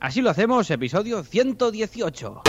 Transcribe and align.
Así 0.00 0.22
lo 0.22 0.30
hacemos, 0.30 0.70
episodio 0.70 1.22
118. 1.22 2.42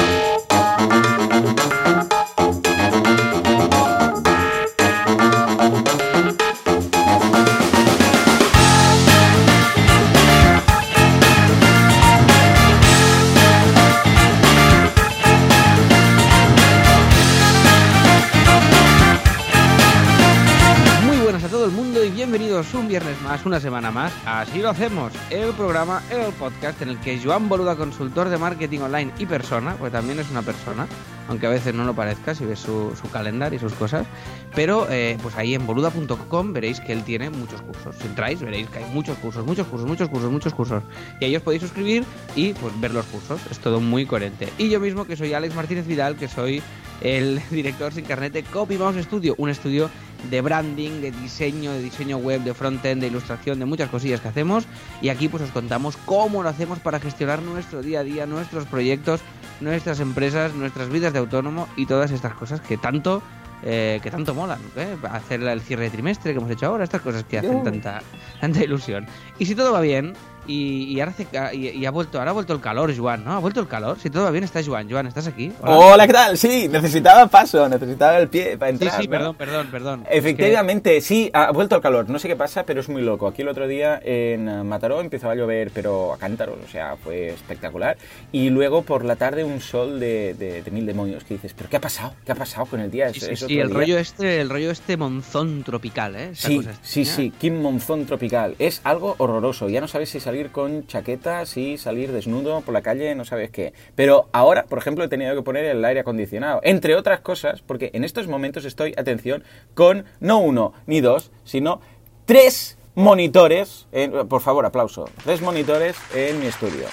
Una 23.45 23.61
semana 23.61 23.91
más. 23.91 24.11
Así 24.25 24.61
lo 24.61 24.69
hacemos, 24.69 25.13
el 25.29 25.53
programa, 25.53 26.01
el 26.09 26.33
podcast 26.33 26.81
en 26.81 26.89
el 26.89 26.99
que 26.99 27.17
Joan 27.23 27.47
Boluda, 27.47 27.77
consultor 27.77 28.27
de 28.27 28.37
marketing 28.37 28.79
online 28.79 29.13
y 29.17 29.25
persona, 29.25 29.75
pues 29.79 29.93
también 29.93 30.19
es 30.19 30.29
una 30.29 30.41
persona, 30.41 30.85
aunque 31.31 31.47
a 31.47 31.49
veces 31.49 31.73
no 31.73 31.85
lo 31.85 31.95
parezca 31.95 32.35
si 32.35 32.43
ves 32.43 32.59
su, 32.59 32.91
su 33.01 33.09
calendario 33.09 33.55
y 33.55 33.59
sus 33.59 33.71
cosas, 33.73 34.05
pero 34.53 34.85
eh, 34.89 35.17
pues 35.23 35.33
ahí 35.37 35.55
en 35.55 35.65
boluda.com 35.65 36.51
veréis 36.51 36.81
que 36.81 36.91
él 36.91 37.03
tiene 37.03 37.29
muchos 37.29 37.61
cursos. 37.61 37.95
Si 37.95 38.05
entráis 38.05 38.41
veréis 38.41 38.67
que 38.67 38.79
hay 38.79 38.85
muchos 38.93 39.17
cursos, 39.17 39.45
muchos 39.45 39.65
cursos, 39.67 39.87
muchos 39.87 40.09
cursos, 40.09 40.29
muchos 40.29 40.53
cursos. 40.53 40.83
Y 41.21 41.25
ahí 41.25 41.35
os 41.37 41.41
podéis 41.41 41.61
suscribir 41.61 42.03
y 42.35 42.51
pues 42.53 42.77
ver 42.81 42.91
los 42.91 43.05
cursos. 43.05 43.39
Es 43.49 43.59
todo 43.59 43.79
muy 43.79 44.05
coherente. 44.05 44.49
Y 44.57 44.67
yo 44.69 44.81
mismo 44.81 45.05
que 45.05 45.15
soy 45.15 45.33
Alex 45.33 45.55
Martínez 45.55 45.87
Vidal, 45.87 46.17
que 46.17 46.27
soy 46.27 46.61
el 46.99 47.41
director 47.49 47.93
sin 47.93 48.03
carnet 48.03 48.33
de 48.33 48.43
Copy 48.43 48.77
Mouse 48.77 49.01
Studio, 49.01 49.33
un 49.37 49.49
estudio 49.49 49.89
de 50.29 50.41
branding, 50.41 51.01
de 51.01 51.11
diseño, 51.11 51.71
de 51.71 51.81
diseño 51.81 52.17
web, 52.17 52.41
de 52.41 52.53
frontend, 52.53 53.01
de 53.01 53.07
ilustración, 53.07 53.57
de 53.57 53.65
muchas 53.65 53.89
cosillas 53.89 54.19
que 54.19 54.27
hacemos. 54.27 54.65
Y 55.01 55.07
aquí 55.07 55.29
pues 55.29 55.43
os 55.43 55.51
contamos 55.51 55.95
cómo 56.05 56.43
lo 56.43 56.49
hacemos 56.49 56.79
para 56.79 56.99
gestionar 56.99 57.41
nuestro 57.41 57.81
día 57.81 58.01
a 58.01 58.03
día, 58.03 58.25
nuestros 58.25 58.65
proyectos, 58.65 59.21
nuestras 59.61 59.99
empresas, 59.99 60.53
nuestras 60.53 60.89
vidas 60.89 61.13
de 61.13 61.19
autónomo 61.19 61.67
y 61.75 61.85
todas 61.85 62.11
estas 62.11 62.33
cosas 62.33 62.61
que 62.61 62.77
tanto 62.77 63.21
eh, 63.63 63.99
que 64.01 64.09
tanto 64.09 64.33
molan, 64.33 64.59
¿eh? 64.75 64.97
hacer 65.11 65.43
el 65.43 65.61
cierre 65.61 65.83
de 65.83 65.89
trimestre 65.91 66.31
que 66.31 66.39
hemos 66.39 66.49
hecho 66.49 66.65
ahora, 66.65 66.83
estas 66.83 67.01
cosas 67.01 67.23
que 67.25 67.37
hacen 67.37 67.63
tanta, 67.63 68.01
tanta 68.39 68.63
ilusión. 68.63 69.05
Y 69.37 69.45
si 69.45 69.53
todo 69.53 69.71
va 69.71 69.81
bien, 69.81 70.13
y, 70.47 70.83
y 70.93 70.99
ahora, 70.99 71.11
hace 71.11 71.27
y, 71.55 71.67
y 71.69 71.85
ha 71.85 71.91
vuelto, 71.91 72.17
ahora 72.19 72.31
ha 72.31 72.33
vuelto 72.33 72.53
el 72.53 72.59
calor, 72.61 72.95
Joan, 72.95 73.23
¿no? 73.23 73.33
Ha 73.33 73.39
vuelto 73.39 73.59
el 73.59 73.67
calor. 73.67 73.97
Si 73.99 74.09
todo 74.09 74.23
va 74.23 74.31
bien, 74.31 74.43
está 74.43 74.63
Joan. 74.63 74.89
Joan, 74.89 75.07
¿estás 75.07 75.27
aquí? 75.27 75.51
Hola. 75.61 75.77
Hola, 75.77 76.07
¿qué 76.07 76.13
tal? 76.13 76.37
Sí, 76.37 76.67
necesitaba 76.67 77.27
paso, 77.27 77.67
necesitaba 77.69 78.17
el 78.17 78.27
pie 78.27 78.57
para 78.57 78.71
sí, 78.71 78.83
entrar. 78.83 79.01
sí, 79.01 79.07
¿no? 79.07 79.11
perdón, 79.11 79.35
perdón, 79.37 79.67
perdón. 79.71 80.03
Es 80.09 80.17
Efectivamente, 80.19 81.01
sí, 81.01 81.29
ha 81.33 81.51
vuelto 81.51 81.75
el 81.75 81.81
calor. 81.81 82.09
No 82.09 82.17
sé 82.19 82.27
qué 82.27 82.35
pasa, 82.35 82.63
pero 82.63 82.79
es 82.81 82.89
muy 82.89 83.01
loco. 83.01 83.27
Aquí 83.27 83.41
el 83.43 83.47
otro 83.49 83.67
día 83.67 83.99
en 84.03 84.67
Mataró 84.67 85.01
empezó 85.01 85.29
a 85.29 85.35
llover, 85.35 85.71
pero 85.73 86.13
a 86.13 86.17
cántaros, 86.17 86.57
o 86.65 86.67
sea, 86.69 86.95
fue 86.97 87.29
espectacular. 87.29 87.97
Y 88.31 88.49
luego 88.49 88.81
por 88.83 89.05
la 89.05 89.15
tarde 89.15 89.43
un 89.43 89.61
sol 89.61 89.99
de, 89.99 90.33
de- 90.33 90.61
de 90.63 90.71
mil 90.71 90.85
demonios 90.85 91.23
que 91.23 91.35
dices, 91.35 91.53
¿pero 91.55 91.69
qué 91.69 91.77
ha 91.77 91.81
pasado? 91.81 92.13
¿Qué 92.25 92.31
ha 92.31 92.35
pasado 92.35 92.65
con 92.65 92.79
el 92.79 92.89
día? 92.89 93.11
que- 93.11 93.19
¿Es- 93.19 93.25
sí, 93.25 93.31
es 93.33 93.39
sí, 93.39 93.45
otro 93.45 93.47
sí, 93.55 93.59
el 93.59 93.67
día? 93.67 93.77
rollo 93.77 93.97
este, 93.97 94.41
el 94.41 94.49
rollo 94.49 94.71
este 94.71 94.97
monzón 94.97 95.63
tropical, 95.63 96.15
¿eh? 96.15 96.29
Esa 96.31 96.47
Sí, 96.47 96.57
cosa 96.57 96.71
sí, 96.81 97.05
sí, 97.05 97.33
Kim 97.39 97.61
Monzón 97.61 98.05
tropical. 98.05 98.55
Es 98.59 98.81
algo 98.83 99.15
horroroso. 99.17 99.69
Ya 99.69 99.81
no 99.81 99.87
sabes 99.87 100.09
si 100.09 100.19
salir 100.31 100.51
con 100.51 100.87
chaqueta, 100.87 101.45
si 101.45 101.77
salir 101.77 102.13
desnudo 102.13 102.61
por 102.61 102.73
la 102.73 102.81
calle, 102.81 103.13
no 103.15 103.25
sabes 103.25 103.51
qué. 103.51 103.73
Pero 103.95 104.29
ahora, 104.31 104.63
por 104.63 104.77
ejemplo, 104.77 105.03
he 105.03 105.09
tenido 105.09 105.35
que 105.35 105.41
poner 105.41 105.65
el 105.65 105.83
aire 105.83 105.99
acondicionado. 105.99 106.61
Entre 106.63 106.95
otras 106.95 107.19
cosas, 107.19 107.61
porque 107.61 107.91
en 107.93 108.05
estos 108.05 108.27
momentos 108.29 108.63
estoy, 108.63 108.93
atención, 108.97 109.43
con 109.73 110.05
no 110.21 110.39
uno 110.39 110.71
ni 110.87 111.01
dos, 111.01 111.31
sino 111.43 111.81
tres 112.25 112.77
monitores. 112.95 113.87
en- 113.91 114.25
por 114.29 114.39
favor, 114.39 114.65
aplauso. 114.65 115.09
Tres 115.25 115.41
monitores 115.41 115.97
en 116.15 116.39
mi 116.39 116.45
estudio. 116.47 116.85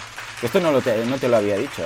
Esto 0.43 0.59
no, 0.61 0.73
lo 0.73 0.81
te, 0.81 1.05
no 1.07 1.17
te 1.19 1.29
lo 1.29 1.37
había 1.37 1.57
dicho. 1.57 1.85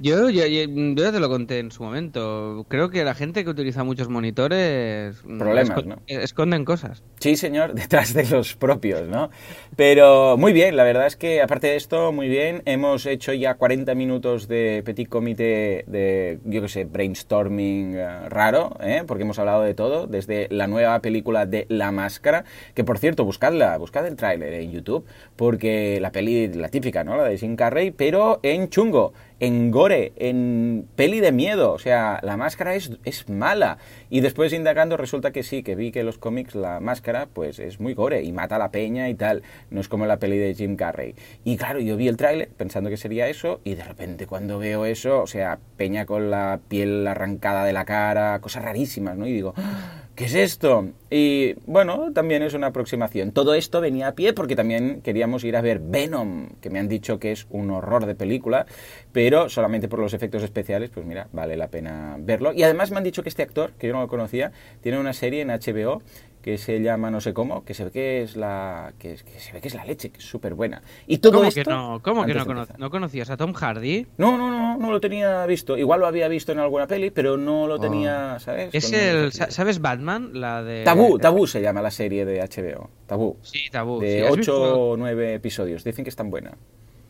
Yo, 0.00 0.30
yo, 0.30 0.46
yo- 0.46 0.64
yo 0.70 0.94
ya 1.04 1.10
te 1.12 1.18
lo 1.18 1.28
conté 1.28 1.58
en 1.58 1.72
su 1.72 1.82
momento. 1.82 2.64
Creo 2.68 2.88
que 2.90 3.02
la 3.02 3.14
gente 3.14 3.42
que 3.42 3.50
utiliza 3.50 3.82
muchos 3.82 4.08
monitores 4.08 5.24
mm, 5.24 5.38
Problemas, 5.38 5.78
esco- 5.78 5.84
¿no? 5.86 5.96
esconden 6.06 6.64
cosas. 6.64 7.02
Sí, 7.18 7.34
señor, 7.36 7.74
detrás 7.74 8.14
de 8.14 8.24
los 8.28 8.54
propios, 8.54 9.08
¿no? 9.08 9.30
Pero 9.74 10.36
muy 10.36 10.52
bien, 10.52 10.76
la 10.76 10.84
verdad 10.84 11.06
es 11.08 11.16
que 11.16 11.42
aparte 11.42 11.66
de 11.68 11.76
esto, 11.76 12.12
muy 12.12 12.28
bien. 12.28 12.62
Hemos 12.64 13.06
hecho 13.06 13.32
ya 13.32 13.54
40 13.54 13.94
minutos 13.96 14.46
de 14.46 14.82
petit 14.84 15.08
comité 15.08 15.84
de, 15.88 16.38
yo 16.44 16.62
qué 16.62 16.68
sé, 16.68 16.84
brainstorming 16.84 17.94
eh, 17.96 18.28
raro, 18.28 18.76
¿eh? 18.80 19.02
Porque 19.06 19.24
hemos 19.24 19.38
hablado 19.40 19.62
de 19.62 19.74
todo, 19.74 20.06
desde 20.06 20.46
la 20.50 20.68
nueva 20.68 21.00
película 21.00 21.44
de 21.46 21.66
La 21.68 21.90
Máscara, 21.90 22.44
que 22.74 22.84
por 22.84 22.98
cierto, 22.98 23.24
buscadla, 23.24 23.76
buscad 23.78 24.06
el 24.06 24.14
tráiler 24.14 24.52
en 24.54 24.70
YouTube, 24.70 25.04
porque 25.34 25.98
la 26.00 26.12
peli, 26.12 26.48
la 26.48 26.68
típica, 26.68 27.02
¿no? 27.02 27.16
La 27.16 27.24
de 27.24 27.36
Jim 27.36 27.56
Carrey, 27.56 27.90
pero 27.90 28.38
en 28.44 28.68
chungo, 28.68 29.12
en 29.40 29.70
gore, 29.70 30.12
en 30.16 30.88
peli 30.96 31.20
de 31.20 31.32
miedo, 31.32 31.72
o 31.72 31.78
sea, 31.78 32.18
la 32.22 32.36
máscara 32.36 32.74
es, 32.74 32.92
es 33.04 33.28
mala. 33.28 33.78
Y 34.10 34.20
después 34.20 34.52
indagando 34.52 34.96
resulta 34.96 35.30
que 35.30 35.42
sí, 35.42 35.62
que 35.62 35.74
vi 35.74 35.92
que 35.92 36.00
en 36.00 36.06
los 36.06 36.18
cómics 36.18 36.54
la 36.54 36.80
máscara 36.80 37.26
pues 37.32 37.58
es 37.58 37.80
muy 37.80 37.94
gore 37.94 38.22
y 38.22 38.32
mata 38.32 38.56
a 38.56 38.58
la 38.58 38.70
peña 38.70 39.08
y 39.08 39.14
tal, 39.14 39.42
no 39.70 39.80
es 39.80 39.88
como 39.88 40.06
la 40.06 40.18
peli 40.18 40.38
de 40.38 40.54
Jim 40.54 40.76
Carrey. 40.76 41.14
Y 41.44 41.56
claro, 41.56 41.80
yo 41.80 41.96
vi 41.96 42.08
el 42.08 42.16
tráiler 42.16 42.48
pensando 42.48 42.90
que 42.90 42.96
sería 42.96 43.28
eso 43.28 43.60
y 43.64 43.74
de 43.74 43.84
repente 43.84 44.26
cuando 44.26 44.58
veo 44.58 44.84
eso, 44.84 45.22
o 45.22 45.26
sea, 45.26 45.58
peña 45.76 46.06
con 46.06 46.30
la 46.30 46.60
piel 46.68 47.06
arrancada 47.06 47.64
de 47.64 47.72
la 47.72 47.84
cara, 47.84 48.40
cosas 48.40 48.64
rarísimas, 48.64 49.16
¿no? 49.16 49.26
Y 49.26 49.32
digo, 49.32 49.54
"Ah, 49.56 50.07
¿qué 50.18 50.24
es 50.24 50.34
esto? 50.34 50.88
Y 51.10 51.54
bueno, 51.64 52.12
también 52.12 52.42
es 52.42 52.52
una 52.52 52.66
aproximación. 52.66 53.30
Todo 53.30 53.54
esto 53.54 53.80
venía 53.80 54.08
a 54.08 54.14
pie 54.16 54.32
porque 54.32 54.56
también 54.56 55.00
queríamos 55.00 55.44
ir 55.44 55.54
a 55.54 55.60
ver 55.60 55.78
Venom, 55.78 56.48
que 56.60 56.70
me 56.70 56.80
han 56.80 56.88
dicho 56.88 57.20
que 57.20 57.30
es 57.30 57.46
un 57.50 57.70
horror 57.70 58.04
de 58.04 58.16
película, 58.16 58.66
pero 59.12 59.48
solamente 59.48 59.86
por 59.86 60.00
los 60.00 60.14
efectos 60.14 60.42
especiales, 60.42 60.90
pues 60.90 61.06
mira, 61.06 61.28
vale 61.32 61.56
la 61.56 61.68
pena 61.68 62.16
verlo. 62.18 62.52
Y 62.52 62.64
además 62.64 62.90
me 62.90 62.96
han 62.96 63.04
dicho 63.04 63.22
que 63.22 63.28
este 63.28 63.44
actor, 63.44 63.74
que 63.78 63.86
yo 63.86 63.92
no 63.92 64.00
lo 64.00 64.08
conocía, 64.08 64.50
tiene 64.80 64.98
una 64.98 65.12
serie 65.12 65.40
en 65.42 65.50
HBO 65.50 66.02
que 66.42 66.56
se 66.58 66.80
llama 66.80 67.10
no 67.10 67.20
sé 67.20 67.32
cómo, 67.34 67.64
que 67.64 67.74
se 67.74 67.84
ve 67.84 67.90
que 67.90 68.22
es 68.22 68.36
la 68.36 68.92
que, 68.98 69.12
es- 69.14 69.22
que 69.24 69.38
se 69.38 69.52
ve 69.52 69.60
que 69.60 69.68
es 69.68 69.74
la 69.74 69.84
leche, 69.84 70.10
que 70.10 70.18
es 70.18 70.24
súper 70.24 70.54
buena. 70.54 70.82
Y 71.06 71.18
todo 71.18 71.34
¿Cómo 71.38 71.44
esto 71.48 71.62
que 71.62 71.70
no, 71.70 72.00
cómo 72.02 72.24
que 72.24 72.34
no, 72.34 72.46
cono- 72.46 72.66
no 72.78 72.90
conocías 72.90 73.28
a 73.30 73.36
Tom 73.36 73.52
Hardy? 73.52 74.06
No, 74.18 74.36
no, 74.38 74.50
no, 74.50 74.76
no 74.78 74.90
lo 74.92 75.00
tenía 75.00 75.44
visto. 75.46 75.76
Igual 75.76 76.00
lo 76.00 76.06
había 76.06 76.28
visto 76.28 76.52
en 76.52 76.58
alguna 76.60 76.86
peli, 76.86 77.10
pero 77.10 77.36
no 77.36 77.66
lo 77.66 77.78
tenía, 77.78 78.38
¿sabes? 78.38 78.66
Oh. 78.72 78.76
Es 78.76 78.92
el, 78.92 79.32
¿sabes 79.32 79.80
Batman? 79.80 80.30
La 80.34 80.62
de... 80.62 80.84
Tabú, 80.84 81.18
Tabú 81.18 81.46
se 81.46 81.60
llama 81.60 81.82
la 81.82 81.90
serie 81.90 82.24
de 82.24 82.40
HBO. 82.40 82.90
Tabú. 83.06 83.36
Sí, 83.42 83.60
Tabú. 83.70 84.00
sí. 84.00 84.06
De 84.06 84.22
¿Has 84.26 84.32
8 84.32 84.36
visto- 84.38 84.90
o 84.90 84.96
9 84.96 85.34
episodios. 85.34 85.84
Dicen 85.84 86.04
que 86.04 86.10
es 86.10 86.16
tan 86.16 86.30
buena. 86.30 86.56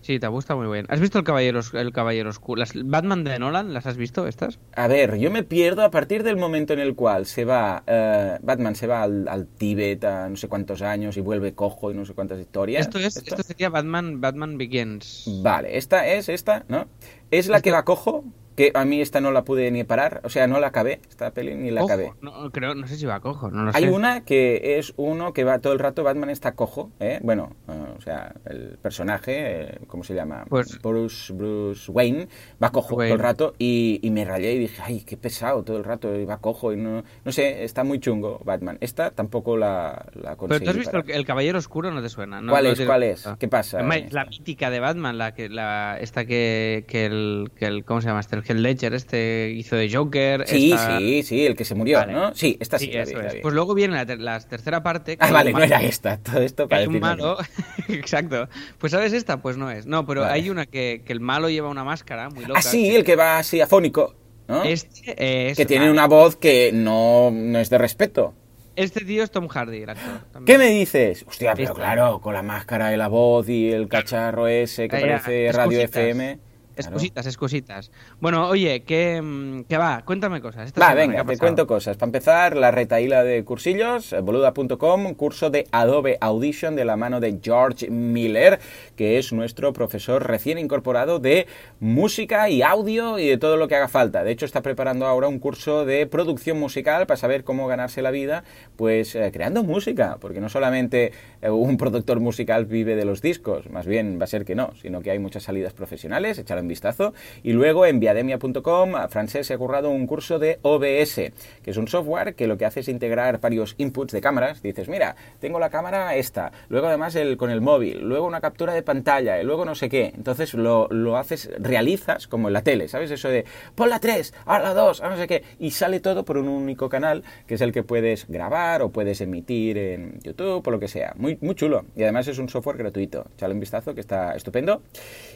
Sí, 0.09 0.19
Tabú 0.19 0.39
está 0.39 0.57
muy 0.57 0.73
bien. 0.73 0.87
¿Has 0.89 1.01
visto 1.01 1.19
el 1.19 1.25
Caballero, 1.25 1.61
el 1.75 1.93
Caballero 1.93 2.31
Oscuro? 2.31 2.61
Las 2.61 2.73
Batman 2.75 3.25
de 3.25 3.39
Nolan, 3.39 3.75
¿las 3.75 3.85
has 3.85 3.99
visto 3.99 4.27
estas? 4.27 4.59
A 4.75 4.89
ver, 4.89 5.19
yo 5.19 5.31
me 5.31 5.43
pierdo 5.43 5.83
a 5.83 5.91
partir 5.91 6.23
del 6.23 6.39
momento 6.39 6.73
en 6.73 6.79
el 6.79 6.95
cual 6.95 7.27
se 7.27 7.45
va, 7.45 7.83
eh, 7.87 8.39
Batman 8.41 8.75
se 8.75 8.87
va 8.87 9.03
al, 9.03 9.29
al 9.29 9.47
Tíbet 9.47 10.03
a 10.05 10.31
no 10.31 10.37
sé 10.37 10.49
cuántos 10.49 10.81
años 10.81 11.19
y 11.19 11.21
vuelve 11.21 11.53
cojo 11.53 11.91
y 11.91 11.95
no 11.95 12.07
sé 12.07 12.15
cuántas 12.15 12.41
historias. 12.41 12.87
Esto 12.87 12.99
es, 12.99 13.19
esto 13.19 13.43
sería 13.43 13.69
Batman, 13.69 14.19
Batman 14.19 14.57
Begins. 14.57 15.29
Vale, 15.43 15.77
esta 15.77 16.09
es 16.09 16.31
esta, 16.31 16.65
¿no? 16.69 16.89
Es 17.31 17.49
la 17.49 17.61
que 17.61 17.71
va 17.71 17.85
cojo, 17.85 18.25
que 18.59 18.73
a 18.75 18.85
mí 18.85 19.01
esta 19.01 19.21
no 19.21 19.31
la 19.31 19.45
pude 19.45 19.71
ni 19.71 19.85
parar, 19.85 20.21
o 20.25 20.29
sea, 20.29 20.49
no 20.49 20.59
la 20.59 20.67
acabé, 20.67 21.01
esta 21.09 21.31
peli 21.31 21.55
ni 21.55 21.71
la 21.71 21.85
Ojo, 21.85 21.93
acabé. 21.93 22.13
no, 22.23 22.51
creo, 22.51 22.75
no 22.75 22.89
sé 22.89 22.97
si 22.97 23.07
va 23.07 23.15
a 23.15 23.21
cojo, 23.21 23.53
no 23.53 23.63
lo 23.63 23.71
Hay 23.73 23.85
sé. 23.85 23.91
una 23.91 24.25
que 24.25 24.79
es 24.81 24.95
uno 24.97 25.33
que 25.33 25.45
va 25.45 25.61
todo 25.61 25.73
el 25.75 25.79
rato, 25.79 26.03
Batman 26.03 26.29
está 26.29 26.57
cojo, 26.57 26.91
¿eh? 26.99 27.21
Bueno, 27.23 27.55
eh, 27.69 27.95
o 27.97 28.01
sea, 28.01 28.35
el 28.47 28.77
personaje, 28.83 29.35
eh, 29.37 29.79
¿cómo 29.87 30.03
se 30.03 30.17
llama? 30.17 30.45
Pues- 30.49 30.77
Bruce, 30.83 31.33
Bruce 31.33 31.89
Wayne, 31.93 32.27
va 32.61 32.71
cojo 32.73 32.97
Wayne. 32.97 33.11
todo 33.11 33.17
el 33.17 33.23
rato 33.23 33.55
y, 33.61 34.01
y 34.03 34.11
me 34.11 34.25
rayé 34.25 34.55
y 34.55 34.59
dije, 34.59 34.83
ay, 34.85 35.03
qué 35.07 35.17
pesado 35.17 35.63
todo 35.63 35.77
el 35.77 35.85
rato, 35.85 36.13
y 36.17 36.25
va 36.25 36.39
cojo 36.39 36.73
y 36.73 36.77
no... 36.77 37.05
No 37.25 37.31
sé, 37.31 37.63
está 37.63 37.85
muy 37.85 38.01
chungo 38.01 38.41
Batman. 38.45 38.79
Esta 38.81 39.13
tampoco 39.13 39.57
la, 39.57 40.05
la 40.15 40.37
Pero 40.37 40.59
tú 40.61 40.71
has 40.71 40.77
visto 40.77 40.97
el, 40.99 41.09
el 41.13 41.25
Caballero 41.25 41.59
Oscuro, 41.59 41.93
no 41.93 42.03
te 42.03 42.09
suena. 42.09 42.41
No, 42.41 42.51
¿Cuál 42.51 42.67
es? 42.67 42.81
¿Cuál 42.81 43.05
es? 43.05 43.25
¿Qué 43.39 43.47
pasa? 43.47 43.83
La, 44.11 44.25
mítica 44.25 44.69
de 44.71 44.81
Batman, 44.81 45.17
la 45.17 45.33
que 45.33 45.49
la 45.49 45.97
esta 46.01 46.25
que, 46.25 46.85
que 46.89 47.07
el 47.07 47.53
que 47.57 47.67
el 47.67 47.85
¿cómo 47.85 48.01
se 48.01 48.09
llama 48.09 48.19
este? 48.21 48.35
El 48.35 48.43
Heath 48.49 48.57
Ledger 48.59 48.95
este 48.95 49.51
hizo 49.55 49.77
de 49.77 49.93
Joker. 49.93 50.47
Sí, 50.47 50.73
esta- 50.73 50.99
sí, 50.99 51.23
sí, 51.23 51.47
el 51.47 51.55
que 51.57 51.65
se 51.65 51.75
murió, 51.75 51.99
Vale. 51.99 52.13
¿no? 52.13 52.35
Sí, 52.35 52.57
esta 52.61 52.79
sí, 52.79 52.87
Sí, 52.87 52.93
la 52.93 53.05
vi, 53.05 53.13
la 53.15 53.27
es. 53.27 53.35
vi. 53.35 53.41
Pues 53.41 53.55
luego 53.55 53.75
viene 53.75 53.95
la, 53.95 54.07
ter- 54.07 54.21
la 54.21 54.41
tercera 54.41 54.83
parte. 54.83 55.17
que 55.17 55.25
Ah, 55.25 55.31
vale, 55.31 55.53
no 55.53 55.63
era 55.63 55.83
esta, 55.83 56.17
todo 56.19 56.41
esto 56.41 56.69
para 56.69 56.81
hay 56.83 56.87
un 56.89 57.01
malo, 57.01 57.37
exacto. 57.89 58.49
Pues 58.79 58.93
sabes 58.93 59.13
esta, 59.13 59.41
pues 59.43 59.57
no 59.57 59.71
es. 59.71 59.87
No, 59.87 60.07
pero 60.07 60.23
Vale. 60.23 60.33
hay 60.35 60.51
una 60.51 60.67
que, 60.67 61.03
que 61.05 61.13
el 61.13 61.21
malo 61.21 61.49
lleva 61.51 61.69
una 61.69 61.85
máscara 61.85 62.29
muy 62.31 62.45
loca. 62.45 62.61
Ah, 62.61 62.63
sí, 62.63 62.95
el 62.95 63.05
que 63.05 63.17
va 63.17 63.39
así 63.39 63.61
afónico, 63.61 64.15
¿no? 64.49 64.65
Este 64.65 65.51
es 65.51 65.57
que 65.57 65.67
tiene 65.67 65.91
una 65.91 66.07
voz 66.07 66.37
que 66.37 66.71
no, 66.73 67.31
no 67.33 67.59
es 67.59 67.71
de 67.71 67.79
respeto. 67.79 68.35
Este 68.77 69.05
tío 69.05 69.25
es 69.25 69.31
Tom 69.33 69.49
Hardy, 69.49 69.83
el 69.83 69.91
actor. 69.91 70.21
también. 70.33 70.45
¿Qué 70.45 70.57
me 70.65 70.71
dices? 70.71 71.25
Hostia, 71.27 71.53
pero 71.55 71.71
Este. 71.71 71.81
claro, 71.81 72.21
con 72.21 72.33
la 72.33 72.43
máscara 72.45 72.95
y 72.95 72.97
la 72.97 73.09
voz 73.09 73.49
y 73.49 73.73
el 73.73 73.89
cacharro 73.89 74.47
ese 74.47 74.87
que 74.89 74.95
Ah, 74.97 75.01
ya, 75.01 75.07
parece 75.07 75.47
es 75.49 75.55
radio 75.57 75.81
cositas. 75.81 75.97
FM. 76.01 76.39
Excositas, 76.87 77.27
excositas. 77.27 77.91
Bueno, 78.21 78.49
oye, 78.49 78.83
¿qué, 78.85 79.21
mm, 79.23 79.63
qué 79.65 79.77
va? 79.77 80.03
Cuéntame 80.05 80.41
cosas. 80.41 80.67
Esta 80.67 80.81
Va, 80.81 80.89
semana, 80.89 81.03
¿qué 81.03 81.19
venga, 81.19 81.33
te 81.33 81.39
cuento 81.39 81.67
cosas. 81.67 81.97
Para 81.97 82.09
empezar, 82.09 82.57
la 82.57 82.71
retaíla 82.71 83.25
de 83.25 83.45
cursillos, 83.45 84.13
eh, 84.13 84.21
boluda.com, 84.21 85.15
curso 85.15 85.51
de 85.51 85.67
Adobe 85.73 86.19
Audition 86.21 86.77
de 86.77 86.85
la 86.85 86.97
mano 86.97 87.21
de 87.21 87.39
George 87.43 87.91
Miller, 87.91 88.61
que 88.97 89.19
es 89.19 89.33
nuestro 89.33 89.73
profesor 89.73 90.27
recién 90.27 90.59
incorporado 90.59 91.19
de 91.19 91.47
música 91.81 92.49
y 92.49 92.63
audio 92.63 93.19
y 93.19 93.29
de 93.29 93.39
todo 93.39 93.57
lo 93.57 93.69
que 93.69 93.77
haga 93.77 93.89
falta. 93.89 94.25
De 94.25 94.31
hecho, 94.31 94.47
está 94.47 94.63
preparando 94.63 95.07
ahora 95.07 95.29
un 95.29 95.39
curso 95.39 95.85
de 95.85 96.07
producción 96.07 96.59
musical 96.59 97.07
para 97.07 97.17
saber 97.17 97.45
cómo 97.45 97.67
ganarse 97.67 98.03
la 98.03 98.11
vida, 98.11 98.45
pues 98.77 99.15
eh, 99.15 99.31
creando 99.33 99.63
música, 99.65 100.19
porque 100.21 100.41
no 100.41 100.49
solamente 100.49 101.13
eh, 101.43 101.51
un 101.51 101.77
productor 101.77 102.21
musical 102.21 102.67
vive 102.67 102.97
de 102.97 103.05
los 103.05 103.23
discos, 103.23 103.71
más 103.71 103.87
bien 103.87 104.19
va 104.21 104.25
a 104.25 104.29
ser 104.29 104.45
que 104.45 104.55
no, 104.55 104.73
sino 104.81 105.01
que 105.01 105.11
hay 105.11 105.19
muchas 105.19 105.45
salidas 105.45 105.73
profesionales, 105.73 106.39
vistazo. 106.69 107.15
Y 107.43 107.53
luego 107.53 107.87
en 107.87 108.01
viademia.com, 108.01 108.93
Francés 109.09 109.47
se 109.47 109.55
ha 109.55 109.59
currado 109.59 109.91
un 109.91 110.07
curso 110.07 110.39
de 110.39 110.59
OBS, 110.63 111.15
que 111.63 111.71
es 111.71 111.77
un 111.77 111.89
software 111.89 112.35
que 112.35 112.47
lo 112.47 112.57
que 112.57 112.65
hace 112.65 112.81
es 112.81 112.89
integrar 112.89 113.41
varios 113.41 113.75
inputs 113.79 114.13
de 114.13 114.21
cámaras. 114.21 114.63
Dices, 114.63 114.89
mira, 114.89 115.17
tengo 115.41 115.59
la 115.59 115.71
cámara 115.71 116.15
esta, 116.17 116.53
luego 116.69 116.87
además 116.87 117.15
el, 117.15 117.37
con 117.37 117.51
el 117.51 117.61
móvil, 117.61 118.01
luego 118.01 118.27
una 118.27 118.41
captura 118.41 118.75
de 118.75 118.83
pantalla, 118.83 119.41
y 119.41 119.45
luego 119.45 119.65
no 119.65 119.75
sé 119.75 119.89
qué. 119.89 120.13
Entonces 120.15 120.55
lo, 120.55 120.89
lo 120.91 121.17
haces, 121.17 121.51
realizas 121.59 122.27
como 122.27 122.49
en 122.49 122.55
la 122.55 122.63
tele, 122.63 122.89
¿sabes? 122.89 123.11
Eso 123.11 123.29
de, 123.29 123.45
pon 123.75 123.91
la 123.91 124.01
3, 124.01 124.35
a 124.47 124.59
la 124.59 124.75
2, 124.75 125.01
a 125.01 125.09
no 125.09 125.17
sé 125.17 125.27
qué, 125.27 125.43
y 125.59 125.71
sale 125.71 126.01
todo 126.01 126.25
por 126.25 126.39
un 126.39 126.49
único 126.49 126.89
canal, 126.89 127.23
que 127.47 127.55
es 127.55 127.61
el 127.61 127.73
que 127.73 127.83
puedes 127.83 128.27
grabar 128.29 128.83
o 128.83 128.91
puedes 128.91 129.21
emitir 129.21 129.79
en 129.79 130.21
YouTube 130.21 130.67
o 130.67 130.71
lo 130.71 130.79
que 130.79 130.89
sea. 130.89 131.15
Muy, 131.17 131.39
muy 131.41 131.55
chulo. 131.55 131.85
Y 131.97 132.03
además 132.03 132.29
es 132.29 132.39
un 132.39 132.49
software 132.49 132.77
gratuito. 132.77 133.27
Echale 133.35 133.55
un 133.55 133.61
vistazo 133.61 133.95
que 133.95 134.01
está 134.01 134.35
estupendo. 134.35 134.83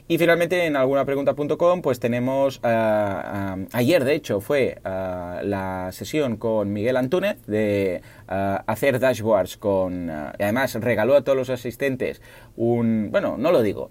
Y 0.09 0.19
finalmente 0.19 0.67
en 0.67 0.75
algunapregunta.com 0.75 1.81
pues 1.81 2.01
tenemos, 2.01 2.59
ah, 2.65 3.57
ayer 3.73 4.05
de 4.05 4.15
hecho 4.15 4.41
fue 4.41 4.79
ah, 4.85 5.41
la 5.45 5.91
sesión 5.93 6.37
con 6.37 6.73
Miguel 6.73 6.97
Antúnez 6.97 7.37
de 7.47 8.03
ah, 8.27 8.65
hacer 8.67 8.99
dashboards 8.99 9.57
con... 9.57 10.09
y 10.39 10.43
además 10.43 10.75
regaló 10.75 11.15
a 11.15 11.23
todos 11.23 11.39
los 11.39 11.51
asistentes 11.51 12.21
un... 12.57 13.11
Bueno, 13.13 13.37
no 13.39 13.53
lo 13.53 13.63
digo. 13.63 13.91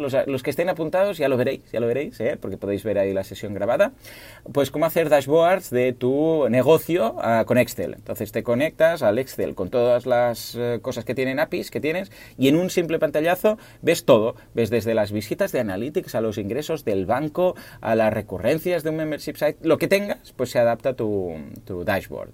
los, 0.00 0.16
los 0.26 0.42
que 0.42 0.50
estén 0.50 0.70
apuntados 0.70 1.18
ya 1.18 1.28
lo 1.28 1.36
veréis, 1.36 1.70
ya 1.70 1.80
lo 1.80 1.86
veréis, 1.86 2.18
¿eh? 2.20 2.38
porque 2.40 2.56
podéis 2.56 2.82
ver 2.82 2.98
ahí 2.98 3.12
la 3.12 3.22
sesión 3.22 3.52
grabada. 3.52 3.92
Pues 4.52 4.70
cómo 4.70 4.86
hacer 4.86 5.10
dashboards 5.10 5.70
de 5.70 5.92
tu 5.92 6.48
negocio 6.48 7.16
con 7.46 7.58
Excel. 7.58 7.94
Entonces 7.94 8.32
te 8.32 8.42
conectas 8.42 9.02
al 9.02 9.18
Excel 9.18 9.54
con 9.54 9.68
todas 9.68 10.06
las 10.06 10.58
cosas 10.80 11.04
que 11.04 11.14
tienen 11.14 11.38
APIs 11.38 11.70
que 11.70 11.80
tienes 11.80 12.10
y 12.38 12.48
en 12.48 12.56
un 12.56 12.70
simple 12.70 12.98
pantallazo 12.98 13.58
ves 13.82 14.04
todo. 14.04 14.34
Ves 14.54 14.70
desde 14.70 14.94
las 14.94 15.12
visitas 15.12 15.41
de 15.50 15.58
Analytics 15.58 16.14
a 16.14 16.20
los 16.20 16.38
ingresos 16.38 16.84
del 16.84 17.06
banco, 17.06 17.56
a 17.80 17.96
las 17.96 18.12
recurrencias 18.12 18.84
de 18.84 18.90
un 18.90 18.96
membership 18.96 19.34
site, 19.34 19.56
lo 19.62 19.78
que 19.78 19.88
tengas, 19.88 20.32
pues 20.36 20.50
se 20.50 20.60
adapta 20.60 20.94
tu, 20.94 21.34
tu 21.64 21.82
dashboard. 21.82 22.30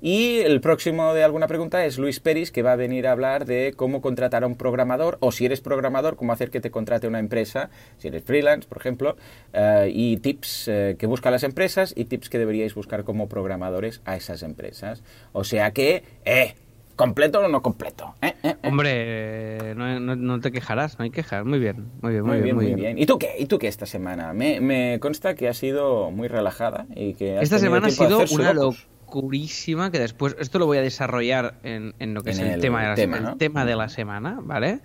Y 0.00 0.38
el 0.38 0.60
próximo 0.60 1.14
de 1.14 1.24
alguna 1.24 1.48
pregunta 1.48 1.84
es 1.84 1.98
Luis 1.98 2.20
Peris, 2.20 2.52
que 2.52 2.62
va 2.62 2.72
a 2.72 2.76
venir 2.76 3.08
a 3.08 3.12
hablar 3.12 3.46
de 3.46 3.72
cómo 3.74 4.00
contratar 4.00 4.44
a 4.44 4.46
un 4.46 4.54
programador, 4.54 5.18
o 5.20 5.32
si 5.32 5.46
eres 5.46 5.60
programador, 5.60 6.16
cómo 6.16 6.32
hacer 6.32 6.50
que 6.50 6.60
te 6.60 6.70
contrate 6.70 7.08
una 7.08 7.18
empresa, 7.18 7.70
si 7.96 8.08
eres 8.08 8.22
freelance, 8.22 8.68
por 8.68 8.78
ejemplo, 8.78 9.16
eh, 9.52 9.90
y 9.92 10.18
tips 10.18 10.68
eh, 10.68 10.96
que 10.98 11.06
buscan 11.06 11.32
las 11.32 11.42
empresas 11.42 11.94
y 11.96 12.04
tips 12.04 12.28
que 12.28 12.38
deberíais 12.38 12.74
buscar 12.74 13.04
como 13.04 13.28
programadores 13.28 14.02
a 14.04 14.16
esas 14.16 14.42
empresas. 14.42 15.02
O 15.32 15.44
sea 15.44 15.72
que, 15.72 16.04
eh, 16.24 16.54
¿completo 16.98 17.40
o 17.40 17.48
no 17.48 17.62
completo? 17.62 18.14
¿Eh? 18.20 18.34
¿Eh? 18.42 18.56
¿Eh? 18.62 18.68
Hombre, 18.68 18.90
eh, 18.92 19.74
no, 19.74 19.98
no- 20.00 20.16
no 20.16 20.40
te 20.40 20.52
quejarás, 20.52 20.98
no 20.98 21.04
hay 21.04 21.10
quejas. 21.10 21.46
Muy 21.46 21.58
bien, 21.58 21.86
muy 22.02 22.12
bien, 22.12 22.24
Muy 22.26 22.40
bien, 22.42 22.54
muy 22.56 22.74
bien. 22.74 22.98
¿Y 22.98 23.06
tú 23.06 23.18
qué? 23.18 23.30
¿Y 23.38 23.46
tú 23.46 23.58
qué 23.58 23.68
esta 23.68 23.86
semana? 23.86 24.34
Me, 24.34 24.60
me 24.60 24.98
consta 25.00 25.34
que 25.34 25.48
ha 25.48 25.54
sido 25.54 26.10
muy 26.10 26.28
relajada 26.28 26.84
y 26.94 27.14
que 27.14 27.38
Esta 27.40 27.58
semana 27.58 27.86
ha 27.86 27.90
sido 27.90 28.22
una 28.32 28.52
locurísima 28.52 29.90
que 29.90 29.98
después, 29.98 30.36
esto 30.38 30.58
lo 30.58 30.66
voy 30.66 30.78
a 30.78 30.82
desarrollar 30.82 31.54
en, 31.62 31.94
en 31.98 32.12
lo 32.14 32.22
que 32.22 32.30
es 32.30 32.38
el, 32.40 32.48
el 32.48 32.60
tema, 32.60 32.82
de 32.82 32.88
la, 32.88 32.94
tema, 32.94 33.16
el 33.16 33.22
¿no? 33.24 33.36
tema 33.36 33.64
de 33.64 33.76
la 33.76 33.88
semana, 33.88 34.38
¿vale? 34.42 34.80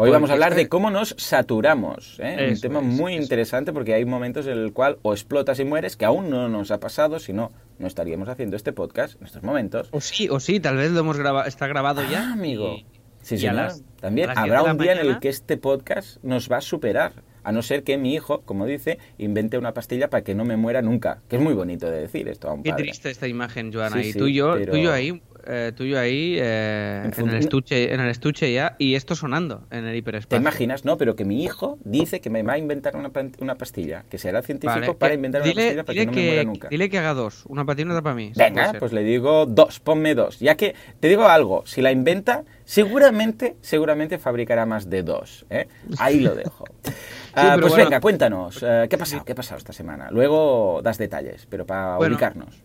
Hoy 0.00 0.10
vamos 0.10 0.30
a 0.30 0.34
hablar 0.34 0.54
de 0.54 0.68
cómo 0.68 0.90
nos 0.92 1.16
saturamos. 1.18 2.20
¿eh? 2.20 2.50
Un 2.52 2.60
tema 2.60 2.78
es, 2.78 2.84
muy 2.84 3.14
eso. 3.14 3.22
interesante 3.24 3.72
porque 3.72 3.94
hay 3.94 4.04
momentos 4.04 4.46
en 4.46 4.56
el 4.56 4.72
cual 4.72 4.98
o 5.02 5.12
explotas 5.12 5.58
y 5.58 5.64
mueres, 5.64 5.96
que 5.96 6.04
aún 6.04 6.30
no 6.30 6.48
nos 6.48 6.70
ha 6.70 6.78
pasado, 6.78 7.18
si 7.18 7.32
no, 7.32 7.50
no 7.80 7.88
estaríamos 7.88 8.28
haciendo 8.28 8.54
este 8.56 8.72
podcast 8.72 9.20
en 9.20 9.26
estos 9.26 9.42
momentos. 9.42 9.88
O 9.90 10.00
sí, 10.00 10.28
o 10.28 10.38
sí, 10.38 10.60
tal 10.60 10.76
vez 10.76 10.92
lo 10.92 11.00
hemos 11.00 11.18
grabado, 11.18 11.48
está 11.48 11.66
grabado 11.66 12.02
ya. 12.08 12.28
Ah, 12.28 12.32
amigo. 12.34 12.74
y- 12.74 12.86
Sí, 13.22 13.34
y 13.34 13.50
las- 13.50 13.82
También 14.00 14.30
habrá 14.36 14.62
un 14.62 14.78
día 14.78 14.92
en 14.92 14.98
el 15.06 15.18
que 15.18 15.28
este 15.28 15.56
podcast 15.56 16.22
nos 16.22 16.48
va 16.50 16.58
a 16.58 16.60
superar. 16.60 17.12
A 17.42 17.50
no 17.50 17.62
ser 17.62 17.82
que 17.82 17.98
mi 17.98 18.14
hijo, 18.14 18.42
como 18.42 18.66
dice, 18.66 18.98
invente 19.18 19.58
una 19.58 19.74
pastilla 19.74 20.08
para 20.08 20.22
que 20.22 20.34
no 20.34 20.44
me 20.44 20.56
muera 20.56 20.80
nunca. 20.82 21.18
Que 21.28 21.36
es 21.36 21.42
muy 21.42 21.54
bonito 21.54 21.90
de 21.90 22.00
decir 22.02 22.28
esto 22.28 22.48
a 22.48 22.52
un 22.52 22.62
Qué 22.62 22.72
triste 22.72 23.10
esta 23.10 23.26
imagen, 23.26 23.72
Joana. 23.72 24.00
Sí, 24.00 24.08
y 24.10 24.12
sí, 24.12 24.18
tú 24.18 24.26
y 24.28 24.34
yo, 24.34 24.54
pero- 24.54 24.72
tú 24.72 24.78
y 24.78 24.82
yo 24.84 24.92
ahí, 24.92 25.20
eh, 25.48 25.72
tú 25.74 25.84
y 25.84 25.90
yo 25.90 25.98
ahí 25.98 26.36
eh, 26.38 27.10
En 27.16 27.28
el 27.28 27.36
estuche, 27.36 27.92
en 27.92 28.00
el 28.00 28.10
estuche 28.10 28.52
ya, 28.52 28.76
y 28.78 28.94
esto 28.94 29.14
sonando 29.14 29.66
en 29.70 29.84
el 29.86 29.92
¿Te 29.92 29.96
hiperespacio. 29.98 30.38
imaginas? 30.40 30.84
No, 30.84 30.96
pero 30.98 31.16
que 31.16 31.24
mi 31.24 31.42
hijo 31.42 31.78
dice 31.84 32.20
que 32.20 32.30
me 32.30 32.42
va 32.42 32.52
a 32.52 32.58
inventar 32.58 32.96
una, 32.96 33.10
una 33.40 33.54
pastilla, 33.56 34.04
que 34.10 34.18
será 34.18 34.42
científico 34.42 34.80
Vale, 34.80 34.94
para 34.94 35.14
inventar 35.14 35.42
dile, 35.42 35.72
una 35.72 35.84
pastilla 35.84 35.84
para 35.84 35.94
que 35.94 36.06
no 36.06 36.12
me 36.12 36.26
muera 36.26 36.44
nunca. 36.44 36.68
Dile 36.68 36.90
que 36.90 36.98
haga 36.98 37.14
dos, 37.14 37.44
una 37.46 37.64
para 37.64 37.76
ti 37.76 37.82
y 37.82 37.86
otra 37.86 38.02
para 38.02 38.14
mí. 38.14 38.32
Venga, 38.36 38.74
pues 38.78 38.92
le 38.92 39.02
digo 39.02 39.46
dos, 39.46 39.80
ponme 39.80 40.14
dos. 40.14 40.38
Ya 40.38 40.54
que 40.56 40.74
te 41.00 41.08
digo 41.08 41.26
algo, 41.26 41.64
si 41.66 41.80
la 41.82 41.90
inventa, 41.92 42.44
seguramente, 42.64 43.56
seguramente 43.60 44.18
fabricará 44.18 44.66
más 44.66 44.88
de 44.90 45.02
dos. 45.02 45.46
¿eh? 45.50 45.66
Ahí 45.98 46.20
lo 46.20 46.34
dejo. 46.34 46.64
Ah, 47.34 47.56
pues 47.60 47.68
bueno. 47.68 47.84
venga, 47.84 48.00
cuéntanos, 48.00 48.60
eh, 48.64 48.86
¿qué 48.90 48.96
ha 48.96 48.98
pasado? 48.98 49.24
¿Qué 49.24 49.30
ha 49.30 49.34
pasado 49.36 49.58
esta 49.58 49.72
semana? 49.72 50.10
Luego 50.10 50.80
das 50.82 50.98
detalles, 50.98 51.46
pero 51.48 51.66
para 51.66 51.96
Bueno. 51.96 52.16
ubicarnos. 52.16 52.64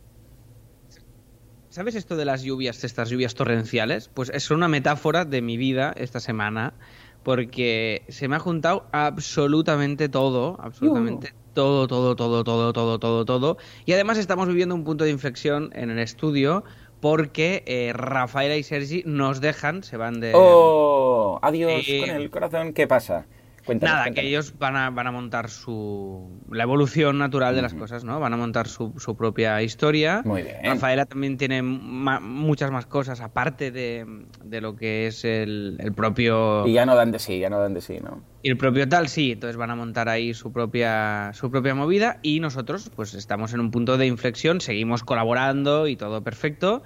¿Sabes 1.74 1.96
esto 1.96 2.16
de 2.16 2.24
las 2.24 2.44
lluvias, 2.44 2.84
estas 2.84 3.10
lluvias 3.10 3.34
torrenciales? 3.34 4.08
Pues 4.08 4.30
es 4.30 4.52
una 4.52 4.68
metáfora 4.68 5.26
de 5.26 5.42
mi 5.42 5.58
vida 5.58 5.92
esta 5.98 6.20
semana, 6.20 6.76
porque 7.24 8.04
se 8.10 8.28
me 8.28 8.36
ha 8.36 8.40
juntado 8.40 8.86
absolutamente 8.92 10.08
todo, 10.08 10.56
absolutamente 10.60 11.34
todo, 11.56 11.88
todo, 11.88 12.16
todo, 12.16 12.44
todo, 12.44 12.74
todo, 12.74 13.00
todo, 13.00 13.26
todo. 13.26 13.58
Y 13.88 13.94
además 13.94 14.20
estamos 14.20 14.48
viviendo 14.50 14.76
un 14.76 14.84
punto 14.84 15.04
de 15.04 15.10
inflexión 15.10 15.72
en 15.74 15.90
el 15.90 15.98
estudio, 15.98 16.64
porque 17.00 17.64
eh, 17.66 17.92
Rafaela 17.92 18.56
y 18.56 18.62
Sergi 18.62 19.02
nos 19.08 19.42
dejan, 19.42 19.82
se 19.82 19.98
van 19.98 20.20
de... 20.20 20.34
¡Oh! 20.36 21.40
Adiós 21.42 21.82
eh, 21.88 22.02
con 22.02 22.10
el 22.12 22.30
corazón. 22.30 22.74
¿Qué 22.74 22.86
pasa? 22.86 23.26
Cuéntanos, 23.66 23.94
Nada, 23.94 24.04
cuéntanos. 24.06 24.22
que 24.24 24.28
ellos 24.30 24.54
van 24.60 24.76
a, 24.76 24.90
van 24.90 25.08
a 25.08 25.12
montar 25.12 25.50
su. 25.50 26.42
la 26.52 26.64
evolución 26.64 27.18
natural 27.18 27.56
de 27.56 27.62
las 27.62 27.74
cosas, 27.74 28.04
¿no? 28.04 28.20
Van 28.20 28.34
a 28.34 28.38
montar 28.38 28.68
su, 28.68 28.94
su 28.98 29.16
propia 29.16 29.62
historia. 29.62 30.22
Muy 30.26 30.42
bien. 30.44 30.58
Rafaela 30.64 31.06
también 31.06 31.38
tiene 31.38 31.62
ma- 31.62 32.20
muchas 32.20 32.72
más 32.72 32.86
cosas, 32.86 33.22
aparte 33.22 33.72
de, 33.72 34.06
de 34.44 34.62
lo 34.62 34.76
que 34.76 35.08
es 35.08 35.24
el, 35.24 35.78
el 35.80 35.94
propio. 35.94 36.68
Y 36.68 36.74
ya 36.74 36.86
no 36.86 36.96
dan 36.96 37.12
de 37.12 37.20
sí, 37.20 37.40
ya 37.40 37.50
no 37.50 37.60
dan 37.60 37.74
de 37.74 37.82
sí, 37.82 38.00
¿no? 38.04 38.22
y 38.46 38.50
el 38.50 38.58
propio 38.58 38.90
tal, 38.90 39.08
sí. 39.08 39.32
Entonces 39.32 39.56
van 39.56 39.72
a 39.72 39.76
montar 39.76 40.10
ahí 40.10 40.34
su 40.34 40.52
propia, 40.52 41.32
su 41.34 41.50
propia 41.50 41.74
movida. 41.74 42.20
Y 42.22 42.42
nosotros, 42.42 42.92
pues 42.94 43.14
estamos 43.14 43.54
en 43.54 43.62
un 43.62 43.72
punto 43.72 43.98
de 43.98 44.06
inflexión, 44.08 44.60
seguimos 44.60 45.04
colaborando 45.04 45.88
y 45.88 45.96
todo 45.96 46.22
perfecto. 46.24 46.84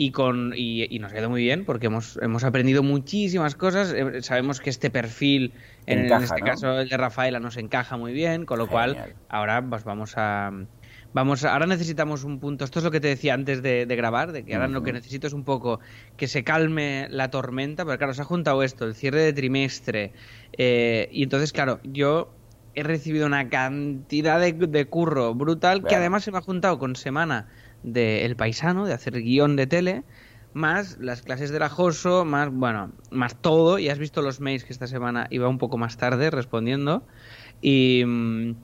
Y, 0.00 0.12
con, 0.12 0.52
y, 0.54 0.94
y 0.94 1.00
nos 1.00 1.12
ha 1.12 1.18
ido 1.18 1.28
muy 1.28 1.42
bien 1.42 1.64
porque 1.64 1.86
hemos, 1.86 2.20
hemos 2.22 2.44
aprendido 2.44 2.84
muchísimas 2.84 3.56
cosas. 3.56 3.92
Eh, 3.92 4.22
Sabemos 4.22 4.60
que 4.60 4.70
este 4.70 4.90
perfil, 4.90 5.52
en, 5.86 6.04
este 6.04 6.38
¿no? 6.38 6.46
caso 6.46 6.78
el 6.78 6.88
de 6.88 6.96
Rafaela, 6.96 7.40
nos 7.40 7.56
encaja 7.56 7.96
muy 7.96 8.12
bien, 8.12 8.46
con 8.46 8.60
lo 8.60 8.68
cual 8.68 9.16
ahora 9.28 9.60
pues 9.68 9.82
vamos 9.82 10.14
a... 10.16 10.52
Vamos, 11.14 11.44
ahora 11.44 11.66
necesitamos 11.66 12.22
un 12.22 12.38
punto. 12.38 12.64
Esto 12.64 12.78
es 12.78 12.84
lo 12.84 12.92
que 12.92 13.00
te 13.00 13.08
decía 13.08 13.34
antes 13.34 13.60
de, 13.60 13.86
de 13.86 13.96
grabar, 13.96 14.30
de 14.30 14.44
que 14.44 14.54
ahora 14.54 14.68
lo 14.68 14.84
que 14.84 14.92
necesito 14.92 15.26
es 15.26 15.32
un 15.32 15.42
poco 15.42 15.80
que 16.16 16.28
se 16.28 16.44
calme 16.44 17.08
la 17.10 17.30
tormenta, 17.30 17.84
porque 17.84 17.98
claro, 17.98 18.14
se 18.14 18.22
ha 18.22 18.24
juntado 18.24 18.62
esto, 18.62 18.84
el 18.84 18.94
cierre 18.94 19.22
de 19.22 19.32
trimestre, 19.32 20.12
eh, 20.56 21.08
y 21.10 21.24
entonces, 21.24 21.52
claro, 21.52 21.80
yo 21.82 22.32
he 22.74 22.84
recibido 22.84 23.26
una 23.26 23.48
cantidad 23.48 24.38
de, 24.38 24.52
de 24.52 24.84
curro 24.84 25.34
brutal 25.34 25.82
que 25.82 25.96
además 25.96 26.22
se 26.22 26.30
me 26.30 26.38
ha 26.38 26.42
juntado 26.42 26.78
con 26.78 26.94
semana 26.94 27.48
de 27.82 28.24
El 28.24 28.36
Paisano, 28.36 28.86
de 28.86 28.92
hacer 28.94 29.20
guion 29.22 29.56
de 29.56 29.66
tele, 29.66 30.04
más 30.52 30.98
las 30.98 31.22
clases 31.22 31.50
de 31.50 31.58
la 31.58 31.68
Joso, 31.68 32.24
más, 32.24 32.50
bueno, 32.50 32.92
más 33.10 33.40
todo. 33.40 33.78
Y 33.78 33.88
has 33.88 33.98
visto 33.98 34.22
los 34.22 34.40
mails 34.40 34.64
que 34.64 34.72
esta 34.72 34.86
semana 34.86 35.26
iba 35.30 35.48
un 35.48 35.58
poco 35.58 35.78
más 35.78 35.96
tarde 35.96 36.30
respondiendo. 36.30 37.06
Y, 37.60 38.04
mm, 38.06 38.54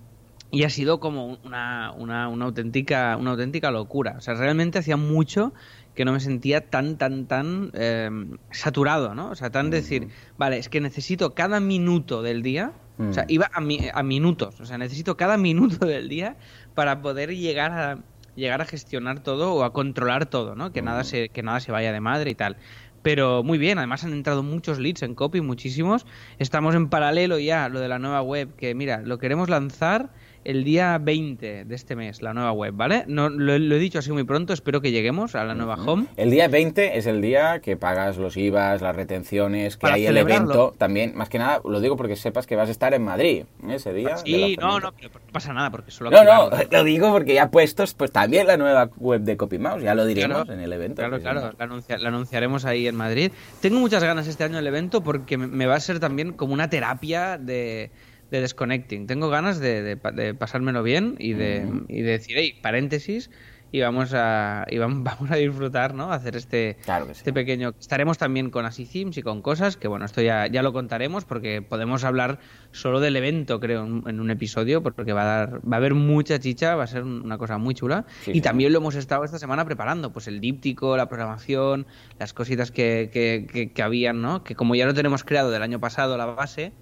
y 0.50 0.62
ha 0.64 0.70
sido 0.70 1.00
como 1.00 1.38
una, 1.42 1.92
una, 1.96 2.28
una 2.28 2.44
auténtica, 2.44 3.16
una 3.16 3.32
auténtica 3.32 3.70
locura. 3.70 4.14
O 4.18 4.20
sea, 4.20 4.34
realmente 4.34 4.78
hacía 4.78 4.96
mucho 4.96 5.52
que 5.94 6.04
no 6.04 6.12
me 6.12 6.20
sentía 6.20 6.70
tan, 6.70 6.96
tan, 6.96 7.26
tan 7.26 7.70
eh, 7.74 8.10
saturado, 8.50 9.14
¿no? 9.14 9.30
O 9.30 9.34
sea, 9.34 9.50
tan 9.50 9.70
decir, 9.70 10.08
vale, 10.36 10.58
es 10.58 10.68
que 10.68 10.80
necesito 10.80 11.34
cada 11.34 11.60
minuto 11.60 12.22
del 12.22 12.42
día, 12.42 12.72
o 12.96 13.12
sea, 13.12 13.24
Mm. 13.24 13.26
iba 13.30 13.50
a, 13.52 13.60
mi- 13.60 13.88
a 13.92 14.02
minutos, 14.04 14.60
o 14.60 14.64
sea, 14.66 14.78
necesito 14.78 15.16
cada 15.16 15.36
minuto 15.38 15.86
del 15.86 16.08
día 16.08 16.38
para 16.74 17.02
poder 17.02 17.34
llegar 17.36 17.72
a 17.72 18.04
llegar 18.34 18.60
a 18.62 18.64
gestionar 18.66 19.20
todo 19.20 19.54
o 19.54 19.64
a 19.64 19.72
controlar 19.72 20.26
todo, 20.26 20.54
¿no? 20.54 20.72
Que 20.72 20.82
nada 20.82 21.02
Mm. 21.02 21.04
se 21.04 21.28
que 21.30 21.42
nada 21.42 21.60
se 21.60 21.72
vaya 21.72 21.92
de 21.92 22.00
madre 22.00 22.30
y 22.30 22.34
tal. 22.34 22.58
Pero 23.02 23.42
muy 23.42 23.58
bien, 23.58 23.78
además 23.78 24.04
han 24.04 24.12
entrado 24.14 24.42
muchos 24.42 24.78
leads 24.78 25.02
en 25.02 25.14
copy, 25.14 25.40
muchísimos. 25.42 26.06
Estamos 26.38 26.74
en 26.74 26.88
paralelo 26.88 27.38
ya, 27.38 27.68
lo 27.68 27.80
de 27.80 27.88
la 27.88 27.98
nueva 27.98 28.22
web, 28.22 28.54
que 28.56 28.74
mira, 28.74 29.02
lo 29.02 29.18
queremos 29.18 29.48
lanzar 29.50 30.14
el 30.44 30.64
día 30.64 30.98
20 30.98 31.64
de 31.64 31.74
este 31.74 31.96
mes, 31.96 32.22
la 32.22 32.34
nueva 32.34 32.52
web, 32.52 32.74
¿vale? 32.74 33.04
No, 33.06 33.28
lo, 33.28 33.54
he 33.54 33.78
dicho 33.78 33.98
así 33.98 34.12
muy 34.12 34.24
pronto, 34.24 34.52
espero 34.52 34.80
que 34.80 34.90
lleguemos 34.90 35.34
a 35.34 35.44
la 35.44 35.54
nueva 35.54 35.74
home. 35.74 36.06
El 36.16 36.30
día 36.30 36.48
20 36.48 36.98
es 36.98 37.06
el 37.06 37.20
día 37.20 37.60
que 37.60 37.76
pagas 37.76 38.16
los 38.16 38.36
IVAs, 38.36 38.82
las 38.82 38.94
retenciones, 38.94 39.76
que 39.76 39.86
hay 39.86 40.06
el 40.06 40.16
evento 40.16 40.74
también. 40.76 41.14
Más 41.16 41.28
que 41.28 41.38
nada, 41.38 41.60
lo 41.64 41.80
digo 41.80 41.96
porque 41.96 42.16
sepas 42.16 42.46
que 42.46 42.56
vas 42.56 42.68
a 42.68 42.72
estar 42.72 42.94
en 42.94 43.02
Madrid 43.02 43.44
ese 43.68 43.92
día. 43.92 44.16
Sí, 44.18 44.56
no, 44.60 44.80
no, 44.80 44.90
no 44.90 45.10
pasa 45.32 45.52
nada 45.52 45.70
porque 45.70 45.90
solo... 45.90 46.10
No, 46.10 46.24
no, 46.24 46.50
lo 46.70 46.84
digo 46.84 47.10
porque 47.10 47.34
ya 47.34 47.50
puestos 47.50 47.94
pues 47.94 48.12
también 48.12 48.46
la 48.46 48.56
nueva 48.56 48.90
web 48.96 49.22
de 49.22 49.36
CopyMouse, 49.36 49.82
ya 49.82 49.94
lo 49.94 50.06
diremos 50.06 50.48
en 50.48 50.60
el 50.60 50.72
evento. 50.72 50.96
Claro, 50.96 51.20
claro, 51.20 51.52
la, 51.58 52.08
anunciaremos 52.08 52.64
ahí 52.64 52.86
en 52.86 52.96
Madrid. 52.96 53.32
Tengo 53.60 53.78
muchas 53.80 54.04
ganas 54.04 54.26
este 54.26 54.44
año 54.44 54.56
del 54.56 54.66
evento 54.66 55.02
porque 55.02 55.38
me 55.38 55.66
va 55.66 55.76
a 55.76 55.80
ser 55.80 56.00
también 56.00 56.32
como 56.32 56.52
una 56.52 56.68
terapia 56.68 57.38
de 57.38 57.90
de 58.30 58.40
desconnecting. 58.40 59.06
Tengo 59.06 59.28
ganas 59.28 59.60
de, 59.60 59.82
de, 59.82 60.34
pasármelo 60.34 60.82
bien 60.82 61.16
y 61.18 61.34
de, 61.34 61.66
y 61.88 62.02
de 62.02 62.10
decir, 62.10 62.36
hey, 62.38 62.58
paréntesis, 62.62 63.30
y 63.74 63.80
vamos 63.80 64.14
a, 64.14 64.66
y 64.70 64.78
vamos, 64.78 65.30
a 65.32 65.34
disfrutar, 65.34 65.94
¿no? 65.94 66.12
Hacer 66.12 66.36
este, 66.36 66.76
este 67.10 67.32
pequeño... 67.32 67.74
Estaremos 67.80 68.18
también 68.18 68.50
con 68.50 68.66
Así 68.66 68.88
y 68.94 69.22
con 69.22 69.42
cosas 69.42 69.76
que, 69.76 69.88
bueno, 69.88 70.04
esto 70.04 70.22
ya, 70.22 70.46
ya 70.46 70.62
lo 70.62 70.72
contaremos 70.72 71.24
porque 71.24 71.60
podemos 71.60 72.04
hablar 72.04 72.38
solo 72.70 73.00
del 73.00 73.16
evento, 73.16 73.58
creo, 73.58 73.84
en, 73.84 74.20
un 74.20 74.30
episodio, 74.30 74.84
porque 74.84 75.12
va 75.12 75.22
a, 75.22 75.24
dar, 75.24 75.54
va 75.68 75.74
a 75.74 75.78
haber 75.78 75.94
mucha 75.94 76.38
chicha, 76.38 76.76
va 76.76 76.84
a 76.84 76.86
ser 76.86 77.02
una 77.02 77.36
cosa 77.36 77.58
muy 77.58 77.74
chula. 77.74 78.06
y 78.26 78.42
también 78.42 78.72
lo 78.72 78.78
hemos 78.78 78.94
estado 78.94 79.24
esta 79.24 79.40
semana 79.40 79.64
preparando, 79.64 80.12
pues 80.12 80.28
el 80.28 80.38
díptico, 80.38 80.96
la 80.96 81.08
programación, 81.08 81.88
las 82.20 82.32
cositas 82.32 82.70
que, 82.70 83.10
que, 83.12 83.72
que, 83.74 83.82
habían, 83.82 84.22
¿no? 84.22 84.44
Que 84.44 84.54
como 84.54 84.76
ya 84.76 84.86
lo 84.86 84.94
tenemos 84.94 85.24
creado 85.24 85.50
del 85.50 85.62
año 85.62 85.80
pasado, 85.80 86.16
la 86.16 86.26
base, 86.26 86.72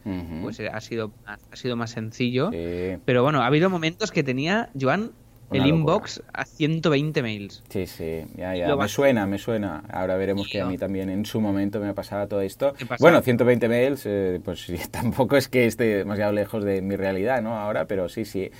pues 0.42 0.60
ha 0.60 0.80
sido, 0.82 1.14
ha 1.24 1.56
sido 1.56 1.74
más 1.74 1.92
sencillo. 1.92 2.50
Pero 3.06 3.22
bueno, 3.22 3.40
ha 3.40 3.46
habido 3.46 3.70
momentos 3.70 4.12
que 4.12 4.22
tenía, 4.22 4.68
Joan, 4.78 5.12
el 5.52 5.66
inbox 5.66 6.22
a 6.32 6.44
120 6.44 7.22
mails. 7.22 7.62
Sí, 7.68 7.86
sí, 7.86 8.24
ya, 8.36 8.54
ya. 8.54 8.74
Me 8.76 8.88
suena, 8.88 9.26
me 9.26 9.38
suena. 9.38 9.82
Ahora 9.92 10.16
veremos 10.16 10.48
que 10.48 10.60
a 10.60 10.66
mí 10.66 10.78
también 10.78 11.10
en 11.10 11.24
su 11.24 11.40
momento 11.40 11.80
me 11.80 11.88
ha 11.88 11.94
pasado 11.94 12.26
todo 12.28 12.40
esto. 12.40 12.74
Bueno, 12.98 13.20
120 13.20 13.68
mails, 13.68 14.02
eh, 14.06 14.40
pues 14.44 14.66
tampoco 14.90 15.36
es 15.36 15.48
que 15.48 15.66
esté 15.66 15.84
demasiado 15.98 16.32
lejos 16.32 16.64
de 16.64 16.82
mi 16.82 16.96
realidad, 16.96 17.42
¿no? 17.42 17.58
Ahora, 17.58 17.86
pero 17.86 18.08
sí, 18.08 18.24
sí. 18.24 18.50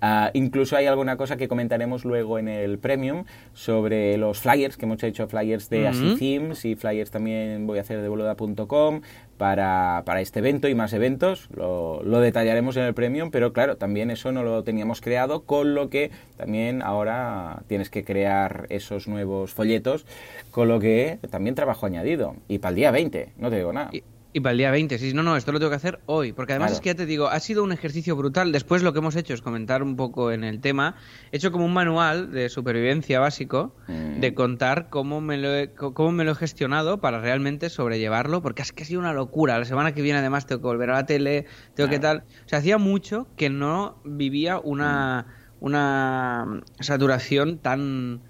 Ah, 0.00 0.30
incluso 0.32 0.76
hay 0.76 0.86
alguna 0.86 1.16
cosa 1.16 1.36
que 1.36 1.48
comentaremos 1.48 2.04
luego 2.04 2.38
en 2.38 2.48
el 2.48 2.78
Premium 2.78 3.24
sobre 3.52 4.16
los 4.16 4.40
flyers, 4.40 4.76
que 4.76 4.86
hemos 4.86 5.02
hecho 5.02 5.28
flyers 5.28 5.68
de 5.68 5.90
Themes 6.18 6.64
y 6.64 6.74
flyers 6.74 7.10
también 7.10 7.66
voy 7.66 7.78
a 7.78 7.82
hacer 7.82 8.00
de 8.00 8.08
boluda.com 8.08 9.02
para, 9.36 10.02
para, 10.04 10.20
este 10.20 10.38
evento 10.38 10.68
y 10.68 10.74
más 10.74 10.92
eventos. 10.92 11.48
Lo, 11.54 12.02
lo, 12.02 12.20
detallaremos 12.20 12.76
en 12.76 12.84
el 12.84 12.94
Premium, 12.94 13.30
pero 13.30 13.52
claro, 13.52 13.76
también 13.76 14.10
eso 14.10 14.32
no 14.32 14.42
lo 14.42 14.62
teníamos 14.64 15.00
creado, 15.00 15.42
con 15.42 15.74
lo 15.74 15.88
que 15.88 16.10
también 16.36 16.82
ahora 16.82 17.62
tienes 17.66 17.90
que 17.90 18.04
crear 18.04 18.66
esos 18.68 19.08
nuevos 19.08 19.52
folletos, 19.52 20.06
con 20.50 20.68
lo 20.68 20.80
que 20.80 21.18
también 21.30 21.54
trabajo 21.54 21.86
añadido. 21.86 22.36
Y 22.48 22.58
para 22.58 22.70
el 22.70 22.76
día 22.76 22.90
20, 22.90 23.32
no 23.38 23.50
te 23.50 23.56
digo 23.56 23.72
nada. 23.72 23.90
Y 23.92 24.02
para 24.38 24.52
el 24.52 24.58
día 24.58 24.70
20, 24.70 24.96
sí, 24.98 25.12
no, 25.12 25.24
no, 25.24 25.36
esto 25.36 25.50
lo 25.50 25.58
tengo 25.58 25.70
que 25.70 25.76
hacer 25.76 25.98
hoy, 26.06 26.32
porque 26.32 26.52
además 26.52 26.70
es 26.70 26.80
que 26.80 26.90
ya 26.90 26.94
te 26.94 27.04
digo, 27.04 27.26
ha 27.26 27.40
sido 27.40 27.64
un 27.64 27.72
ejercicio 27.72 28.14
brutal. 28.14 28.52
Después 28.52 28.84
lo 28.84 28.92
que 28.92 29.00
hemos 29.00 29.16
hecho 29.16 29.34
es 29.34 29.42
comentar 29.42 29.82
un 29.82 29.96
poco 29.96 30.30
en 30.30 30.44
el 30.44 30.60
tema. 30.60 30.94
He 31.32 31.38
hecho 31.38 31.50
como 31.50 31.64
un 31.64 31.72
manual 31.72 32.30
de 32.30 32.48
supervivencia 32.48 33.18
básico, 33.18 33.74
de 33.88 34.30
mm. 34.30 34.34
contar 34.34 34.88
cómo 34.88 35.20
me, 35.20 35.36
lo 35.36 35.52
he, 35.52 35.72
cómo 35.72 36.12
me 36.12 36.24
lo 36.24 36.32
he 36.32 36.34
gestionado 36.36 37.00
para 37.00 37.20
realmente 37.20 37.70
sobrellevarlo, 37.70 38.40
porque 38.40 38.62
es 38.62 38.72
que 38.72 38.84
ha 38.84 38.86
sido 38.86 39.00
una 39.00 39.12
locura. 39.12 39.58
La 39.58 39.64
semana 39.64 39.92
que 39.92 40.02
viene 40.02 40.20
además 40.20 40.46
tengo 40.46 40.60
que 40.60 40.68
volver 40.68 40.90
a 40.90 40.94
la 40.94 41.06
tele, 41.06 41.46
tengo 41.74 41.90
que 41.90 41.98
tal... 41.98 42.24
O 42.46 42.48
sea, 42.48 42.60
hacía 42.60 42.78
mucho 42.78 43.26
que 43.36 43.50
no 43.50 44.00
vivía 44.04 44.60
una, 44.60 45.26
mm. 45.58 45.64
una 45.64 46.62
saturación 46.78 47.58
tan 47.58 48.22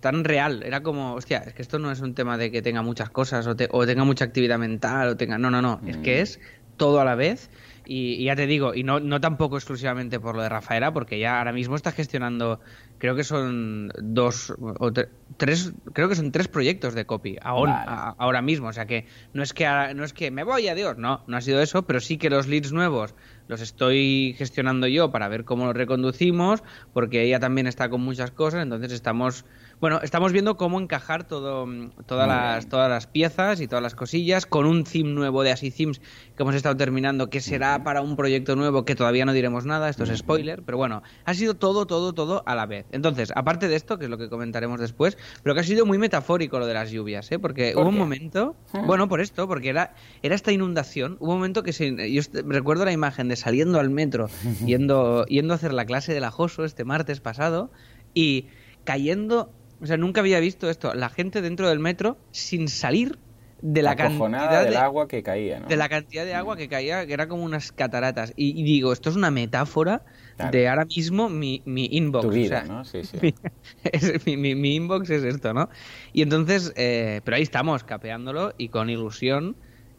tan 0.00 0.24
real. 0.24 0.62
Era 0.64 0.82
como, 0.82 1.14
hostia, 1.14 1.38
es 1.38 1.54
que 1.54 1.62
esto 1.62 1.78
no 1.78 1.90
es 1.90 2.00
un 2.00 2.14
tema 2.14 2.38
de 2.38 2.50
que 2.50 2.62
tenga 2.62 2.82
muchas 2.82 3.10
cosas 3.10 3.46
o, 3.46 3.56
o 3.70 3.86
tenga 3.86 4.04
mucha 4.04 4.24
actividad 4.24 4.58
mental 4.58 5.08
o 5.08 5.16
tenga... 5.16 5.38
No, 5.38 5.50
no, 5.50 5.62
no. 5.62 5.80
Es 5.86 5.96
que 5.98 6.18
mm. 6.18 6.22
es 6.22 6.40
todo 6.76 7.00
a 7.00 7.04
la 7.04 7.14
vez. 7.14 7.50
Y, 7.90 8.22
ya 8.22 8.36
te 8.36 8.46
digo, 8.46 8.74
y 8.74 8.82
no, 8.82 9.00
no 9.00 9.18
tampoco 9.18 9.56
exclusivamente 9.56 10.20
por 10.20 10.36
lo 10.36 10.42
de 10.42 10.50
Rafaela, 10.50 10.92
porque 10.92 11.18
ya 11.18 11.38
ahora 11.38 11.54
mismo 11.54 11.74
está 11.74 11.90
gestionando, 11.90 12.60
creo 12.98 13.16
que 13.16 13.24
son 13.24 13.90
dos 13.98 14.54
o 14.60 14.92
tres, 15.38 15.72
creo 15.94 16.10
que 16.10 16.14
son 16.14 16.30
tres 16.30 16.48
proyectos 16.48 16.92
de 16.92 17.06
copy 17.06 17.38
ahora, 17.40 18.14
ahora 18.18 18.42
mismo. 18.42 18.68
O 18.68 18.72
sea 18.74 18.84
que 18.84 19.06
no 19.32 19.42
es 19.42 19.54
que 19.54 19.66
no 19.96 20.04
es 20.04 20.12
que 20.12 20.30
me 20.30 20.44
voy, 20.44 20.68
adiós, 20.68 20.98
no, 20.98 21.24
no 21.26 21.36
ha 21.38 21.40
sido 21.40 21.62
eso, 21.62 21.86
pero 21.86 22.00
sí 22.00 22.18
que 22.18 22.28
los 22.28 22.46
leads 22.46 22.72
nuevos 22.72 23.14
los 23.48 23.62
estoy 23.62 24.34
gestionando 24.36 24.86
yo 24.86 25.10
para 25.10 25.28
ver 25.28 25.44
cómo 25.44 25.64
los 25.64 25.74
reconducimos, 25.74 26.62
porque 26.92 27.22
ella 27.22 27.40
también 27.40 27.66
está 27.66 27.88
con 27.88 28.02
muchas 28.02 28.30
cosas, 28.30 28.62
entonces 28.62 28.92
estamos 28.92 29.46
bueno, 29.80 30.00
estamos 30.02 30.32
viendo 30.32 30.56
cómo 30.56 30.80
encajar 30.80 31.24
todo, 31.24 31.66
todas, 32.06 32.26
las, 32.26 32.68
todas 32.68 32.90
las 32.90 33.06
piezas 33.06 33.60
y 33.60 33.68
todas 33.68 33.82
las 33.82 33.94
cosillas 33.94 34.46
con 34.46 34.66
un 34.66 34.84
theme 34.84 35.10
nuevo 35.10 35.42
de 35.42 35.52
Así 35.52 35.70
Themes 35.70 36.00
que 36.36 36.42
hemos 36.42 36.54
estado 36.54 36.76
terminando, 36.76 37.30
que 37.30 37.40
será 37.40 37.84
para 37.84 38.00
un 38.00 38.16
proyecto 38.16 38.56
nuevo 38.56 38.84
que 38.84 38.94
todavía 38.94 39.24
no 39.24 39.32
diremos 39.32 39.66
nada, 39.66 39.88
esto 39.88 40.04
es 40.04 40.18
spoiler, 40.18 40.62
pero 40.62 40.78
bueno, 40.78 41.02
ha 41.24 41.34
sido 41.34 41.54
todo, 41.54 41.86
todo, 41.86 42.12
todo 42.12 42.42
a 42.46 42.54
la 42.54 42.66
vez. 42.66 42.86
Entonces, 42.90 43.32
aparte 43.34 43.68
de 43.68 43.76
esto, 43.76 43.98
que 43.98 44.04
es 44.04 44.10
lo 44.10 44.18
que 44.18 44.28
comentaremos 44.28 44.80
después, 44.80 45.16
pero 45.42 45.54
que 45.54 45.60
ha 45.60 45.64
sido 45.64 45.86
muy 45.86 45.98
metafórico 45.98 46.58
lo 46.58 46.66
de 46.66 46.74
las 46.74 46.90
lluvias, 46.90 47.30
¿eh? 47.30 47.38
porque 47.38 47.74
hubo 47.76 47.88
un 47.88 47.98
momento, 47.98 48.56
ah. 48.72 48.82
bueno, 48.86 49.08
por 49.08 49.20
esto, 49.20 49.46
porque 49.46 49.68
era, 49.68 49.94
era 50.22 50.34
esta 50.34 50.52
inundación, 50.52 51.16
hubo 51.20 51.32
un 51.32 51.38
momento 51.38 51.62
que 51.62 51.72
se, 51.72 52.12
yo 52.12 52.22
recuerdo 52.46 52.84
la 52.84 52.92
imagen 52.92 53.28
de 53.28 53.36
saliendo 53.36 53.78
al 53.78 53.90
metro, 53.90 54.28
yendo, 54.66 55.24
yendo 55.26 55.54
a 55.54 55.56
hacer 55.56 55.72
la 55.72 55.84
clase 55.84 56.14
del 56.14 56.24
ajoso 56.24 56.64
este 56.64 56.84
martes 56.84 57.20
pasado, 57.20 57.70
y 58.14 58.46
cayendo 58.84 59.52
o 59.80 59.86
sea, 59.86 59.96
nunca 59.96 60.20
había 60.20 60.40
visto 60.40 60.68
esto. 60.68 60.94
La 60.94 61.08
gente 61.08 61.40
dentro 61.40 61.68
del 61.68 61.78
metro 61.78 62.18
sin 62.30 62.68
salir 62.68 63.18
de 63.60 63.82
la 63.82 63.96
cantidad 63.96 64.64
del 64.64 64.76
agua 64.76 65.08
que 65.08 65.22
caía, 65.22 65.60
¿no? 65.60 65.66
De 65.66 65.76
la 65.76 65.88
cantidad 65.88 66.24
de 66.24 66.34
agua 66.34 66.56
que 66.56 66.68
caía, 66.68 67.06
que 67.06 67.12
era 67.12 67.28
como 67.28 67.42
unas 67.42 67.72
cataratas. 67.72 68.32
Y, 68.36 68.62
digo, 68.62 68.92
esto 68.92 69.10
es 69.10 69.16
una 69.16 69.30
metáfora 69.30 70.04
de 70.52 70.68
ahora 70.68 70.84
mismo 70.84 71.28
mi, 71.28 71.62
mi 71.64 71.88
inbox. 71.90 72.26
Tu 72.26 72.32
vida, 72.32 72.64
¿no? 72.64 72.84
Sí, 72.84 73.02
sí. 73.02 73.18
Mi, 74.36 74.54
mi, 74.54 74.76
inbox 74.76 75.10
es 75.10 75.24
esto, 75.24 75.52
¿no? 75.54 75.68
Y 76.12 76.22
entonces, 76.22 76.72
eh, 76.76 77.20
pero 77.24 77.36
ahí 77.36 77.42
estamos, 77.42 77.82
capeándolo 77.82 78.54
y 78.58 78.68
con 78.68 78.90
ilusión. 78.90 79.56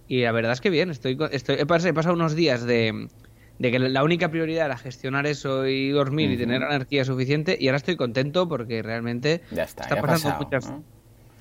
Y 0.07 0.21
la 0.21 0.31
verdad 0.31 0.53
es 0.53 0.61
que 0.61 0.69
bien, 0.69 0.89
estoy, 0.89 1.17
estoy 1.31 1.57
he 1.59 1.65
pasado 1.65 2.13
unos 2.13 2.35
días 2.35 2.65
de 2.65 3.09
de 3.59 3.71
que 3.71 3.79
la 3.79 4.03
única 4.03 4.29
prioridad 4.29 4.65
era 4.65 4.77
gestionar 4.77 5.27
eso 5.27 5.67
y 5.67 5.89
dormir 5.89 6.31
y 6.31 6.37
tener 6.37 6.63
energía 6.63 7.03
suficiente 7.03 7.57
y 7.59 7.67
ahora 7.67 7.77
estoy 7.77 7.97
contento 7.97 8.47
porque 8.47 8.81
realmente 8.81 9.41
ya 9.51 9.63
está, 9.63 9.83
pasando 10.01 10.37
muchas... 10.37 10.71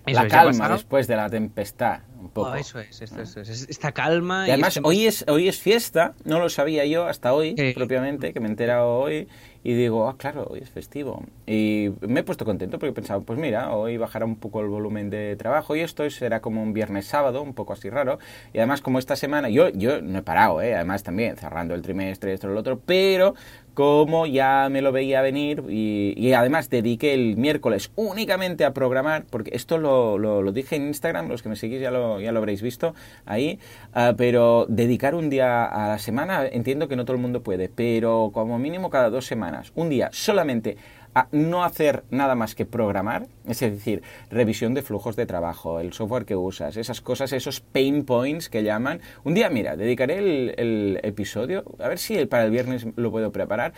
la 0.04 0.26
calma 0.26 0.68
después 0.68 1.06
de 1.06 1.14
la 1.14 1.30
tempestad, 1.30 2.00
un 2.20 2.30
poco. 2.30 2.50
Oh, 2.50 2.54
eso 2.56 2.80
es, 2.80 3.00
esto, 3.00 3.20
es, 3.22 3.68
esta 3.68 3.92
calma. 3.92 4.48
Y, 4.48 4.50
además, 4.50 4.76
este 4.76 4.88
hoy, 4.88 5.06
es, 5.06 5.24
hoy 5.28 5.48
es 5.48 5.60
fiesta, 5.60 6.14
no 6.24 6.40
lo 6.40 6.48
sabía 6.48 6.84
yo 6.86 7.06
hasta 7.06 7.32
hoy, 7.32 7.54
propiamente, 7.74 8.32
que 8.32 8.40
me 8.40 8.46
he 8.46 8.50
enterado 8.50 8.88
hoy, 8.88 9.28
y 9.68 9.74
digo, 9.74 10.08
ah, 10.08 10.16
claro, 10.16 10.46
hoy 10.48 10.60
es 10.60 10.70
festivo. 10.70 11.22
Y 11.46 11.90
me 12.00 12.20
he 12.20 12.22
puesto 12.22 12.46
contento 12.46 12.78
porque 12.78 12.88
he 12.88 12.94
pensado, 12.94 13.20
pues 13.20 13.38
mira, 13.38 13.70
hoy 13.74 13.98
bajará 13.98 14.24
un 14.24 14.36
poco 14.36 14.62
el 14.62 14.68
volumen 14.68 15.10
de 15.10 15.36
trabajo 15.36 15.76
y 15.76 15.80
esto 15.80 16.08
será 16.08 16.40
como 16.40 16.62
un 16.62 16.72
viernes 16.72 17.04
sábado, 17.04 17.42
un 17.42 17.52
poco 17.52 17.74
así 17.74 17.90
raro. 17.90 18.18
Y 18.54 18.60
además, 18.60 18.80
como 18.80 18.98
esta 18.98 19.14
semana, 19.14 19.50
yo, 19.50 19.68
yo 19.68 20.00
no 20.00 20.20
he 20.20 20.22
parado, 20.22 20.62
¿eh? 20.62 20.74
además 20.74 21.02
también 21.02 21.36
cerrando 21.36 21.74
el 21.74 21.82
trimestre, 21.82 22.32
esto, 22.32 22.48
lo 22.48 22.58
otro, 22.58 22.80
pero 22.80 23.34
como 23.78 24.26
ya 24.26 24.66
me 24.72 24.82
lo 24.82 24.90
veía 24.90 25.22
venir 25.22 25.62
y, 25.68 26.32
además 26.32 26.68
dediqué 26.68 27.14
el 27.14 27.36
miércoles 27.36 27.92
únicamente 27.94 28.64
a 28.64 28.74
programar, 28.74 29.24
porque 29.30 29.52
esto 29.54 29.78
lo, 29.78 30.18
lo, 30.18 30.50
dije 30.50 30.74
en 30.74 30.88
Instagram, 30.88 31.28
los 31.28 31.44
que 31.44 31.48
me 31.48 31.54
seguís 31.54 31.80
ya 31.80 31.92
lo, 31.92 32.20
ya 32.20 32.32
lo 32.32 32.40
habréis 32.40 32.60
visto 32.60 32.96
ahí, 33.24 33.60
ah, 33.92 34.14
pero 34.16 34.66
dedicar 34.68 35.14
un 35.14 35.30
día 35.30 35.64
a 35.64 35.90
la 35.90 35.98
semana, 36.00 36.44
entiendo 36.44 36.88
que 36.88 36.96
no 36.96 37.04
todo 37.04 37.14
el 37.14 37.22
mundo 37.22 37.44
puede, 37.44 37.68
pero 37.68 38.32
como 38.34 38.58
mínimo 38.58 38.90
cada 38.90 39.10
dos 39.10 39.26
semanas, 39.26 39.70
un 39.76 39.90
día 39.90 40.10
solamente 40.12 40.76
a 41.18 41.28
no 41.32 41.64
hacer 41.64 42.04
nada 42.10 42.36
más 42.36 42.54
que 42.54 42.64
programar, 42.64 43.26
es 43.48 43.58
decir, 43.58 44.02
revisión 44.30 44.72
de 44.72 44.82
flujos 44.82 45.16
de 45.16 45.26
trabajo, 45.26 45.80
el 45.80 45.92
software 45.92 46.24
que 46.24 46.36
usas, 46.36 46.76
esas 46.76 47.00
cosas, 47.00 47.32
esos 47.32 47.60
pain 47.60 48.04
points 48.04 48.48
que 48.48 48.62
llaman. 48.62 49.00
Un 49.24 49.34
día, 49.34 49.50
mira, 49.50 49.76
dedicaré 49.76 50.18
el, 50.18 51.00
episodio, 51.02 51.64
a 51.80 51.88
ver 51.88 51.98
si 51.98 52.24
para 52.26 52.44
el 52.44 52.52
viernes 52.52 52.86
lo 52.94 53.10
puedo 53.10 53.32
preparar. 53.32 53.72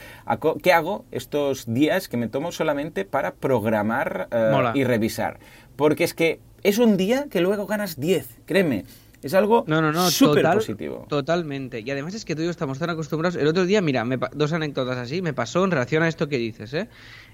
¿Qué 0.63 0.73
hago 0.73 1.07
estos 1.13 1.73
días 1.73 2.09
que 2.09 2.19
me 2.19 2.29
tomo 2.29 2.53
solamente 2.53 3.07
para 3.07 3.33
programar 3.33 4.29
eh, 4.31 4.73
y 4.75 4.85
revisar? 4.85 5.39
Porque 5.77 6.05
es 6.05 6.13
que 6.13 6.41
es 6.63 6.77
un 6.77 6.99
día 6.99 7.27
que 7.31 7.41
luego 7.41 7.67
ganas 7.67 7.99
10, 7.99 8.41
créeme. 8.45 8.85
Es 9.23 9.35
algo 9.35 9.65
no, 9.67 9.83
no, 9.83 9.93
no, 9.93 10.11
súper 10.11 10.45
positivo. 10.53 11.07
Totalmente. 11.09 11.81
Y 11.81 11.91
además 11.91 12.15
es 12.15 12.25
que 12.25 12.35
tú 12.35 12.43
y 12.43 12.47
yo 12.47 12.51
estamos 12.51 12.79
tan 12.79 12.91
acostumbrados. 12.91 13.37
El 13.37 13.47
otro 13.47 13.67
día, 13.67 13.83
mira, 13.83 14.05
dos 14.33 14.53
anécdotas 14.53 14.97
así, 14.97 15.21
me 15.21 15.35
pasó 15.35 15.65
en 15.65 15.71
relación 15.71 16.03
a 16.03 16.09
esto 16.09 16.29
que 16.29 16.39
dices, 16.39 16.73
¿eh? 16.73 16.89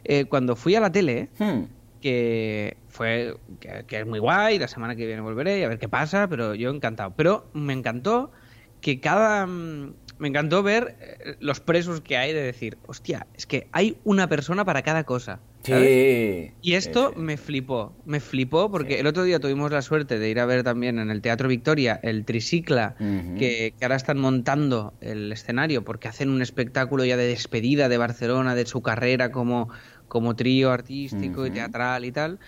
eh 0.05 0.25
cuando 0.25 0.57
fui 0.57 0.75
a 0.75 0.81
la 0.81 0.91
tele, 0.91 1.29
hmm. 1.39 1.63
que 2.01 2.77
fue 2.89 3.37
que, 3.61 4.01
es 4.01 4.07
muy 4.07 4.19
guay, 4.19 4.59
la 4.59 4.69
semana 4.69 4.97
que 4.97 5.07
viene 5.07 5.21
volveré 5.21 5.61
y 5.61 5.63
a 5.63 5.69
ver 5.69 5.79
qué 5.79 5.89
pasa, 5.89 6.29
pero 6.29 6.55
yo 6.55 6.71
encantado. 6.71 7.15
Pero 7.17 7.47
me 7.53 7.73
encantó 7.73 8.33
que 8.81 9.01
cada... 9.01 9.47
Mm, 9.47 9.95
me 10.19 10.29
encantó 10.29 10.63
ver 10.63 10.97
eh, 11.01 11.37
los 11.41 11.61
presos 11.61 12.01
que 12.01 12.17
hay 12.17 12.33
de 12.33 12.43
decir, 12.43 12.79
hostia, 12.87 13.27
es 13.35 13.47
que 13.47 13.69
hay 13.73 13.99
una 14.05 14.29
persona 14.29 14.65
para 14.65 14.83
cada 14.83 15.05
cosa. 15.05 15.41
Sí. 15.67 16.53
Y 16.63 16.75
esto 16.75 17.13
me 17.17 17.37
flipó, 17.37 17.95
me 18.05 18.21
flipó 18.21 18.71
porque 18.71 19.01
el 19.01 19.07
otro 19.07 19.25
día 19.25 19.41
tuvimos 19.41 19.73
la 19.73 19.83
suerte 19.83 20.19
de 20.19 20.31
ir 20.31 20.39
a 20.39 20.47
ver 20.47 20.63
también 20.63 20.99
en 20.99 21.11
el 21.11 21.21
Teatro 21.21 21.49
Victoria 21.49 21.99
el 22.03 22.25
Tricicla, 22.25 22.95
que, 22.99 23.75
ahora 23.83 23.97
están 23.97 24.19
montando 24.19 24.95
el 25.01 25.33
escenario 25.33 25.85
porque 25.85 26.09
hacen 26.09 26.31
un 26.31 26.43
espectáculo 26.43 27.05
ya 27.05 27.17
de 27.17 27.27
despedida 27.27 27.89
de 27.89 27.99
Barcelona, 27.99 28.55
de 28.55 28.67
su 28.67 28.83
carrera 28.83 29.33
como, 29.33 29.69
como 30.09 30.37
trío 30.37 30.71
artístico 30.71 31.47
y 31.47 31.51
teatral 31.51 32.05
y 32.05 32.13
tal. 32.13 32.39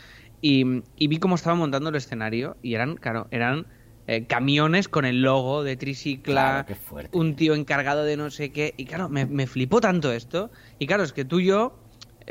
Y, 0.41 0.83
y, 0.97 1.09
vi 1.09 1.19
cómo 1.19 1.35
estaban 1.35 1.59
montando 1.59 1.91
el 1.91 1.97
escenario 1.97 2.57
y 2.63 2.75
eran, 2.75 2.97
claro, 2.97 3.27
eran 3.33 3.67
eh, 4.07 4.25
camiones 4.27 4.89
con 4.89 5.05
el 5.05 5.21
logo 5.21 5.65
de 5.65 5.77
Tricicla, 5.77 6.65
un 7.11 7.35
tío 7.35 7.55
encargado 7.55 8.05
de 8.05 8.17
no 8.17 8.31
sé 8.31 8.53
qué. 8.53 8.73
Y 8.77 8.85
claro, 8.85 9.09
me, 9.09 9.27
me 9.27 9.47
flipó 9.47 9.81
tanto 9.81 10.13
esto. 10.13 10.51
Y 10.79 10.87
claro, 10.87 11.03
es 11.03 11.13
que 11.13 11.25
tú 11.25 11.41
y 11.41 11.47
yo 11.47 11.77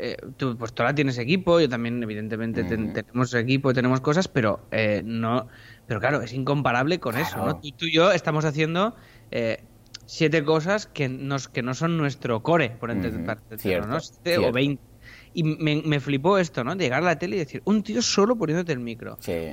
eh, 0.00 0.16
tú, 0.36 0.56
pues 0.56 0.72
tú 0.72 0.82
ahora 0.82 0.94
tienes 0.94 1.18
equipo, 1.18 1.60
yo 1.60 1.68
también 1.68 2.02
evidentemente 2.02 2.64
tenemos 2.64 3.34
equipo, 3.34 3.74
tenemos 3.74 4.00
cosas, 4.00 4.28
pero 4.28 4.60
eh, 4.70 5.02
no, 5.04 5.48
pero 5.86 6.00
claro, 6.00 6.22
es 6.22 6.32
incomparable 6.32 7.00
con 7.00 7.16
eso, 7.16 7.44
¿no? 7.44 7.60
Tú, 7.60 7.86
y 7.86 7.92
yo 7.92 8.12
estamos 8.12 8.44
haciendo 8.44 8.94
eh, 9.30 9.62
siete 10.06 10.44
cosas 10.44 10.86
que, 10.86 11.08
nos, 11.08 11.48
que 11.48 11.62
no 11.62 11.74
son 11.74 11.96
nuestro 11.96 12.42
core, 12.42 12.70
por 12.70 12.90
entender, 12.90 13.86
¿no? 13.86 13.98
o 14.48 14.52
veinte. 14.52 14.82
Y 15.34 15.42
me, 15.42 15.82
me, 15.84 16.00
flipó 16.00 16.38
esto, 16.38 16.64
¿no? 16.64 16.74
De 16.74 16.84
llegar 16.84 17.02
a 17.02 17.06
la 17.06 17.18
tele 17.18 17.36
y 17.36 17.38
decir, 17.40 17.62
un 17.64 17.82
tío 17.82 18.02
solo 18.02 18.36
poniéndote 18.36 18.72
el 18.72 18.80
micro. 18.80 19.18
Sí 19.20 19.52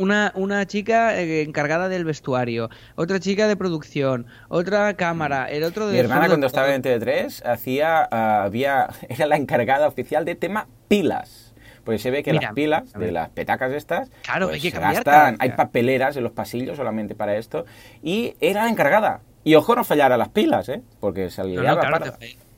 una, 0.00 0.32
una 0.34 0.66
chica 0.66 1.20
eh, 1.20 1.42
encargada 1.42 1.88
del 1.88 2.04
vestuario, 2.04 2.70
otra 2.96 3.20
chica 3.20 3.46
de 3.46 3.56
producción, 3.56 4.26
otra 4.48 4.94
cámara, 4.94 5.46
el 5.46 5.62
otro 5.62 5.86
de... 5.86 5.92
Mi 5.92 5.98
hermana 5.98 6.26
cuando 6.26 6.46
estaba 6.46 6.74
en 6.74 6.82
TV3 6.82 7.44
hacía, 7.44 8.08
ah, 8.10 8.44
había, 8.44 8.88
era 9.08 9.26
la 9.26 9.36
encargada 9.36 9.86
oficial 9.86 10.24
de 10.24 10.34
tema 10.34 10.66
pilas. 10.88 11.54
Pues 11.84 12.02
se 12.02 12.10
ve 12.10 12.22
que 12.22 12.32
las 12.32 12.52
pilas 12.52 12.92
de 12.92 13.10
las 13.10 13.30
petacas 13.30 13.72
estas, 13.72 14.10
claro, 14.22 14.48
pues 14.48 14.62
hay 14.62 14.70
que 14.70 14.78
gastan, 14.78 15.36
hay 15.38 15.50
papeleras 15.52 16.16
en 16.16 16.24
los 16.24 16.32
pasillos 16.32 16.76
solamente 16.76 17.14
para 17.14 17.36
esto, 17.36 17.64
y 18.02 18.34
era 18.40 18.64
la 18.64 18.70
encargada. 18.70 19.20
Y 19.44 19.54
ojo 19.54 19.74
no 19.74 19.82
fallara 19.82 20.18
las 20.18 20.28
pilas, 20.28 20.68
¿eh? 20.68 20.82
Porque 21.00 21.30
se 21.30 21.42
no, 21.42 21.80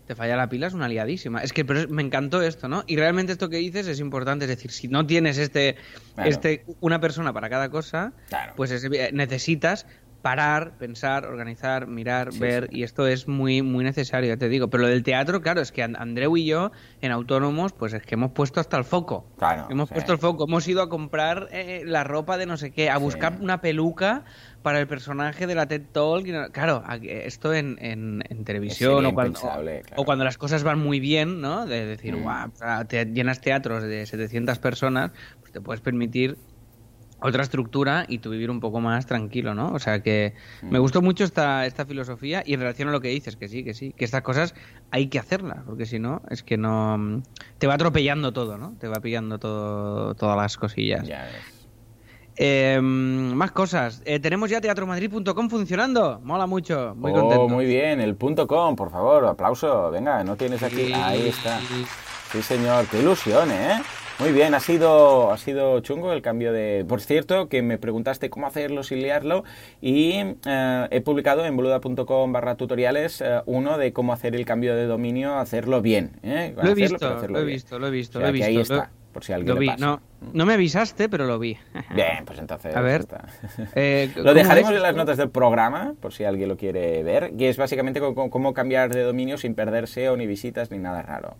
te 0.06 0.14
falla 0.14 0.36
la 0.36 0.48
pila 0.48 0.66
es 0.66 0.74
una 0.74 0.88
liadísima. 0.88 1.42
Es 1.42 1.52
que 1.52 1.64
pero 1.64 1.88
me 1.88 2.02
encantó 2.02 2.42
esto, 2.42 2.68
¿no? 2.68 2.84
Y 2.86 2.96
realmente 2.96 3.32
esto 3.32 3.48
que 3.48 3.58
dices 3.58 3.86
es 3.86 4.00
importante, 4.00 4.44
es 4.44 4.48
decir, 4.48 4.70
si 4.70 4.88
no 4.88 5.06
tienes 5.06 5.38
este, 5.38 5.76
este 6.24 6.64
una 6.80 7.00
persona 7.00 7.32
para 7.32 7.48
cada 7.48 7.70
cosa, 7.70 8.12
pues 8.56 8.72
necesitas 9.12 9.86
parar, 10.22 10.78
pensar, 10.78 11.26
organizar, 11.26 11.88
mirar, 11.88 12.32
ver, 12.38 12.68
y 12.70 12.84
esto 12.84 13.06
es 13.08 13.28
muy, 13.28 13.60
muy 13.60 13.84
necesario, 13.84 14.28
ya 14.28 14.36
te 14.36 14.48
digo. 14.48 14.68
Pero 14.68 14.84
lo 14.84 14.88
del 14.88 15.02
teatro, 15.02 15.42
claro, 15.42 15.60
es 15.60 15.72
que 15.72 15.82
Andreu 15.82 16.36
y 16.36 16.46
yo, 16.46 16.70
en 17.00 17.10
Autónomos, 17.10 17.72
pues 17.72 17.92
es 17.92 18.02
que 18.02 18.14
hemos 18.14 18.30
puesto 18.30 18.60
hasta 18.60 18.78
el 18.78 18.84
foco. 18.84 19.26
Claro, 19.36 19.66
hemos 19.68 19.90
puesto 19.90 20.12
el 20.12 20.18
foco, 20.18 20.46
hemos 20.48 20.66
ido 20.68 20.80
a 20.82 20.88
comprar 20.88 21.48
eh, 21.50 21.82
la 21.84 22.04
ropa 22.04 22.38
de 22.38 22.46
no 22.46 22.56
sé 22.56 22.70
qué, 22.70 22.88
a 22.88 22.98
buscar 22.98 23.38
una 23.40 23.60
peluca 23.60 24.24
para 24.62 24.78
el 24.78 24.86
personaje 24.86 25.46
de 25.46 25.54
la 25.56 25.66
TED 25.66 25.82
Talk. 25.92 26.52
Claro, 26.52 26.84
esto 27.02 27.52
en, 27.52 27.76
en, 27.80 28.44
televisión 28.44 29.04
o 29.04 29.14
cuando, 29.14 29.40
o 29.96 30.04
cuando 30.04 30.24
las 30.24 30.38
cosas 30.38 30.62
van 30.62 30.78
muy 30.78 31.00
bien, 31.00 31.40
¿no? 31.40 31.66
De 31.66 31.84
decir, 31.84 32.16
mm. 32.16 32.22
guau, 32.22 32.50
te 32.86 33.04
llenas 33.06 33.40
teatros 33.40 33.82
de 33.82 34.06
700 34.06 34.58
personas, 34.60 35.10
pues 35.40 35.52
te 35.52 35.60
puedes 35.60 35.80
permitir 35.80 36.38
otra 37.22 37.42
estructura 37.42 38.04
y 38.08 38.18
tú 38.18 38.30
vivir 38.30 38.50
un 38.50 38.60
poco 38.60 38.80
más 38.80 39.06
tranquilo, 39.06 39.54
¿no? 39.54 39.72
O 39.72 39.78
sea 39.78 40.02
que 40.02 40.34
me 40.62 40.78
mm. 40.78 40.82
gustó 40.82 41.02
mucho 41.02 41.24
esta, 41.24 41.66
esta 41.66 41.86
filosofía 41.86 42.42
y 42.44 42.54
en 42.54 42.60
relación 42.60 42.88
a 42.88 42.92
lo 42.92 43.00
que 43.00 43.08
dices, 43.08 43.36
que 43.36 43.48
sí, 43.48 43.64
que 43.64 43.74
sí, 43.74 43.92
que 43.92 44.04
estas 44.04 44.22
cosas 44.22 44.54
hay 44.90 45.08
que 45.08 45.18
hacerlas, 45.18 45.60
porque 45.64 45.86
si 45.86 45.98
no, 45.98 46.22
es 46.30 46.42
que 46.42 46.56
no... 46.56 47.22
Te 47.58 47.66
va 47.66 47.74
atropellando 47.74 48.32
todo, 48.32 48.58
¿no? 48.58 48.74
Te 48.78 48.88
va 48.88 49.00
pillando 49.00 49.38
todo, 49.38 50.14
todas 50.14 50.36
las 50.36 50.56
cosillas. 50.56 51.06
Ya 51.06 51.28
eh, 52.36 52.80
más 52.80 53.52
cosas. 53.52 54.02
Eh, 54.04 54.18
tenemos 54.18 54.50
ya 54.50 54.60
teatromadrid.com 54.60 55.50
funcionando. 55.50 56.20
Mola 56.24 56.46
mucho. 56.46 56.94
Muy 56.96 57.12
oh, 57.12 57.14
contento. 57.14 57.48
Muy 57.48 57.66
bien. 57.66 58.00
El 58.00 58.16
punto 58.16 58.46
.com, 58.46 58.74
por 58.74 58.90
favor. 58.90 59.26
Aplauso. 59.26 59.90
Venga, 59.90 60.24
no 60.24 60.36
tienes 60.36 60.62
aquí. 60.62 60.92
Ahí 60.92 61.28
está. 61.28 61.60
Sí, 62.32 62.42
señor. 62.42 62.86
Qué 62.86 63.00
ilusión, 63.00 63.50
¿eh? 63.50 63.82
Muy 64.22 64.30
bien, 64.30 64.54
ha 64.54 64.60
sido, 64.60 65.32
ha 65.32 65.36
sido 65.36 65.80
chungo 65.80 66.12
el 66.12 66.22
cambio 66.22 66.52
de... 66.52 66.84
Por 66.88 67.00
cierto, 67.00 67.48
que 67.48 67.60
me 67.60 67.76
preguntaste 67.76 68.30
cómo 68.30 68.46
hacerlo 68.46 68.84
sin 68.84 69.02
liarlo 69.02 69.42
y 69.80 70.12
eh, 70.46 70.88
he 70.92 71.00
publicado 71.00 71.44
en 71.44 71.56
boluda.com 71.56 72.32
barra 72.32 72.54
tutoriales 72.54 73.20
eh, 73.20 73.40
uno 73.46 73.78
de 73.78 73.92
cómo 73.92 74.12
hacer 74.12 74.36
el 74.36 74.46
cambio 74.46 74.76
de 74.76 74.86
dominio, 74.86 75.34
hacerlo 75.34 75.82
bien. 75.82 76.12
¿eh? 76.22 76.54
Lo 76.56 76.70
he, 76.70 76.74
visto, 76.74 77.26
lo 77.26 77.40
he 77.40 77.44
visto, 77.44 77.80
lo 77.80 77.88
he 77.88 77.90
visto, 77.90 78.20
lo 78.20 78.26
he 78.28 78.30
visto, 78.30 78.46
ahí 78.46 78.58
está 78.58 78.92
por 79.12 79.24
si 79.24 79.32
alguien 79.32 79.54
lo 79.54 79.60
vi. 79.60 79.68
No, 79.78 80.00
no 80.32 80.46
me 80.46 80.54
avisaste, 80.54 81.08
pero 81.08 81.26
lo 81.26 81.38
vi. 81.38 81.56
Bien, 81.94 82.24
pues 82.24 82.38
entonces. 82.38 82.74
A 82.74 82.80
ver. 82.80 83.06
Eh, 83.74 84.10
lo 84.16 84.34
dejaremos 84.34 84.72
en 84.72 84.82
las 84.82 84.94
notas 84.94 85.16
del 85.16 85.30
programa, 85.30 85.94
por 86.00 86.12
si 86.12 86.24
alguien 86.24 86.48
lo 86.48 86.56
quiere 86.56 87.02
ver, 87.02 87.32
que 87.36 87.48
es 87.48 87.56
básicamente 87.56 88.00
cómo, 88.00 88.54
cambiar 88.54 88.92
de 88.92 89.02
dominio 89.02 89.38
sin 89.38 89.54
perderse 89.54 90.08
o 90.08 90.16
ni 90.16 90.26
visitas 90.26 90.70
ni 90.70 90.78
nada 90.78 91.02
raro. 91.02 91.36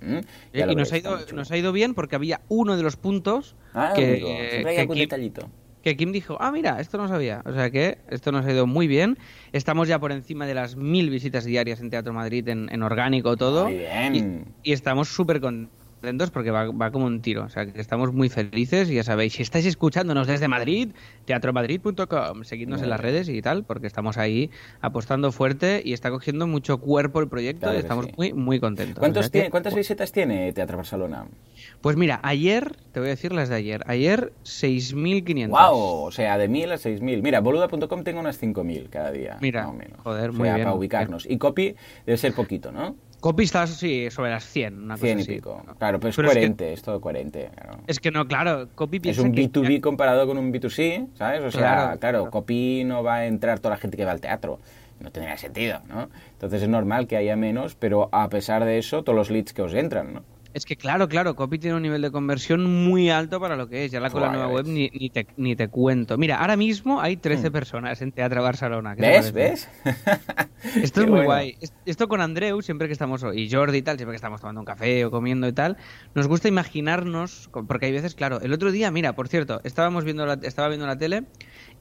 y 0.52 0.74
nos 0.74 0.92
ha, 0.92 0.98
ido, 0.98 1.18
nos 1.32 1.50
ha 1.50 1.56
ido 1.56 1.72
bien 1.72 1.94
porque 1.94 2.16
había 2.16 2.40
uno 2.48 2.76
de 2.76 2.82
los 2.82 2.96
puntos 2.96 3.54
ah, 3.74 3.92
que, 3.94 4.20
que, 4.64 4.87
Kim, 4.87 4.94
detallito. 4.94 5.48
que 5.82 5.96
Kim 5.96 6.12
dijo, 6.12 6.37
ah, 6.40 6.52
mira, 6.52 6.80
esto 6.80 6.98
no 6.98 7.08
sabía. 7.08 7.42
O 7.44 7.52
sea 7.52 7.70
que 7.70 7.98
esto 8.08 8.32
nos 8.32 8.46
ha 8.46 8.52
ido 8.52 8.66
muy 8.66 8.87
bien. 8.87 9.18
Estamos 9.52 9.88
ya 9.88 9.98
por 9.98 10.12
encima 10.12 10.46
de 10.46 10.54
las 10.54 10.76
mil 10.76 11.11
visitas 11.11 11.44
diarias 11.44 11.80
en 11.80 11.90
Teatro 11.90 12.12
Madrid 12.12 12.48
en, 12.48 12.82
orgánico 12.82 13.37
todo. 13.37 13.64
Muy 13.64 13.78
bien. 13.78 14.14
Y, 14.62 14.70
y 14.70 14.72
estamos 14.72 15.08
súper 15.08 15.40
contentos 15.40 15.82
porque 16.33 16.51
va, 16.51 16.91
como 16.91 17.07
un 17.07 17.21
tiro. 17.21 17.45
O 17.45 17.49
sea, 17.49 17.67
que 17.67 17.81
estamos 17.81 18.12
muy 18.12 18.29
felices 18.29 18.91
y 18.91 18.95
ya 18.95 19.05
sabéis, 19.05 19.35
si 19.35 19.43
estáis 19.43 19.67
escuchándonos 19.67 20.27
desde 20.27 20.49
Madrid, 20.49 20.91
teatromadrid.com, 21.25 22.45
seguidnos 22.45 22.83
en 22.83 22.91
las 22.91 23.01
redes 23.01 23.29
y 23.29 23.41
tal, 23.41 23.65
porque 23.65 23.87
estamos 23.87 24.19
ahí 24.19 24.51
apostando 24.81 25.33
fuerte 25.33 25.83
y 25.85 25.93
está 25.93 26.11
cogiendo 26.11 26.47
mucho 26.47 26.79
cuerpo 26.79 27.21
el 27.21 27.29
proyecto 27.29 27.73
y 27.73 27.77
estamos 27.77 28.07
muy, 28.17 28.33
muy 28.33 28.61
contentos. 28.61 28.99
¿Cuántas 29.51 29.75
visitas 29.75 30.12
tiene 30.12 30.53
Teatro 30.53 30.77
Barcelona? 30.77 31.27
Pues 31.81 31.97
mira, 31.97 32.21
ayer, 32.23 32.77
te 32.93 33.01
voy 33.01 33.09
a 33.09 33.11
decir 33.11 33.33
las 33.33 33.49
de 33.49 33.57
ayer, 33.57 33.83
ayer 33.87 34.33
6.500. 34.45 35.49
¡Wow! 35.49 36.05
O 36.07 36.11
sea, 36.11 36.38
de 36.38 36.49
1.000 36.49 36.73
a 36.73 36.75
6.000. 36.77 37.23
Mira, 37.23 37.41
boluda.com 37.41 38.03
tengo 38.03 38.21
unas 38.21 38.41
5.000 38.43 38.88
cada 38.88 39.11
día. 39.11 39.38
Mira, 39.41 39.62
más 39.62 39.71
o 39.71 39.75
menos. 39.75 40.01
joder, 40.01 40.33
muy 40.33 40.49
bien. 40.49 40.59
para 40.59 40.75
ubicarnos. 40.75 41.27
Y 41.29 41.38
copy 41.38 41.77
debe 42.07 42.19
ser 42.19 42.33
poquito, 42.35 42.73
¿no? 42.73 42.97
Copy 43.22 43.44
está, 43.44 43.68
sí, 43.68 44.11
sobre 44.11 44.32
las 44.32 44.44
100, 44.44 44.82
una 44.82 44.96
100 44.96 45.20
y 45.20 45.24
pico. 45.24 45.62
Claro, 45.78 46.00
pero 46.00 46.11
es 46.11 46.16
coherente, 46.16 46.72
es, 46.72 46.82
todo 46.82 47.00
coherente. 47.00 47.50
Es 47.87 48.00
que 48.00 48.11
no, 48.11 48.26
claro, 48.26 48.68
Copy 48.74 49.00
Es 49.04 49.20
un 49.20 49.32
B2B 49.32 49.80
comparado 49.80 50.26
con 50.26 50.38
un 50.38 50.52
B2C, 50.52 51.06
¿sabes? 51.14 51.40
O 51.42 51.50
sea, 51.52 51.98
claro, 52.00 52.28
Copy 52.32 52.82
no 52.82 53.04
va 53.04 53.18
a 53.18 53.26
entrar 53.26 53.61
toda 53.61 53.76
la 53.76 53.80
gente 53.80 53.96
que 53.96 54.04
va 54.04 54.11
al 54.11 54.20
teatro. 54.20 54.58
No 54.98 55.12
tendría 55.12 55.37
sentido, 55.37 55.82
¿no? 55.88 56.08
Entonces 56.32 56.62
es 56.62 56.68
normal 56.68 57.06
que 57.06 57.16
haya 57.16 57.37
menos, 57.37 57.76
pero 57.76 58.08
a 58.11 58.28
pesar 58.28 58.64
de 58.64 58.78
eso, 58.78 59.04
todos 59.04 59.16
los 59.16 59.30
leads 59.30 59.52
que 59.52 59.62
os 59.62 59.72
entran, 59.72 60.14
¿no? 60.14 60.22
Es 60.55 60.67
que 60.67 60.77
claro, 60.77 61.09
claro, 61.09 61.35
Copy 61.35 61.59
tiene 61.59 61.77
un 61.77 61.83
nivel 61.83 62.03
de 62.03 62.11
conversión 62.11 62.65
muy 62.85 63.11
alto 63.11 63.41
para 63.41 63.57
lo 63.57 63.69
que 63.69 63.85
es. 63.85 63.93
Ya 63.93 64.01
la 64.01 64.11
con 64.11 64.23
la 64.23 64.31
nueva 64.31 64.49
web 64.49 64.67
ni, 64.67 64.91
ni, 64.91 65.11
te, 65.11 65.27
ni, 65.37 65.57
te, 65.57 65.69
cuento. 65.69 66.19
Mira, 66.19 66.38
ahora 66.38 66.57
mismo 66.57 67.01
hay 67.01 67.17
13 67.17 67.49
hmm. 67.49 67.53
personas 67.53 68.03
en 68.03 68.12
Teatro 68.12 68.43
Barcelona. 68.43 68.95
¿Ves? 68.95 69.33
¿Ves? 69.33 69.69
Esto 70.83 71.03
es 71.03 71.09
muy 71.09 71.25
guay. 71.25 71.57
Esto 71.87 72.09
con 72.09 72.21
Andreu, 72.21 72.61
siempre 72.62 72.87
que 72.87 72.93
estamos, 72.93 73.25
y 73.35 73.51
Jordi 73.51 73.79
y 73.79 73.83
tal, 73.83 73.97
siempre 73.97 74.12
que 74.12 74.17
estamos 74.17 74.41
tomando 74.41 74.61
un 74.61 74.65
café 74.65 75.05
o 75.05 75.11
comiendo 75.11 75.49
y 75.49 75.53
tal, 75.53 75.77
nos 76.15 76.29
gusta 76.29 76.49
imaginarnos, 76.49 77.51
porque 77.67 77.87
hay 77.87 77.93
veces, 77.93 78.15
claro, 78.15 78.41
el 78.41 78.53
otro 78.53 78.71
día, 78.71 78.91
mira, 78.91 79.15
por 79.15 79.29
cierto, 79.29 79.61
estábamos 79.65 80.05
viendo 80.05 80.27
la, 80.27 80.35
estaba 80.43 80.69
viendo 80.69 80.87
la 80.87 80.99
tele 80.99 81.25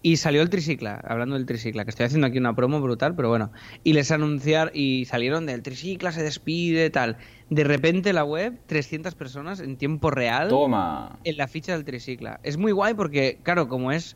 y 0.02 0.18
salió 0.18 0.42
el 0.42 0.50
tricicla, 0.50 1.00
hablando 1.04 1.36
del 1.36 1.46
tricicla, 1.46 1.84
que 1.84 1.92
estoy 1.92 2.08
haciendo 2.08 2.28
aquí 2.28 2.40
una 2.40 2.56
promo 2.56 2.82
brutal, 2.82 3.16
pero 3.16 3.30
bueno. 3.30 3.52
Y 3.84 3.94
les 3.94 4.12
anunciar, 4.12 4.72
y 4.74 5.06
salieron 5.06 5.46
del 5.46 5.62
tricicla, 5.62 6.12
se 6.12 6.24
despide, 6.24 6.90
tal. 6.90 7.18
De 7.52 7.66
repente 7.66 8.14
la 8.14 8.24
web, 8.24 8.62
300 8.66 9.14
personas 9.14 9.60
en 9.60 9.76
tiempo 9.76 10.10
real. 10.10 10.48
Toma. 10.48 11.20
En 11.26 11.36
la 11.36 11.50
ficha 11.50 11.74
del 11.74 11.84
tricicla. 11.84 12.40
Es 12.44 12.56
muy 12.56 12.72
guay 12.72 12.94
porque, 12.94 13.40
claro, 13.44 13.68
como 13.68 13.92
es 13.92 14.16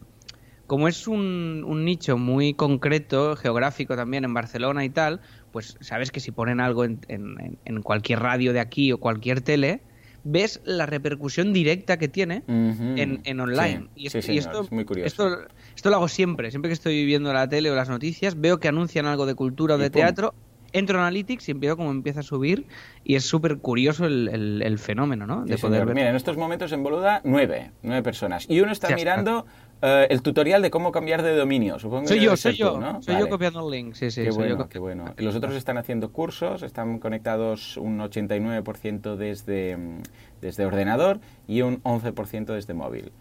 como 0.67 0.88
es 0.88 1.06
un, 1.06 1.65
un, 1.67 1.84
nicho 1.84 2.17
muy 2.17 2.54
concreto, 2.54 3.36
geográfico 3.36 3.98
también 3.98 4.24
en 4.24 4.34
Barcelona 4.34 4.86
y 4.86 4.89
tal, 4.89 5.19
pues 5.52 5.78
sabes 5.82 6.12
que 6.12 6.21
si 6.21 6.32
ponen 6.32 6.62
algo 6.62 6.86
en, 6.86 7.02
en, 7.10 7.60
en 7.65 7.82
cualquier 7.84 8.19
radio 8.19 8.54
de 8.54 8.62
aquí 8.62 8.93
o 8.93 9.00
cualquier 9.00 9.41
tele, 9.41 9.82
ves 10.24 10.60
la 10.65 10.86
repercusión 10.86 11.54
directa 11.54 11.98
que 11.98 12.08
tiene 12.08 12.43
en, 12.48 13.21
en, 13.24 13.39
online. 13.39 13.89
y, 13.95 14.08
esto, 14.08 14.19
es 14.62 14.71
muy 14.71 14.86
curioso. 14.86 15.08
Esto, 15.08 15.48
esto, 15.76 15.89
lo 15.89 15.98
hago 15.98 16.08
siempre, 16.08 16.50
siempre 16.50 16.69
que 16.69 16.74
estoy 16.74 17.06
viendo 17.06 17.32
la 17.32 17.48
tele 17.48 17.69
o 17.69 17.76
las 17.76 17.89
noticias, 17.89 18.39
veo 18.39 18.60
que 18.60 18.67
anuncian 18.67 19.06
algo 19.06 19.26
de 19.26 19.36
cultura 19.36 19.76
o 19.76 19.78
de 19.78 19.89
teatro 19.89 20.34
entro 20.77 20.97
en 20.97 21.01
Analytics 21.03 21.47
y 21.49 21.51
empiezo 21.51 21.77
como 21.77 21.91
empieza 21.91 22.19
a 22.19 22.23
subir 22.23 22.65
y 23.03 23.15
es 23.15 23.23
súper 23.25 23.57
curioso 23.57 24.05
el, 24.05 24.29
el- 24.31 24.61
el 24.63 24.79
fenómeno, 24.79 25.25
¿no? 25.27 25.45
De 25.45 25.57
Sí, 25.57 25.61
poder 25.61 25.85
ver. 25.85 25.95
Mira, 25.95 26.09
en 26.09 26.15
estos 26.15 26.38
momentos 26.38 26.71
en 26.71 26.83
Boluda, 26.83 27.21
nueve, 27.23 27.71
nueve 27.83 28.01
personas. 28.03 28.45
Y 28.49 28.61
uno 28.61 28.71
está 28.71 28.89
Ya 28.89 28.95
está. 28.95 29.01
mirando 29.03 29.45
eh, 29.81 30.07
el 30.09 30.21
tutorial 30.21 30.61
de 30.61 30.71
cómo 30.71 30.91
cambiar 30.91 31.21
de 31.21 31.35
dominio. 31.35 31.77
Supongo 31.79 32.07
Soy 32.07 32.19
yo, 32.19 32.35
soy 32.38 32.55
yo, 32.55 32.73
tú, 32.73 32.79
¿no? 32.79 33.01
soy 33.01 33.13
Vale. 33.15 33.25
yo 33.25 33.29
copiando 33.29 33.65
el 33.67 33.71
link, 33.71 33.93
sí, 33.95 34.09
sí, 34.09 34.21
Qué 34.21 34.27
yo 34.27 34.33
bueno, 34.35 34.69
qué 34.69 34.79
bueno. 34.79 35.13
Los 35.17 35.35
otros 35.35 35.55
están 35.55 35.77
haciendo 35.77 36.11
cursos, 36.11 36.63
están 36.63 36.99
conectados 36.99 37.77
un 37.77 37.99
89% 37.99 39.15
desde, 39.17 39.77
mm, 39.77 40.01
desde 40.41 40.65
ordenador 40.65 41.19
y 41.47 41.61
un 41.61 41.81
11% 41.83 42.53
desde 42.53 42.73
móvil. 42.73 43.11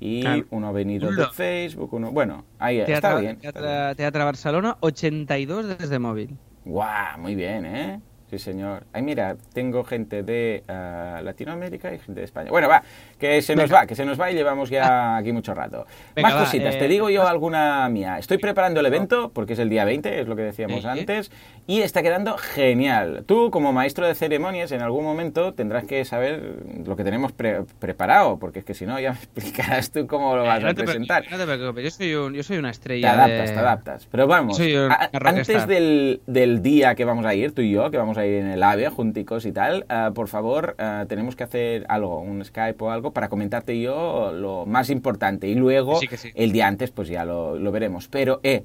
Y 0.00 0.20
Claro. 0.22 0.44
uno 0.50 0.68
ha 0.68 0.72
venido 0.72 1.10
de. 1.10 1.24
Facebook, 1.32 1.94
uno... 1.94 2.10
Bueno, 2.10 2.44
ahí 2.58 2.78
está 2.80 2.86
bien. 2.86 2.96
está 2.96 3.18
bien. 3.18 3.38
Teatra- 3.40 3.94
Teatra 3.96 4.24
Barcelona, 4.24 4.76
82 4.80 5.78
desde 5.78 5.98
móvil. 5.98 6.36
Guau, 6.64 7.18
muy 7.18 7.34
bien, 7.34 7.66
¿eh? 7.66 8.00
Sí, 8.30 8.38
señor. 8.38 8.84
Ay, 8.92 9.02
mira, 9.02 9.36
tengo 9.52 9.84
gente 9.84 10.22
de 10.22 10.64
ah, 10.66 11.20
Latinoamérica 11.22 11.92
y 11.94 11.98
gente 11.98 12.20
de 12.20 12.24
España. 12.24 12.50
Bueno, 12.50 12.68
va, 12.68 12.82
que 13.18 13.42
se 13.42 13.54
nos 13.54 13.66
Venga. 13.68 13.82
va, 13.82 13.86
que 13.86 13.94
se 13.94 14.04
nos 14.04 14.18
va 14.18 14.30
y 14.30 14.34
llevamos 14.34 14.70
ya 14.70 15.16
aquí 15.16 15.30
mucho 15.30 15.54
rato. 15.54 15.86
Venga, 16.16 16.30
Más 16.30 16.38
va, 16.38 16.44
cositas, 16.44 16.74
eh, 16.74 16.78
te 16.78 16.88
digo 16.88 17.10
yo 17.10 17.28
alguna 17.28 17.88
mía. 17.90 18.18
Estoy 18.18 18.38
preparando 18.38 18.80
el 18.80 18.86
evento, 18.86 19.30
porque 19.32 19.52
es 19.52 19.58
el 19.58 19.68
día 19.68 19.84
20, 19.84 20.22
es 20.22 20.26
lo 20.26 20.34
que 20.36 20.42
decíamos 20.42 20.84
antes, 20.86 21.30
y 21.66 21.80
está 21.80 22.02
quedando 22.02 22.36
genial. 22.36 23.24
Tú, 23.26 23.50
como 23.50 23.72
maestro 23.72 24.06
de 24.06 24.14
ceremonias, 24.14 24.70
en 24.72 24.82
algún 24.82 25.02
momento 25.04 25.54
tendrás 25.54 25.84
que 25.84 26.04
saber 26.04 26.56
lo 26.86 26.94
que 26.96 27.04
tenemos 27.04 27.32
pre- 27.32 27.62
preparado, 27.78 28.38
porque 28.38 28.58
es 28.58 28.64
que 28.64 28.74
si 28.74 28.84
no, 28.86 29.00
ya 29.00 29.12
me 29.12 29.18
explicarás 29.22 29.90
tú 29.90 30.06
cómo 30.06 30.36
lo 30.36 30.42
vas 30.44 30.62
Eh, 30.62 30.66
a 30.66 30.74
te 30.74 30.82
presentar. 30.84 31.22
preocupes, 31.22 31.30
no 31.30 31.52
te 31.52 31.58
preocupes, 31.58 31.84
yo 31.84 31.90
soy, 31.90 32.14
un- 32.14 32.34
yo 32.34 32.42
soy 32.42 32.58
una 32.58 32.68
Te 32.68 32.72
estrella. 32.72 33.12
adaptas, 33.14 33.48
de- 33.48 33.54
te 33.54 33.60
adaptas. 33.60 34.08
Pero 34.10 34.26
vamos, 34.26 34.60
a- 34.60 35.10
antes 35.24 35.66
del, 35.66 36.20
del 36.26 36.62
día 36.62 36.94
que 36.94 37.04
vamos 37.04 37.24
a 37.24 37.34
ir, 37.34 37.52
tú 37.52 37.62
y 37.62 37.70
yo, 37.70 37.90
que 37.90 37.96
vamos 37.96 38.18
a 38.18 38.26
ir 38.26 38.34
en 38.34 38.48
el 38.48 38.62
AVE 38.62 38.88
junticos 38.90 39.46
y 39.46 39.52
tal, 39.52 39.86
ah, 39.88 40.10
por 40.14 40.28
favor, 40.28 40.74
ah, 40.78 41.06
tenemos 41.08 41.34
que 41.36 41.44
hacer 41.44 41.86
algo, 41.88 42.20
un 42.20 42.44
Skype 42.44 42.84
o 42.84 42.90
algo, 42.90 43.12
para 43.12 43.28
comentarte 43.28 43.80
yo 43.80 44.32
lo 44.32 44.66
más 44.66 44.90
importante. 44.90 45.48
Y 45.48 45.54
luego, 45.54 45.98
sí, 46.00 46.08
sí. 46.16 46.30
el 46.34 46.52
día 46.52 46.66
antes, 46.66 46.90
pues 46.90 47.08
ya 47.08 47.24
lo, 47.24 47.58
lo 47.58 47.72
veremos. 47.72 48.08
Pero, 48.08 48.40
eh, 48.42 48.64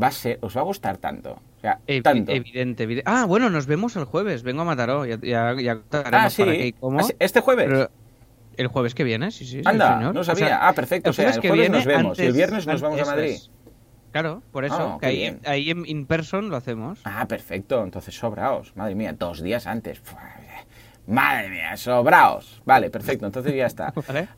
va 0.00 0.08
a 0.08 0.12
ser, 0.12 0.38
os 0.42 0.56
va 0.56 0.60
a 0.60 0.64
gustar 0.64 0.98
tanto. 0.98 1.32
O 1.56 1.60
sea, 1.60 1.80
Evi- 1.86 2.02
tanto. 2.02 2.32
Evidente, 2.32 2.82
evidente. 2.84 3.10
Ah, 3.10 3.24
bueno, 3.24 3.50
nos 3.50 3.66
vemos 3.66 3.96
el 3.96 4.04
jueves. 4.04 4.42
Vengo 4.42 4.62
a 4.62 4.64
Mataró. 4.64 5.04
Ya, 5.06 5.18
ya, 5.22 5.54
ya 5.60 5.80
Ah, 6.12 6.30
sí. 6.30 6.42
para 6.42 6.52
qué 6.56 6.66
y 6.68 6.72
cómo. 6.72 7.00
Ah, 7.00 7.08
¿Este 7.18 7.40
jueves? 7.40 7.66
Pero 7.68 7.90
el 8.56 8.66
jueves 8.68 8.94
que 8.94 9.04
viene, 9.04 9.30
sí, 9.30 9.44
sí. 9.46 9.62
Anda, 9.64 9.98
señor. 9.98 10.14
no 10.14 10.20
O 10.20 10.24
sabía. 10.24 10.46
sea, 10.46 10.68
ah, 10.68 10.72
perfecto. 10.74 11.10
O 11.10 11.12
sea, 11.12 11.30
el 11.30 11.40
que 11.40 11.48
jueves 11.48 11.62
viene 11.70 11.76
nos 11.78 11.86
vemos 11.86 12.18
y 12.18 12.22
el 12.22 12.26
antes- 12.28 12.36
viernes 12.36 12.66
nos 12.66 12.80
vamos 12.82 13.00
a 13.00 13.04
Madrid. 13.06 13.30
es. 13.32 13.50
Claro, 14.12 14.42
por 14.50 14.64
eso, 14.64 14.94
Ah, 14.94 14.98
que 14.98 15.06
ahí, 15.06 15.38
ahí 15.44 15.70
en 15.70 15.84
in 15.84 16.06
person 16.06 16.48
lo 16.48 16.56
hacemos. 16.56 17.00
Ah, 17.04 17.26
perfecto. 17.28 17.82
Entonces 17.84 18.14
sobraos. 18.16 18.74
Madre 18.74 18.94
mía, 18.94 19.12
dos 19.12 19.42
días 19.42 19.66
antes. 19.66 19.98
Fua, 19.98 20.20
Madre 21.06 21.50
mía, 21.50 21.76
sobraos. 21.76 22.60
Vale, 22.64 22.90
perfecto. 22.90 23.26
Entonces 23.26 23.54
ya 23.54 23.66
está. 23.66 23.92
Vale. 24.08 24.28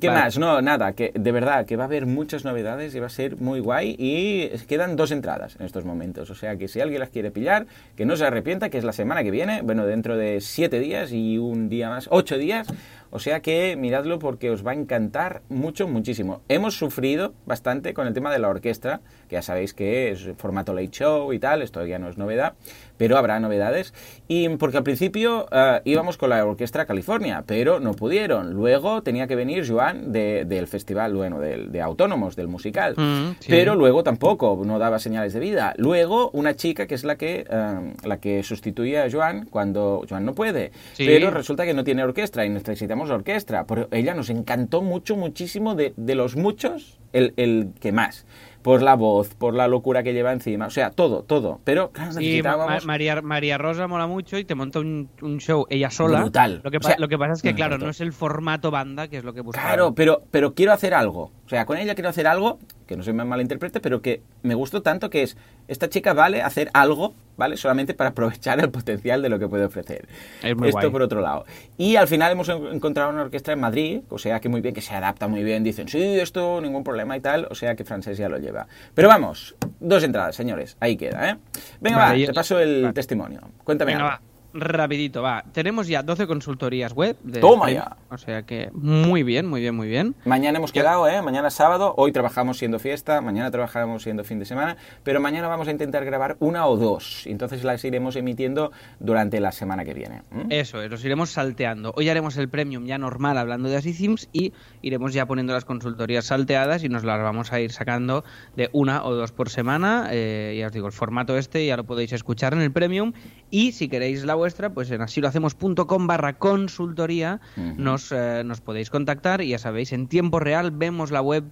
¿Qué 0.00 0.08
Vale. 0.08 0.20
más? 0.20 0.38
No, 0.38 0.62
nada, 0.62 0.92
que 0.92 1.12
de 1.14 1.32
verdad 1.32 1.66
que 1.66 1.76
va 1.76 1.84
a 1.84 1.86
haber 1.86 2.06
muchas 2.06 2.44
novedades 2.44 2.94
y 2.94 3.00
va 3.00 3.06
a 3.06 3.10
ser 3.10 3.36
muy 3.36 3.60
guay 3.60 3.94
y 3.98 4.48
quedan 4.66 4.96
dos 4.96 5.10
entradas 5.10 5.56
en 5.58 5.66
estos 5.66 5.84
momentos. 5.84 6.30
O 6.30 6.34
sea 6.34 6.56
que 6.56 6.68
si 6.68 6.80
alguien 6.80 7.00
las 7.00 7.10
quiere 7.10 7.30
pillar, 7.30 7.66
que 7.96 8.06
no 8.06 8.16
se 8.16 8.24
arrepienta, 8.24 8.70
que 8.70 8.78
es 8.78 8.84
la 8.84 8.92
semana 8.92 9.22
que 9.22 9.30
viene, 9.30 9.62
bueno, 9.62 9.86
dentro 9.86 10.16
de 10.16 10.40
siete 10.40 10.80
días 10.80 11.12
y 11.12 11.38
un 11.38 11.68
día 11.68 11.90
más, 11.90 12.08
ocho 12.10 12.38
días. 12.38 12.68
O 13.10 13.20
sea 13.20 13.38
que 13.38 13.76
miradlo 13.76 14.18
porque 14.18 14.50
os 14.50 14.66
va 14.66 14.72
a 14.72 14.74
encantar 14.74 15.42
mucho, 15.48 15.86
muchísimo. 15.86 16.40
Hemos 16.48 16.76
sufrido 16.76 17.32
bastante 17.46 17.94
con 17.94 18.08
el 18.08 18.12
tema 18.12 18.32
de 18.32 18.40
la 18.40 18.48
orquesta, 18.48 19.02
que 19.28 19.36
ya 19.36 19.42
sabéis 19.42 19.72
que 19.72 20.10
es 20.10 20.30
formato 20.36 20.74
late 20.74 20.90
show 20.90 21.32
y 21.32 21.38
tal, 21.38 21.62
esto 21.62 21.86
ya 21.86 22.00
no 22.00 22.08
es 22.08 22.18
novedad, 22.18 22.54
pero 22.96 23.16
habrá 23.18 23.40
novedades. 23.40 23.92
Y 24.28 24.48
porque 24.50 24.76
al 24.78 24.82
principio 24.84 25.46
eh, 25.50 25.80
íbamos 25.84 26.16
con 26.16 26.30
la 26.30 26.44
orquesta 26.44 26.86
California, 26.86 27.42
pero 27.46 27.80
no 27.80 27.92
pudieron. 27.94 28.52
Luego 28.54 29.02
tenía 29.02 29.26
que 29.26 29.36
venir 29.36 29.64
Joan 29.68 30.12
de- 30.12 30.44
del 30.44 30.66
festival, 30.66 31.14
bueno, 31.14 31.38
del- 31.40 31.70
de 31.72 31.80
autónomos, 31.80 32.36
del 32.36 32.48
musical. 32.48 32.94
Mm, 32.96 33.36
sí. 33.40 33.46
Pero 33.48 33.74
luego 33.74 34.02
tampoco, 34.02 34.60
no 34.64 34.78
daba 34.78 34.98
señales 34.98 35.32
de 35.32 35.40
vida. 35.40 35.74
Luego 35.76 36.30
una 36.32 36.54
chica 36.54 36.86
que 36.86 36.94
es 36.94 37.04
la 37.04 37.16
que, 37.16 37.46
eh, 37.48 37.92
la 38.04 38.18
que 38.18 38.42
sustituye 38.42 38.98
a 39.00 39.10
Joan 39.10 39.46
cuando 39.46 40.02
Joan 40.08 40.24
no 40.24 40.34
puede. 40.34 40.72
Sí. 40.92 41.04
Pero 41.06 41.30
resulta 41.30 41.64
que 41.64 41.74
no 41.74 41.84
tiene 41.84 42.02
orquesta 42.04 42.44
y 42.44 42.48
necesitamos 42.48 43.10
orquesta. 43.10 43.64
Pero 43.66 43.88
ella 43.90 44.14
nos 44.14 44.30
encantó 44.30 44.82
mucho, 44.82 45.16
muchísimo 45.16 45.74
de, 45.74 45.92
de 45.96 46.14
los 46.14 46.36
muchos, 46.36 46.98
el, 47.14 47.32
el 47.36 47.70
que 47.80 47.92
más. 47.92 48.26
Por 48.62 48.80
la 48.80 48.94
voz, 48.94 49.34
por 49.34 49.52
la 49.52 49.68
locura 49.68 50.02
que 50.02 50.14
lleva 50.14 50.32
encima. 50.32 50.66
O 50.66 50.70
sea, 50.70 50.90
todo, 50.90 51.22
todo. 51.22 51.60
Pero 51.64 51.90
claro, 51.90 52.12
Sí. 52.12 52.40
María, 52.86 53.20
María 53.20 53.58
Rosa 53.58 53.86
mola 53.88 54.06
mucho 54.06 54.38
y 54.38 54.44
te 54.46 54.54
monta 54.54 54.80
un, 54.80 55.10
un 55.20 55.38
show 55.38 55.66
ella 55.68 55.90
sola. 55.90 56.20
Brutal. 56.22 56.62
Lo 56.64 56.70
que, 56.70 56.78
O 56.78 56.80
pa- 56.80 56.88
sea, 56.88 56.96
lo 56.98 57.08
que 57.08 57.18
pasa 57.18 57.34
es 57.34 57.42
que, 57.42 57.48
me 57.50 57.56
claro, 57.56 57.76
no 57.76 57.90
es 57.90 58.00
el 58.00 58.14
formato 58.14 58.70
banda, 58.70 59.08
que 59.08 59.18
es 59.18 59.24
lo 59.24 59.34
que 59.34 59.42
buscamos. 59.42 59.66
Claro, 59.68 59.94
pero, 59.94 60.22
pero 60.30 60.54
quiero 60.54 60.72
hacer 60.72 60.94
algo. 60.94 61.30
O 61.44 61.48
sea, 61.50 61.66
con 61.66 61.76
ella 61.76 61.94
quiero 61.94 62.08
hacer 62.08 62.26
algo, 62.26 62.58
que 62.86 62.96
no 62.96 63.02
se 63.02 63.12
me 63.12 63.24
malinterprete, 63.24 63.80
pero 63.80 64.02
que 64.02 64.20
me 64.42 64.54
gustó 64.54 64.82
tanto 64.82 65.10
que 65.10 65.22
es, 65.22 65.36
esta 65.68 65.88
chica 65.88 66.12
vale 66.12 66.42
hacer 66.42 66.70
algo, 66.74 67.14
¿vale? 67.36 67.56
Solamente 67.56 67.94
para 67.94 68.10
aprovechar 68.10 68.60
el 68.60 68.70
potencial 68.70 69.22
de 69.22 69.28
lo 69.28 69.38
que 69.38 69.48
puede 69.48 69.64
ofrecer. 69.64 70.06
Es 70.42 70.56
muy 70.56 70.68
Esto 70.68 70.80
guay. 70.80 70.90
por 70.90 71.02
otro 71.02 71.20
lado. 71.20 71.44
Y 71.78 71.96
al 71.96 72.06
final 72.08 72.32
hemos 72.32 72.48
en- 72.48 72.66
encontrado 72.66 73.10
una 73.10 73.22
orquesta 73.22 73.52
en 73.52 73.60
Madrid, 73.60 74.00
o 74.10 74.18
sea 74.18 74.40
que 74.40 74.48
muy 74.48 74.60
bien, 74.60 74.74
que 74.74 74.80
se 74.82 74.94
adapta 74.94 75.26
muy 75.28 75.42
bien. 75.42 75.64
Dicen, 75.64 75.88
sí, 75.88 76.02
esto, 76.20 76.60
ningún 76.60 76.84
problema 76.84 77.16
y 77.16 77.20
tal. 77.20 77.46
O 77.50 77.54
sea 77.54 77.74
que 77.74 77.84
Francés 77.84 78.18
ya 78.18 78.28
lo 78.28 78.38
lleva. 78.38 78.66
Pero 78.94 79.08
vamos, 79.08 79.54
dos 79.80 80.02
entradas, 80.04 80.36
señores. 80.36 80.76
Ahí 80.80 80.96
queda, 80.96 81.30
¿eh? 81.30 81.36
Venga, 81.80 81.96
Vale, 81.98 82.20
va, 82.22 82.26
te 82.26 82.34
paso 82.34 82.58
el 82.58 82.82
vale. 82.82 82.92
testimonio. 82.94 83.40
Cuéntame 83.64 83.92
Venga, 83.92 84.04
algo. 84.12 84.16
va. 84.26 84.33
Rapidito, 84.54 85.20
va. 85.20 85.44
Tenemos 85.52 85.88
ya 85.88 86.02
12 86.04 86.26
consultorías 86.28 86.92
web. 86.92 87.16
de- 87.24 87.40
Toma 87.40 87.70
ya. 87.72 87.96
O 88.10 88.16
sea 88.16 88.42
que 88.44 88.70
muy 88.72 89.24
bien, 89.24 89.46
muy 89.46 89.60
bien, 89.60 89.74
muy 89.74 89.88
bien. 89.88 90.14
Mañana 90.24 90.58
hemos 90.58 90.70
quedado, 90.70 91.08
¿eh? 91.08 91.20
Mañana 91.22 91.48
es 91.48 91.54
sábado, 91.54 91.92
hoy 91.96 92.12
trabajamos 92.12 92.58
siendo 92.58 92.78
fiesta, 92.78 93.20
mañana 93.20 93.50
trabajamos 93.50 94.04
siendo 94.04 94.22
fin 94.22 94.38
de 94.38 94.44
semana, 94.44 94.76
pero 95.02 95.20
mañana 95.20 95.48
vamos 95.48 95.66
a 95.66 95.72
intentar 95.72 96.04
grabar 96.04 96.36
una 96.38 96.66
o 96.66 96.76
dos, 96.76 97.26
entonces 97.26 97.64
las 97.64 97.84
iremos 97.84 98.14
emitiendo 98.14 98.70
durante 99.00 99.40
la 99.40 99.50
semana 99.50 99.84
que 99.84 99.92
viene. 99.92 100.22
Eso 100.50 100.80
es, 100.80 100.88
los 100.88 101.04
iremos 101.04 101.30
salteando. 101.30 101.92
Hoy 101.96 102.08
haremos 102.08 102.36
el 102.36 102.48
premium 102.48 102.86
ya 102.86 102.96
normal 102.96 103.36
hablando 103.38 103.68
de 103.68 103.76
Así 103.76 103.92
y 104.32 104.52
iremos 104.82 105.12
ya 105.12 105.26
poniendo 105.26 105.52
las 105.52 105.64
consultorías 105.64 106.26
salteadas 106.26 106.84
y 106.84 106.88
nos 106.88 107.02
las 107.02 107.20
vamos 107.20 107.52
a 107.52 107.60
ir 107.60 107.72
sacando 107.72 108.22
de 108.54 108.70
una 108.72 109.04
o 109.04 109.14
dos 109.14 109.32
por 109.32 109.50
semana. 109.50 110.08
Eh, 110.12 110.56
ya 110.60 110.66
os 110.68 110.72
digo, 110.72 110.86
el 110.86 110.92
formato 110.92 111.36
este 111.36 111.66
ya 111.66 111.76
lo 111.76 111.84
podéis 111.84 112.12
escuchar 112.12 112.52
en 112.52 112.60
el 112.60 112.70
premium 112.70 113.12
y 113.50 113.72
si 113.72 113.88
queréis 113.88 114.24
la 114.24 114.34
vuestra, 114.44 114.74
pues 114.74 114.90
en 114.90 115.00
asilohacemos.com 115.00 116.06
barra 116.06 116.34
consultoría 116.36 117.40
Ujú. 117.56 117.76
nos, 117.78 118.12
eh, 118.12 118.42
nos 118.44 118.60
podéis 118.60 118.90
contactar 118.90 119.40
y 119.40 119.48
ya 119.48 119.58
sabéis, 119.58 119.92
en 119.94 120.06
tiempo 120.06 120.38
real 120.38 120.70
vemos 120.70 121.10
la 121.10 121.22
web 121.22 121.44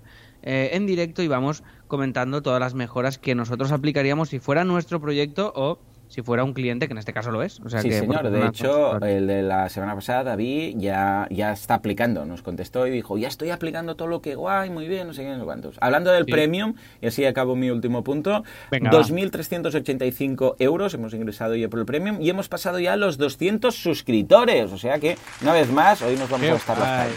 eh, 0.42 0.70
en 0.74 0.86
directo 0.86 1.22
y 1.22 1.28
vamos 1.28 1.62
comentando 1.88 2.42
todas 2.42 2.60
las 2.60 2.74
mejoras 2.74 3.16
que 3.16 3.34
nosotros 3.34 3.72
aplicaríamos 3.72 4.28
si 4.28 4.40
fuera 4.40 4.64
nuestro 4.64 5.00
proyecto 5.00 5.54
o 5.56 5.78
si 6.12 6.20
fuera 6.20 6.44
un 6.44 6.52
cliente, 6.52 6.86
que 6.88 6.92
en 6.92 6.98
este 6.98 7.14
caso 7.14 7.30
lo 7.30 7.42
es. 7.42 7.58
O 7.60 7.70
sea 7.70 7.80
sí, 7.80 7.88
que 7.88 8.00
señor. 8.00 8.30
De 8.30 8.46
hecho, 8.46 8.98
el 9.02 9.26
de 9.26 9.42
la 9.42 9.68
semana 9.70 9.94
pasada, 9.94 10.22
David, 10.24 10.74
ya, 10.76 11.26
ya 11.30 11.52
está 11.52 11.74
aplicando. 11.74 12.26
Nos 12.26 12.42
contestó 12.42 12.86
y 12.86 12.90
dijo, 12.90 13.16
ya 13.16 13.28
estoy 13.28 13.48
aplicando 13.48 13.96
todo 13.96 14.08
lo 14.08 14.20
que 14.20 14.34
guay, 14.34 14.68
muy 14.68 14.86
bien, 14.88 15.06
no 15.06 15.14
sé 15.14 15.22
qué, 15.22 15.30
no 15.30 15.38
sé 15.38 15.44
cuántos. 15.44 15.76
Hablando 15.80 16.10
del 16.12 16.26
Sí. 16.26 16.32
premium, 16.32 16.74
y 17.00 17.06
así 17.06 17.24
acabo 17.24 17.56
mi 17.56 17.70
último 17.70 18.04
punto, 18.04 18.44
Venga, 18.70 18.90
va. 18.90 18.98
2.385 18.98 20.56
euros 20.58 20.92
hemos 20.94 21.14
ingresado 21.14 21.54
ya 21.56 21.68
por 21.68 21.80
el 21.80 21.86
premium 21.86 22.20
y 22.20 22.28
hemos 22.28 22.48
pasado 22.48 22.78
ya 22.78 22.96
los 22.96 23.16
200 23.16 23.74
suscriptores. 23.74 24.70
O 24.72 24.78
sea 24.78 24.98
que, 24.98 25.16
una 25.40 25.52
vez 25.54 25.70
más, 25.72 26.02
hoy 26.02 26.16
nos 26.16 26.28
vamos 26.28 26.46
Qué 26.46 26.52
a 26.52 26.56
estar. 26.56 27.08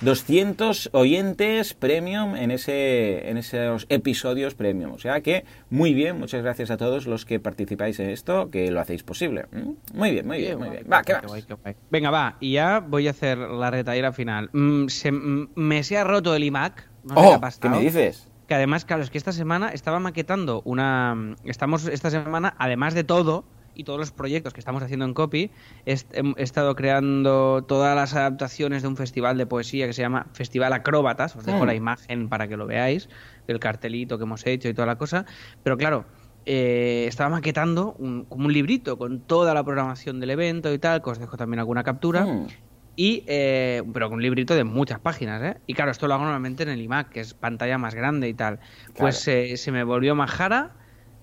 200 0.00 0.90
oyentes 0.92 1.74
premium 1.74 2.36
en, 2.36 2.50
ese, 2.50 3.28
en 3.30 3.36
esos 3.38 3.86
episodios 3.88 4.54
premium. 4.54 4.92
O 4.92 4.98
sea 4.98 5.20
que, 5.20 5.44
muy 5.70 5.94
bien, 5.94 6.18
muchas 6.18 6.42
gracias 6.42 6.70
a 6.70 6.76
todos 6.76 7.06
los 7.06 7.24
que 7.24 7.40
participáis 7.40 7.98
en 8.00 8.10
esto, 8.10 8.50
que 8.50 8.70
lo 8.70 8.80
hacéis 8.80 9.02
posible. 9.02 9.46
¿Mm? 9.52 9.96
Muy 9.98 10.10
bien, 10.10 10.26
muy 10.26 10.38
bien, 10.38 10.58
muy 10.58 10.70
bien. 10.70 10.84
Va, 10.90 11.02
qué 11.02 11.14
¿qué 11.20 11.26
más? 11.28 11.44
qué. 11.46 11.76
Venga, 11.90 12.10
va, 12.10 12.36
y 12.40 12.52
ya 12.52 12.80
voy 12.80 13.08
a 13.08 13.10
hacer 13.10 13.38
la 13.38 13.70
retaíra 13.70 14.12
final. 14.12 14.50
Mm, 14.52 14.86
se- 14.88 15.12
mm, 15.12 15.48
me 15.54 15.82
se 15.82 15.96
ha 15.98 16.04
roto 16.04 16.34
el 16.34 16.44
iMac. 16.44 16.88
No 17.04 17.14
sé 17.14 17.20
qué 17.20 17.26
Oh, 17.28 17.32
¿qué 17.34 17.38
pasado. 17.40 17.70
me 17.76 17.80
dices? 17.80 18.28
Que 18.48 18.54
además, 18.54 18.84
claro, 18.84 19.02
es 19.02 19.10
que 19.10 19.18
esta 19.18 19.32
semana 19.32 19.70
estaba 19.70 19.98
maquetando 19.98 20.62
una. 20.64 21.34
Estamos 21.44 21.86
esta 21.86 22.10
semana, 22.10 22.54
además 22.58 22.94
de 22.94 23.02
todo 23.02 23.44
y 23.76 23.84
todos 23.84 23.98
los 23.98 24.10
proyectos 24.10 24.54
que 24.54 24.60
estamos 24.60 24.82
haciendo 24.82 25.04
en 25.04 25.14
Copy, 25.14 25.50
he, 25.84 25.96
estado 26.38 26.74
creando 26.74 27.62
todas 27.68 27.94
las 27.94 28.14
adaptaciones 28.14 28.82
de 28.82 28.88
un 28.88 28.96
festival 28.96 29.36
de 29.36 29.46
poesía 29.46 29.86
que 29.86 29.92
se 29.92 30.02
llama 30.02 30.26
Festival 30.32 30.72
Acróbatas. 30.72 31.36
Os 31.36 31.44
dejo 31.44 31.64
Mm. 31.64 31.66
la 31.66 31.74
imagen 31.74 32.28
para 32.28 32.48
que 32.48 32.56
lo 32.56 32.66
veáis, 32.66 33.08
el 33.46 33.60
cartelito 33.60 34.16
que 34.18 34.24
hemos 34.24 34.46
hecho 34.46 34.68
y 34.68 34.74
toda 34.74 34.86
la 34.86 34.96
cosa. 34.96 35.26
Pero 35.62 35.76
claro. 35.76 36.06
eh, 36.46 37.06
estaba 37.08 37.28
maquetando 37.28 37.94
un, 37.98 38.24
como 38.24 38.46
un 38.46 38.52
librito 38.52 38.96
con 38.98 39.20
toda 39.20 39.52
la 39.52 39.64
programación 39.64 40.20
del 40.20 40.30
evento 40.30 40.72
y 40.72 40.78
tal, 40.78 41.02
que 41.02 41.10
os 41.10 41.18
dejo 41.18 41.36
también 41.36 41.58
alguna 41.58 41.82
captura. 41.82 42.24
Mm. 42.24 42.46
Y, 42.94 43.24
eh, 43.26 43.82
pero 43.92 44.08
con 44.08 44.16
un 44.16 44.22
librito 44.22 44.54
de 44.54 44.64
muchas 44.64 44.98
páginas, 45.00 45.42
¿eh? 45.42 45.60
Y 45.66 45.74
claro, 45.74 45.90
esto 45.90 46.08
lo 46.08 46.14
hago 46.14 46.22
normalmente 46.22 46.62
en 46.62 46.70
el 46.70 46.80
iMac, 46.80 47.10
que 47.10 47.20
es 47.20 47.34
pantalla 47.34 47.76
más 47.76 47.94
grande 47.94 48.28
y 48.28 48.34
tal. 48.34 48.58
Pues 48.96 49.28
eh, 49.28 49.56
se 49.58 49.70
me 49.70 49.84
volvió 49.84 50.14
majara 50.14 50.70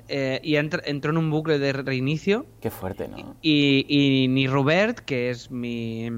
eh, 0.08 0.40
y 0.44 0.54
entr- 0.54 0.82
entró 0.86 1.12
en 1.12 1.18
un 1.18 1.30
bucle 1.32 1.60
de 1.60 1.74
reinicio. 1.74 2.46
Qué 2.62 2.70
fuerte, 2.70 3.08
¿no? 3.08 3.36
Y, 3.42 3.86
y 3.88 4.28
ni 4.28 4.48
Robert, 4.48 5.00
que 5.00 5.30
es 5.30 5.50
mi 5.52 6.10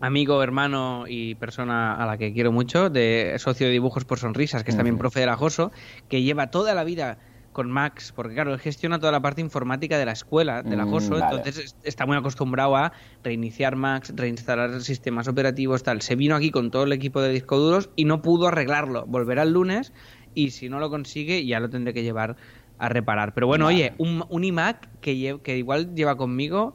amigo, 0.00 0.42
hermano 0.42 1.04
y 1.06 1.34
persona 1.36 1.94
a 1.94 2.06
la 2.06 2.18
que 2.18 2.32
quiero 2.32 2.50
mucho, 2.52 2.90
de 2.90 3.34
socio 3.38 3.66
de 3.66 3.72
dibujos 3.72 4.04
por 4.04 4.18
sonrisas, 4.18 4.64
que 4.64 4.70
es 4.70 4.76
también 4.76 4.98
profe 4.98 5.20
de 5.20 5.26
la 5.26 5.36
JOSO, 5.36 5.70
que 6.08 6.22
lleva 6.22 6.50
toda 6.50 6.74
la 6.74 6.82
vida 6.84 7.18
con 7.52 7.70
Max, 7.70 8.12
porque 8.16 8.32
claro, 8.34 8.54
él 8.54 8.58
gestiona 8.58 8.98
toda 8.98 9.12
la 9.12 9.20
parte 9.20 9.42
informática 9.42 9.98
de 9.98 10.06
la 10.06 10.12
escuela, 10.12 10.62
de 10.62 10.74
la 10.74 10.86
Mm, 10.86 10.90
vale. 11.20 11.36
entonces 11.36 11.64
es- 11.66 11.76
está 11.84 12.06
muy 12.06 12.16
acostumbrado 12.16 12.74
a 12.76 12.92
reiniciar 13.22 13.76
Max, 13.76 14.10
reinstalar 14.16 14.80
sistemas 14.80 15.28
operativos, 15.28 15.82
tal. 15.82 16.00
Se 16.00 16.16
vino 16.16 16.34
aquí 16.34 16.50
con 16.50 16.70
todo 16.70 16.84
el 16.84 16.92
equipo 16.92 17.20
de 17.20 17.28
disco 17.30 17.58
duros 17.58 17.90
y 17.94 18.06
no 18.06 18.22
pudo 18.22 18.48
arreglarlo. 18.48 19.04
Volverá 19.06 19.42
el 19.42 19.52
lunes 19.52 19.92
y 20.34 20.50
si 20.52 20.70
no 20.70 20.80
lo 20.80 20.88
consigue 20.88 21.44
ya 21.44 21.60
lo 21.60 21.68
tendré 21.68 21.92
que 21.92 22.02
llevar 22.02 22.36
a 22.82 22.88
reparar. 22.88 23.32
Pero 23.34 23.46
bueno, 23.46 23.66
Vale. 23.66 23.76
oye, 23.76 23.94
un, 23.98 24.24
un 24.28 24.44
iMac 24.44 24.88
que, 25.00 25.14
lle- 25.14 25.40
que 25.42 25.56
igual 25.56 25.94
lleva 25.94 26.16
conmigo, 26.16 26.74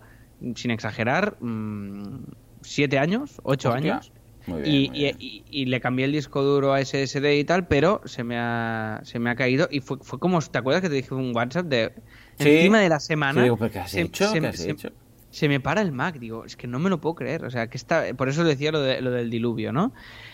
sin 0.56 0.72
exagerar, 0.72 1.38
mm, 1.42 2.24
siete 2.62 2.98
años, 2.98 3.40
ocho 3.44 3.72
Hostia. 3.74 3.94
años. 3.96 4.12
Muy 4.48 4.62
bien, 4.62 4.74
Y, 4.74 4.90
muy 4.90 5.00
y- 5.00 5.16
y- 5.20 5.46
y 5.62 5.66
le 5.66 5.82
cambié 5.82 6.06
el 6.06 6.14
disco 6.14 6.42
duro 6.42 6.72
a 6.72 6.80
SSD 6.80 7.38
y 7.38 7.44
tal, 7.44 7.68
pero 7.68 8.00
se 8.06 8.24
me 8.24 8.38
ha, 8.40 9.02
se 9.04 9.20
me 9.20 9.30
ha 9.30 9.36
caído 9.36 9.68
y 9.70 9.82
fue, 9.82 9.98
fue 10.02 10.20
como, 10.20 10.40
¿te 10.40 10.58
acuerdas 10.58 10.82
que 10.82 10.88
te 10.90 10.96
dije 10.96 11.14
un 11.14 11.36
WhatsApp 11.36 11.66
de 11.68 11.92
Sí. 12.40 12.50
encima 12.50 12.80
de 12.80 12.88
la 12.90 13.00
semana? 13.02 13.42
Sí, 13.42 13.44
digo, 13.44 13.58
¿pero 13.58 13.72
qué 13.72 13.80
has 13.80 13.92
se- 13.92 14.02
hecho? 14.02 14.28
se- 14.32 14.40
¿Qué 14.40 14.48
has 14.48 14.56
se- 14.58 14.72
hecho? 14.72 14.90
se 15.30 15.50
me 15.50 15.60
para 15.60 15.82
el 15.82 15.92
Mac, 15.92 16.18
digo, 16.20 16.46
es 16.46 16.56
que 16.56 16.68
no 16.68 16.80
me 16.80 16.90
lo 16.90 17.02
puedo 17.02 17.16
creer, 17.16 17.44
o 17.44 17.50
sea, 17.52 17.68
que 17.68 17.76
está, 17.78 18.06
por 18.16 18.30
eso 18.30 18.46
decía 18.46 18.72
lo, 18.72 18.80
de- 18.82 19.02
lo 19.02 19.12
del 19.12 19.30
diluvio, 19.30 19.74
¿no? 19.74 19.92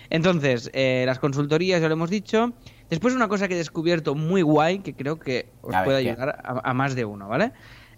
Entonces, 0.09 0.69
eh, 0.73 1.03
las 1.05 1.19
consultorías 1.19 1.81
ya 1.81 1.87
lo 1.87 1.93
hemos 1.93 2.09
dicho. 2.09 2.53
Después 2.89 3.15
una 3.15 3.27
cosa 3.27 3.47
que 3.47 3.55
he 3.55 3.57
descubierto 3.57 4.15
muy 4.15 4.41
guay, 4.41 4.79
que 4.79 4.95
creo 4.95 5.19
que 5.19 5.51
os 5.61 5.75
A 5.75 5.83
puede 5.83 5.97
ayudar 5.97 6.29
a, 6.43 6.69
a 6.69 6.73
más 6.73 6.95
de 6.95 7.05
uno, 7.05 7.27
¿vale? 7.27 7.51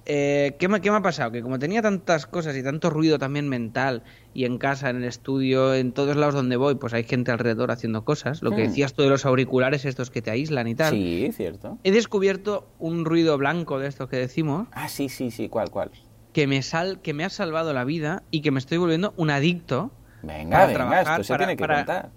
Eh, 0.07 0.55
¿qué, 0.59 0.67
me, 0.67 0.81
qué 0.81 0.91
me 0.91 0.97
ha 0.97 1.01
pasado? 1.01 1.31
Que 1.31 1.41
como 1.41 1.57
tenía 1.57 1.81
tantas 1.81 2.27
cosas 2.27 2.55
y 2.55 2.61
tanto 2.61 2.91
ruido 2.91 3.17
también 3.17 3.49
mental, 3.49 4.03
y 4.35 4.45
en 4.45 4.59
casa, 4.59 4.91
en 4.91 4.97
el 4.97 5.03
estudio, 5.05 5.73
en 5.73 5.93
todos 5.93 6.15
lados 6.15 6.35
donde 6.35 6.57
voy, 6.57 6.75
pues 6.75 6.93
hay 6.93 7.03
gente 7.05 7.31
alrededor 7.31 7.71
haciendo 7.71 8.05
cosas, 8.05 8.43
lo 8.43 8.51
que 8.51 8.61
Hmm. 8.61 8.65
decías 8.67 8.93
tú 8.93 9.01
de 9.01 9.09
los 9.09 9.25
auriculares 9.25 9.83
estos 9.83 10.11
que 10.11 10.21
te 10.21 10.29
aíslan 10.29 10.67
y 10.67 10.75
tal. 10.75 10.93
Sí, 10.93 11.31
cierto. 11.35 11.79
He 11.83 11.91
descubierto 11.91 12.67
un 12.77 13.03
ruido 13.03 13.35
blanco 13.39 13.79
de 13.79 13.87
estos 13.87 14.07
que 14.07 14.17
decimos, 14.17 14.67
Ah, 14.73 14.89
sí, 14.89 15.09
sí, 15.09 15.31
sí, 15.31 15.49
¿cuál, 15.49 15.71
cuál? 15.71 15.89
que 16.33 16.45
me, 16.45 16.61
sal, 16.61 17.01
que 17.01 17.13
me 17.13 17.23
ha 17.25 17.29
salvado 17.29 17.73
la 17.73 17.83
vida 17.83 18.21
y 18.29 18.41
que 18.41 18.51
me 18.51 18.59
estoy 18.59 18.77
volviendo 18.77 19.13
un 19.17 19.31
adicto 19.31 19.91
Venga, 20.25 20.49
Para 20.57 20.65
venga, 20.67 20.77
trabajar, 20.79 21.21
esto 21.21 21.23
se 21.23 21.33
para- 21.33 21.45
tiene 21.45 21.57
que 21.57 21.61
para- 21.61 21.75
contar. 21.77 22.09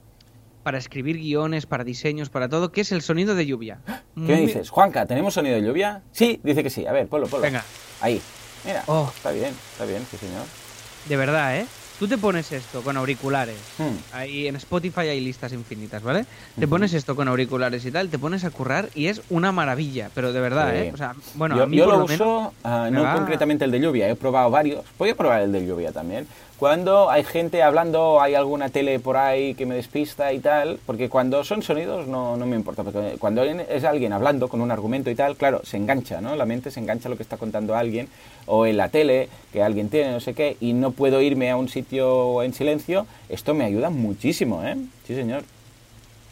para 0.63 0.79
escribir 0.79 1.17
guiones, 1.17 1.67
para 1.67 1.85
diseños, 1.85 2.31
para 2.31 2.49
todo, 2.49 2.73
que 2.73 2.81
es 2.83 2.93
el 2.93 3.03
sonido 3.03 3.35
de 3.35 3.47
lluvia. 3.47 3.79
¿Qué 3.87 3.93
Muy- 4.15 4.37
dices? 4.47 4.71
Juanca, 4.71 5.07
¿tenemos 5.07 5.35
sonido 5.35 5.57
de 5.57 5.63
lluvia? 5.63 6.03
Sí, 6.13 6.41
dice 6.43 6.63
que 6.63 6.71
sí. 6.71 6.87
A 6.87 6.93
ver, 6.93 7.07
ponlo, 7.09 7.27
ponlo. 7.27 7.45
Venga. 7.45 7.65
Ahí. 8.01 8.21
Mira, 8.65 8.83
Oh. 8.87 9.11
está 9.15 9.31
bien, 9.31 9.55
está 9.73 9.85
bien, 9.85 10.03
sí, 10.11 10.17
señor. 10.17 10.43
De 11.09 11.17
verdad, 11.17 11.57
¿eh? 11.59 11.67
Tú 11.99 12.07
te 12.07 12.17
pones 12.17 12.53
esto 12.53 12.83
con 12.83 12.97
auriculares. 12.97 13.57
Hmm. 13.77 13.97
Ahí 14.13 14.47
en 14.47 14.55
Spotify 14.57 15.01
hay 15.09 15.21
listas 15.21 15.53
infinitas, 15.53 16.01
¿vale? 16.03 16.27
Te 16.59 16.69
pones 16.69 16.93
esto 16.95 17.17
con 17.17 17.27
auriculares 17.27 17.85
y 17.85 17.91
tal, 17.91 18.09
te 18.09 18.21
pones 18.21 18.45
a 18.45 18.51
currar 18.51 18.89
y 18.95 19.07
es 19.07 19.21
una 19.31 19.51
maravilla, 19.51 20.09
pero 20.15 20.33
de 20.33 20.41
verdad, 20.41 20.71
Sí. 20.71 20.77
¿eh? 20.79 20.91
O 20.95 20.97
sea, 20.97 21.15
bueno, 21.35 21.57
yo 21.57 21.65
a 21.65 21.67
mí 21.67 21.77
yo 21.77 21.85
por 21.87 21.95
lo 21.95 22.01
lo 22.01 22.07
menos 22.07 22.21
uso, 22.21 22.55
ah, 22.63 22.89
no 22.93 23.03
va- 23.03 23.15
concretamente 23.15 23.65
el 23.65 23.73
de 23.73 23.81
lluvia, 23.81 24.09
he 24.09 24.15
probado 24.15 24.49
varios. 24.49 24.85
Voy 24.97 25.11
a 25.11 25.17
probar 25.17 25.43
el 25.43 25.51
de 25.51 25.67
lluvia 25.67 25.91
también. 25.91 26.29
Cuando 26.59 27.09
hay 27.09 27.23
gente 27.23 27.63
hablando, 27.63 28.21
hay 28.21 28.35
alguna 28.35 28.69
tele 28.69 28.99
por 28.99 29.17
ahí 29.17 29.55
que 29.55 29.65
me 29.65 29.77
despista 29.77 30.33
y 30.33 30.41
tal, 30.41 30.81
porque 30.85 31.09
cuando 31.09 31.45
son 31.45 31.63
sonidos 31.63 32.09
no, 32.09 32.37
no 32.37 32.47
me 32.47 32.57
importa, 32.57 32.83
porque 32.83 33.15
cuando 33.17 33.45
es 33.45 33.85
alguien 33.85 34.13
hablando 34.13 34.49
con 34.49 34.61
un 34.61 34.73
argumento 34.73 35.09
y 35.09 35.15
tal, 35.15 35.37
claro, 35.37 35.61
se 35.63 35.77
engancha, 35.77 36.21
¿no? 36.21 36.35
La 36.35 36.47
mente 36.47 36.73
se 36.73 36.81
engancha 36.81 37.09
a 37.09 37.11
lo 37.11 37.17
que 37.17 37.23
está 37.23 37.37
contando 37.37 37.77
alguien, 37.77 38.09
o 38.47 38.67
en 38.67 38.77
la 38.77 38.89
tele, 38.89 39.29
que 39.53 39.63
alguien 39.63 39.89
tiene, 39.89 40.11
no 40.11 40.19
sé 40.19 40.35
qué, 40.35 40.57
y 40.59 40.73
no 40.73 40.91
puedo 40.91 41.21
irme 41.21 41.49
a 41.49 41.57
un 41.57 41.69
sitio 41.69 42.43
en 42.43 42.53
silencio, 42.53 43.07
esto 43.29 43.55
me 43.55 43.65
ayuda 43.65 43.91
muchísimo, 43.91 44.65
¿eh? 44.65 44.77
Sí, 45.07 45.15
señor. 45.15 45.45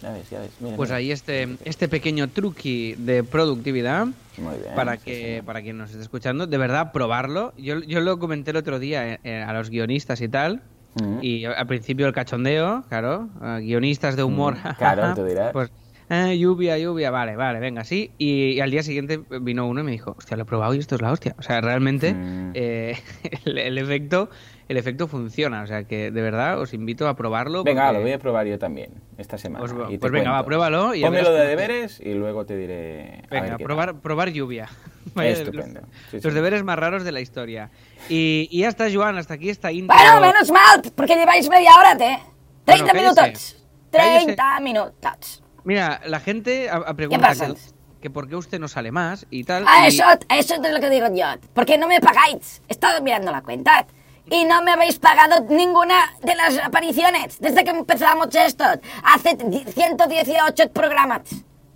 Ya 0.03 0.13
ves, 0.13 0.29
ya 0.31 0.41
ves. 0.41 0.51
Mira, 0.61 0.77
Pues 0.77 0.91
mira. 0.91 0.97
ahí 0.99 1.11
este, 1.11 1.57
este 1.65 1.89
pequeño 1.89 2.29
truqui 2.29 2.95
de 2.99 3.25
productividad 3.25 4.07
Muy 4.39 4.57
bien. 4.57 4.75
para 4.75 4.97
que 4.99 5.43
para 5.45 5.63
quien 5.63 5.79
nos 5.79 5.91
esté 5.91 6.03
escuchando, 6.03 6.47
de 6.47 6.59
verdad 6.59 6.93
probarlo. 6.93 7.55
Yo, 7.57 7.81
yo 7.81 8.01
lo 8.01 8.19
comenté 8.19 8.51
el 8.51 8.59
otro 8.59 8.79
día 8.79 9.15
eh, 9.15 9.21
eh, 9.25 9.43
a 9.47 9.53
los 9.53 9.71
guionistas 9.71 10.21
y 10.21 10.29
tal. 10.29 10.63
Mm. 11.01 11.19
Y 11.23 11.45
al 11.45 11.67
principio 11.67 12.07
el 12.07 12.13
cachondeo, 12.13 12.85
claro, 12.89 13.29
guionistas 13.61 14.17
de 14.17 14.25
humor. 14.25 14.57
Mm, 14.57 14.69
claro, 14.79 15.15
tú 15.15 15.25
dirás. 15.25 15.53
Pues, 15.53 15.71
eh, 16.09 16.39
lluvia, 16.39 16.79
lluvia, 16.79 17.11
vale, 17.11 17.35
vale, 17.37 17.59
venga, 17.59 17.83
sí. 17.85 18.13
Y, 18.17 18.53
y 18.53 18.61
al 18.61 18.71
día 18.71 18.83
siguiente 18.83 19.21
vino 19.41 19.67
uno 19.67 19.81
y 19.81 19.85
me 19.85 19.91
dijo, 19.93 20.15
hostia, 20.17 20.37
lo 20.37 20.45
he 20.45 20.47
probado 20.47 20.73
y 20.75 20.79
esto 20.79 20.95
es 20.95 21.03
la 21.03 21.11
hostia. 21.11 21.35
O 21.39 21.43
sea, 21.43 21.61
realmente 21.61 22.15
Mm. 22.15 22.51
eh, 22.55 22.97
el, 23.45 23.59
el 23.59 23.79
efecto 23.79 24.31
el 24.69 24.77
efecto 24.77 25.07
funciona. 25.09 25.63
O 25.63 25.67
sea, 25.67 25.85
que 25.85 26.11
de 26.11 26.23
verdad 26.23 26.61
os 26.61 26.73
invito 26.75 27.09
a 27.09 27.15
probarlo. 27.17 27.63
Venga, 27.65 27.85
porque- 27.87 27.99
lo 27.99 28.03
voy 28.03 28.13
a 28.13 28.19
probar 28.19 28.47
yo 28.47 28.59
también 28.59 28.91
esta 29.19 29.39
semana. 29.39 29.65
Pues, 29.65 29.73
y 29.89 29.93
te 29.93 29.99
pues 29.99 30.13
venga, 30.13 30.31
va, 30.33 30.45
pruébalo 30.45 30.95
y 30.95 31.03
Pónmelo 31.03 31.33
de 31.33 31.47
deberes 31.47 32.01
y 32.01 32.15
luego 32.15 32.45
te 32.47 32.57
diré. 32.57 33.23
a 33.31 33.35
ver 33.35 33.43
Venga, 33.43 33.57
qué 33.57 33.65
probar, 33.65 33.93
tal. 33.93 34.01
probar 34.01 34.31
lluvia. 34.31 34.69
Vaya, 35.15 35.31
Estupendo. 35.31 35.81
Sí, 36.11 36.17
Los, 36.17 36.23
sí. 36.23 36.27
los 36.29 36.35
deberes 36.35 36.63
más 36.65 36.79
raros 36.79 37.05
de 37.05 37.13
la 37.13 37.21
historia. 37.21 37.71
Y, 38.09 38.49
y 38.51 38.61
ya 38.61 38.69
está, 38.69 38.87
Joan, 38.93 39.17
hasta 39.19 39.35
aquí 39.35 39.49
esta 39.51 39.71
intro. 39.73 39.97
Bueno, 39.97 40.21
menos 40.21 40.51
mal, 40.51 40.83
porque 40.95 41.15
lleváis 41.15 41.49
media 41.49 41.71
hora, 41.79 41.93
¿eh? 41.93 42.19
30 42.65 42.93
Bueno, 42.93 43.15
cállese. 43.15 43.23
minutos. 43.23 43.67
30 43.91 44.61
minutos. 44.61 45.43
Mira, 45.65 46.01
la 46.07 46.21
gente 46.21 46.69
ha, 46.69 46.77
ha 46.77 46.95
preguntado 46.95 47.29
pasa? 47.33 47.47
que, 47.55 48.03
que 48.03 48.11
por 48.11 48.29
qué 48.29 48.37
usted 48.37 48.59
no 48.61 48.69
sale 48.69 48.93
más 48.93 49.27
y 49.31 49.45
tal. 49.45 49.65
A 49.67 49.85
y- 49.85 49.89
eso, 49.89 50.05
a 50.05 50.39
eso 50.39 50.55
es 50.55 50.71
lo 50.73 50.81
que 50.81 50.91
digo 50.91 51.07
yo. 51.15 51.27
Porque 51.55 51.79
no 51.79 51.89
me 51.89 52.01
pagáis. 52.01 52.63
He 52.69 52.73
estado 52.73 53.01
mirando 53.03 53.31
la 53.33 53.43
cuenta. 53.43 53.87
Y 54.31 54.45
no 54.45 54.63
me 54.63 54.73
habéis 54.73 54.99
pagado 54.99 55.45
ninguna 55.49 56.13
de 56.23 56.35
las 56.35 56.59
apariciones 56.59 57.39
desde 57.41 57.63
que 57.65 57.71
empezamos 57.71 58.35
esto. 58.35 58.65
Hace 59.05 59.37
118 59.73 60.71
programas. 60.73 61.23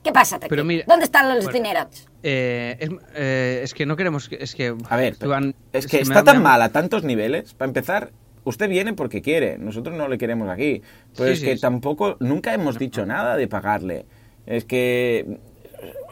¿Qué 0.03 0.13
pasa? 0.13 0.39
Pero 0.49 0.65
mira- 0.65 0.85
¿Dónde 0.87 1.05
están 1.05 1.29
los 1.29 1.45
bueno. 1.45 1.53
dineros? 1.59 2.09
Eh, 2.23 2.77
es, 2.81 2.91
eh, 3.15 3.61
es 3.63 3.75
que 3.75 3.87
no 3.87 3.97
queremos. 3.97 4.29
que- 4.29 4.37
Es 4.43 4.55
que. 4.55 4.75
A 4.89 4.97
ver, 4.97 5.17
es 5.73 5.87
que 5.87 5.99
me 5.99 6.03
está 6.03 6.15
da- 6.15 6.25
tan 6.25 6.39
me 6.39 6.45
mal 6.45 6.63
a 6.63 6.71
tantos 6.71 7.05
niveles. 7.05 7.55
Para 7.55 7.69
empezar, 7.69 8.11
usted 8.45 8.69
viene 8.69 8.95
porque 8.95 9.21
quiere. 9.23 9.59
Nosotros 9.59 9.95
no 9.95 10.09
le 10.09 10.17
queremos 10.19 10.49
aquí. 10.49 10.83
Pero 11.17 11.27
Sí, 11.29 11.33
es 11.35 11.41
sí, 11.41 11.45
que 11.47 11.55
sí. 11.57 11.61
tampoco, 11.61 12.17
nunca 12.19 12.55
hemos 12.55 12.79
dicho 12.79 13.05
nada 13.07 13.37
de 13.37 13.47
pagarle. 13.47 14.07
Es 14.47 14.65
que. 14.65 15.39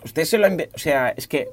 Usted 0.05 0.25
se 0.25 0.39
lo 0.39 0.47
ha 0.47 0.51
O 0.51 0.79
sea, 0.79 1.09
es 1.17 1.27
que. 1.27 1.49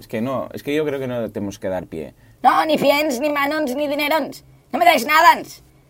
Es 0.00 0.08
que 0.08 0.20
no. 0.22 0.48
Es 0.54 0.62
que 0.62 0.74
yo 0.74 0.84
creo 0.86 0.98
que 0.98 1.06
no 1.06 1.30
tenemos 1.30 1.58
que 1.58 1.68
dar 1.68 1.86
pie. 1.86 2.14
No, 2.44 2.64
ni 2.66 2.76
piens, 2.76 3.18
ni 3.20 3.30
manos, 3.30 3.74
ni 3.74 3.88
dinerons. 3.88 4.44
No 4.70 4.78
me 4.78 4.84
dais 4.84 5.04
nada. 5.06 5.30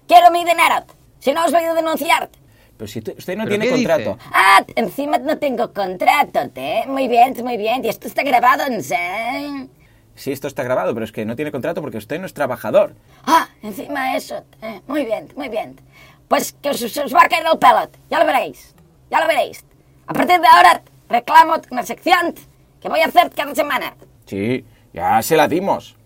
Quiero 0.07 0.31
mi 0.31 0.45
dinero. 0.45 0.79
Si 1.19 1.33
no, 1.33 1.45
os 1.45 1.53
voy 1.53 1.65
a 1.65 1.75
denunciar. 1.75 2.31
Pero 2.77 2.89
si 2.89 2.99
usted 3.01 3.15
usted 3.19 3.37
no 3.37 3.45
¿Pero 3.45 3.59
tiene 3.59 3.71
contrato. 3.77 4.11
dice? 4.15 4.31
Ah, 4.33 4.65
encima 4.77 5.19
no 5.19 5.37
tengo 5.39 5.73
contrato, 5.73 6.41
¿eh? 6.55 6.85
Muy 6.87 7.09
bien, 7.09 7.35
muy 7.43 7.57
bien. 7.57 7.85
Y 7.85 7.89
esto 7.89 8.07
está 8.07 8.23
grabado, 8.23 8.65
¿eh? 8.69 9.67
Sí, 10.15 10.31
esto 10.31 10.47
está 10.47 10.63
grabado, 10.63 10.95
pero 10.95 11.05
es 11.05 11.11
que 11.13 11.25
no 11.25 11.35
tiene 11.35 11.51
contrato 11.51 11.81
porque 11.83 11.99
usted 11.99 12.21
no 12.21 12.27
es 12.27 12.35
trabajador. 12.35 12.95
Ah, 13.27 13.49
encima 13.63 14.17
eso. 14.17 14.45
eh, 14.63 14.81
Muy 14.87 15.05
bien, 15.05 15.29
muy 15.37 15.49
bien. 15.49 15.81
Pues 16.29 16.53
que 16.63 16.71
os, 16.71 16.83
os 16.83 17.15
va 17.15 17.23
a 17.25 17.29
caer 17.29 17.45
el 17.53 17.59
pelot. 17.59 17.91
Ya 18.11 18.21
lo 18.21 18.27
veréis. 18.27 18.75
Ya 19.11 19.21
lo 19.21 19.27
veréis. 19.27 19.65
A 20.07 20.13
partir 20.13 20.41
de 20.41 20.47
ahora 20.47 20.83
reclamo 21.09 21.55
una 21.71 21.83
sección 21.83 22.33
que 22.81 22.89
voy 22.89 23.01
a 23.01 23.07
hacer 23.07 23.31
cada 23.31 23.55
semana. 23.57 23.97
Sí, 24.27 24.65
ya 24.93 25.21
se 25.23 25.37
la 25.37 25.49
dimos. 25.49 25.97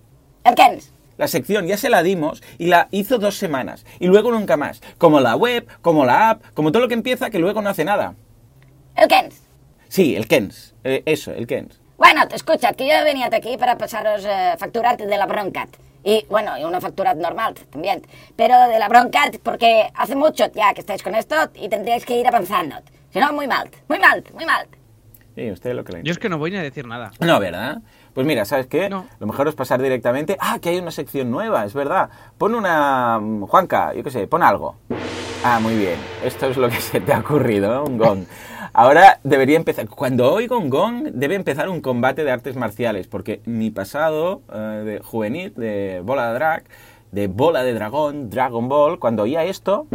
¿El 0.44 0.54
qué? 0.54 0.80
La 1.16 1.26
sección 1.26 1.66
ya 1.66 1.76
se 1.76 1.90
la 1.90 2.02
dimos 2.02 2.42
y 2.58 2.66
la 2.66 2.88
hizo 2.92 3.18
dos 3.18 3.36
semanas 3.36 3.84
y 3.98 4.06
luego 4.06 4.30
nunca 4.30 4.56
más. 4.56 4.80
Como 4.98 5.20
la 5.20 5.34
web, 5.34 5.66
como 5.82 6.04
la 6.04 6.30
app, 6.30 6.42
como 6.54 6.70
todo 6.70 6.82
lo 6.82 6.88
que 6.88 6.94
empieza 6.94 7.30
que 7.30 7.40
luego 7.40 7.60
no 7.60 7.70
hace 7.70 7.84
nada. 7.84 8.14
¿El 8.94 9.08
qué? 9.08 9.28
Sí, 9.88 10.14
el 10.14 10.28
Kens. 10.28 10.74
Eh, 10.84 11.02
eso, 11.06 11.32
el 11.32 11.46
Kens. 11.46 11.80
Bueno, 11.96 12.28
te 12.28 12.36
escucha, 12.36 12.72
que 12.74 12.86
yo 12.86 13.04
venía 13.04 13.28
aquí 13.32 13.56
para 13.56 13.76
pasaros 13.76 14.24
eh, 14.24 14.54
facturat 14.58 15.00
de 15.00 15.16
la 15.16 15.26
Broncat. 15.26 15.68
Y 16.04 16.24
bueno, 16.30 16.56
y 16.56 16.64
una 16.64 16.80
facturat 16.80 17.16
normal 17.16 17.54
también. 17.70 18.02
Pero 18.36 18.68
de 18.68 18.78
la 18.78 18.88
Broncat, 18.88 19.38
porque 19.42 19.90
hace 19.94 20.14
mucho 20.14 20.44
ya 20.52 20.72
que 20.74 20.80
estáis 20.80 21.02
con 21.02 21.14
esto 21.16 21.34
y 21.54 21.68
tendríais 21.68 22.04
que 22.04 22.16
ir 22.16 22.26
avanzando. 22.28 22.76
Si 23.12 23.18
no, 23.18 23.32
muy 23.32 23.48
mal, 23.48 23.68
muy 23.88 23.98
mal, 23.98 24.22
muy 24.34 24.44
mal. 24.44 24.68
Sí, 25.34 25.50
usted 25.50 25.74
lo 25.74 25.84
que 25.84 25.92
le 25.92 26.02
Yo 26.02 26.12
es 26.12 26.18
que 26.18 26.28
no 26.28 26.38
voy 26.38 26.50
ni 26.50 26.58
a 26.58 26.62
decir 26.62 26.86
nada. 26.86 27.10
No, 27.20 27.40
¿verdad? 27.40 27.78
Pues 28.18 28.26
mira, 28.26 28.44
¿sabes 28.44 28.66
qué? 28.66 28.88
No. 28.90 29.06
Lo 29.20 29.28
mejor 29.28 29.46
es 29.46 29.54
pasar 29.54 29.80
directamente. 29.80 30.36
Ah, 30.40 30.58
que 30.60 30.70
hay 30.70 30.78
una 30.78 30.90
sección 30.90 31.30
nueva, 31.30 31.64
es 31.64 31.72
verdad. 31.72 32.10
Pon 32.36 32.56
una. 32.56 33.20
mm, 33.20 33.42
Juanca, 33.42 33.94
yo 33.94 34.02
qué 34.02 34.10
sé, 34.10 34.26
pon 34.26 34.42
algo. 34.42 34.74
Ah, 35.44 35.60
muy 35.60 35.76
bien. 35.76 36.00
Esto 36.24 36.46
es 36.46 36.56
lo 36.56 36.68
que 36.68 36.80
se 36.80 37.00
te 37.00 37.12
ha 37.12 37.20
ocurrido, 37.20 37.72
¿no? 37.72 37.84
Un 37.84 37.96
gong. 37.96 38.24
Ahora 38.72 39.20
debería 39.22 39.56
empezar. 39.56 39.88
Cuando 39.88 40.32
oigo 40.32 40.58
un 40.58 40.68
gong, 40.68 41.10
debe 41.12 41.36
empezar 41.36 41.68
un 41.68 41.80
combate 41.80 42.24
de 42.24 42.32
artes 42.32 42.56
marciales. 42.56 43.06
Porque 43.06 43.40
mi 43.44 43.70
pasado 43.70 44.42
eh, 44.52 44.58
de 44.58 44.98
juvenil, 44.98 45.54
de 45.54 46.02
bola 46.04 46.26
de 46.26 46.34
drag, 46.34 46.64
de 47.12 47.28
bola 47.28 47.62
de 47.62 47.72
dragón, 47.72 48.30
Dragon 48.30 48.68
Ball, 48.68 48.98
cuando 48.98 49.22
oía 49.22 49.44
esto, 49.44 49.86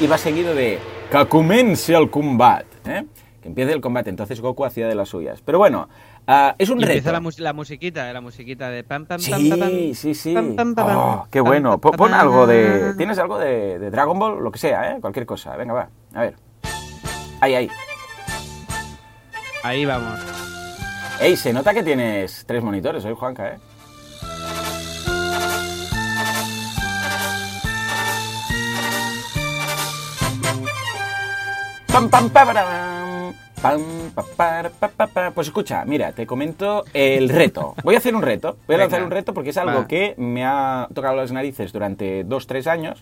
iba 0.00 0.18
seguido 0.18 0.56
de. 0.56 0.80
Que 1.12 1.26
comience 1.26 1.94
el 1.94 2.10
combate, 2.10 2.66
¿eh? 2.86 3.04
que 3.42 3.48
empiece 3.48 3.72
el 3.72 3.80
combate. 3.80 4.08
Entonces 4.08 4.40
Goku 4.40 4.64
hacía 4.64 4.88
de 4.88 4.94
las 4.94 5.10
suyas. 5.10 5.42
Pero 5.44 5.58
bueno, 5.58 5.88
Ah, 6.26 6.54
es 6.56 6.70
un 6.70 6.78
Y 6.78 6.82
reto. 6.82 6.92
empieza 6.92 7.12
la, 7.12 7.20
mus- 7.20 7.38
la 7.40 7.52
musiquita, 7.52 8.12
la 8.12 8.20
musiquita 8.20 8.70
de 8.70 8.84
pam 8.84 9.06
pam 9.06 9.20
pam 9.20 9.40
Sí, 9.40 9.50
pam, 9.50 9.58
pam, 9.58 9.94
sí, 9.94 10.14
sí. 10.14 10.34
pam, 10.34 10.54
pam, 10.54 10.74
pam, 10.74 10.96
Oh, 10.96 11.26
qué 11.30 11.40
pam, 11.40 11.48
bueno. 11.48 11.70
pam, 11.72 11.80
Pon, 11.80 11.90
pam, 11.92 11.98
pon 11.98 12.10
pam. 12.12 12.20
algo 12.20 12.46
de... 12.46 12.94
¿Tienes 12.96 13.18
algo 13.18 13.38
de, 13.38 13.78
de 13.80 13.90
Dragon 13.90 14.16
Ball? 14.18 14.42
Lo 14.42 14.52
que 14.52 14.58
sea, 14.58 14.92
¿eh? 14.92 14.98
Cualquier 15.00 15.26
cosa. 15.26 15.56
Venga, 15.56 15.74
va. 15.74 15.88
A 16.14 16.20
ver. 16.20 16.36
Ahí, 17.40 17.54
ahí. 17.56 17.70
Ahí 19.64 19.84
vamos. 19.84 20.20
Ey, 21.20 21.36
se 21.36 21.52
nota 21.52 21.74
que 21.74 21.82
tienes 21.82 22.44
tres 22.46 22.62
monitores 22.62 23.04
hoy, 23.04 23.14
Juanca, 23.14 23.48
¿eh? 23.54 23.58
Pam, 31.92 32.08
pam, 32.08 32.30
pa, 32.32 32.42
param, 32.48 32.66
pam, 33.62 33.80
pa, 34.14 34.70
pa, 34.78 34.88
pa, 34.88 35.06
pa. 35.06 35.30
Pues 35.30 35.46
escucha, 35.46 35.84
mira, 35.84 36.12
te 36.12 36.26
comento 36.26 36.84
el 36.92 37.28
reto. 37.28 37.74
Voy 37.84 37.94
a 37.94 37.98
hacer 37.98 38.14
un 38.14 38.22
reto. 38.22 38.56
Voy 38.66 38.74
a 38.74 38.78
Venga. 38.78 38.84
lanzar 38.84 39.04
un 39.04 39.10
reto 39.10 39.32
porque 39.34 39.50
es 39.50 39.56
algo 39.56 39.80
Va. 39.80 39.86
que 39.86 40.14
me 40.18 40.44
ha 40.44 40.88
tocado 40.92 41.14
las 41.16 41.32
narices 41.32 41.72
durante 41.72 42.24
dos, 42.24 42.46
tres 42.46 42.66
años 42.66 42.98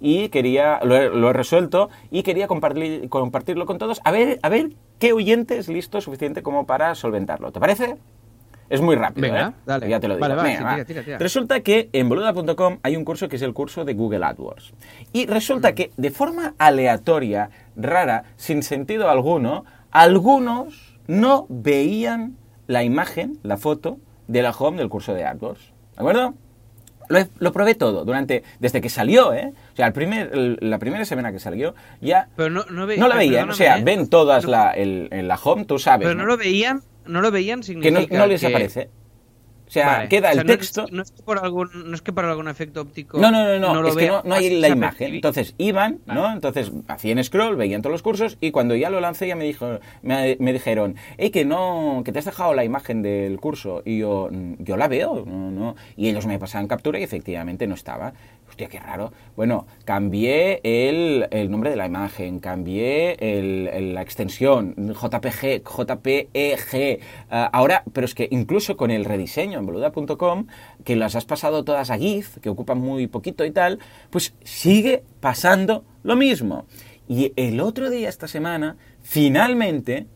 y 0.00 0.28
quería, 0.28 0.80
lo 0.84 0.96
he, 0.96 1.08
lo 1.10 1.30
he 1.30 1.32
resuelto 1.32 1.90
y 2.10 2.22
quería 2.22 2.46
compartir- 2.46 3.08
compartirlo 3.08 3.66
con 3.66 3.78
todos. 3.78 4.00
A 4.04 4.10
ver, 4.12 4.38
a 4.42 4.48
ver 4.48 4.70
qué 4.98 5.12
oyente 5.12 5.58
es 5.58 5.68
listo 5.68 6.00
suficiente 6.00 6.42
como 6.42 6.66
para 6.66 6.94
solventarlo. 6.94 7.52
¿Te 7.52 7.60
parece? 7.60 7.96
Es 8.70 8.80
muy 8.80 8.96
rápido, 8.96 9.26
Venga, 9.28 9.48
¿eh? 9.48 9.52
dale. 9.66 9.88
Ya 9.90 10.00
te 10.00 10.08
lo 10.08 10.14
digo. 10.14 10.22
Vale, 10.26 10.34
va, 10.36 10.42
Venga, 10.42 10.58
sí, 10.58 10.64
va. 10.64 10.72
tira, 10.72 10.84
tira, 10.86 11.02
tira. 11.04 11.18
Resulta 11.18 11.60
que 11.60 11.90
en 11.92 12.08
boluda.com 12.08 12.78
hay 12.82 12.96
un 12.96 13.04
curso 13.04 13.28
que 13.28 13.36
es 13.36 13.42
el 13.42 13.52
curso 13.52 13.84
de 13.84 13.92
Google 13.92 14.24
AdWords. 14.24 14.72
Y 15.12 15.26
resulta 15.26 15.72
Mm. 15.72 15.74
que 15.74 15.90
de 15.96 16.10
forma 16.10 16.54
aleatoria, 16.58 17.50
rara, 17.76 18.24
sin 18.36 18.62
sentido 18.62 19.10
alguno, 19.10 19.64
algunos 19.94 20.98
no 21.06 21.46
veían 21.48 22.36
la 22.66 22.82
imagen, 22.82 23.38
la 23.42 23.56
foto 23.56 23.98
de 24.28 24.42
la 24.42 24.50
home 24.50 24.76
del 24.78 24.88
curso 24.90 25.14
de 25.14 25.24
AdWords. 25.24 25.60
¿De 25.94 26.00
acuerdo? 26.00 26.34
Lo, 27.08 27.18
lo 27.38 27.52
probé 27.52 27.74
todo 27.74 28.04
durante 28.06 28.42
desde 28.60 28.80
que 28.80 28.88
salió, 28.88 29.34
¿eh? 29.34 29.52
O 29.74 29.76
sea, 29.76 29.86
el 29.86 29.92
primer, 29.92 30.30
el- 30.32 30.58
la 30.60 30.78
primera 30.78 31.04
semana 31.04 31.32
que 31.32 31.38
salió 31.38 31.74
ya 32.00 32.28
Pero 32.34 32.48
no, 32.48 32.64
no, 32.70 32.86
ve- 32.86 32.96
no 32.96 33.08
la 33.08 33.16
eh, 33.16 33.18
veían. 33.18 33.50
O 33.50 33.52
sea, 33.52 33.78
eh. 33.78 33.84
ven 33.84 34.08
todas 34.08 34.44
No, 34.44 34.50
la, 34.50 34.70
el- 34.72 35.08
en 35.10 35.28
la 35.28 35.36
home, 35.36 35.66
tú 35.66 35.78
sabes. 35.78 36.06
Pero 36.08 36.18
no 36.18 36.24
lo 36.24 36.36
veían, 36.38 36.82
no 37.06 37.20
lo 37.20 37.30
veían 37.30 37.60
que 37.60 37.66
significa 37.66 38.14
no, 38.14 38.20
no 38.20 38.26
les 38.26 38.40
que- 38.40 38.46
aparece. 38.46 38.90
O 39.74 39.76
sea, 39.76 39.86
Vale. 39.86 40.08
queda 40.08 40.28
O 40.30 40.32
sea, 40.34 40.40
el 40.42 40.46
no 40.46 40.52
texto. 40.52 40.86
No, 40.92 41.02
es 41.02 41.10
que 41.10 41.22
por 41.24 41.38
algún, 41.40 41.68
no 41.90 41.96
es 41.96 42.00
que 42.00 42.12
por 42.12 42.24
algún 42.24 42.46
efecto 42.46 42.80
óptico. 42.82 43.18
No, 43.18 43.32
no, 43.32 43.58
no, 43.58 43.82
no, 43.82 43.88
es 43.88 43.96
que 43.96 44.06
no, 44.06 44.22
hay 44.32 44.46
así 44.46 44.60
la 44.60 44.68
imagen. 44.68 45.14
Entonces 45.16 45.56
iban, 45.58 45.98
¿no? 46.06 46.32
Entonces 46.32 46.70
hacían 46.86 47.22
scroll, 47.24 47.56
veían 47.56 47.82
todos 47.82 47.90
los 47.90 48.02
cursos 48.02 48.38
y 48.40 48.52
cuando 48.52 48.76
ya 48.76 48.88
lo 48.88 49.00
lancé 49.00 49.26
ya 49.26 49.34
me 49.34 49.42
dijo, 49.44 49.80
me, 50.02 50.36
me 50.38 50.52
dijeron, 50.52 50.94
hey, 51.18 51.30
que 51.30 51.44
no, 51.44 52.02
que 52.04 52.12
te 52.12 52.20
has 52.20 52.24
dejado 52.24 52.54
la 52.54 52.62
imagen 52.64 53.02
del 53.02 53.40
curso 53.40 53.82
y 53.84 53.98
yo, 53.98 54.28
"Mm, 54.30 54.54
yo 54.60 54.76
la 54.76 54.86
veo, 54.86 55.24
no, 55.26 55.50
no. 55.50 55.74
Y 55.96 56.08
ellos 56.08 56.24
me 56.26 56.38
pasaban 56.38 56.68
captura 56.68 57.00
y 57.00 57.02
efectivamente 57.02 57.66
no 57.66 57.74
estaba. 57.74 58.12
Hostia, 58.54 58.68
qué 58.68 58.78
raro. 58.78 59.12
Bueno, 59.34 59.66
cambié 59.84 60.60
el, 60.62 61.26
el 61.32 61.50
nombre 61.50 61.70
de 61.70 61.76
la 61.76 61.86
imagen, 61.86 62.38
cambié 62.38 63.16
la 63.92 64.00
extensión, 64.00 64.76
JPG, 64.76 65.64
JPEG. 65.64 67.00
ah, 67.30 67.50
ahora, 67.52 67.82
pero 67.92 68.04
es 68.04 68.14
que 68.14 68.28
incluso 68.30 68.76
con 68.76 68.92
el 68.92 69.06
rediseño 69.06 69.58
en 69.58 69.66
boluda.com, 69.66 70.46
que 70.84 70.94
las 70.94 71.16
has 71.16 71.24
pasado 71.24 71.64
todas 71.64 71.90
a 71.90 71.98
GIF, 71.98 72.38
que 72.38 72.48
ocupan 72.48 72.78
muy 72.78 73.08
poquito 73.08 73.44
y 73.44 73.50
tal, 73.50 73.80
pues 74.10 74.36
sigue 74.44 75.02
pasando 75.18 75.84
lo 76.04 76.14
mismo. 76.14 76.66
Y 77.08 77.32
el 77.34 77.58
otro 77.58 77.90
día, 77.90 78.08
esta 78.08 78.28
semana, 78.28 78.76
finalmente, 79.02 80.06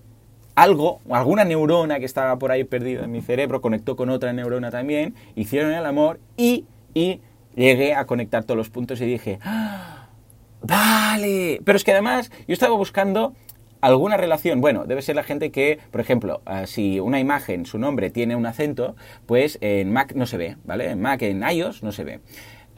algo, 0.54 1.00
alguna 1.10 1.44
neurona 1.44 1.98
que 1.98 2.04
estaba 2.04 2.38
por 2.38 2.52
ahí 2.52 2.62
perdida 2.62 3.02
en 3.02 3.10
mi 3.10 3.20
cerebro, 3.20 3.60
conectó 3.60 3.96
con 3.96 4.10
otra 4.10 4.32
neurona 4.32 4.70
también, 4.70 5.16
hicieron 5.34 5.72
el 5.72 5.84
amor 5.84 6.20
y, 6.36 6.66
y 6.94 7.20
llegué 7.58 7.94
a 7.94 8.06
conectar 8.06 8.44
todos 8.44 8.56
los 8.56 8.70
puntos 8.70 9.00
y 9.00 9.06
dije, 9.06 9.38
"Ah, 9.42 10.08
vale, 10.62 11.60
pero 11.64 11.76
es 11.76 11.84
que 11.84 11.92
además 11.92 12.30
yo 12.46 12.54
estaba 12.54 12.74
buscando 12.76 13.34
alguna 13.80 14.16
relación, 14.16 14.60
bueno, 14.60 14.84
debe 14.86 15.02
ser 15.02 15.16
la 15.16 15.22
gente 15.22 15.50
que, 15.50 15.78
por 15.90 16.00
ejemplo, 16.00 16.40
ah, 16.46 16.66
si 16.66 17.00
una 17.00 17.20
imagen, 17.20 17.66
su 17.66 17.78
nombre 17.78 18.10
tiene 18.10 18.36
un 18.36 18.46
acento, 18.46 18.96
pues 19.26 19.58
en 19.60 19.92
Mac 19.92 20.14
no 20.14 20.26
se 20.26 20.36
ve, 20.36 20.56
¿vale? 20.64 20.90
En 20.90 21.00
Mac, 21.00 21.22
en 21.22 21.42
iOS 21.42 21.82
no 21.82 21.92
se 21.92 22.04
ve. 22.04 22.20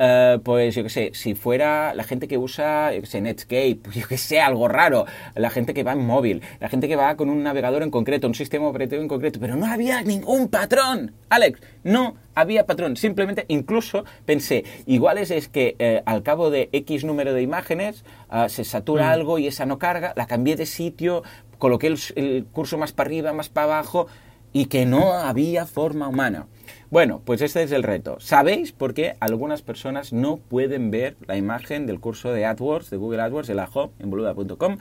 Eh, 0.02 0.38
pues 0.42 0.74
yo 0.74 0.82
qué 0.82 0.88
sé, 0.88 1.10
si 1.12 1.34
fuera 1.34 1.92
la 1.92 2.04
gente 2.04 2.26
que 2.26 2.38
usa, 2.38 2.90
yo 2.94 3.02
qué 3.02 3.06
sé, 3.06 3.20
Netscape, 3.20 3.80
yo 3.92 4.08
qué 4.08 4.16
sé, 4.16 4.40
algo 4.40 4.66
raro, 4.66 5.04
la 5.34 5.50
gente 5.50 5.74
que 5.74 5.82
va 5.82 5.92
en 5.92 6.06
móvil, 6.06 6.40
la 6.58 6.70
gente 6.70 6.88
que 6.88 6.96
va 6.96 7.16
con 7.16 7.28
un 7.28 7.42
navegador 7.42 7.82
en 7.82 7.90
concreto, 7.90 8.26
un 8.26 8.34
sistema 8.34 8.66
operativo 8.66 9.02
en 9.02 9.08
concreto, 9.08 9.38
pero 9.38 9.56
no 9.56 9.66
había 9.66 10.00
ningún 10.00 10.48
patrón, 10.48 11.12
Alex, 11.28 11.60
no 11.84 12.14
había 12.34 12.64
patrón, 12.64 12.96
simplemente 12.96 13.44
incluso 13.48 14.06
pensé, 14.24 14.64
igual 14.86 15.18
es, 15.18 15.48
que 15.48 15.76
eh, 15.78 16.02
al 16.06 16.22
cabo 16.22 16.48
de 16.48 16.70
X 16.72 17.04
número 17.04 17.34
de 17.34 17.42
imágenes 17.42 18.02
ah, 18.30 18.48
se 18.48 18.64
satura 18.64 19.12
algo 19.12 19.38
y 19.38 19.48
esa 19.48 19.66
no 19.66 19.78
carga, 19.78 20.14
la 20.16 20.26
cambié 20.26 20.56
de 20.56 20.64
sitio, 20.64 21.24
coloqué 21.58 21.88
el, 21.88 21.98
el 22.16 22.46
curso 22.46 22.78
más 22.78 22.92
para 22.92 23.08
arriba, 23.08 23.34
más 23.34 23.50
para 23.50 23.64
abajo 23.64 24.06
y 24.54 24.66
que 24.66 24.86
no 24.86 25.12
había 25.12 25.66
forma 25.66 26.08
humana. 26.08 26.46
Bueno, 26.90 27.22
pues 27.24 27.40
este 27.40 27.62
es 27.62 27.70
el 27.70 27.84
reto. 27.84 28.18
¿Sabéis 28.18 28.72
por 28.72 28.94
qué 28.94 29.14
algunas 29.20 29.62
personas 29.62 30.12
no 30.12 30.38
pueden 30.38 30.90
ver 30.90 31.16
la 31.28 31.36
imagen 31.36 31.86
del 31.86 32.00
curso 32.00 32.32
de 32.32 32.44
AdWords, 32.44 32.90
de 32.90 32.96
Google 32.96 33.22
AdWords, 33.22 33.46
de 33.46 33.54
la 33.54 33.68
en 34.00 34.10
boluda.com? 34.10 34.78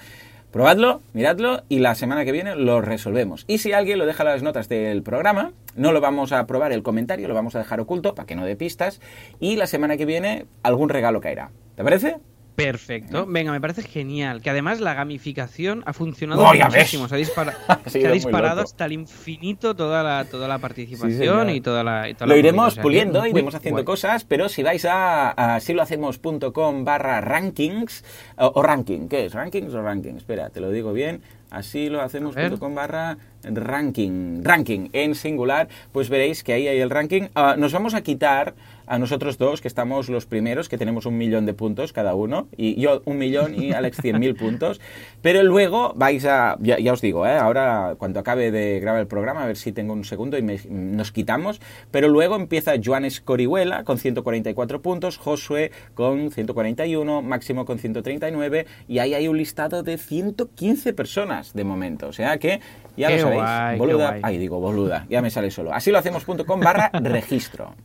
Probadlo, 0.50 1.04
miradlo 1.13 1.62
y 1.69 1.78
la 1.78 1.93
semana 1.93 2.26
que 2.26 2.32
viene 2.32 2.56
lo 2.56 2.82
resolvemos. 2.82 3.45
Y 3.45 3.60
si 3.60 3.74
alguien 3.74 4.00
lo 4.00 4.08
deja 4.08 4.24
en 4.24 4.30
las 4.30 4.41
notas 4.41 4.67
del 4.67 5.04
programa, 5.04 5.52
no 5.76 5.91
lo 5.91 6.02
vamos 6.02 6.32
a 6.32 6.48
probar 6.48 6.72
el 6.72 6.82
comentario, 6.82 7.28
lo 7.28 7.36
vamos 7.36 7.54
a 7.54 7.60
dejar 7.60 7.80
oculto 7.80 8.15
para 8.15 8.26
que 8.26 8.36
no 8.36 8.43
dé 8.43 8.56
pistas. 8.56 9.02
Y 9.39 9.58
la 9.58 9.67
semana 9.67 9.95
que 9.95 10.08
viene 10.08 10.48
algún 10.63 10.89
regalo 10.89 11.22
caerá. 11.22 11.52
¿Te 11.76 11.84
parece? 11.84 12.17
Perfecto. 12.63 13.26
Venga, 13.28 13.52
me 13.52 13.62
parece 13.62 13.84
genial. 13.84 14.41
Que 14.41 14.50
además 14.50 14.80
la 14.80 14.93
gamificación 14.93 15.84
ha 15.86 15.93
funcionado 15.93 16.41
Oh, 16.43 16.54
muchísimo. 16.54 17.08
Se 17.08 17.15
ha, 17.15 17.17
dispara- 17.17 17.56
se 17.88 18.06
ha 18.08 18.12
disparado 18.12 18.62
hasta 18.62 18.86
el 18.86 18.93
infinito 18.93 19.76
toda 19.76 20.04
la, 20.04 20.26
toda 20.26 20.48
la 20.48 20.58
participación 20.60 21.50
y 21.50 21.62
toda 21.62 21.84
la. 21.84 22.10
y 22.10 22.13
toda 22.13 22.28
Lo 22.28 22.34
la 22.34 22.39
iremos 22.39 22.78
puliendo, 22.80 23.22
muy 23.22 23.30
iremos 23.32 23.56
haciendo 23.56 23.78
guay. 23.78 23.86
cosas, 23.86 24.24
pero 24.26 24.50
si 24.50 24.63
vais 24.63 24.86
a, 24.86 25.30
a 25.56 25.60
silohacemos.com 25.60 26.84
barra 26.86 27.22
rankings, 27.22 28.04
o, 28.38 28.52
o 28.56 28.62
ranking, 28.62 29.08
¿qué 29.08 29.26
es? 29.26 29.34
¿Rankings 29.34 29.74
o 29.74 29.82
ranking? 29.82 30.15
Espera, 30.15 30.50
te 30.50 30.60
lo 30.62 30.69
digo 30.72 30.93
bien. 30.93 31.22
Asilohacemos.com 31.52 32.76
barra 32.76 33.17
ranking, 33.43 34.43
ranking 34.43 34.89
en 34.93 35.15
singular, 35.15 35.67
pues 35.91 36.10
veréis 36.10 36.43
que 36.43 36.54
ahí 36.54 36.67
hay 36.67 36.80
el 36.80 36.89
ranking. 36.89 37.30
Ah, 37.36 37.56
nos 37.58 37.74
vamos 37.74 37.93
a 37.95 38.02
quitar 38.02 38.54
a 38.89 38.97
nosotros 38.97 39.38
dos, 39.38 39.62
que 39.62 39.67
estamos 39.67 40.10
los 40.10 40.25
primeros, 40.25 40.67
que 40.67 40.78
tenemos 40.78 41.06
un 41.06 41.15
millón 41.17 41.45
de 41.45 41.54
puntos 41.54 41.93
cada 41.93 42.15
uno, 42.15 42.47
y 42.58 42.82
yo 42.82 43.02
un 43.06 43.19
millón 43.19 43.54
y 43.54 43.71
Alex 43.71 43.97
cien 44.02 44.19
mil 44.19 44.36
puntos, 44.36 44.82
pero 45.21 45.43
luego 45.43 45.93
vais 45.95 46.25
a, 46.25 46.58
ya, 46.60 46.80
ya 46.80 46.91
os 46.93 46.99
digo, 47.02 47.28
¿eh? 47.28 47.38
ahora 47.38 47.93
cuando 47.99 48.19
acabe 48.19 48.49
de 48.52 48.80
grabar 48.80 48.99
el 49.02 49.08
programa, 49.08 49.43
a 49.43 49.45
ver 49.47 49.58
si 49.58 49.71
tengo 49.71 49.93
un 49.93 50.04
segundo 50.04 50.38
y 50.38 50.41
me- 50.41 50.60
nos 50.69 51.12
quitamos, 51.12 51.62
pero 51.91 52.08
luego 52.10 52.36
empieza 52.36 52.73
Joan 52.84 53.06
Escorihuela 53.06 53.84
con 53.84 53.99
144 53.99 54.82
puntos, 54.82 55.17
Josué 55.19 55.71
con 55.93 56.32
141, 56.32 57.21
Máximo 57.21 57.65
con 57.65 57.78
139, 57.78 58.65
y 58.88 58.97
ahí 58.99 59.13
hay 59.13 59.28
un 59.28 59.38
listado 59.38 59.84
de 59.84 59.97
115 59.99 60.93
personas 60.93 61.54
de 61.54 61.63
momento, 61.63 62.08
o 62.08 62.13
sea 62.13 62.39
que 62.39 62.60
ya 62.97 63.08
Qué 63.10 63.17
lo 63.17 63.21
sabéis, 63.21 63.41
guay, 63.43 63.78
boluda, 63.78 64.17
ahí 64.23 64.38
digo 64.39 64.60
boluda, 64.60 65.06
ya 65.10 65.21
me 65.21 65.30
sale 65.30 65.52
solo, 65.52 65.71
así 65.73 65.91
lo 65.91 65.99
hacemos.com 65.99 66.60
barra 66.60 66.89
registro. 67.04 67.75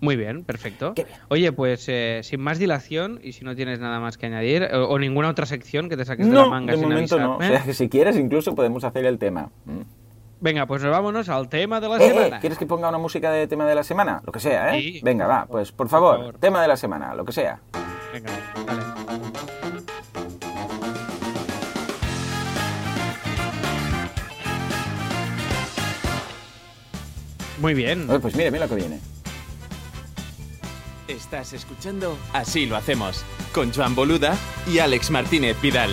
Muy 0.00 0.16
bien, 0.16 0.44
perfecto. 0.44 0.94
Qué 0.94 1.04
bien. 1.04 1.16
Oye, 1.28 1.52
pues 1.52 1.84
eh, 1.88 2.20
sin 2.22 2.40
más 2.40 2.58
dilación 2.58 3.20
y 3.22 3.32
si 3.32 3.44
no 3.44 3.54
tienes 3.54 3.80
nada 3.80 4.00
más 4.00 4.16
que 4.16 4.26
añadir, 4.26 4.62
o, 4.72 4.88
o 4.88 4.98
ninguna 4.98 5.28
otra 5.28 5.44
sección 5.46 5.88
que 5.88 5.96
te 5.96 6.04
saques 6.04 6.26
de 6.26 6.32
la 6.34 6.46
manga 6.46 6.72
de 6.72 6.78
sin 6.78 6.88
momento 6.88 7.18
no. 7.18 7.32
O 7.32 7.34
avisarme. 7.34 7.56
sea, 7.58 7.66
que 7.66 7.74
si 7.74 7.88
quieres, 7.88 8.16
incluso 8.16 8.54
podemos 8.54 8.82
hacer 8.84 9.04
el 9.04 9.18
tema. 9.18 9.50
Mm. 9.66 9.80
Venga, 10.42 10.64
pues 10.66 10.82
vámonos 10.82 11.28
al 11.28 11.50
tema 11.50 11.80
de 11.80 11.88
la 11.90 11.96
Eh, 11.98 12.06
eh, 12.06 12.08
semana. 12.14 12.40
¿Quieres 12.40 12.56
que 12.58 12.64
ponga 12.64 12.88
una 12.88 12.96
música 12.96 13.30
de 13.30 13.46
tema 13.46 13.66
de 13.66 13.74
la 13.74 13.84
semana? 13.84 14.22
Lo 14.24 14.32
que 14.32 14.40
sea, 14.40 14.74
¿eh? 14.74 14.80
Sí. 14.80 15.00
Venga, 15.02 15.26
va, 15.26 15.44
pues 15.44 15.70
por 15.70 15.88
favor, 15.90 16.16
favor. 16.16 16.38
tema 16.38 16.62
de 16.62 16.68
la 16.68 16.76
semana, 16.78 17.14
lo 17.14 17.26
que 17.26 17.32
sea. 17.32 17.60
Venga, 18.14 18.30
dale. 18.66 18.80
Muy 27.60 27.74
bien. 27.74 28.08
Oye, 28.08 28.20
pues 28.20 28.34
mira, 28.36 28.50
mira 28.50 28.64
lo 28.64 28.70
que 28.70 28.76
viene. 28.76 28.98
Estás 31.10 31.52
escuchando 31.52 32.16
Así 32.32 32.66
lo 32.66 32.76
hacemos 32.76 33.24
con 33.52 33.72
Joan 33.72 33.96
Boluda 33.96 34.36
y 34.72 34.78
Alex 34.78 35.10
Martínez 35.10 35.60
Vidal. 35.60 35.90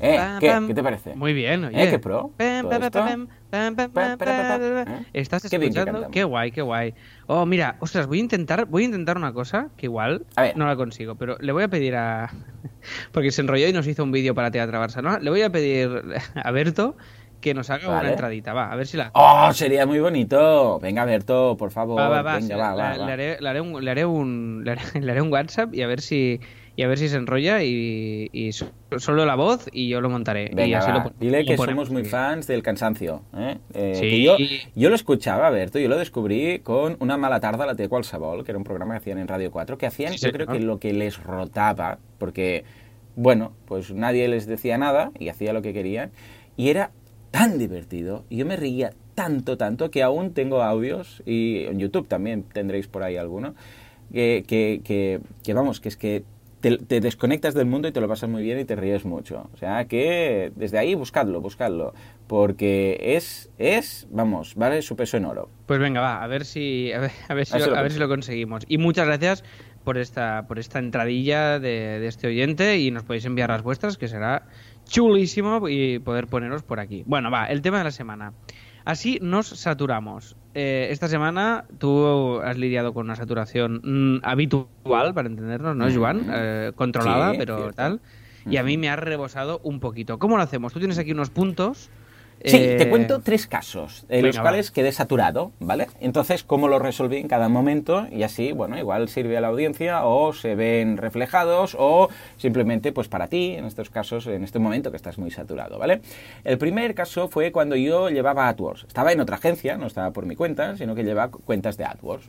Eh, 0.00 0.18
¿qué? 0.40 0.60
¿Qué 0.66 0.74
te 0.74 0.82
parece? 0.82 1.14
Muy 1.14 1.32
bien, 1.32 1.66
oye. 1.66 1.84
¿Eh? 1.84 1.88
¿Qué 1.88 2.00
pro? 2.00 2.32
¿Eh? 2.40 2.62
¿Estás 5.12 5.44
escuchando? 5.44 6.10
Qué 6.10 6.24
guay, 6.24 6.50
qué 6.50 6.62
guay. 6.62 6.94
Oh, 7.28 7.46
mira, 7.46 7.76
ostras, 7.78 8.08
voy 8.08 8.18
a 8.18 8.22
intentar, 8.22 8.64
voy 8.66 8.82
a 8.82 8.86
intentar 8.86 9.16
una 9.16 9.32
cosa 9.32 9.68
que 9.76 9.86
igual 9.86 10.26
A 10.34 10.42
ver. 10.42 10.56
no 10.56 10.66
la 10.66 10.74
consigo, 10.74 11.14
pero 11.14 11.36
le 11.38 11.52
voy 11.52 11.62
a 11.62 11.68
pedir 11.68 11.94
a 11.94 12.34
porque 13.12 13.30
se 13.30 13.42
enrolló 13.42 13.68
y 13.68 13.72
nos 13.72 13.86
hizo 13.86 14.02
un 14.02 14.10
vídeo 14.10 14.34
para 14.34 14.50
Teatro 14.50 14.80
Barcelona. 14.80 15.20
Le 15.20 15.30
voy 15.30 15.42
a 15.42 15.50
pedir 15.52 16.02
a 16.34 16.50
Berto 16.50 16.96
que 17.42 17.52
nos 17.52 17.68
haga 17.68 17.88
una 18.00 18.08
entradita, 18.10 18.54
va, 18.54 18.72
a 18.72 18.76
ver 18.76 18.86
si 18.86 18.96
la 18.96 19.10
¡Oh, 19.14 19.52
sería 19.52 19.84
muy 19.84 20.00
bonito! 20.00 20.78
Venga, 20.80 21.04
Berto, 21.04 21.56
por 21.58 21.70
favor. 21.70 22.00
Va, 22.00 22.08
va, 22.08 22.22
va, 22.22 22.34
Venga, 22.36 22.46
sí, 22.46 22.52
va, 22.54 22.74
la- 22.74 22.84
va, 22.92 22.96
va. 22.98 23.06
Le, 23.06 23.12
haré, 23.12 23.36
le 23.40 23.48
haré 23.50 23.60
un, 23.60 23.84
le 23.84 23.90
haré 23.90 24.04
un, 24.06 24.62
le 24.64 24.72
haré- 24.72 25.00
le 25.00 25.12
haré 25.12 25.20
un 25.20 25.30
WhatsApp 25.30 25.74
y 25.74 25.82
a 25.82 25.86
ver 25.86 26.00
si 26.00 26.40
y 26.74 26.84
a 26.84 26.88
ver 26.88 26.96
si 26.96 27.10
se 27.10 27.16
enrolla 27.16 27.62
y, 27.62 28.30
y 28.32 28.52
so- 28.52 28.72
solo 28.96 29.26
la 29.26 29.34
voz 29.34 29.68
y 29.72 29.88
yo 29.90 30.00
lo 30.00 30.08
montaré. 30.08 30.48
y 30.50 30.54
Venga, 30.54 30.78
así 30.78 30.90
va. 30.90 30.96
lo 30.98 31.02
pon- 31.02 31.12
dile 31.20 31.44
que 31.44 31.54
somos 31.58 31.90
muy 31.90 32.04
fans 32.04 32.46
del 32.46 32.62
cansancio. 32.62 33.22
¿eh? 33.36 33.58
Eh, 33.74 33.92
Sí. 33.96 34.00
que 34.08 34.22
yo, 34.22 34.36
yo 34.74 34.88
lo 34.88 34.94
escuchaba, 34.94 35.50
Berto, 35.50 35.78
yo 35.78 35.88
lo 35.90 35.98
descubrí 35.98 36.60
con 36.60 36.96
Una 37.00 37.18
mala 37.18 37.40
tarda 37.40 37.66
la 37.66 37.74
té 37.74 37.90
qualsevol, 37.90 38.42
que 38.42 38.52
era 38.52 38.58
un 38.58 38.64
programa 38.64 38.94
que 38.94 38.98
hacían 39.00 39.18
en 39.18 39.28
Radio 39.28 39.50
4, 39.50 39.76
que 39.76 39.84
hacían, 39.86 40.14
Sí, 40.14 40.24
yo 40.24 40.32
creo 40.32 40.46
que 40.46 40.60
lo 40.60 40.78
que 40.78 40.94
les 40.94 41.22
rotaba, 41.22 41.98
porque, 42.16 42.64
bueno, 43.16 43.52
pues 43.66 43.92
nadie 43.92 44.26
les 44.28 44.46
decía 44.46 44.78
nada 44.78 45.10
y 45.18 45.28
hacía 45.28 45.52
lo 45.52 45.60
que 45.60 45.74
querían, 45.74 46.10
y 46.56 46.70
era 46.70 46.90
tan 47.32 47.58
divertido, 47.58 48.24
y 48.30 48.36
yo 48.36 48.46
me 48.46 48.56
reía 48.56 48.92
tanto, 49.16 49.56
tanto, 49.56 49.90
que 49.90 50.04
aún 50.04 50.34
tengo 50.34 50.62
audios, 50.62 51.22
y 51.26 51.64
en 51.64 51.80
YouTube 51.80 52.06
también 52.06 52.44
tendréis 52.44 52.86
por 52.86 53.02
ahí 53.02 53.16
alguno, 53.16 53.56
que, 54.12 54.44
que, 54.46 54.82
que, 54.84 55.20
que 55.42 55.54
vamos, 55.54 55.80
que 55.80 55.88
es 55.88 55.96
que 55.96 56.22
te, 56.60 56.78
te 56.78 57.00
desconectas 57.00 57.54
del 57.54 57.66
mundo 57.66 57.88
y 57.88 57.92
te 57.92 58.00
lo 58.00 58.06
pasas 58.06 58.30
muy 58.30 58.42
bien 58.42 58.58
y 58.60 58.64
te 58.64 58.76
ríes 58.76 59.04
mucho. 59.04 59.50
O 59.52 59.56
sea 59.56 59.86
que 59.86 60.52
desde 60.54 60.78
ahí 60.78 60.94
buscadlo, 60.94 61.40
buscadlo, 61.40 61.92
porque 62.28 63.16
es, 63.16 63.50
es 63.58 64.06
vamos, 64.10 64.54
vale 64.54 64.80
su 64.82 64.94
peso 64.94 65.16
en 65.16 65.24
oro. 65.24 65.50
Pues 65.66 65.80
venga, 65.80 66.00
va, 66.00 66.22
a 66.22 66.26
ver 66.28 66.44
si 66.44 66.92
a 66.92 67.00
ver, 67.00 67.10
a 67.28 67.34
ver 67.34 67.46
si, 67.46 67.54
A 67.54 67.56
ver 67.56 67.62
si 67.62 67.68
lo, 67.68 67.74
lo 67.74 67.78
a 67.78 67.82
ver 67.82 67.92
si 67.92 67.98
lo 67.98 68.08
conseguimos. 68.08 68.64
Y 68.68 68.78
muchas 68.78 69.06
gracias 69.06 69.44
por 69.82 69.98
esta 69.98 70.46
por 70.46 70.60
esta 70.60 70.78
entradilla 70.78 71.58
de, 71.58 71.98
de 71.98 72.06
este 72.06 72.28
oyente 72.28 72.78
y 72.78 72.92
nos 72.92 73.02
podéis 73.02 73.24
enviar 73.24 73.50
las 73.50 73.62
vuestras 73.62 73.98
que 73.98 74.06
será 74.06 74.44
chulísimo 74.88 75.68
y 75.68 75.98
poder 75.98 76.26
poneros 76.26 76.62
por 76.62 76.80
aquí. 76.80 77.02
Bueno, 77.06 77.30
va, 77.30 77.46
el 77.46 77.62
tema 77.62 77.78
de 77.78 77.84
la 77.84 77.90
semana. 77.90 78.32
Así 78.84 79.18
nos 79.22 79.46
saturamos. 79.46 80.36
Eh, 80.54 80.88
esta 80.90 81.08
semana 81.08 81.64
tú 81.78 82.40
has 82.40 82.58
lidiado 82.58 82.92
con 82.92 83.06
una 83.06 83.16
saturación 83.16 83.80
mm, 83.82 84.20
habitual, 84.24 85.14
para 85.14 85.28
entendernos, 85.28 85.76
¿no, 85.76 85.86
Joan? 85.92 86.26
Eh, 86.30 86.72
controlada, 86.74 87.32
Sí, 87.32 87.38
pero 87.38 87.56
cierto. 87.56 87.74
tal. 87.74 88.00
Y 88.44 88.56
a 88.56 88.64
mí 88.64 88.76
me 88.76 88.88
ha 88.88 88.96
rebosado 88.96 89.60
un 89.62 89.78
poquito. 89.78 90.18
¿Cómo 90.18 90.36
lo 90.36 90.42
hacemos? 90.42 90.72
Tú 90.72 90.80
tienes 90.80 90.98
aquí 90.98 91.12
unos 91.12 91.30
puntos. 91.30 91.90
Sí, 92.44 92.56
eh, 92.56 92.74
te 92.78 92.88
cuento 92.88 93.20
tres 93.20 93.46
casos, 93.46 94.04
en 94.08 94.22
los 94.26 94.36
venga, 94.36 94.42
cuales 94.42 94.70
quedé 94.70 94.92
saturado, 94.92 95.52
¿vale? 95.60 95.86
Entonces, 96.00 96.42
cómo 96.44 96.68
lo 96.68 96.78
resolví 96.78 97.18
en 97.18 97.28
cada 97.28 97.48
momento 97.48 98.06
y 98.10 98.22
así, 98.22 98.52
bueno, 98.52 98.78
igual 98.78 99.08
sirve 99.08 99.36
a 99.36 99.40
la 99.40 99.48
audiencia 99.48 100.04
o 100.04 100.32
se 100.32 100.54
ven 100.54 100.96
reflejados 100.96 101.76
o 101.78 102.08
simplemente, 102.36 102.92
pues 102.92 103.08
para 103.08 103.28
ti, 103.28 103.54
en 103.56 103.64
estos 103.66 103.90
casos, 103.90 104.26
en 104.26 104.44
este 104.44 104.58
momento 104.58 104.90
que 104.90 104.96
estás 104.96 105.18
muy 105.18 105.30
saturado, 105.30 105.78
¿vale? 105.78 106.00
El 106.44 106.58
primer 106.58 106.94
caso 106.94 107.28
fue 107.28 107.52
cuando 107.52 107.76
yo 107.76 108.08
llevaba 108.08 108.48
AdWords. 108.48 108.84
Estaba 108.88 109.12
en 109.12 109.20
otra 109.20 109.36
agencia, 109.36 109.76
no 109.76 109.86
estaba 109.86 110.10
por 110.10 110.26
mi 110.26 110.34
cuenta, 110.36 110.76
sino 110.76 110.94
que 110.94 111.04
llevaba 111.04 111.30
cuentas 111.30 111.76
de 111.76 111.84
AdWords. 111.84 112.28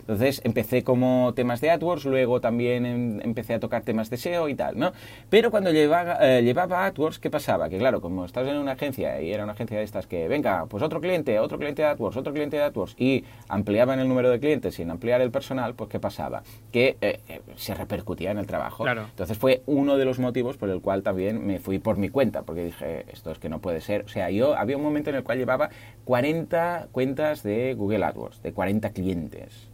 Entonces, 0.00 0.40
empecé 0.44 0.82
como 0.82 1.32
temas 1.34 1.60
de 1.60 1.70
AdWords, 1.70 2.04
luego 2.06 2.40
también 2.40 2.84
em- 2.86 3.20
empecé 3.22 3.54
a 3.54 3.60
tocar 3.60 3.82
temas 3.82 4.10
de 4.10 4.16
SEO 4.16 4.48
y 4.48 4.54
tal, 4.54 4.78
¿no? 4.78 4.92
Pero 5.30 5.50
cuando 5.50 5.70
llevaba, 5.70 6.18
eh, 6.20 6.42
llevaba 6.42 6.84
AdWords, 6.86 7.18
¿qué 7.18 7.30
pasaba? 7.30 7.68
Que 7.68 7.78
claro, 7.78 8.00
como 8.00 8.24
estás 8.24 8.46
en 8.48 8.56
una 8.56 8.72
agencia 8.72 9.20
y 9.20 9.32
era 9.32 9.44
una 9.44 9.51
agencia 9.52 9.78
de 9.78 9.84
estas 9.84 10.06
que, 10.06 10.28
venga, 10.28 10.66
pues 10.66 10.82
otro 10.82 11.00
cliente, 11.00 11.38
otro 11.38 11.58
cliente 11.58 11.82
de 11.82 11.88
AdWords, 11.88 12.16
otro 12.16 12.32
cliente 12.32 12.56
de 12.56 12.64
AdWords, 12.64 12.94
y 12.98 13.24
ampliaban 13.48 14.00
el 14.00 14.08
número 14.08 14.30
de 14.30 14.40
clientes 14.40 14.74
sin 14.74 14.90
ampliar 14.90 15.20
el 15.20 15.30
personal, 15.30 15.74
pues 15.74 15.88
¿qué 15.90 16.00
pasaba? 16.00 16.42
Que 16.70 16.96
eh, 17.00 17.20
eh, 17.28 17.40
se 17.56 17.74
repercutía 17.74 18.30
en 18.30 18.38
el 18.38 18.46
trabajo. 18.46 18.84
Claro. 18.84 19.06
Entonces 19.08 19.38
fue 19.38 19.62
uno 19.66 19.96
de 19.96 20.04
los 20.04 20.18
motivos 20.18 20.56
por 20.56 20.68
el 20.70 20.80
cual 20.80 21.02
también 21.02 21.46
me 21.46 21.58
fui 21.58 21.78
por 21.78 21.96
mi 21.96 22.08
cuenta, 22.08 22.42
porque 22.42 22.64
dije, 22.64 23.06
esto 23.12 23.30
es 23.30 23.38
que 23.38 23.48
no 23.48 23.60
puede 23.60 23.80
ser. 23.80 24.04
O 24.04 24.08
sea, 24.08 24.30
yo 24.30 24.56
había 24.56 24.76
un 24.76 24.82
momento 24.82 25.10
en 25.10 25.16
el 25.16 25.22
cual 25.22 25.38
llevaba 25.38 25.70
40 26.04 26.88
cuentas 26.92 27.42
de 27.42 27.74
Google 27.74 28.04
AdWords, 28.04 28.42
de 28.42 28.52
40 28.52 28.90
clientes. 28.90 29.68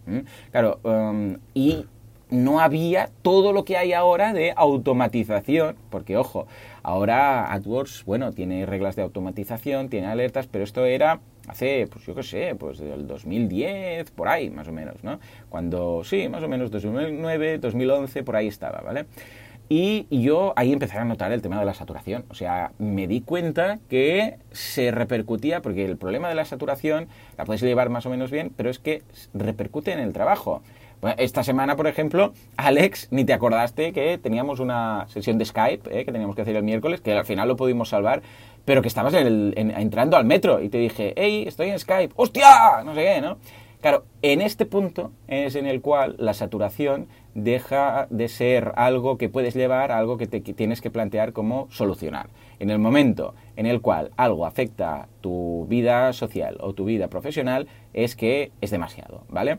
Claro, 0.51 0.81
um, 0.85 1.37
y 1.55 1.85
no 2.31 2.61
había 2.61 3.11
todo 3.23 3.53
lo 3.53 3.65
que 3.65 3.77
hay 3.77 3.93
ahora 3.93 4.33
de 4.33 4.53
automatización, 4.57 5.77
porque 5.91 6.17
ojo, 6.17 6.47
ahora 6.89 7.53
AdWords, 7.53 8.05
bueno, 8.07 8.33
tiene 8.33 8.65
reglas 8.65 8.97
de 8.97 9.03
automatización, 9.03 9.91
tiene 9.91 10.07
alertas, 10.07 10.47
pero 10.47 10.65
esto 10.65 10.87
era 10.87 11.21
hace, 11.47 11.87
pues 11.87 12.07
yo 12.07 12.15
qué 12.15 12.23
sé, 12.23 12.55
pues 12.59 12.79
del 12.79 13.07
2010, 13.07 14.11
por 14.13 14.29
ahí, 14.29 14.49
más 14.49 14.69
o 14.69 14.73
menos, 14.73 15.05
¿no? 15.05 15.21
Cuando, 15.51 16.03
sí, 16.03 16.29
más 16.31 16.43
o 16.43 16.49
menos 16.49 16.71
2009, 16.71 17.59
2011, 17.59 18.23
por 18.23 18.37
ahí 18.37 18.49
estaba, 18.49 18.81
¿vale? 18.81 19.05
Y 19.69 20.07
yo 20.11 20.55
ahí 20.57 20.73
empecé 20.73 20.97
a 20.97 21.05
notar 21.05 21.31
el 21.31 21.43
tema 21.43 21.59
de 21.59 21.67
la 21.67 21.75
saturación. 21.75 22.25
O 22.31 22.35
sea, 22.35 22.73
me 22.79 23.07
di 23.07 23.21
cuenta 23.21 23.79
que 23.91 24.39
se 24.51 24.91
repercutía, 24.91 25.61
porque 25.61 25.85
el 25.85 25.99
problema 25.99 26.31
de 26.31 26.37
la 26.37 26.47
saturación 26.47 27.09
la 27.37 27.45
puedes 27.45 27.61
llevar 27.61 27.91
más 27.91 28.07
o 28.07 28.11
menos 28.11 28.31
bien, 28.31 28.51
pero 28.57 28.71
es 28.71 28.79
que 28.79 29.03
repercute 29.35 29.93
en 29.93 29.99
el 29.99 30.15
trabajo. 30.15 30.63
Esta 31.17 31.45
semana, 31.45 31.77
por 31.77 31.87
ejemplo, 31.87 32.33
Alex, 32.57 33.09
ni 33.13 33.25
te 33.25 33.33
acordaste 33.33 33.93
que 33.93 34.19
teníamos 34.19 34.59
una 34.59 35.07
sesión 35.09 35.39
de 35.39 35.45
Skype 35.45 36.01
eh, 36.01 36.05
que 36.05 36.11
teníamos 36.13 36.35
que 36.35 36.43
hacer 36.43 36.57
el 36.57 36.65
miércoles, 36.65 37.01
que 37.01 37.13
al 37.13 37.25
final 37.25 37.47
lo 37.47 37.57
pudimos 37.57 37.91
salvar, 37.91 38.21
pero 38.65 38.83
que 38.83 38.89
estabas 38.89 39.15
en 39.15 39.27
el- 39.27 39.55
en- 39.57 39.71
entrando 39.71 40.17
al 40.17 40.25
metro 40.25 40.61
y 40.61 40.69
te 40.69 40.79
dije, 40.79 41.15
hey, 41.17 41.45
estoy 41.47 41.71
en 41.71 41.79
Skype, 41.79 42.13
¡hostia! 42.17 42.83
No 42.85 42.95
sé 42.95 43.03
qué, 43.05 43.21
¿no? 43.21 43.39
Claro, 43.81 44.07
en 44.23 44.43
este 44.43 44.67
punto 44.67 45.13
es 45.29 45.55
en 45.55 45.67
el 45.67 45.81
cual 45.81 46.17
la 46.19 46.35
saturación 46.35 47.07
deja 47.35 48.09
de 48.11 48.27
ser 48.27 48.73
algo 48.75 49.17
que 49.19 49.29
puedes 49.29 49.55
llevar 49.55 49.93
a 49.93 49.99
algo 49.99 50.17
que 50.17 50.27
te 50.27 50.43
que 50.43 50.53
tienes 50.53 50.81
que 50.81 50.91
plantear 50.91 51.33
como 51.33 51.69
solucionar. 51.71 52.29
En 52.59 52.71
el 52.71 52.81
momento 52.81 53.35
en 53.55 53.67
el 53.67 53.81
cual 53.81 54.11
algo 54.17 54.47
afecta 54.47 55.07
tu 55.21 55.65
vida 55.69 56.13
social 56.13 56.57
o 56.59 56.73
tu 56.73 56.85
vida 56.87 57.07
profesional, 57.07 57.69
es 57.95 58.17
que 58.17 58.51
es 58.61 58.73
demasiado, 58.73 59.23
¿vale? 59.29 59.59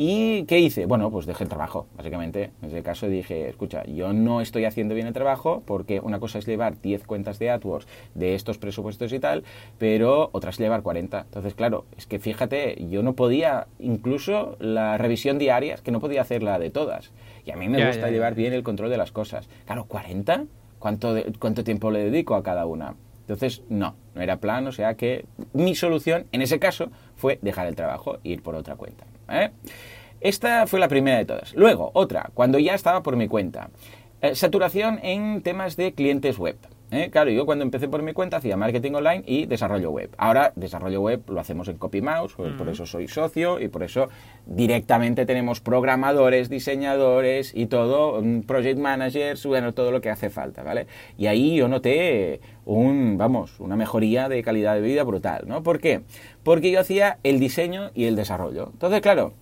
¿Y 0.00 0.44
qué 0.44 0.60
hice? 0.60 0.86
Bueno, 0.86 1.10
pues 1.10 1.26
dejé 1.26 1.42
el 1.42 1.48
trabajo, 1.50 1.88
básicamente. 1.96 2.52
En 2.62 2.68
ese 2.68 2.84
caso 2.84 3.08
dije, 3.08 3.48
escucha, 3.48 3.82
yo 3.84 4.12
no 4.12 4.40
estoy 4.40 4.64
haciendo 4.64 4.94
bien 4.94 5.08
el 5.08 5.12
trabajo 5.12 5.64
porque 5.66 5.98
una 5.98 6.20
cosa 6.20 6.38
es 6.38 6.46
llevar 6.46 6.80
10 6.80 7.02
cuentas 7.04 7.40
de 7.40 7.50
AdWords 7.50 7.88
de 8.14 8.36
estos 8.36 8.58
presupuestos 8.58 9.12
y 9.12 9.18
tal, 9.18 9.42
pero 9.76 10.30
otra 10.30 10.50
es 10.50 10.58
llevar 10.58 10.82
40. 10.82 11.22
Entonces, 11.22 11.54
claro, 11.56 11.84
es 11.96 12.06
que 12.06 12.20
fíjate, 12.20 12.86
yo 12.88 13.02
no 13.02 13.14
podía, 13.14 13.66
incluso 13.80 14.54
la 14.60 14.98
revisión 14.98 15.36
diaria, 15.36 15.74
es 15.74 15.80
que 15.82 15.90
no 15.90 15.98
podía 15.98 16.20
hacerla 16.20 16.60
de 16.60 16.70
todas. 16.70 17.10
Y 17.44 17.50
a 17.50 17.56
mí 17.56 17.68
me 17.68 17.78
Ya, 17.80 17.86
gusta 17.88 18.02
ya, 18.02 18.06
ya. 18.06 18.12
llevar 18.12 18.36
bien 18.36 18.52
el 18.52 18.62
control 18.62 18.90
de 18.90 18.98
las 18.98 19.10
cosas. 19.10 19.48
Claro, 19.66 19.86
40, 19.86 20.44
¿cuánto, 20.78 21.12
de- 21.12 21.32
¿cuánto 21.40 21.64
tiempo 21.64 21.90
le 21.90 22.04
dedico 22.04 22.36
a 22.36 22.44
cada 22.44 22.66
una? 22.66 22.94
Entonces, 23.22 23.62
no, 23.68 23.96
no 24.14 24.22
era 24.22 24.36
plan, 24.36 24.64
o 24.68 24.70
sea 24.72 24.94
que 24.94 25.24
mi 25.54 25.74
solución 25.74 26.26
en 26.30 26.40
ese 26.42 26.60
caso 26.60 26.88
fue 27.16 27.40
dejar 27.42 27.66
el 27.66 27.74
trabajo 27.74 28.18
e 28.22 28.28
ir 28.28 28.42
por 28.44 28.54
otra 28.54 28.76
cuenta. 28.76 29.04
¿Eh? 29.30 29.50
Esta 30.20 30.66
fue 30.66 30.80
la 30.80 30.88
primera 30.88 31.18
de 31.18 31.24
todas. 31.24 31.54
Luego, 31.54 31.90
otra, 31.94 32.30
cuando 32.34 32.58
ya 32.58 32.74
estaba 32.74 33.02
por 33.02 33.16
mi 33.16 33.28
cuenta. 33.28 33.70
Eh, 34.20 34.34
saturación 34.34 34.98
en 35.02 35.42
temas 35.42 35.76
de 35.76 35.92
clientes 35.92 36.38
web. 36.38 36.56
¿Eh? 36.90 37.08
Claro, 37.10 37.30
yo 37.30 37.46
cuando 37.46 37.64
empecé 37.64 37.88
por 37.88 38.02
mi 38.02 38.12
cuenta 38.12 38.38
hacía 38.38 38.56
marketing 38.56 38.92
online 38.92 39.22
y 39.26 39.46
desarrollo 39.46 39.90
web. 39.90 40.10
Ahora, 40.16 40.52
desarrollo 40.56 41.00
web 41.00 41.22
lo 41.28 41.40
hacemos 41.40 41.68
en 41.68 41.78
CopyMouse, 41.78 42.34
pues, 42.34 42.52
por 42.54 42.68
eso 42.68 42.86
soy 42.86 43.08
socio 43.08 43.60
y 43.60 43.68
por 43.68 43.82
eso 43.82 44.08
directamente 44.46 45.26
tenemos 45.26 45.60
programadores, 45.60 46.48
diseñadores 46.48 47.52
y 47.54 47.66
todo, 47.66 48.22
mm, 48.22 48.42
project 48.42 48.78
managers, 48.78 49.44
bueno, 49.46 49.74
todo 49.74 49.90
lo 49.92 50.00
que 50.00 50.10
hace 50.10 50.30
falta, 50.30 50.62
¿vale? 50.62 50.86
Y 51.16 51.26
ahí 51.26 51.56
yo 51.56 51.68
noté 51.68 52.40
un, 52.64 53.16
vamos, 53.18 53.60
una 53.60 53.76
mejoría 53.76 54.28
de 54.28 54.42
calidad 54.42 54.74
de 54.74 54.80
vida 54.80 55.04
brutal, 55.04 55.44
¿no? 55.46 55.62
¿Por 55.62 55.80
qué? 55.80 56.02
Porque 56.42 56.70
yo 56.70 56.80
hacía 56.80 57.18
el 57.22 57.40
diseño 57.40 57.90
y 57.94 58.04
el 58.04 58.16
desarrollo. 58.16 58.70
Entonces, 58.72 59.00
claro, 59.00 59.32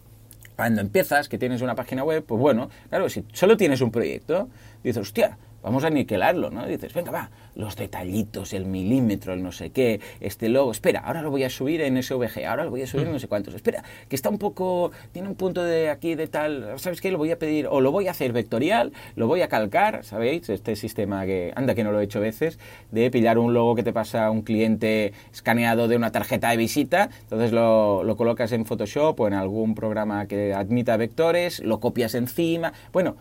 cuando 0.56 0.80
empiezas, 0.80 1.28
que 1.28 1.38
tienes 1.38 1.60
una 1.60 1.74
página 1.74 2.02
web, 2.02 2.24
pues 2.24 2.40
bueno, 2.40 2.70
claro, 2.88 3.08
si 3.10 3.24
solo 3.32 3.56
tienes 3.56 3.82
un 3.82 3.90
proyecto, 3.90 4.48
dices, 4.82 5.02
hostia, 5.02 5.38
vamos 5.66 5.82
a 5.82 5.88
aniquilarlo, 5.88 6.48
¿no? 6.50 6.64
Dices, 6.64 6.94
venga, 6.94 7.10
va, 7.10 7.30
los 7.56 7.74
detallitos, 7.74 8.52
el 8.52 8.66
milímetro, 8.66 9.32
el 9.32 9.42
no 9.42 9.50
sé 9.50 9.70
qué, 9.70 10.00
este 10.20 10.48
logo, 10.48 10.70
espera, 10.70 11.00
ahora 11.00 11.22
lo 11.22 11.30
voy 11.32 11.42
a 11.42 11.50
subir 11.50 11.80
en 11.80 12.00
SVG, 12.00 12.46
ahora 12.46 12.62
lo 12.62 12.70
voy 12.70 12.82
a 12.82 12.86
subir 12.86 13.08
en 13.08 13.12
no 13.12 13.18
sé 13.18 13.26
cuántos, 13.26 13.52
espera, 13.52 13.82
que 14.08 14.14
está 14.14 14.28
un 14.28 14.38
poco, 14.38 14.92
tiene 15.10 15.26
un 15.28 15.34
punto 15.34 15.64
de 15.64 15.90
aquí, 15.90 16.14
de 16.14 16.28
tal, 16.28 16.74
¿sabes 16.76 17.00
qué? 17.00 17.10
Lo 17.10 17.18
voy 17.18 17.32
a 17.32 17.38
pedir, 17.40 17.66
o 17.66 17.80
lo 17.80 17.90
voy 17.90 18.06
a 18.06 18.12
hacer 18.12 18.32
vectorial, 18.32 18.92
lo 19.16 19.26
voy 19.26 19.42
a 19.42 19.48
calcar, 19.48 20.04
¿sabéis? 20.04 20.48
Este 20.50 20.76
sistema 20.76 21.26
que, 21.26 21.52
anda 21.56 21.74
que 21.74 21.82
no 21.82 21.90
lo 21.90 22.00
he 22.00 22.04
hecho 22.04 22.20
veces, 22.20 22.60
de 22.92 23.10
pillar 23.10 23.36
un 23.36 23.52
logo 23.52 23.74
que 23.74 23.82
te 23.82 23.92
pasa 23.92 24.30
un 24.30 24.42
cliente 24.42 25.14
escaneado 25.32 25.88
de 25.88 25.96
una 25.96 26.12
tarjeta 26.12 26.50
de 26.50 26.58
visita, 26.58 27.10
entonces 27.22 27.50
lo, 27.50 28.04
lo 28.04 28.16
colocas 28.16 28.52
en 28.52 28.66
Photoshop 28.66 29.18
o 29.18 29.26
en 29.26 29.34
algún 29.34 29.74
programa 29.74 30.26
que 30.26 30.54
admita 30.54 30.96
vectores, 30.96 31.58
lo 31.58 31.80
copias 31.80 32.14
encima, 32.14 32.72
bueno, 32.92 33.16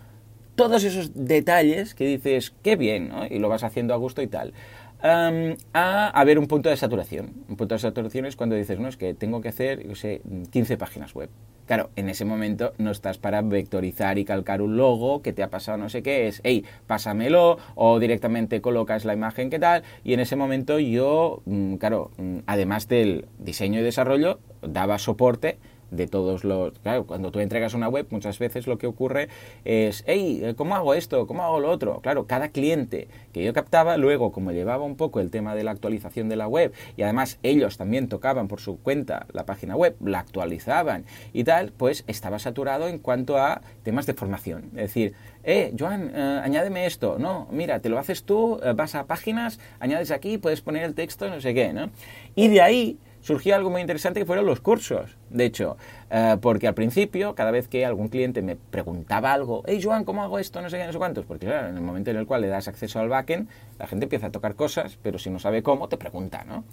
todos 0.55 0.83
esos 0.83 1.11
detalles 1.13 1.95
que 1.95 2.05
dices, 2.05 2.53
qué 2.63 2.75
bien, 2.75 3.09
¿no? 3.09 3.25
Y 3.25 3.39
lo 3.39 3.49
vas 3.49 3.63
haciendo 3.63 3.93
a 3.93 3.97
gusto 3.97 4.21
y 4.21 4.27
tal. 4.27 4.53
A 5.01 6.09
haber 6.19 6.39
un 6.39 6.47
punto 6.47 6.69
de 6.69 6.77
saturación. 6.77 7.33
Un 7.47 7.57
punto 7.57 7.75
de 7.75 7.79
saturación 7.79 8.25
es 8.25 8.35
cuando 8.35 8.55
dices, 8.55 8.79
no, 8.79 8.87
es 8.87 8.97
que 8.97 9.13
tengo 9.13 9.39
que 9.41 9.49
hacer, 9.49 9.87
yo 9.87 9.93
sé, 9.93 10.21
15 10.49 10.77
páginas 10.77 11.13
web. 11.13 11.29
Claro, 11.67 11.89
en 11.95 12.09
ese 12.09 12.25
momento 12.25 12.73
no 12.77 12.91
estás 12.91 13.17
para 13.17 13.41
vectorizar 13.41 14.17
y 14.17 14.25
calcar 14.25 14.61
un 14.61 14.77
logo 14.77 15.21
que 15.21 15.33
te 15.33 15.43
ha 15.43 15.49
pasado 15.49 15.77
no 15.77 15.89
sé 15.89 16.03
qué, 16.03 16.27
es, 16.27 16.41
hey, 16.43 16.63
pásamelo, 16.87 17.57
o 17.73 17.99
directamente 17.99 18.61
colocas 18.61 19.03
la 19.03 19.13
imagen 19.13 19.49
que 19.49 19.59
tal, 19.59 19.83
y 20.03 20.13
en 20.13 20.19
ese 20.19 20.35
momento 20.35 20.79
yo, 20.79 21.41
mm, 21.45 21.75
claro, 21.75 22.11
mm, 22.17 22.39
además 22.45 22.87
del 22.87 23.25
diseño 23.39 23.79
y 23.79 23.83
desarrollo, 23.83 24.39
daba 24.61 24.99
soporte 24.99 25.57
de 25.91 26.07
todos 26.07 26.43
los... 26.43 26.77
Claro, 26.79 27.05
cuando 27.05 27.31
tú 27.31 27.39
entregas 27.39 27.73
una 27.73 27.89
web, 27.89 28.07
muchas 28.09 28.39
veces 28.39 28.67
lo 28.67 28.77
que 28.77 28.87
ocurre 28.87 29.29
es, 29.63 30.03
hey, 30.07 30.53
¿cómo 30.55 30.75
hago 30.75 30.93
esto? 30.93 31.27
¿Cómo 31.27 31.43
hago 31.43 31.59
lo 31.59 31.69
otro? 31.69 31.99
Claro, 32.01 32.25
cada 32.25 32.49
cliente 32.49 33.07
que 33.33 33.43
yo 33.43 33.53
captaba, 33.53 33.97
luego, 33.97 34.31
como 34.31 34.51
llevaba 34.51 34.83
un 34.83 34.95
poco 34.95 35.19
el 35.19 35.29
tema 35.29 35.55
de 35.55 35.63
la 35.63 35.71
actualización 35.71 36.29
de 36.29 36.35
la 36.35 36.47
web, 36.47 36.73
y 36.97 37.03
además 37.03 37.39
ellos 37.43 37.77
también 37.77 38.07
tocaban 38.07 38.47
por 38.47 38.59
su 38.59 38.79
cuenta 38.79 39.25
la 39.33 39.45
página 39.45 39.75
web, 39.75 39.95
la 40.01 40.19
actualizaban 40.19 41.05
y 41.33 41.43
tal, 41.43 41.71
pues 41.71 42.03
estaba 42.07 42.39
saturado 42.39 42.87
en 42.87 42.99
cuanto 42.99 43.37
a 43.37 43.61
temas 43.83 44.05
de 44.05 44.13
formación. 44.13 44.65
Es 44.75 44.87
decir, 44.87 45.13
eh, 45.43 45.73
Joan, 45.77 46.11
eh, 46.13 46.41
añádeme 46.43 46.85
esto. 46.85 47.17
No, 47.19 47.47
mira, 47.51 47.79
te 47.79 47.89
lo 47.89 47.99
haces 47.99 48.23
tú, 48.23 48.59
eh, 48.63 48.73
vas 48.75 48.95
a 48.95 49.05
páginas, 49.05 49.59
añades 49.79 50.11
aquí, 50.11 50.37
puedes 50.37 50.61
poner 50.61 50.83
el 50.83 50.95
texto, 50.95 51.29
no 51.29 51.39
sé 51.41 51.53
qué, 51.53 51.73
¿no? 51.73 51.89
Y 52.35 52.47
de 52.47 52.61
ahí 52.61 52.97
surgió 53.25 53.55
algo 53.55 53.71
muy 53.71 53.81
interesante 53.81 54.19
que 54.19 54.25
fueron 54.27 54.45
los 54.45 54.59
cursos. 54.59 55.17
De 55.31 55.45
hecho, 55.45 55.77
eh, 56.11 56.37
porque 56.39 56.67
al 56.67 56.75
principio, 56.75 57.33
cada 57.33 57.49
vez 57.49 57.67
que 57.67 57.83
algún 57.83 58.07
cliente 58.07 58.43
me 58.43 58.55
preguntaba 58.55 59.33
algo, 59.33 59.63
hey 59.65 59.79
Joan, 59.81 60.05
¿cómo 60.05 60.21
hago 60.21 60.37
esto? 60.37 60.61
No 60.61 60.69
sé 60.69 60.77
qué, 60.77 60.85
no 60.85 60.91
sé 60.91 60.99
cuántos. 60.99 61.25
Porque 61.25 61.47
claro, 61.47 61.69
en 61.69 61.75
el 61.75 61.81
momento 61.81 62.11
en 62.11 62.17
el 62.17 62.27
cual 62.27 62.41
le 62.41 62.49
das 62.49 62.67
acceso 62.67 62.99
al 62.99 63.09
backend, 63.09 63.49
la 63.79 63.87
gente 63.87 64.05
empieza 64.05 64.27
a 64.27 64.31
tocar 64.31 64.53
cosas, 64.53 64.99
pero 65.01 65.17
si 65.17 65.31
no 65.31 65.39
sabe 65.39 65.63
cómo, 65.63 65.89
te 65.89 65.97
pregunta, 65.97 66.43
¿no? 66.43 66.65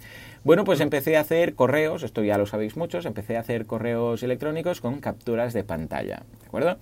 Bueno, 0.43 0.63
pues 0.63 0.79
empecé 0.79 1.17
a 1.17 1.21
hacer 1.21 1.55
correos, 1.55 2.03
esto 2.03 2.23
ya 2.23 2.37
lo 2.37 2.45
sabéis 2.45 2.77
muchos, 2.77 3.07
empecé 3.07 3.35
a 3.35 3.39
hacer 3.39 3.65
correos 3.65 4.21
electrónicos 4.21 4.79
con 4.79 4.99
capturas 4.99 5.53
de 5.53 5.63
pantalla, 5.63 6.21
¿de 6.39 6.47
acuerdo? 6.47 6.77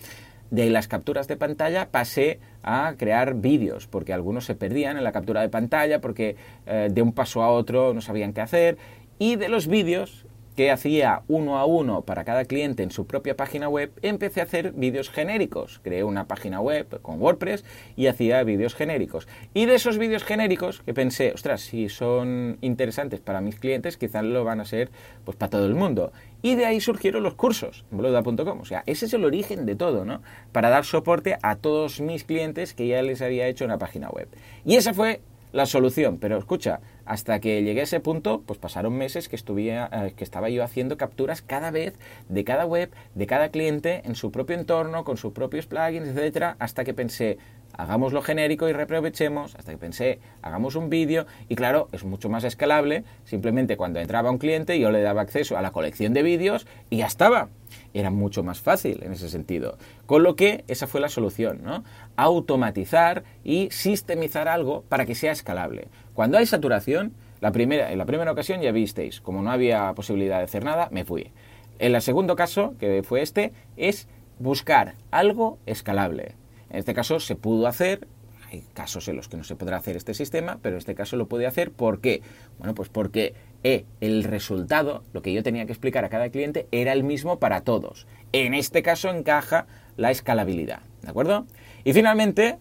De 0.50 0.70
las 0.70 0.90
capturas 0.90 1.30
de 1.30 1.38
pantalla 1.38 1.88
pasé 1.92 2.42
a 2.62 2.96
crear 2.98 3.36
vídeos, 3.36 3.88
porque 3.88 4.12
algunos 4.12 4.44
se 4.44 4.54
perdían 4.54 4.98
en 4.98 5.06
la 5.06 5.14
captura 5.14 5.40
de 5.40 5.48
pantalla, 5.48 6.02
porque 6.02 6.36
eh, 6.66 6.90
de 6.92 7.02
un 7.02 7.14
paso 7.14 7.42
a 7.42 7.50
otro 7.50 7.94
no 7.94 8.02
sabían 8.02 8.34
qué 8.34 8.42
hacer, 8.42 8.78
y 9.22 9.36
de 9.36 9.50
los 9.50 9.68
vídeos 9.68 10.26
que 10.56 10.72
hacía 10.72 11.22
uno 11.28 11.60
a 11.60 11.66
uno 11.66 12.02
para 12.02 12.24
cada 12.24 12.46
cliente 12.46 12.82
en 12.82 12.90
su 12.90 13.06
propia 13.06 13.38
página 13.38 13.70
web, 13.70 13.92
empecé 14.02 14.40
a 14.40 14.46
hacer 14.46 14.72
vídeos 14.72 15.12
genéricos. 15.12 15.80
Creé 15.84 16.04
una 16.04 16.26
página 16.26 16.60
web 16.60 17.00
con 17.04 17.22
WordPress 17.22 17.64
y 17.96 18.08
hacía 18.08 18.44
vídeos 18.44 18.74
genéricos. 18.74 19.28
Y 19.54 19.68
de 19.68 19.76
esos 19.76 20.00
vídeos 20.00 20.24
genéricos 20.24 20.82
que 20.82 20.96
pensé, 20.96 21.34
ostras, 21.34 21.62
si 21.62 21.88
son 21.88 22.58
interesantes 22.62 23.20
para 23.20 23.42
mis 23.42 23.60
clientes, 23.60 23.96
quizás 23.96 24.24
lo 24.24 24.44
van 24.44 24.60
a 24.60 24.66
ser 24.66 24.90
pues 25.24 25.38
para 25.38 25.52
todo 25.52 25.68
el 25.68 25.76
mundo. 25.76 26.12
Y 26.42 26.56
de 26.56 26.66
ahí 26.66 26.82
surgieron 26.82 27.22
los 27.22 27.36
cursos, 27.36 27.86
boluda.com. 27.92 28.60
O 28.60 28.66
sea, 28.66 28.82
ese 28.88 29.06
es 29.06 29.14
el 29.14 29.24
origen 29.24 29.68
de 29.68 29.76
todo, 29.76 30.04
¿no? 30.04 30.24
Para 30.52 30.72
dar 30.72 30.84
soporte 30.84 31.38
a 31.44 31.58
todos 31.58 32.02
mis 32.02 32.24
clientes 32.24 32.74
que 32.74 32.88
ya 32.88 33.04
les 33.04 33.22
había 33.22 33.46
hecho 33.46 33.66
una 33.66 33.78
página 33.78 34.10
web. 34.10 34.28
Y 34.66 34.78
esa 34.78 34.96
fue 34.96 35.22
la 35.52 35.66
solución. 35.66 36.18
Pero 36.18 36.38
escucha, 36.38 36.80
hasta 37.06 37.40
que 37.40 37.64
llegué 37.64 37.82
a 37.82 37.84
ese 37.84 38.00
punto, 38.00 38.42
pues 38.46 38.60
pasaron 38.60 38.94
meses 38.94 39.30
que, 39.30 39.38
eh, 39.38 40.14
que 40.16 40.24
estaba 40.24 40.50
yo 40.50 40.64
haciendo 40.64 40.98
capturas 40.98 41.42
cada 41.42 41.72
vez 41.72 41.94
de 42.30 42.44
cada 42.44 42.66
web, 42.66 42.92
de 43.16 43.28
cada 43.28 43.50
cliente, 43.50 44.02
en 44.06 44.16
su 44.16 44.32
propio 44.32 44.58
entorno, 44.58 45.04
con 45.04 45.18
sus 45.18 45.34
propios 45.34 45.66
plugins, 45.66 46.08
etcétera, 46.08 46.56
hasta 46.60 46.84
que 46.84 46.94
pensé, 46.94 47.38
hagámoslo 47.82 48.22
genérico 48.22 48.70
y 48.70 48.74
reaprovechemos, 48.74 49.56
hasta 49.56 49.72
que 49.72 49.78
pensé, 49.80 50.20
hagamos 50.44 50.76
un 50.76 50.92
vídeo, 50.92 51.26
y 51.50 51.56
claro, 51.56 51.88
es 51.92 52.04
mucho 52.04 52.30
más 52.30 52.44
escalable, 52.44 53.04
simplemente 53.26 53.76
cuando 53.76 54.00
entraba 54.00 54.30
un 54.30 54.38
cliente 54.38 54.80
yo 54.80 54.92
le 54.92 55.02
daba 55.02 55.22
acceso 55.22 55.58
a 55.58 55.64
la 55.64 55.72
colección 55.72 56.14
de 56.14 56.22
vídeos 56.22 56.68
y 56.92 56.98
ya 56.98 57.08
estaba. 57.08 57.50
Era 57.96 58.12
mucho 58.12 58.44
más 58.44 58.62
fácil 58.62 59.02
en 59.02 59.14
ese 59.14 59.30
sentido. 59.30 59.78
Con 60.06 60.22
lo 60.22 60.36
que 60.36 60.64
esa 60.68 60.86
fue 60.86 61.02
la 61.02 61.10
solución, 61.10 61.62
¿no? 61.64 61.84
Automatizar 62.18 63.24
y 63.44 63.70
sistemizar 63.72 64.48
algo 64.48 64.84
para 64.88 65.08
que 65.08 65.16
sea 65.16 65.32
escalable. 65.32 65.88
Cuando 66.14 66.38
hay 66.38 66.46
saturación, 66.46 67.14
la 67.40 67.52
primera, 67.52 67.92
en 67.92 67.98
la 67.98 68.06
primera 68.06 68.32
ocasión 68.32 68.62
ya 68.62 68.72
visteis, 68.72 69.22
como 69.22 69.42
no 69.42 69.50
había 69.50 69.92
posibilidad 69.94 70.38
de 70.38 70.44
hacer 70.44 70.64
nada, 70.64 70.88
me 70.92 71.04
fui. 71.04 71.32
En 71.80 71.96
el 71.96 72.02
segundo 72.04 72.36
caso, 72.36 72.76
que 72.80 73.02
fue 73.02 73.24
este, 73.24 73.54
es 73.76 74.08
buscar 74.38 74.94
algo 75.10 75.58
escalable. 75.66 76.36
En 76.72 76.80
este 76.80 76.94
caso 76.94 77.20
se 77.20 77.36
pudo 77.36 77.68
hacer, 77.68 78.08
hay 78.50 78.64
casos 78.74 79.08
en 79.10 79.18
los 79.18 79.28
que 79.28 79.36
no 79.36 79.44
se 79.44 79.56
podrá 79.56 79.78
hacer 79.78 79.98
este 79.98 80.14
sistema, 80.14 80.58
pero 80.62 80.76
en 80.76 80.80
este 80.80 80.96
caso 80.96 81.18
lo 81.18 81.28
pude 81.28 81.46
hacer. 81.46 81.72
¿Por 81.72 82.00
qué? 82.00 82.22
Bueno, 82.58 82.74
pues 82.74 82.88
porque 82.88 83.34
eh, 83.64 83.86
el 84.00 84.24
resultado, 84.24 85.04
lo 85.12 85.22
que 85.22 85.34
yo 85.34 85.44
tenía 85.44 85.66
que 85.66 85.74
explicar 85.74 86.06
a 86.06 86.10
cada 86.10 86.30
cliente, 86.30 86.68
era 86.72 86.94
el 86.94 87.04
mismo 87.04 87.40
para 87.40 87.62
todos. 87.62 88.08
En 88.32 88.54
este 88.54 88.82
caso 88.84 89.10
encaja 89.10 89.68
la 89.98 90.12
escalabilidad. 90.12 90.80
¿De 91.02 91.10
acuerdo? 91.10 91.46
Y 91.84 91.92
finalmente, 91.92 92.58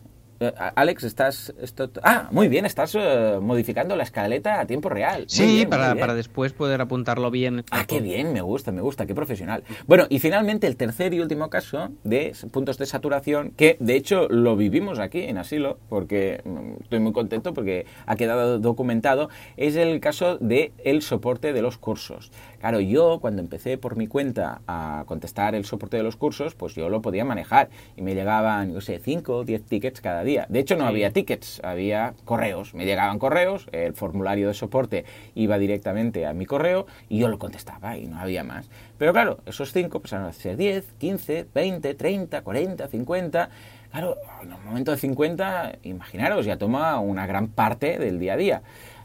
Alex, 0.74 1.05
estás... 1.05 1.53
Esto, 1.61 1.91
ah, 2.03 2.28
muy 2.30 2.49
bien, 2.49 2.64
estás 2.64 2.95
eh, 2.99 3.38
modificando 3.43 3.95
la 3.95 4.05
escaleta 4.05 4.59
a 4.59 4.66
tiempo 4.66 4.88
real. 4.88 5.24
sí, 5.28 5.66
para, 5.68 5.95
para, 5.95 6.14
después 6.14 6.55
poder 6.55 6.80
apuntarlo 6.80 7.30
bien. 7.30 7.62
Ah, 7.70 7.84
qué 7.86 8.01
bien, 8.01 8.32
me 8.32 8.41
gusta, 8.41 8.72
me 8.72 8.80
gusta, 8.80 9.05
qué 9.05 9.14
profesional. 9.14 9.64
Bueno, 9.86 10.07
y 10.09 10.18
finalmente 10.18 10.66
el 10.66 10.76
tercer 10.76 11.12
y 11.12 11.20
último 11.20 11.51
caso 11.51 11.91
de 12.05 12.34
puntos 12.51 12.78
de 12.78 12.86
saturación, 12.86 13.51
que 13.51 13.76
de 13.80 13.97
hecho 13.97 14.28
lo 14.28 14.57
vivimos 14.57 14.99
aquí 14.99 15.24
en 15.24 15.36
Asilo, 15.36 15.78
porque 15.91 16.41
mm, 16.45 16.82
estoy 16.84 17.01
muy 17.01 17.12
contento 17.12 17.53
porque 17.53 17.84
ha 18.07 18.16
quedado 18.16 18.59
documentado, 18.59 19.28
es 19.59 19.76
el 19.76 20.01
caso 20.01 20.38
del 20.38 20.72
el 20.84 21.03
soporte 21.03 21.53
de 21.53 21.61
los 21.61 21.76
cursos. 21.76 22.32
Claro, 22.61 22.81
yo 22.81 23.21
cuando 23.21 23.41
empecé 23.41 23.79
por 23.79 23.97
mi 23.97 24.07
cuenta 24.07 24.61
a 24.67 25.05
contestar 25.07 25.55
el 25.55 25.65
soporte 25.65 25.97
de 25.97 26.03
los 26.03 26.17
cursos, 26.17 26.55
pues 26.55 26.75
yo 26.75 26.91
lo 26.91 27.01
podía 27.01 27.25
manejar 27.25 27.71
y 27.97 28.03
me 28.03 28.15
llegaban, 28.15 28.75
yo 28.75 28.83
sé, 28.83 28.99
5 28.99 29.39
o 29.39 29.45
10 29.45 29.65
tickets 29.65 30.03
cada 30.03 30.23
día. 30.25 30.45
De 30.51 30.59
hecho, 30.59 30.77
no 30.77 30.85
había 30.85 31.11
tickets, 31.11 31.63
había 31.65 32.13
correos. 32.27 32.75
Me 32.75 32.85
llegaban 32.85 33.19
correos, 33.19 33.67
el 33.73 33.95
formulario 33.95 34.49
de 34.49 34.53
soporte 34.53 35.07
iba 35.35 35.59
directamente 35.59 36.27
a 36.27 36.35
mi 36.35 36.45
correo 36.45 36.87
y 37.09 37.19
yo 37.19 37.29
lo 37.29 37.39
contestaba 37.39 37.97
y 37.97 38.07
no 38.07 38.21
había 38.21 38.45
más. 38.45 38.69
Pero 38.99 39.15
claro, 39.15 39.39
esos 39.47 39.73
5 39.73 40.01
pasaron 40.01 40.27
a 40.27 40.33
ser 40.35 40.59
10, 40.59 40.85
15, 40.99 41.47
20, 41.55 41.95
30, 41.95 42.43
40, 42.43 42.89
50. 42.89 43.51
Claro, 43.91 44.19
en 44.43 44.53
el 44.53 44.59
momento 44.59 44.91
de 44.93 44.99
50, 44.99 45.79
imaginaros, 45.83 46.45
ya 46.45 46.59
toma 46.59 47.01
una 47.01 47.27
gran 47.27 47.49
parte 47.49 47.99
del 47.99 48.21
día 48.21 48.35
a 48.35 48.37
día. 48.37 48.63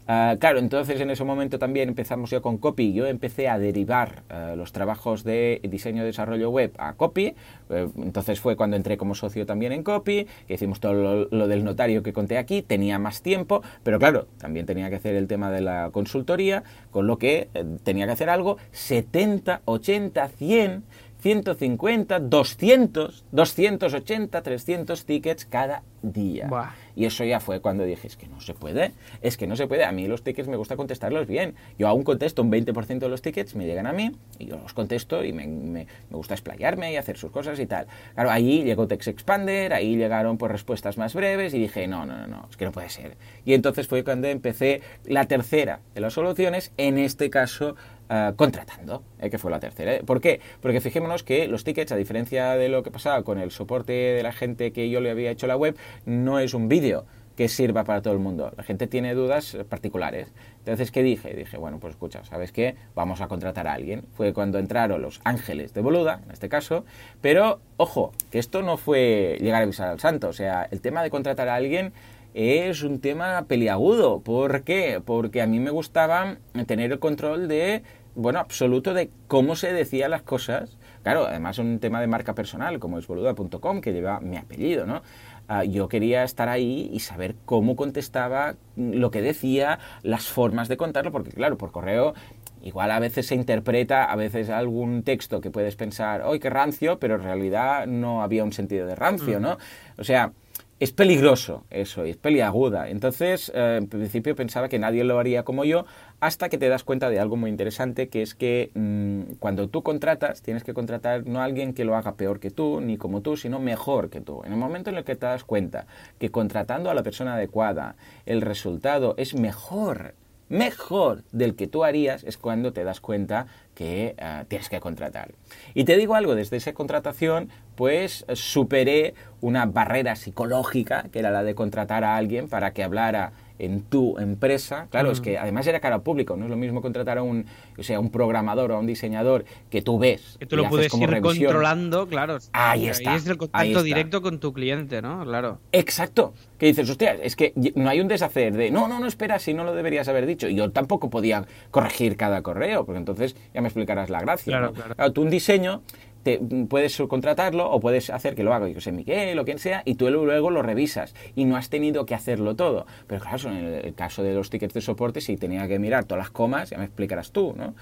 Ah, 0.08 0.36
claro, 0.40 0.60
entonces 0.60 1.02
en 1.02 1.10
ese 1.10 1.24
momento 1.24 1.58
también 1.58 1.90
empezamos 1.90 2.30
ya 2.30 2.40
con 2.40 2.60
Copy. 2.60 2.94
Yo 2.94 3.08
empecé 3.08 3.50
a 3.50 3.58
derivar 3.58 4.22
ah, 4.30 4.54
los 4.56 4.72
trabajos 4.72 5.24
de 5.24 5.60
diseño 5.64 6.04
y 6.04 6.06
desarrollo 6.06 6.52
web 6.52 6.74
a 6.78 6.94
Copy. 6.94 7.34
Eh, 7.72 7.90
entonces 7.98 8.40
fue 8.40 8.56
cuando 8.56 8.78
entré 8.78 8.98
como 8.98 9.16
socio 9.16 9.48
también 9.48 9.72
en 9.72 9.82
Copy, 9.82 10.28
que 10.48 10.54
hicimos 10.54 10.80
todo 10.80 11.28
lo, 11.32 11.48
del 11.48 11.64
notario 11.64 12.04
que 12.04 12.14
conté 12.14 12.38
aquí. 12.38 12.62
Tenía 12.62 13.00
más 13.00 13.24
tiempo, 13.24 13.64
pero 13.82 13.98
claro, 13.98 14.28
también 14.38 14.68
tenía 14.68 14.92
que 14.92 14.98
hacer 14.98 15.16
el 15.16 15.28
tema 15.28 15.50
de 15.50 15.62
la 15.62 15.90
consultoría, 15.92 16.64
con 16.92 17.08
lo 17.08 17.18
que 17.18 17.50
eh, 17.56 17.66
tenía 17.84 18.06
que 18.06 18.12
hacer 18.12 18.30
algo 18.30 18.58
70, 18.74 19.62
80, 19.66 20.28
100 20.28 20.84
150, 21.26 22.20
200, 22.20 23.26
280, 23.32 24.44
300 24.44 25.06
tickets 25.06 25.46
cada 25.46 25.82
día. 26.04 26.48
Y 26.96 27.06
eso 27.06 27.24
ya 27.24 27.40
fue 27.40 27.62
cuando 27.62 27.84
dije, 27.84 28.06
es 28.06 28.16
que 28.16 28.28
no 28.28 28.40
se 28.42 28.54
puede, 28.54 28.92
es 29.22 29.36
que 29.36 29.48
no 29.48 29.56
se 29.56 29.66
puede. 29.66 29.86
A 29.86 29.92
mí 29.92 30.08
los 30.08 30.24
tickets 30.24 30.48
me 30.48 30.56
gusta 30.56 30.76
contestarlos 30.76 31.26
bien. 31.26 31.56
Yo 31.80 31.88
aún 31.88 32.04
contesto 32.04 32.44
un 32.44 32.52
20% 32.52 33.00
de 33.00 33.10
los 33.10 33.24
tickets, 33.24 33.56
me 33.56 33.66
llegan 33.66 33.88
a 33.88 33.92
mí, 33.92 34.12
y 34.38 34.46
yo 34.46 34.58
los 34.58 34.74
contesto 34.74 35.26
y 35.26 35.34
me, 35.34 35.48
me, 35.48 35.88
gusta 36.12 36.36
explayarme 36.36 36.94
y 36.94 36.98
hacer 36.98 37.18
sus 37.18 37.32
cosas 37.32 37.60
y 37.60 37.66
tal. 37.66 37.88
Claro, 38.14 38.30
ahí 38.30 38.64
llegó 38.64 38.86
Text 38.86 39.08
Expander, 39.08 39.74
ahí 39.74 39.98
llegaron 39.98 40.38
pues 40.38 40.52
respuestas 40.52 41.00
más 41.00 41.16
breves 41.16 41.56
y 41.56 41.60
dije, 41.60 41.88
no, 41.88 42.06
no, 42.06 42.18
no, 42.20 42.28
no, 42.28 42.48
es 42.52 42.56
que 42.56 42.66
no 42.66 42.72
puede 42.72 42.90
ser. 42.90 43.18
Y 43.46 43.56
entonces 43.56 43.88
fue 43.88 44.04
cuando 44.04 44.28
empecé 44.28 44.82
la 45.06 45.26
tercera 45.26 45.80
de 45.96 46.02
las 46.02 46.14
soluciones, 46.14 46.72
en 46.78 47.00
este 47.00 47.32
caso 47.32 47.76
eh, 48.10 48.34
contratando, 48.36 49.04
eh, 49.20 49.30
que 49.30 49.38
fue 49.38 49.52
la 49.52 49.60
tercera. 49.60 50.00
¿Por 50.06 50.22
qué? 50.22 50.40
Porque 50.62 50.82
fijémonos 50.82 51.24
que 51.24 51.48
los 51.48 51.64
tickets, 51.64 51.92
a 51.92 51.96
diferencia 51.96 52.52
de 52.52 52.70
lo 52.70 52.84
que 52.84 52.92
pasaba 52.92 53.24
con 53.24 53.40
el 53.40 53.52
soporte 53.52 53.94
de 53.94 54.24
la 54.24 54.32
gente 54.32 54.72
que 54.72 54.90
yo 54.90 55.02
le 55.02 55.10
había 55.10 55.32
hecho 55.32 55.48
la 55.48 55.58
web, 55.58 55.76
no 56.06 56.40
es 56.40 56.54
un 56.54 56.68
vídeo 56.68 57.06
que 57.36 57.50
sirva 57.50 57.84
para 57.84 58.02
todo 58.02 58.14
el 58.14 58.20
mundo. 58.20 58.52
La 58.56 58.64
gente 58.64 58.88
tiene 58.88 59.14
dudas 59.14 59.58
particulares. 59.70 60.32
Entonces, 60.60 60.92
¿qué 60.92 61.04
dije? 61.04 61.34
Dije, 61.34 61.58
bueno, 61.58 61.80
pues 61.80 61.92
escucha, 61.92 62.24
¿sabes 62.24 62.52
qué? 62.52 62.76
Vamos 62.96 63.22
a 63.22 63.28
contratar 63.28 63.68
a 63.68 63.74
alguien. 63.74 64.04
Fue 64.14 64.34
cuando 64.34 64.58
entraron 64.58 65.02
los 65.02 65.20
ángeles 65.24 65.74
de 65.74 65.82
Boluda, 65.82 66.22
en 66.26 66.32
este 66.32 66.50
caso. 66.50 66.86
Pero, 67.22 67.60
ojo, 67.78 68.14
que 68.32 68.40
esto 68.40 68.62
no 68.62 68.78
fue 68.78 69.38
llegar 69.42 69.62
a 69.62 69.64
avisar 69.64 69.90
al 69.90 70.00
santo. 70.00 70.30
O 70.30 70.34
sea, 70.34 70.68
el 70.72 70.82
tema 70.82 71.04
de 71.04 71.10
contratar 71.10 71.50
a 71.50 71.56
alguien 71.56 71.92
es 72.36 72.84
un 72.84 73.00
tema 73.00 73.46
peliagudo. 73.48 74.20
¿Por 74.20 74.64
qué? 74.64 75.02
Porque 75.04 75.42
a 75.42 75.48
mí 75.48 75.62
me 75.62 75.72
gustaba 75.72 76.36
tener 76.68 76.92
el 76.92 77.00
control 77.00 77.48
de, 77.48 77.82
bueno, 78.14 78.40
absoluto 78.40 78.94
de 78.94 79.10
cómo 79.28 79.56
se 79.56 79.72
decían 79.72 80.12
las 80.12 80.22
cosas, 80.22 80.78
claro, 81.02 81.28
además 81.28 81.60
un 81.60 81.80
tema 81.80 82.02
de 82.02 82.08
marca 82.08 82.36
personal, 82.36 82.78
como 82.78 83.00
es 83.00 83.08
boluda.com, 83.08 83.80
que 83.80 83.94
lleva 83.94 84.20
mi 84.20 84.36
apellido, 84.36 84.86
¿no? 84.86 85.02
Ah, 85.48 85.64
yo 85.64 85.88
quería 85.88 86.24
estar 86.24 86.50
ahí 86.50 86.90
y 86.92 87.00
saber 87.00 87.36
cómo 87.46 87.78
contestaba, 87.78 88.56
lo 88.76 89.12
que 89.12 89.22
decía, 89.22 89.80
las 90.04 90.26
formas 90.28 90.68
de 90.68 90.76
contarlo, 90.76 91.14
porque 91.14 91.32
claro, 91.32 91.58
por 91.58 91.72
correo 91.72 92.16
igual 92.64 92.92
a 92.92 93.00
veces 93.00 93.28
se 93.28 93.36
interpreta, 93.36 94.12
a 94.12 94.16
veces 94.16 94.50
algún 94.50 95.04
texto 95.04 95.40
que 95.40 95.52
puedes 95.52 95.76
pensar, 95.76 96.24
¡ay, 96.26 96.40
qué 96.40 96.50
rancio! 96.50 96.98
Pero 97.00 97.16
en 97.16 97.22
realidad 97.22 97.86
no 97.86 98.24
había 98.24 98.44
un 98.44 98.52
sentido 98.52 98.88
de 98.88 98.96
rancio, 98.96 99.40
¿no? 99.40 99.58
O 100.00 100.04
sea, 100.04 100.34
es 100.80 100.92
peligroso 100.92 101.64
eso, 101.70 102.04
es 102.04 102.18
peliaguda. 102.18 102.90
Entonces, 102.90 103.52
eh, 103.56 103.78
en 103.78 103.88
principio 103.88 104.36
pensaba 104.36 104.68
que 104.68 104.78
nadie 104.78 105.04
lo 105.04 105.20
haría 105.20 105.44
como 105.44 105.64
yo, 105.64 105.86
hasta 106.20 106.50
que 106.50 106.58
te 106.58 106.68
das 106.68 106.84
cuenta 106.84 107.10
de 107.10 107.20
algo 107.20 107.38
muy 107.38 107.50
interesante, 107.50 108.10
que 108.10 108.22
es 108.22 108.36
que 108.36 108.72
mm, 108.74 109.36
cuando 109.40 109.70
tú 109.70 109.84
contratas, 109.84 110.42
tienes 110.42 110.64
que 110.64 110.74
contratar 110.74 111.26
no 111.26 111.40
a 111.40 111.46
alguien 111.46 111.74
que 111.74 111.86
lo 111.86 111.96
haga 111.96 112.16
peor 112.16 112.40
que 112.40 112.52
tú, 112.52 112.82
ni 112.82 112.98
como 112.98 113.22
tú, 113.22 113.38
sino 113.38 113.60
mejor 113.60 114.10
que 114.10 114.22
tú. 114.22 114.42
En 114.44 114.52
el 114.52 114.58
momento 114.58 114.90
en 114.90 114.98
el 114.98 115.06
que 115.06 115.16
te 115.16 115.26
das 115.26 115.46
cuenta 115.46 115.88
que 116.20 116.30
contratando 116.30 116.90
a 116.90 116.94
la 116.94 117.04
persona 117.04 117.36
adecuada, 117.36 117.96
el 118.26 118.42
resultado 118.42 119.16
es 119.18 119.34
mejor 119.34 120.14
mejor 120.50 121.24
del 121.32 121.56
que 121.56 121.68
tú 121.68 121.84
harías 121.84 122.24
es 122.24 122.38
cuando 122.38 122.74
te 122.74 122.84
das 122.84 123.00
cuenta 123.00 123.48
que 123.74 124.16
eh, 124.18 124.46
tienes 124.48 124.70
que 124.70 124.80
contratar. 124.80 125.32
Y 125.74 125.84
te 125.84 125.98
digo 125.98 126.16
algo, 126.16 126.36
desde 126.36 126.58
esa 126.58 126.74
contratación, 126.74 127.50
pues 127.76 128.26
superé 128.34 129.14
una 129.42 129.66
barrera 129.66 130.16
psicológica, 130.16 131.08
que 131.12 131.20
era 131.20 131.32
la 131.32 131.44
de 131.44 131.56
contratar 131.56 132.04
a 132.04 132.16
alguien 132.16 132.48
para 132.48 132.72
que 132.74 132.84
hablara 132.84 133.34
en 133.60 133.82
tu 133.82 134.18
empresa. 134.18 134.88
Claro, 134.90 135.12
es 135.12 135.22
que 135.22 135.38
además 135.38 135.68
era 135.68 135.80
cara 135.80 135.96
al 135.96 136.02
público, 136.02 136.36
no 136.36 136.46
es 136.46 136.52
lo 136.52 136.58
mismo 136.58 136.82
contratar 136.82 137.18
a 137.18 137.24
un, 137.24 137.46
o 137.78 137.84
sea, 137.84 138.00
un 138.00 138.10
programador 138.10 138.72
o 138.72 138.76
a 138.76 138.80
un 138.80 138.88
diseñador 138.88 139.46
que 139.70 139.82
tú 139.82 140.00
ves. 140.00 140.38
Que 140.40 140.46
tú 140.46 140.58
lo 140.58 140.70
puedes 140.70 140.94
ir 140.94 141.22
controlando, 141.22 142.08
claro. 142.08 142.38
Ahí 142.52 142.88
está. 142.88 143.12
Ahí 143.12 143.18
es 143.18 143.28
el 143.28 143.38
contacto 143.38 143.84
directo 143.84 144.22
con 144.22 144.40
tu 144.40 144.54
cliente, 144.54 145.02
¿no? 145.02 145.24
Claro. 145.24 145.60
Exacto. 145.72 146.34
Que 146.58 146.68
dices, 146.68 146.90
hostia, 146.90 147.14
es 147.14 147.36
que 147.36 147.54
no 147.76 147.90
hay 147.90 148.00
un 148.00 148.08
deshacer 148.08 148.56
de, 148.56 148.72
no, 148.72 148.88
no, 148.88 149.00
no, 149.00 149.08
espera, 149.08 149.40
si 149.40 149.54
no 149.54 149.64
lo 149.64 149.74
deberías 149.74 150.08
haber 150.08 150.26
dicho. 150.26 150.48
Yo 150.48 150.72
tampoco 150.72 151.10
podía 151.10 151.46
corregir 151.72 152.16
cada 152.16 152.42
correo, 152.42 152.86
porque 152.86 153.00
entonces 153.00 153.36
ya 153.54 153.62
me 153.62 153.68
explicarás 153.68 154.10
la 154.10 154.22
gracia. 154.22 154.52
Claro, 154.52 154.74
claro. 154.74 154.96
claro 154.96 155.14
tú 155.14 155.22
un 155.22 155.30
diseño 155.30 155.82
te, 156.26 156.42
puedes 156.68 156.94
subcontratarlo 156.94 157.70
o 157.70 157.80
puedes 157.80 158.10
hacer 158.10 158.34
que 158.34 158.44
lo 158.44 158.52
haga, 158.54 158.68
yo 158.68 158.82
sé, 158.82 158.92
Miguel 158.92 159.38
o 159.38 159.46
quien 159.46 159.60
sea, 159.60 159.84
y 159.86 159.94
tú 159.94 160.10
luego 160.10 160.50
lo 160.50 160.64
revisas 160.64 161.14
y 161.36 161.46
no 161.46 161.56
has 161.56 161.70
tenido 161.70 162.08
que 162.08 162.16
hacerlo 162.16 162.56
todo. 162.56 162.88
Pero 163.06 163.22
claro, 163.22 163.52
en 163.52 163.66
el, 163.86 163.94
caso 163.94 164.24
de 164.24 164.34
los 164.34 164.50
tickets 164.50 164.74
de 164.74 164.82
soporte, 164.82 165.22
si 165.22 165.38
tenía 165.38 165.68
que 165.68 165.78
mirar 165.78 166.06
todas 166.06 166.24
las 166.24 166.32
comas, 166.32 166.72
ya 166.72 166.80
me 166.80 166.86
explicarás 166.86 167.32
tú, 167.32 167.54
¿no? 167.56 167.76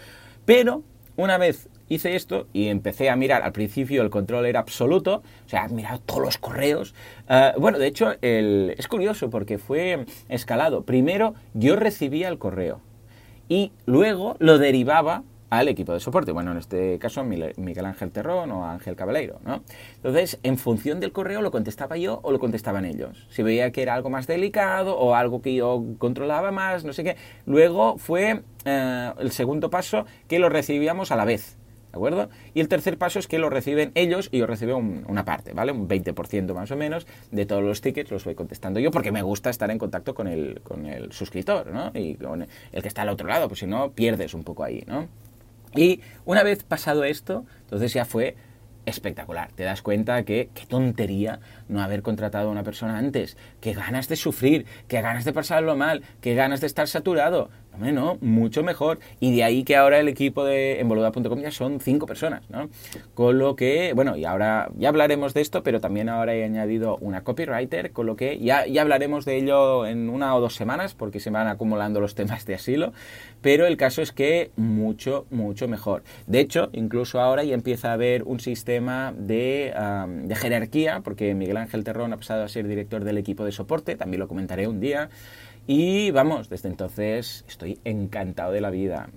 Pero 0.46 0.84
una 1.16 1.38
vez 1.38 1.70
hice 1.88 2.16
esto 2.18 2.48
y 2.52 2.68
empecé 2.68 3.10
a 3.10 3.16
mirar, 3.16 3.44
al 3.44 3.54
principio 3.54 4.02
el 4.02 4.10
control 4.10 4.46
era 4.46 4.60
absoluto, 4.60 5.24
o 5.46 5.50
sea, 5.50 5.70
mirado 5.70 6.00
todos 6.00 6.22
los 6.22 6.38
correos. 6.38 6.94
Uh, 7.30 7.58
bueno, 7.62 7.80
de 7.80 7.88
hecho, 7.88 8.14
es 8.22 8.88
curioso 8.90 9.30
porque 9.30 9.58
fue 9.58 10.06
escalado. 10.28 10.84
Primero 10.84 11.34
yo 11.54 11.78
recibía 11.78 12.28
el 12.28 12.40
correo 12.40 12.82
y 13.48 13.72
luego 13.86 14.36
lo 14.40 14.58
derivaba 14.58 15.24
al 15.60 15.68
equipo 15.68 15.94
de 15.94 16.00
soporte. 16.00 16.32
Bueno, 16.32 16.52
en 16.52 16.58
este 16.58 16.98
caso 17.00 17.24
Miguel 17.24 17.86
Ángel 17.86 18.12
Terrón 18.12 18.52
o 18.52 18.66
Ángel 18.66 18.96
Cabaleiro, 18.96 19.40
¿no? 19.46 19.64
Entonces, 19.96 20.40
en 20.44 20.58
función 20.58 21.00
del 21.00 21.12
correo 21.12 21.42
lo 21.42 21.52
contestaba 21.52 21.98
yo 21.98 22.20
o 22.24 22.32
lo 22.32 22.40
contestaban 22.40 22.86
ellos. 22.86 23.28
Si 23.30 23.44
veía 23.44 23.72
que 23.72 23.82
era 23.82 23.94
algo 23.94 24.10
más 24.10 24.28
delicado 24.28 24.98
o 24.98 25.16
algo 25.16 25.42
que 25.42 25.54
yo 25.54 25.84
controlaba 25.98 26.52
más, 26.52 26.84
no 26.84 26.94
sé 26.94 27.04
qué. 27.04 27.16
Luego 27.46 27.98
fue 27.98 28.42
eh, 28.66 29.12
el 29.20 29.32
segundo 29.32 29.70
paso 29.70 30.06
que 30.28 30.40
lo 30.40 30.50
recibíamos 30.50 31.12
a 31.12 31.16
la 31.16 31.26
vez. 31.26 31.58
¿De 31.92 31.98
acuerdo? 31.98 32.30
Y 32.56 32.60
el 32.60 32.68
tercer 32.68 32.98
paso 32.98 33.20
es 33.20 33.28
que 33.28 33.38
lo 33.38 33.52
reciben 33.52 33.92
ellos 33.94 34.30
y 34.32 34.40
yo 34.40 34.48
recibo 34.48 34.78
una 34.78 35.26
parte, 35.26 35.54
¿vale? 35.54 35.72
Un 35.72 35.88
20% 35.88 36.52
más 36.56 36.72
o 36.72 36.76
menos 36.76 37.06
de 37.30 37.46
todos 37.46 37.62
los 37.62 37.82
tickets 37.82 38.10
los 38.10 38.26
voy 38.26 38.34
contestando 38.34 38.80
yo 38.80 38.90
porque 38.90 39.12
me 39.12 39.22
gusta 39.22 39.52
estar 39.52 39.70
en 39.70 39.78
contacto 39.78 40.16
con 40.16 40.28
el, 40.28 40.62
con 40.64 40.88
el 40.88 41.12
suscriptor, 41.12 41.68
¿no? 41.68 41.92
Y 41.94 42.16
con 42.16 42.48
el 42.72 42.82
que 42.82 42.88
está 42.88 43.04
al 43.04 43.10
otro 43.10 43.28
lado, 43.28 43.48
pues 43.48 43.60
si 43.60 43.68
no, 43.68 43.92
pierdes 43.92 44.34
un 44.34 44.44
poco 44.44 44.64
ahí, 44.64 44.84
¿no? 44.88 45.08
Y 45.76 46.02
una 46.26 46.44
vez 46.44 46.64
pasado 46.64 47.04
esto, 47.04 47.46
entonces 47.62 47.94
ya 47.94 48.06
fue 48.06 48.36
espectacular. 48.86 49.52
Te 49.54 49.64
das 49.64 49.82
cuenta 49.82 50.24
que 50.24 50.50
qué 50.54 50.66
tontería 50.66 51.40
no 51.68 51.82
haber 51.82 52.02
contratado 52.02 52.50
a 52.50 52.52
una 52.52 52.64
persona 52.64 52.98
antes. 52.98 53.38
Qué 53.62 53.74
ganas 53.74 54.08
de 54.10 54.16
sufrir, 54.16 54.66
qué 54.88 55.02
ganas 55.02 55.26
de 55.26 55.34
pasarlo 55.34 55.76
mal, 55.76 56.04
qué 56.22 56.36
ganas 56.36 56.62
de 56.62 56.68
estar 56.68 56.88
saturado. 56.88 57.50
Hombre, 57.74 57.92
no, 57.92 58.18
mucho 58.22 58.62
mejor. 58.64 59.00
Y 59.20 59.36
de 59.36 59.44
ahí 59.44 59.64
que 59.64 59.76
ahora 59.76 60.00
el 60.00 60.08
equipo 60.08 60.46
de 60.46 60.80
envoluda.com 60.80 61.40
ya 61.40 61.50
son 61.50 61.80
cinco 61.80 62.06
personas, 62.06 62.48
¿no? 62.50 62.70
Con 63.16 63.40
lo 63.40 63.56
que, 63.56 63.94
bueno, 63.96 64.16
y 64.16 64.26
ahora 64.26 64.70
ya 64.78 64.90
hablaremos 64.90 65.34
de 65.34 65.42
esto, 65.42 65.64
pero 65.64 65.82
también 65.82 66.08
ahora 66.08 66.36
he 66.36 66.44
añadido 66.44 66.98
una 66.98 67.24
copywriter, 67.24 67.92
con 67.92 68.06
lo 68.06 68.16
que 68.16 68.38
ya, 68.38 68.68
ya 68.68 68.84
hablaremos 68.84 69.26
de 69.26 69.38
ello 69.38 69.88
en 69.88 70.10
una 70.10 70.36
o 70.36 70.42
dos 70.42 70.56
semanas, 70.56 70.94
porque 70.94 71.20
se 71.20 71.32
van 71.32 71.48
acumulando 71.48 72.00
los 72.00 72.14
temas 72.14 72.46
de 72.46 72.54
asilo. 72.54 72.94
Pero 73.42 73.66
el 73.66 73.76
caso 73.76 74.04
es 74.04 74.12
que 74.12 74.52
mucho, 74.56 75.26
mucho 75.32 75.68
mejor. 75.68 76.04
De 76.28 76.40
hecho, 76.40 76.70
incluso 76.74 77.20
ahora 77.20 77.44
ya 77.44 77.56
empieza 77.56 77.90
a 77.90 77.94
haber 77.94 78.24
un 78.24 78.40
sistema 78.40 79.14
de, 79.18 79.74
de 80.24 80.36
jerarquía, 80.36 81.02
porque 81.04 81.34
Miguel 81.34 81.58
Ángel 81.58 81.84
Terrón 81.84 82.14
ha 82.14 82.18
pasado 82.18 82.44
a 82.44 82.48
ser 82.48 82.68
director 82.68 83.04
del 83.04 83.18
equipo 83.18 83.46
de 83.46 83.52
soporte, 83.52 83.96
también 83.96 84.20
lo 84.20 84.28
comentaré 84.28 84.68
un 84.68 84.80
día. 84.80 85.10
Y 85.66 86.12
vamos, 86.12 86.50
desde 86.50 86.70
entonces 86.70 87.46
estoy 87.48 87.80
encantado 87.86 88.52
de 88.52 88.62
la 88.62 88.70
vida. 88.70 89.10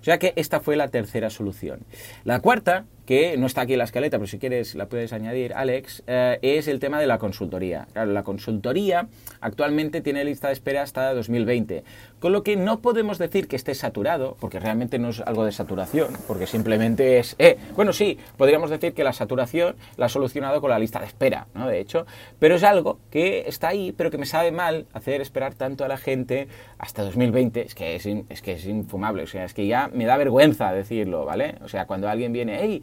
O 0.00 0.04
sea 0.04 0.18
que 0.18 0.32
esta 0.36 0.60
fue 0.60 0.76
la 0.76 0.88
tercera 0.88 1.30
solución. 1.30 1.80
La 2.24 2.40
cuarta 2.40 2.86
que 3.12 3.36
no 3.36 3.46
está 3.46 3.60
aquí 3.60 3.76
la 3.76 3.84
escaleta, 3.84 4.16
pero 4.16 4.26
si 4.26 4.38
quieres 4.38 4.74
la 4.74 4.86
puedes 4.86 5.12
añadir, 5.12 5.52
Alex, 5.52 6.02
eh, 6.06 6.38
es 6.40 6.66
el 6.66 6.80
tema 6.80 6.98
de 6.98 7.06
la 7.06 7.18
consultoría. 7.18 7.86
La 7.94 8.22
consultoría 8.22 9.06
actualmente 9.42 10.00
tiene 10.00 10.24
lista 10.24 10.46
de 10.46 10.54
espera 10.54 10.80
hasta 10.80 11.12
2020, 11.12 11.84
con 12.20 12.32
lo 12.32 12.42
que 12.42 12.56
no 12.56 12.80
podemos 12.80 13.18
decir 13.18 13.48
que 13.48 13.56
esté 13.56 13.74
saturado, 13.74 14.38
porque 14.40 14.60
realmente 14.60 14.98
no 14.98 15.10
es 15.10 15.20
algo 15.20 15.44
de 15.44 15.52
saturación, 15.52 16.16
porque 16.26 16.46
simplemente 16.46 17.18
es... 17.18 17.36
Eh, 17.38 17.58
bueno, 17.76 17.92
sí, 17.92 18.16
podríamos 18.38 18.70
decir 18.70 18.94
que 18.94 19.04
la 19.04 19.12
saturación 19.12 19.76
la 19.98 20.06
ha 20.06 20.08
solucionado 20.08 20.62
con 20.62 20.70
la 20.70 20.78
lista 20.78 20.98
de 20.98 21.04
espera, 21.04 21.48
¿no? 21.52 21.68
De 21.68 21.80
hecho, 21.80 22.06
pero 22.38 22.54
es 22.54 22.62
algo 22.62 22.98
que 23.10 23.44
está 23.46 23.68
ahí, 23.68 23.92
pero 23.92 24.10
que 24.10 24.16
me 24.16 24.24
sabe 24.24 24.52
mal 24.52 24.86
hacer 24.94 25.20
esperar 25.20 25.52
tanto 25.52 25.84
a 25.84 25.88
la 25.88 25.98
gente 25.98 26.48
hasta 26.78 27.02
2020, 27.02 27.60
es 27.60 27.74
que 27.74 27.94
es, 27.94 28.06
es 28.06 28.40
que 28.40 28.52
es 28.52 28.64
infumable, 28.64 29.24
o 29.24 29.26
sea, 29.26 29.44
es 29.44 29.52
que 29.52 29.66
ya 29.66 29.90
me 29.92 30.06
da 30.06 30.16
vergüenza 30.16 30.72
decirlo, 30.72 31.26
¿vale? 31.26 31.56
O 31.62 31.68
sea, 31.68 31.86
cuando 31.86 32.08
alguien 32.08 32.32
viene, 32.32 32.58
hey, 32.58 32.82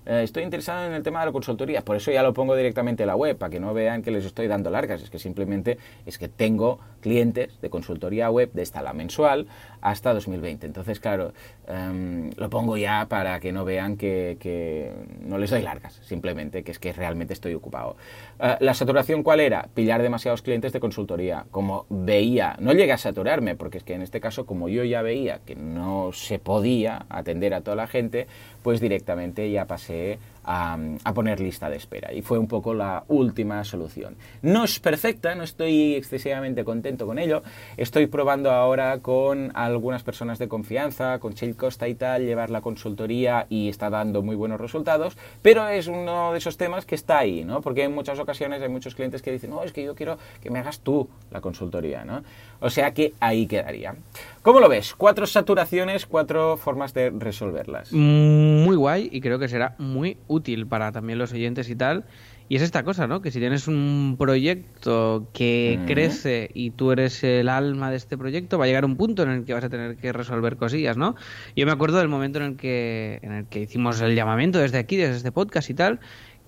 eh, 0.05 0.21
estoy 0.23 0.43
interesado 0.43 0.85
en 0.85 0.93
el 0.93 1.03
tema 1.03 1.19
de 1.19 1.27
la 1.27 1.31
consultoría, 1.31 1.81
por 1.81 1.95
eso 1.95 2.11
ya 2.11 2.23
lo 2.23 2.33
pongo 2.33 2.55
directamente 2.55 3.03
en 3.03 3.07
la 3.07 3.15
web, 3.15 3.37
para 3.37 3.49
que 3.49 3.59
no 3.59 3.73
vean 3.73 4.01
que 4.01 4.11
les 4.11 4.25
estoy 4.25 4.47
dando 4.47 4.69
largas, 4.69 5.01
es 5.01 5.09
que 5.09 5.19
simplemente 5.19 5.77
es 6.05 6.17
que 6.17 6.27
tengo 6.27 6.79
clientes 7.01 7.59
de 7.61 7.69
consultoría 7.69 8.29
web 8.31 8.51
de 8.53 8.61
esta 8.61 8.81
la 8.81 8.93
mensual 8.93 9.47
hasta 9.81 10.13
2020. 10.13 10.65
Entonces, 10.65 10.99
claro, 10.99 11.33
em, 11.67 12.31
lo 12.35 12.49
pongo 12.49 12.77
ya 12.77 13.07
para 13.09 13.39
que 13.39 13.51
no 13.51 13.65
vean 13.65 13.97
que, 13.97 14.37
que, 14.39 14.91
no 15.21 15.37
les 15.37 15.49
doy 15.49 15.61
largas, 15.61 15.99
simplemente, 16.03 16.63
que 16.63 16.71
es 16.71 16.79
que 16.79 16.93
realmente 16.93 17.33
estoy 17.33 17.53
ocupado. 17.53 17.95
Eh, 18.39 18.57
¿La 18.59 18.73
saturación 18.73 19.23
cuál 19.23 19.39
era? 19.39 19.67
Pillar 19.73 20.01
demasiados 20.01 20.41
clientes 20.41 20.73
de 20.73 20.79
consultoría. 20.79 21.45
Como 21.51 21.85
veía, 21.89 22.55
no 22.59 22.73
llegué 22.73 22.93
a 22.93 22.97
saturarme, 22.97 23.55
porque 23.55 23.79
es 23.79 23.83
que 23.83 23.93
en 23.93 24.01
este 24.01 24.19
caso, 24.19 24.45
como 24.45 24.69
yo 24.69 24.83
ya 24.83 25.01
veía 25.01 25.39
que 25.45 25.55
no 25.55 26.11
se 26.11 26.39
podía 26.39 27.05
atender 27.09 27.53
a 27.53 27.61
toda 27.61 27.75
la 27.75 27.87
gente, 27.87 28.27
pues 28.63 28.79
directamente 28.79 29.49
ya 29.51 29.65
pasé 29.65 29.90
诶 29.91 30.17
a, 30.43 30.77
poner 31.13 31.39
lista 31.39 31.69
de 31.69 31.77
espera. 31.77 32.13
Y 32.13 32.21
fue 32.21 32.37
un 32.37 32.47
poco 32.47 32.73
la 32.73 33.03
última 33.07 33.63
solución. 33.63 34.15
No 34.41 34.63
es 34.63 34.79
perfecta, 34.79 35.35
no 35.35 35.43
estoy 35.43 35.95
excesivamente 35.95 36.63
contento 36.63 37.05
con 37.05 37.19
ello. 37.19 37.43
Estoy 37.77 38.07
probando 38.07 38.51
ahora 38.51 38.99
con 38.99 39.51
algunas 39.55 40.03
personas 40.03 40.39
de 40.39 40.47
confianza, 40.47 41.19
con 41.19 41.33
Chill 41.33 41.55
Costa 41.55 41.87
y 41.87 41.95
tal, 41.95 42.25
llevar 42.25 42.49
la 42.49 42.61
consultoría 42.61 43.45
y 43.49 43.69
está 43.69 43.89
dando 43.89 44.21
muy 44.21 44.35
buenos 44.35 44.59
resultados, 44.59 45.17
pero 45.41 45.67
es 45.67 45.87
uno 45.87 46.31
de 46.31 46.37
esos 46.37 46.57
temas 46.57 46.85
que 46.85 46.95
está 46.95 47.19
ahí, 47.19 47.43
¿no? 47.43 47.61
Porque 47.61 47.83
en 47.83 47.93
muchas 47.93 48.19
ocasiones 48.19 48.61
hay 48.61 48.69
muchos 48.69 48.95
clientes 48.95 49.21
que 49.21 49.31
dicen, 49.31 49.49
no, 49.49 49.63
es 49.63 49.71
que 49.71 49.83
yo 49.83 49.95
quiero 49.95 50.17
que 50.41 50.49
me 50.49 50.59
hagas 50.59 50.79
tú 50.79 51.07
la 51.29 51.41
consultoría, 51.41 52.03
¿no? 52.05 52.23
O 52.59 52.69
sea 52.69 52.93
que 52.93 53.13
ahí 53.19 53.47
quedaría. 53.47 53.95
¿Cómo 54.41 54.59
lo 54.59 54.69
ves? 54.69 54.95
Cuatro 54.95 55.27
saturaciones, 55.27 56.05
cuatro 56.05 56.57
formas 56.57 56.93
de 56.93 57.09
resolverlas. 57.09 57.91
Muy 57.91 58.75
guay 58.75 59.09
y 59.11 59.21
creo 59.21 59.39
que 59.39 59.47
será 59.47 59.75
muy 59.77 60.17
útil 60.31 60.67
para 60.67 60.91
también 60.91 61.19
los 61.19 61.33
oyentes 61.33 61.69
y 61.69 61.75
tal. 61.75 62.05
Y 62.49 62.57
es 62.57 62.63
esta 62.63 62.83
cosa, 62.83 63.07
¿no? 63.07 63.21
Que 63.21 63.31
si 63.31 63.39
tienes 63.39 63.69
un 63.69 64.17
proyecto 64.19 65.29
que 65.33 65.79
crece 65.87 66.51
y 66.53 66.71
tú 66.71 66.91
eres 66.91 67.23
el 67.23 67.47
alma 67.47 67.89
de 67.91 67.95
este 67.95 68.17
proyecto, 68.17 68.57
va 68.57 68.65
a 68.65 68.67
llegar 68.67 68.83
un 68.83 68.97
punto 68.97 69.23
en 69.23 69.29
el 69.29 69.45
que 69.45 69.53
vas 69.53 69.63
a 69.63 69.69
tener 69.69 69.95
que 69.95 70.11
resolver 70.11 70.57
cosillas, 70.57 70.97
¿no? 70.97 71.15
Yo 71.55 71.65
me 71.65 71.71
acuerdo 71.71 71.99
del 71.99 72.09
momento 72.09 72.39
en 72.39 72.45
el 72.45 72.55
que, 72.57 73.19
en 73.21 73.31
el 73.31 73.45
que 73.45 73.61
hicimos 73.61 74.01
el 74.01 74.15
llamamiento 74.15 74.59
desde 74.59 74.79
aquí, 74.79 74.97
desde 74.97 75.15
este 75.15 75.31
podcast 75.31 75.69
y 75.69 75.75
tal, 75.75 76.01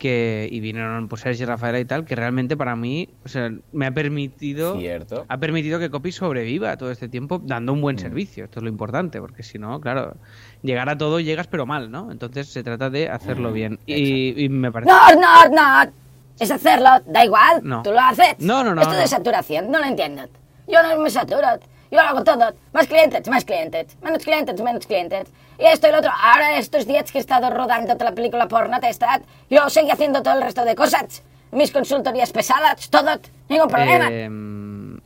que 0.04 0.49
y 0.51 0.60
vinieron 0.60 1.08
pues 1.08 1.22
Sergi 1.22 1.45
Rafaela 1.45 1.80
y 1.80 1.86
tal 1.86 2.04
que 2.04 2.14
realmente 2.14 2.58
para 2.58 2.76
mí 2.76 3.08
o 3.24 3.30
sea, 3.30 3.49
me 3.72 3.86
ha 3.86 3.91
permitido 3.91 4.78
Cierto. 4.78 5.26
ha 5.30 5.38
permitido 5.38 5.80
que 5.80 5.89
Copy 5.89 6.12
sobreviva 6.12 6.76
todo 6.76 6.91
este 6.91 7.08
tiempo 7.08 7.39
dando 7.41 7.72
un 7.72 7.80
buen 7.80 7.97
servicio 7.97 8.43
esto 8.43 8.60
es 8.60 8.64
lo 8.64 8.70
importante 8.70 9.22
porque 9.22 9.43
si 9.43 9.58
no 9.60 9.80
claro 9.80 10.18
llegar 10.62 10.89
a 10.89 10.97
todo 10.97 11.22
llegas 11.22 11.47
pero 11.47 11.66
mal 11.66 11.89
no 11.89 12.12
entonces 12.12 12.49
se 12.49 12.64
trata 12.64 12.89
de 12.89 13.08
hacerlo 13.08 13.54
bien 13.54 13.80
y, 13.86 14.43
y 14.43 14.49
me 14.49 14.74
parece 14.74 14.91
No, 14.91 15.16
no, 15.16 15.49
no. 15.56 15.91
Es 16.38 16.51
hacerlo, 16.51 16.89
da 17.06 17.24
igual. 17.24 17.62
No. 17.64 17.84
Tú 17.84 17.91
lo 17.91 17.99
haces. 18.01 18.36
No, 18.39 18.64
no, 18.64 18.74
no, 18.76 18.82
Esto 18.82 18.95
no. 18.95 18.99
de 18.99 19.08
saturación, 19.08 19.70
no 19.72 19.78
lo 19.80 19.86
entiendo. 19.86 20.24
Yo 20.68 20.82
no 20.82 20.99
me 20.99 21.10
saturo. 21.12 21.47
Yo 21.91 21.97
lo 21.97 22.01
hago 22.01 22.24
todo. 22.24 22.56
Más 22.74 22.88
clientes, 22.88 23.28
más 23.30 23.45
clientes. 23.45 23.95
Menos 24.01 24.24
clientes, 24.24 24.60
menos 24.62 24.86
clientes. 24.88 25.28
Y 25.64 25.68
esto 25.68 25.88
y 25.88 25.91
lo 25.93 25.99
otro. 25.99 26.11
Ahora 26.22 26.57
estos 26.57 26.86
días 26.86 27.09
que 27.09 27.20
he 27.20 27.22
estado 27.22 27.49
rodando 27.49 27.93
toda 27.93 28.09
la 28.09 28.16
película 28.16 28.49
porno 28.49 28.82
Testad, 28.82 29.22
yo 29.49 29.70
seguí 29.70 29.89
haciendo 29.91 30.22
todo 30.22 30.34
el 30.34 30.41
resto 30.41 30.66
de 30.66 30.76
cosas. 30.76 31.24
Mis 31.51 31.72
consultorías 31.72 32.34
pesadas, 32.34 32.89
todo. 32.89 33.11
Ningún 33.47 33.70
problema. 33.70 34.07
Eh, 34.11 34.30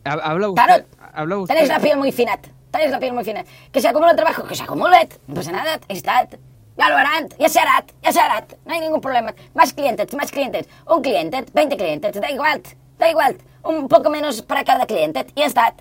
ha- 0.04 0.14
habla 0.14 0.50
usted, 0.50 0.64
Claro, 0.66 0.84
habla 1.14 1.38
usted 1.38 1.54
tenéis 1.54 1.70
la 1.70 1.80
piel 1.80 1.98
muy 2.00 2.12
fina. 2.12 2.40
Tenéis 2.72 2.90
la 2.90 2.98
piel 3.00 3.14
muy 3.14 3.24
fina. 3.24 3.44
Que 3.72 3.80
se 3.82 3.88
acumula 3.88 4.10
el 4.12 4.18
trabajo, 4.18 4.46
que 4.46 4.56
se 4.56 4.64
acumule. 4.64 5.08
No 5.28 5.36
pasa 5.36 5.52
nada. 5.52 5.80
Está. 5.90 6.28
Ya 6.76 6.90
lo 6.90 6.98
harán, 6.98 7.30
ya 7.38 7.50
se 7.50 7.60
hará, 7.60 7.84
ya 8.02 8.12
se 8.12 8.20
hará. 8.20 8.44
No 8.66 8.74
hay 8.74 8.80
ningún 8.80 9.00
problema. 9.02 9.36
Más 9.54 9.74
clientes, 9.74 10.12
más 10.16 10.32
clientes. 10.32 10.68
Un 10.88 11.04
cliente, 11.04 11.46
20 11.54 11.78
clientes, 11.78 12.20
da 12.20 12.32
igual. 12.32 12.64
Da 12.98 13.08
igual. 13.12 13.38
Un 13.64 13.88
poco 13.88 14.10
menos 14.10 14.42
para 14.42 14.64
cada 14.64 14.88
cliente 14.88 15.24
y 15.36 15.42
ya 15.42 15.46
está. 15.46 15.74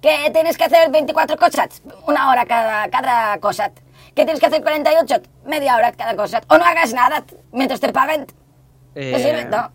Que 0.00 0.30
tienes 0.32 0.56
que 0.56 0.64
hacer 0.64 0.88
24 0.90 1.36
cosas, 1.36 1.82
una 2.06 2.30
hora 2.30 2.46
cada, 2.46 2.88
cada 2.90 3.38
cosa. 3.38 3.70
Que 4.14 4.24
tienes 4.24 4.40
que 4.40 4.46
hacer 4.46 4.62
48, 4.62 5.14
media 5.46 5.76
hora 5.76 5.92
cada 5.92 6.16
cosa. 6.16 6.40
O 6.48 6.58
no 6.58 6.64
hagas 6.64 6.92
nada 6.92 7.24
mientras 7.52 7.80
te 7.80 7.92
paguen. 7.92 8.26
Eh, 8.94 9.12
¿No 9.12 9.18
sirve? 9.18 9.44
No. 9.44 9.70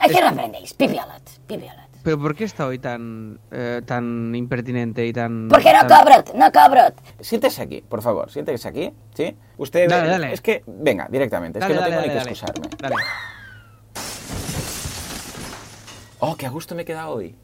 ¿A 0.00 0.08
qué 0.08 0.20
no 0.20 0.28
aprendéis? 0.28 0.74
Pipiolot, 0.74 1.22
pipiolot. 1.46 1.88
pero 2.04 2.18
¿por 2.20 2.36
qué 2.36 2.44
está 2.44 2.66
hoy 2.66 2.78
tan 2.78 3.40
eh, 3.50 3.82
tan 3.84 4.32
impertinente 4.34 5.04
y 5.06 5.12
tan 5.12 5.48
Porque 5.48 5.72
no 5.72 5.86
tan- 5.86 6.04
cobro, 6.04 6.24
no 6.34 6.52
cobro. 6.52 6.82
Siéntese 7.20 7.62
aquí, 7.62 7.80
por 7.80 8.00
favor, 8.02 8.30
siéntese 8.30 8.68
aquí, 8.68 8.92
¿sí? 9.14 9.36
Usted... 9.56 9.88
Dale, 9.88 10.08
dale. 10.08 10.32
Es 10.32 10.40
que, 10.40 10.62
venga, 10.66 11.08
directamente, 11.10 11.58
es 11.58 11.62
Dale, 11.62 11.74
que 11.74 11.80
no 11.80 11.80
dale, 11.80 11.92
tengo 11.96 12.02
ni 12.06 12.08
que 12.12 12.18
dale. 12.18 12.30
excusarme. 12.30 12.68
Dale. 12.78 12.94
Oh, 16.20 16.36
qué 16.36 16.46
a 16.46 16.50
gusto 16.50 16.74
me 16.74 16.82
he 16.82 16.84
quedado 16.84 17.10
hoy. 17.14 17.34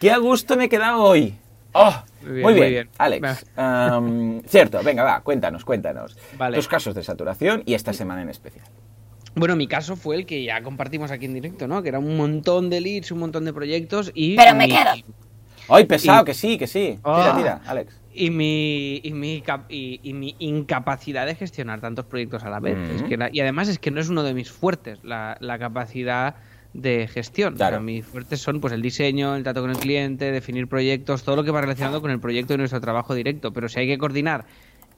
Qué 0.00 0.10
a 0.10 0.18
gusto 0.18 0.56
me 0.56 0.64
he 0.64 0.68
quedado 0.68 1.02
hoy. 1.02 1.38
Oh, 1.76 1.92
Muy 2.22 2.32
bien, 2.32 2.42
muy 2.42 2.54
bien, 2.54 2.64
muy 2.64 2.70
bien. 2.70 2.90
Alex. 2.98 3.46
cierto, 4.50 4.82
venga, 4.82 5.02
va, 5.02 5.20
cuéntanos, 5.20 5.64
cuéntanos. 5.64 6.16
Vale. 6.38 6.56
Tus 6.56 6.68
casos 6.68 6.94
de 6.94 7.02
saturación 7.02 7.62
y 7.66 7.74
esta 7.74 7.92
semana 7.92 8.22
en 8.22 8.28
especial. 8.30 8.64
Bueno, 9.34 9.56
mi 9.56 9.66
caso 9.66 9.96
fue 9.96 10.16
el 10.16 10.26
que 10.26 10.44
ya 10.44 10.62
compartimos 10.62 11.10
aquí 11.10 11.24
en 11.26 11.34
directo, 11.34 11.66
¿no? 11.66 11.82
Que 11.82 11.88
era 11.88 11.98
un 11.98 12.16
montón 12.16 12.70
de 12.70 12.80
leads, 12.80 13.10
un 13.10 13.18
montón 13.18 13.44
de 13.44 13.52
proyectos 13.52 14.12
y... 14.14 14.36
Pero 14.36 14.54
me 14.54 14.66
mi- 14.68 14.72
quedo. 14.72 14.92
Hoy 15.66 15.84
pesado, 15.86 16.22
Y- 16.22 16.24
que 16.26 16.34
sí, 16.34 16.56
que 16.58 16.66
sí. 16.68 16.98
Tira, 17.02 17.32
Ah. 17.32 17.34
tira, 17.36 17.60
Alex. 17.66 18.00
Y 18.12 18.30
mi, 18.30 19.00
y, 19.02 19.12
mi, 19.12 19.40
cap- 19.40 19.64
y, 19.68 19.98
y 20.04 20.12
mi 20.12 20.36
incapacidad 20.38 21.26
de 21.26 21.34
gestionar 21.34 21.80
tantos 21.80 22.04
proyectos 22.04 22.44
a 22.44 22.50
la 22.50 22.60
vez. 22.60 22.76
Mm. 22.78 22.94
Es 22.96 23.02
que 23.02 23.16
la- 23.16 23.30
y 23.32 23.40
además 23.40 23.66
es 23.68 23.80
que 23.80 23.90
no 23.90 24.00
es 24.00 24.08
uno 24.08 24.22
de 24.22 24.34
mis 24.34 24.52
fuertes, 24.52 25.00
la, 25.02 25.36
la 25.40 25.58
capacidad 25.58 26.36
de 26.74 27.08
gestión. 27.08 27.54
O 27.54 27.56
sea, 27.56 27.68
Claro. 27.68 27.82
mis 27.82 28.04
fuertes 28.04 28.40
son 28.40 28.60
pues 28.60 28.72
el 28.72 28.82
diseño, 28.82 29.34
el 29.36 29.42
trato 29.44 29.62
con 29.62 29.70
el 29.70 29.78
cliente, 29.78 30.30
definir 30.32 30.68
proyectos, 30.68 31.22
todo 31.22 31.36
lo 31.36 31.44
que 31.44 31.50
va 31.52 31.60
relacionado 31.62 32.02
con 32.02 32.10
el 32.10 32.20
proyecto 32.20 32.52
y 32.54 32.58
nuestro 32.58 32.80
trabajo 32.80 33.14
directo. 33.14 33.52
Pero 33.52 33.68
si 33.68 33.80
hay 33.80 33.86
que 33.86 33.96
coordinar 33.96 34.44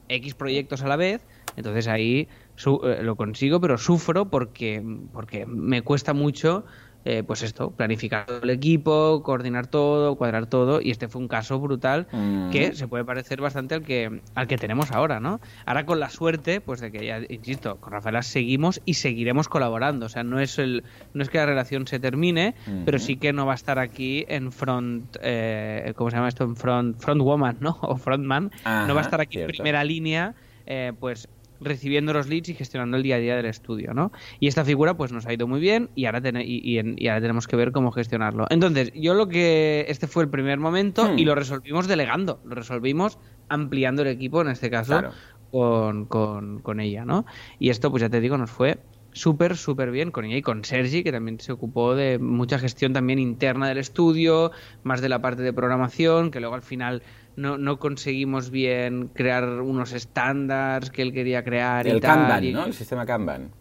X 0.08 0.34
proyectos 0.34 0.82
a 0.82 0.88
la 0.88 0.96
vez, 0.96 1.26
entonces 1.56 1.86
ahí 1.86 2.28
su- 2.54 2.80
eh, 2.84 3.02
lo 3.02 3.16
consigo, 3.16 3.60
pero 3.60 3.76
sufro 3.78 4.30
porque, 4.30 4.82
porque 5.12 5.44
me 5.46 5.82
cuesta 5.82 6.14
mucho, 6.14 6.64
eh, 7.08 7.22
pues 7.24 7.42
esto, 7.42 7.70
planificar 7.70 8.26
todo 8.26 8.42
el 8.42 8.50
equipo, 8.50 9.22
coordinar 9.22 9.68
todo, 9.68 10.16
cuadrar 10.16 10.46
todo, 10.46 10.80
y 10.82 10.90
este 10.90 11.06
fue 11.06 11.22
un 11.22 11.28
caso 11.28 11.60
brutal 11.60 12.08
Mm. 12.12 12.50
que 12.50 12.74
se 12.74 12.88
puede 12.88 13.04
parecer 13.04 13.40
bastante 13.40 13.76
al 13.76 13.82
que, 13.84 14.20
al 14.34 14.46
que 14.48 14.58
tenemos 14.58 14.90
ahora, 14.90 15.20
¿no? 15.20 15.40
Ahora 15.66 15.86
con 15.86 16.00
la 16.00 16.10
suerte, 16.10 16.60
pues 16.60 16.80
de 16.80 16.90
que 16.90 17.06
ya, 17.06 17.20
insisto, 17.28 17.76
con 17.76 17.92
Rafaela 17.92 18.22
seguimos 18.22 18.80
y 18.84 18.94
seguiremos 18.94 19.48
colaborando, 19.48 20.06
o 20.06 20.08
sea, 20.08 20.24
no 20.24 20.40
es, 20.40 20.58
el, 20.58 20.82
no 21.14 21.22
es 21.22 21.30
que 21.30 21.38
la 21.38 21.46
relación 21.46 21.86
se 21.86 22.00
termine, 22.00 22.54
pero 22.84 22.98
sí 22.98 23.16
que 23.16 23.32
no 23.32 23.46
va 23.46 23.52
a 23.52 23.54
estar 23.54 23.78
aquí 23.78 24.24
en 24.28 24.50
front, 24.50 25.16
eh, 25.22 25.92
¿cómo 25.94 26.10
se 26.10 26.16
llama 26.16 26.28
esto? 26.28 26.42
En 26.42 26.56
front, 26.56 26.98
front 26.98 27.22
woman, 27.22 27.56
¿no? 27.60 27.78
O 27.82 27.96
frontman, 27.96 28.50
no 28.64 28.94
va 28.94 29.00
a 29.00 29.04
estar 29.04 29.20
aquí 29.20 29.38
en 29.38 29.46
primera 29.46 29.84
línea, 29.84 30.34
eh, 30.66 30.92
pues 30.98 31.28
recibiendo 31.60 32.12
los 32.12 32.28
leads 32.28 32.48
y 32.50 32.54
gestionando 32.54 32.96
el 32.96 33.02
día 33.02 33.16
a 33.16 33.18
día 33.18 33.36
del 33.36 33.46
estudio, 33.46 33.94
¿no? 33.94 34.12
Y 34.40 34.48
esta 34.48 34.64
figura 34.64 34.96
pues 34.96 35.12
nos 35.12 35.26
ha 35.26 35.32
ido 35.32 35.46
muy 35.46 35.60
bien 35.60 35.90
y 35.94 36.04
ahora, 36.06 36.20
tene- 36.20 36.44
y, 36.44 36.60
y 36.62 36.78
en- 36.78 36.94
y 36.98 37.08
ahora 37.08 37.20
tenemos 37.20 37.46
que 37.46 37.56
ver 37.56 37.72
cómo 37.72 37.90
gestionarlo. 37.92 38.46
Entonces, 38.50 38.92
yo 38.94 39.14
lo 39.14 39.28
que... 39.28 39.84
Este 39.88 40.06
fue 40.06 40.22
el 40.24 40.28
primer 40.30 40.58
momento 40.58 41.04
Hmm. 41.12 41.18
y 41.18 41.24
lo 41.24 41.34
resolvimos 41.34 41.86
delegando, 41.88 42.40
lo 42.44 42.54
resolvimos 42.54 43.18
ampliando 43.48 44.02
el 44.02 44.08
equipo, 44.08 44.40
en 44.42 44.48
este 44.48 44.70
caso, 44.70 44.92
Claro. 44.98 45.12
con, 45.50 46.06
con, 46.06 46.60
con 46.60 46.80
ella, 46.80 47.04
¿no? 47.04 47.24
Y 47.58 47.70
esto, 47.70 47.90
pues 47.90 48.00
ya 48.02 48.08
te 48.10 48.20
digo, 48.20 48.36
nos 48.36 48.50
fue 48.50 48.78
súper, 49.12 49.56
súper 49.56 49.90
bien 49.90 50.10
con 50.10 50.26
ella 50.26 50.36
y 50.36 50.42
con 50.42 50.62
Sergi, 50.64 51.02
que 51.02 51.10
también 51.12 51.40
se 51.40 51.50
ocupó 51.52 51.94
de 51.94 52.18
mucha 52.18 52.58
gestión 52.58 52.92
también 52.92 53.18
interna 53.18 53.66
del 53.68 53.78
estudio, 53.78 54.50
más 54.82 55.00
de 55.00 55.08
la 55.08 55.22
parte 55.22 55.42
de 55.42 55.54
programación, 55.54 56.30
que 56.30 56.40
luego 56.40 56.54
al 56.54 56.62
final 56.62 57.02
no, 57.36 57.58
no 57.58 57.78
conseguimos 57.78 58.50
bien 58.50 59.08
crear 59.08 59.44
unos 59.60 59.92
estándares 59.92 60.90
que 60.90 61.02
él 61.02 61.12
quería 61.12 61.44
crear 61.44 61.86
y 61.86 61.90
El 61.90 62.00
tal. 62.00 62.16
Kanban, 62.18 62.44
y- 62.44 62.52
¿no? 62.52 62.64
El 62.66 62.72
sistema 62.74 63.06
Kanban. 63.06 63.52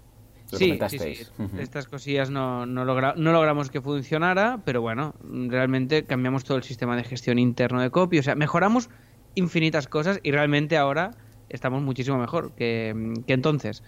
Lo 0.51 0.57
Sí, 0.59 0.77
sí. 0.89 1.23
Estas 1.59 1.87
cosillas 1.87 2.29
no, 2.29 2.65
no, 2.65 2.85
logra- 2.85 3.15
no 3.17 3.31
logramos 3.31 3.69
que 3.71 3.81
funcionara, 3.81 4.61
pero 4.63 4.79
bueno, 4.81 5.15
realmente 5.21 6.05
cambiamos 6.05 6.43
todo 6.43 6.57
el 6.57 6.63
sistema 6.63 6.95
de 6.95 7.03
gestión 7.03 7.39
interno 7.39 7.81
de 7.81 7.89
copy. 7.89 8.19
O 8.19 8.23
sea, 8.23 8.35
mejoramos 8.35 8.89
infinitas 9.33 9.87
cosas 9.87 10.19
y 10.23 10.31
realmente 10.31 10.77
ahora 10.77 11.17
estamos 11.49 11.81
muchísimo 11.81 12.17
mejor 12.17 12.53
que, 12.55 13.13
que 13.27 13.33
entonces. 13.33 13.83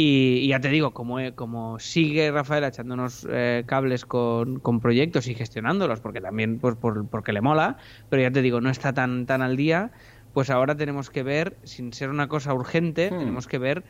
Y, 0.00 0.38
y 0.44 0.48
ya 0.50 0.60
te 0.60 0.68
digo, 0.68 0.92
como, 0.94 1.18
eh, 1.18 1.34
como 1.34 1.80
sigue 1.80 2.30
Rafael 2.30 2.62
echándonos 2.62 3.26
eh, 3.28 3.64
cables 3.66 4.06
con, 4.06 4.60
con 4.60 4.78
proyectos 4.78 5.26
y 5.26 5.34
gestionándolos, 5.34 6.00
porque 6.00 6.20
también 6.20 6.60
pues, 6.60 6.76
por, 6.76 7.08
porque 7.10 7.32
le 7.32 7.40
mola, 7.40 7.78
pero 8.08 8.22
ya 8.22 8.30
te 8.30 8.40
digo, 8.40 8.60
no 8.60 8.70
está 8.70 8.92
tan, 8.92 9.26
tan 9.26 9.42
al 9.42 9.56
día, 9.56 9.90
pues 10.30 10.50
ahora 10.50 10.76
tenemos 10.76 11.10
que 11.10 11.24
ver, 11.24 11.58
sin 11.64 11.92
ser 11.92 12.10
una 12.10 12.28
cosa 12.28 12.54
urgente, 12.54 13.10
Hmm. 13.10 13.18
tenemos 13.18 13.48
que 13.48 13.58
ver 13.58 13.84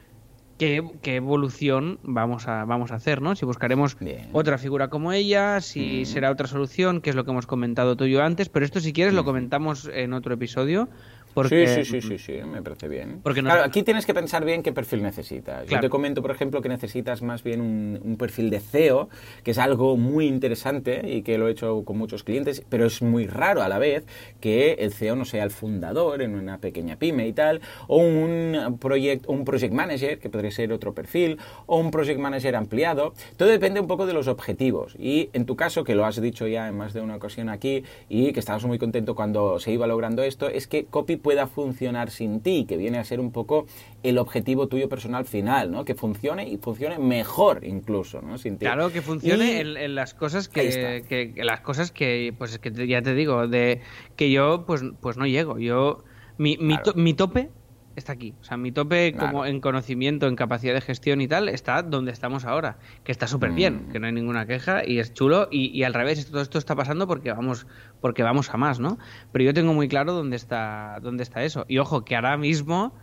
qué, 0.56 0.82
qué 1.02 1.16
evolución 1.16 2.00
vamos 2.02 2.48
a, 2.48 2.64
vamos 2.64 2.90
a 2.90 2.96
hacer, 2.96 3.20
¿no? 3.20 3.36
Si 3.36 3.44
buscaremos 3.44 3.96
Bien. 3.98 4.30
otra 4.32 4.58
figura 4.58 4.88
como 4.88 5.12
ella, 5.12 5.60
si 5.60 6.02
Mm. 6.02 6.06
será 6.06 6.30
otra 6.30 6.46
solución, 6.46 7.00
que 7.02 7.10
es 7.10 7.16
lo 7.16 7.24
que 7.24 7.32
hemos 7.32 7.46
comentado 7.46 7.96
tú 7.96 8.04
y 8.04 8.12
yo 8.12 8.22
antes, 8.22 8.48
pero 8.48 8.64
esto 8.64 8.80
si 8.80 8.92
quieres 8.92 9.14
lo 9.14 9.24
comentamos 9.24 9.88
en 9.92 10.12
otro 10.14 10.34
episodio, 10.34 10.88
porque... 11.34 11.66
Sí, 11.66 11.84
sí, 11.84 12.00
sí, 12.00 12.08
sí, 12.08 12.18
sí, 12.18 12.32
me 12.46 12.62
parece 12.62 12.88
bien. 12.88 13.20
Porque 13.22 13.42
nos- 13.42 13.52
Claro, 13.52 13.66
aquí 13.66 13.82
tienes 13.82 14.06
que 14.06 14.14
pensar 14.14 14.44
bien 14.44 14.62
qué 14.62 14.72
perfil 14.72 15.02
necesitas. 15.02 15.62
Yo 15.62 15.68
Claro. 15.68 15.82
te 15.82 15.90
comento, 15.90 16.22
por 16.22 16.30
ejemplo, 16.30 16.60
que 16.62 16.68
necesitas 16.68 17.22
más 17.22 17.42
bien 17.42 17.60
un, 17.60 18.00
un 18.02 18.16
perfil 18.16 18.50
de 18.50 18.60
CEO, 18.60 19.08
que 19.44 19.50
es 19.52 19.58
algo 19.58 19.96
muy 19.96 20.26
interesante 20.26 21.02
y 21.08 21.22
que 21.22 21.38
lo 21.38 21.48
he 21.48 21.52
hecho 21.52 21.84
con 21.84 21.98
muchos 21.98 22.24
clientes, 22.24 22.62
pero 22.68 22.86
es 22.86 23.02
muy 23.02 23.26
raro 23.26 23.62
a 23.62 23.68
la 23.68 23.78
vez 23.78 24.04
que 24.40 24.72
el 24.80 24.92
CEO 24.92 25.16
no 25.16 25.24
sea 25.24 25.44
el 25.44 25.50
fundador 25.50 26.22
en 26.22 26.34
una 26.34 26.58
pequeña 26.58 26.96
pyme 26.96 27.26
y 27.28 27.32
tal, 27.32 27.60
o 27.86 27.98
un 27.98 28.78
project, 28.80 29.26
un 29.28 29.44
project 29.44 29.72
manager, 29.72 30.18
que 30.18 30.30
podría 30.30 30.50
ser 30.50 30.72
otro 30.72 30.94
perfil, 30.94 31.38
o 31.66 31.78
un 31.78 31.90
project 31.90 32.18
manager 32.20 32.56
ampliado. 32.56 33.14
Todo 33.36 33.48
depende 33.48 33.80
un 33.80 33.86
poco 33.86 34.06
de 34.06 34.12
los 34.14 34.28
objetivos. 34.28 34.94
Y 34.98 35.30
en 35.32 35.44
tu 35.46 35.56
caso, 35.56 35.84
que 35.84 35.94
lo 35.94 36.04
has 36.04 36.20
dicho 36.20 36.46
ya 36.46 36.68
en 36.68 36.76
más 36.76 36.92
de 36.94 37.00
una 37.00 37.16
ocasión 37.16 37.48
aquí, 37.48 37.84
y 38.08 38.32
que 38.32 38.40
estabas 38.40 38.64
muy 38.64 38.78
contento 38.78 39.14
cuando 39.14 39.58
se 39.60 39.72
iba 39.72 39.86
logrando 39.86 40.22
esto, 40.22 40.48
es 40.48 40.66
que 40.66 40.84
Copy 40.86 41.16
pueda 41.18 41.46
funcionar 41.46 42.10
sin 42.10 42.40
ti, 42.40 42.64
que 42.68 42.76
viene 42.76 42.98
a 42.98 43.04
ser 43.04 43.20
un 43.20 43.30
poco 43.30 43.66
el 44.02 44.18
objetivo 44.18 44.66
tuyo 44.68 44.88
personal 44.88 45.24
final, 45.26 45.70
¿no? 45.70 45.84
Que 45.84 45.94
funcione 45.94 46.48
y 46.48 46.56
funcione 46.56 46.98
mejor 46.98 47.64
incluso, 47.64 48.22
¿no? 48.22 48.38
Sin 48.38 48.54
ti. 48.58 48.64
Claro, 48.64 48.90
que 48.90 49.02
funcione 49.02 49.46
Y- 49.52 49.56
en, 49.60 49.76
en 49.76 49.94
las 49.94 50.14
cosas 50.14 50.48
que, 50.48 51.04
que- 51.08 51.34
que 51.34 51.44
las 51.44 51.60
cosas 51.60 51.92
que, 51.92 52.34
pues 52.38 52.52
es 52.52 52.58
que 52.58 52.70
ya 52.88 53.02
te 53.02 53.14
digo, 53.14 53.46
de 53.46 53.80
que 54.16 54.30
yo 54.30 54.64
pues, 54.66 54.82
pues 55.00 55.16
no 55.16 55.26
llego. 55.26 55.58
Yo 55.58 56.04
mi, 56.38 56.56
mi, 56.58 56.74
Claro. 56.76 56.92
to- 56.92 56.94
mi 56.98 57.14
tope 57.14 57.50
está 57.98 58.12
aquí. 58.12 58.34
O 58.40 58.44
sea, 58.44 58.56
mi 58.56 58.72
tope 58.72 59.12
Claro. 59.12 59.26
como 59.32 59.46
en 59.46 59.60
conocimiento, 59.60 60.26
en 60.26 60.36
capacidad 60.36 60.72
de 60.74 60.80
gestión 60.80 61.20
y 61.20 61.28
tal, 61.28 61.48
está 61.48 61.82
donde 61.82 62.12
estamos 62.12 62.44
ahora. 62.44 62.78
Que 63.04 63.12
está 63.12 63.26
súper 63.26 63.50
bien, 63.52 63.88
Mm. 63.88 63.92
que 63.92 64.00
no 64.00 64.06
hay 64.06 64.12
ninguna 64.12 64.46
queja 64.46 64.86
y 64.86 64.98
es 64.98 65.12
chulo. 65.12 65.48
Y, 65.50 65.66
y 65.78 65.82
al 65.84 65.92
revés, 65.94 66.30
todo 66.30 66.40
esto 66.40 66.58
está 66.58 66.74
pasando 66.74 67.06
porque 67.06 67.32
vamos, 67.32 67.66
porque 68.00 68.22
vamos 68.22 68.48
a 68.54 68.56
más, 68.56 68.80
¿no? 68.80 68.98
Pero 69.32 69.44
yo 69.44 69.52
tengo 69.54 69.74
muy 69.74 69.88
claro 69.88 70.12
dónde 70.12 70.36
está, 70.36 70.98
dónde 71.02 71.22
está 71.22 71.42
eso. 71.44 71.64
Y 71.68 71.78
ojo, 71.78 72.04
que 72.04 72.16
ahora 72.16 72.36
mismo 72.36 72.94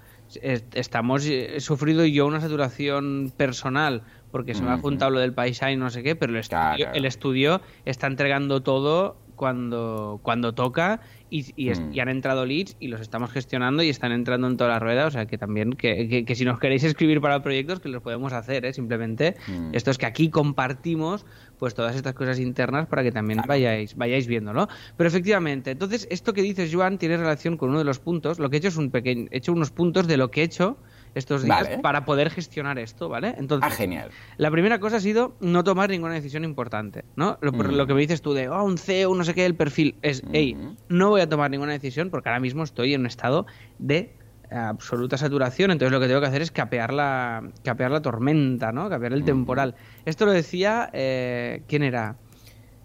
est- 0.41 0.75
estamos, 0.75 1.25
he 1.25 1.59
sufrido 1.59 2.03
yo 2.05 2.25
una 2.25 2.41
saturación 2.41 3.31
personal 3.37 4.01
porque 4.31 4.53
se 4.55 4.63
me 4.63 4.71
ha 4.71 4.77
juntado 4.77 5.11
lo 5.11 5.19
del 5.19 5.33
paisaje 5.33 5.73
y 5.73 5.77
no 5.77 5.89
sé 5.89 6.03
qué, 6.03 6.15
pero 6.15 6.33
el 6.33 6.39
estudio, 6.39 6.75
Claro. 6.77 6.91
el 6.93 7.05
estudio 7.05 7.61
está 7.85 8.07
entregando 8.07 8.61
todo 8.63 9.17
cuando, 9.35 10.19
cuando 10.23 10.53
toca 10.53 11.01
y, 11.29 11.45
y, 11.55 11.69
es- 11.69 11.79
Mm. 11.79 11.93
y 11.93 11.99
han 11.99 12.09
entrado 12.09 12.45
leads 12.45 12.75
y 12.79 12.87
los 12.87 13.01
estamos 13.01 13.31
gestionando 13.31 13.83
y 13.83 13.89
están 13.89 14.11
entrando 14.11 14.47
en 14.47 14.57
toda 14.57 14.69
la 14.71 14.79
rueda. 14.79 15.05
O 15.07 15.11
sea 15.11 15.25
que 15.25 15.37
también, 15.37 15.73
que, 15.73 16.07
que- 16.07 16.25
que 16.25 16.35
si 16.35 16.45
nos 16.45 16.59
queréis 16.59 16.83
escribir 16.83 17.21
para 17.21 17.41
proyectos, 17.43 17.79
que 17.79 17.89
los 17.89 18.01
podemos 18.01 18.33
hacer, 18.33 18.65
¿eh? 18.65 18.73
simplemente. 18.73 19.35
Mm. 19.47 19.73
Esto 19.75 19.91
es 19.91 19.97
que 19.97 20.05
aquí 20.05 20.29
compartimos 20.29 21.25
pues 21.59 21.73
todas 21.73 21.95
estas 21.95 22.13
cosas 22.13 22.39
internas 22.39 22.87
para 22.87 23.03
que 23.03 23.11
también 23.11 23.41
vayáis, 23.47 23.95
vayáis 23.95 24.27
viéndolo. 24.27 24.67
Pero 24.97 25.07
efectivamente, 25.07 25.71
entonces 25.71 26.07
esto 26.09 26.33
que 26.33 26.41
dices, 26.41 26.73
Joan, 26.73 26.97
tiene 26.97 27.17
relación 27.17 27.57
con 27.57 27.69
uno 27.69 27.79
de 27.79 27.85
los 27.85 27.99
puntos. 27.99 28.39
Lo 28.39 28.49
que 28.49 28.57
he 28.57 28.59
hecho 28.59 28.67
es 28.69 28.77
un 28.77 28.91
pequeño, 28.91 29.27
he 29.31 29.37
hecho 29.37 29.53
unos 29.53 29.71
puntos 29.71 30.07
de 30.07 30.17
lo 30.17 30.31
que 30.31 30.41
he 30.41 30.43
hecho 30.45 30.77
estos 31.15 31.43
días 31.43 31.63
Vale. 31.63 31.77
para 31.79 32.05
poder 32.05 32.29
gestionar 32.29 32.77
esto, 32.77 33.09
¿vale? 33.09 33.33
Entonces, 33.37 33.71
Ah, 33.71 33.75
genial. 33.75 34.09
la 34.37 34.51
primera 34.51 34.79
cosa 34.79 34.97
ha 34.97 34.99
sido 34.99 35.37
no 35.39 35.63
tomar 35.63 35.89
ninguna 35.89 36.13
decisión 36.13 36.43
importante, 36.43 37.05
¿no? 37.15 37.37
Lo, 37.41 37.51
Mm. 37.53 37.71
lo 37.71 37.87
que 37.87 37.93
me 37.93 38.01
dices 38.01 38.21
tú 38.21 38.33
de, 38.33 38.49
oh, 38.49 38.63
un 38.63 38.77
CEO, 38.77 39.15
no 39.15 39.23
sé 39.23 39.33
qué, 39.33 39.45
el 39.45 39.55
perfil, 39.55 39.97
es, 40.01 40.21
hey, 40.33 40.53
Mm. 40.55 40.75
no 40.89 41.09
voy 41.09 41.21
a 41.21 41.29
tomar 41.29 41.49
ninguna 41.49 41.71
decisión 41.71 42.09
porque 42.11 42.29
ahora 42.29 42.39
mismo 42.39 42.63
estoy 42.63 42.93
en 42.93 43.01
un 43.01 43.07
estado 43.07 43.45
de 43.79 44.17
absoluta 44.51 45.17
saturación, 45.17 45.71
entonces 45.71 45.91
lo 45.91 45.99
que 45.99 46.07
tengo 46.07 46.21
que 46.21 46.27
hacer 46.27 46.41
es 46.43 46.51
capear 46.51 46.93
la, 46.93 47.41
capear 47.63 47.89
la 47.91 48.01
tormenta, 48.01 48.71
¿no? 48.71 48.89
Capear 48.89 49.13
el 49.13 49.23
Mm. 49.23 49.25
temporal. 49.25 49.75
Esto 50.05 50.25
lo 50.25 50.31
decía, 50.31 50.89
eh, 50.93 51.63
¿quién 51.67 51.81
era? 51.81 52.19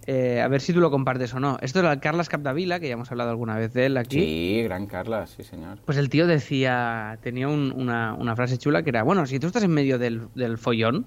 Eh, 0.07 0.40
a 0.40 0.48
ver 0.48 0.61
si 0.61 0.72
tú 0.72 0.80
lo 0.80 0.90
compartes 0.90 1.32
o 1.34 1.40
no. 1.40 1.59
Esto 1.61 1.80
era 1.80 1.92
el 1.92 2.01
Carlas 2.01 2.28
Capdavila, 2.28 2.80
que 2.80 2.88
ya 2.88 2.94
hemos 2.94 3.11
hablado 3.11 3.30
alguna 3.30 3.57
vez 3.57 3.72
de 3.74 3.86
él 3.86 3.96
aquí. 3.96 4.18
Sí, 4.20 4.62
gran 4.64 4.86
Carla, 4.86 5.26
sí, 5.26 5.42
señor. 5.44 5.78
Pues 5.84 5.98
el 5.98 6.09
tío 6.09 6.26
decía, 6.26 7.18
tenía 7.22 7.48
un- 7.48 7.72
una, 7.76 8.14
una 8.14 8.34
frase 8.34 8.57
chula 8.59 8.82
que 8.82 8.90
era, 8.90 9.03
bueno, 9.03 9.26
si 9.26 9.38
tú 9.38 9.46
estás 9.46 9.62
en 9.62 9.70
medio 9.72 9.98
del, 9.98 10.28
del 10.34 10.57
follón, 10.59 11.07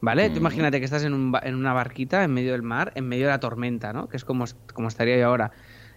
¿vale? 0.00 0.28
Tú 0.30 0.36
Mm. 0.36 0.38
imagínate 0.38 0.78
que 0.78 0.84
estás 0.86 1.04
en, 1.04 1.12
un 1.12 1.36
en 1.42 1.54
una 1.54 1.72
barquita 1.74 2.24
en 2.24 2.32
medio 2.32 2.52
del 2.52 2.62
mar, 2.62 2.92
en 2.94 3.06
medio 3.08 3.26
de 3.26 3.32
la 3.32 3.40
tormenta, 3.40 3.92
¿no? 3.92 4.08
Que 4.08 4.16
es 4.16 4.24
como, 4.24 4.46
como 4.72 4.88
estaría 4.88 5.18
yo 5.18 5.26
ahora. 5.26 5.50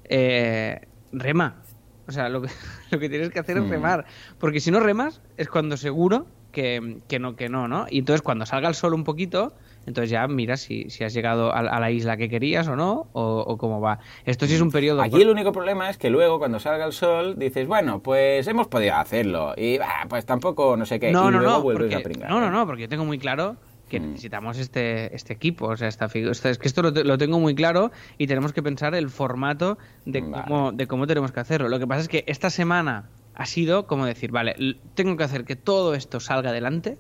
Eh, 0.04 0.82
rema. 1.14 1.62
O 2.08 2.12
sea, 2.12 2.28
lo 2.30 2.42
que, 2.42 2.50
lo 2.92 3.00
que 3.00 3.10
tienes 3.10 3.30
que 3.30 3.40
hacer 3.40 3.58
es 3.58 3.64
Mm. 3.64 3.70
remar. 3.70 4.06
Porque 4.38 4.60
si 4.60 4.70
no 4.72 4.80
remas, 4.80 5.22
es 5.38 5.48
cuando 5.48 5.78
seguro 5.78 6.28
que, 6.52 7.02
que 7.08 7.20
no, 7.20 7.36
que 7.38 7.48
no, 7.48 7.68
¿no? 7.70 7.86
Y 7.90 8.00
entonces 8.00 8.22
cuando 8.22 8.46
salga 8.46 8.68
el 8.68 8.76
sol 8.76 8.94
un 8.94 9.06
poquito, 9.06 9.56
entonces 9.86 10.10
ya 10.10 10.28
miras 10.28 10.62
si, 10.62 10.90
si 10.90 11.04
has 11.04 11.14
llegado 11.14 11.54
a, 11.54 11.60
a 11.60 11.80
la 11.80 11.92
isla 11.92 12.18
que 12.18 12.30
querías 12.30 12.68
o 12.68 12.76
no, 12.76 13.08
o, 13.14 13.44
o 13.48 13.58
cómo 13.58 13.82
va. 13.82 14.00
Esto 14.26 14.46
sí 14.46 14.56
es 14.56 14.62
un 14.62 14.72
periodo... 14.72 15.02
Aquí 15.02 15.22
el 15.22 15.30
único 15.30 15.52
problema 15.52 15.90
es 15.90 15.98
que 15.98 16.10
luego 16.10 16.40
cuando 16.40 16.60
salga 16.60 16.86
el 16.86 16.94
sol 16.94 17.38
dices, 17.38 17.68
bueno, 17.68 18.02
pues 18.02 18.48
hemos 18.48 18.68
podido 18.68 18.96
hacerlo. 18.96 19.54
Y 19.58 19.78
bah, 19.78 20.06
pues 20.10 20.26
tampoco 20.26 20.78
no 20.78 20.86
sé 20.86 21.00
qué. 21.00 21.12
No, 21.12 21.30
y 21.30 21.32
no, 21.32 21.40
luego 21.40 21.54
no, 21.58 21.62
vuelves 21.62 21.84
porque, 21.84 21.96
a 21.96 22.04
pringar. 22.04 22.30
no, 22.30 22.40
no, 22.40 22.52
no, 22.52 22.66
porque 22.66 22.84
yo 22.84 22.90
tengo 22.90 23.06
muy 23.06 23.18
claro 23.20 23.56
que 23.90 24.00
Mm. 24.00 24.12
necesitamos 24.12 24.58
este, 24.58 25.14
este 25.14 25.34
equipo, 25.34 25.66
o 25.68 25.76
sea, 25.76 25.90
esta 25.90 26.08
figura. 26.08 26.32
Es 26.32 26.42
que 26.58 26.68
esto 26.68 26.82
lo, 26.82 26.92
lo 26.92 27.18
tengo 27.18 27.40
muy 27.40 27.56
claro 27.56 27.92
y 28.18 28.26
tenemos 28.28 28.54
que 28.54 28.64
pensar 28.64 28.96
el 28.96 29.10
formato 29.10 29.78
de 30.06 30.22
Vale. 30.22 30.44
cómo, 30.48 30.72
de 30.72 30.88
cómo 30.88 31.08
tenemos 31.08 31.34
que 31.34 31.42
hacerlo. 31.42 31.68
Lo 31.68 31.78
que 31.78 31.88
pasa 31.88 32.02
es 32.02 32.08
que 32.08 32.24
esta 32.28 32.50
semana 32.50 33.10
ha 33.36 33.46
sido 33.46 33.88
como 33.88 34.06
decir, 34.06 34.32
vale, 34.32 34.56
tengo 34.94 35.18
que 35.18 35.24
hacer 35.26 35.44
que 35.44 35.58
todo 35.58 35.94
esto 35.94 36.20
salga 36.22 36.52
adelante 36.52 37.00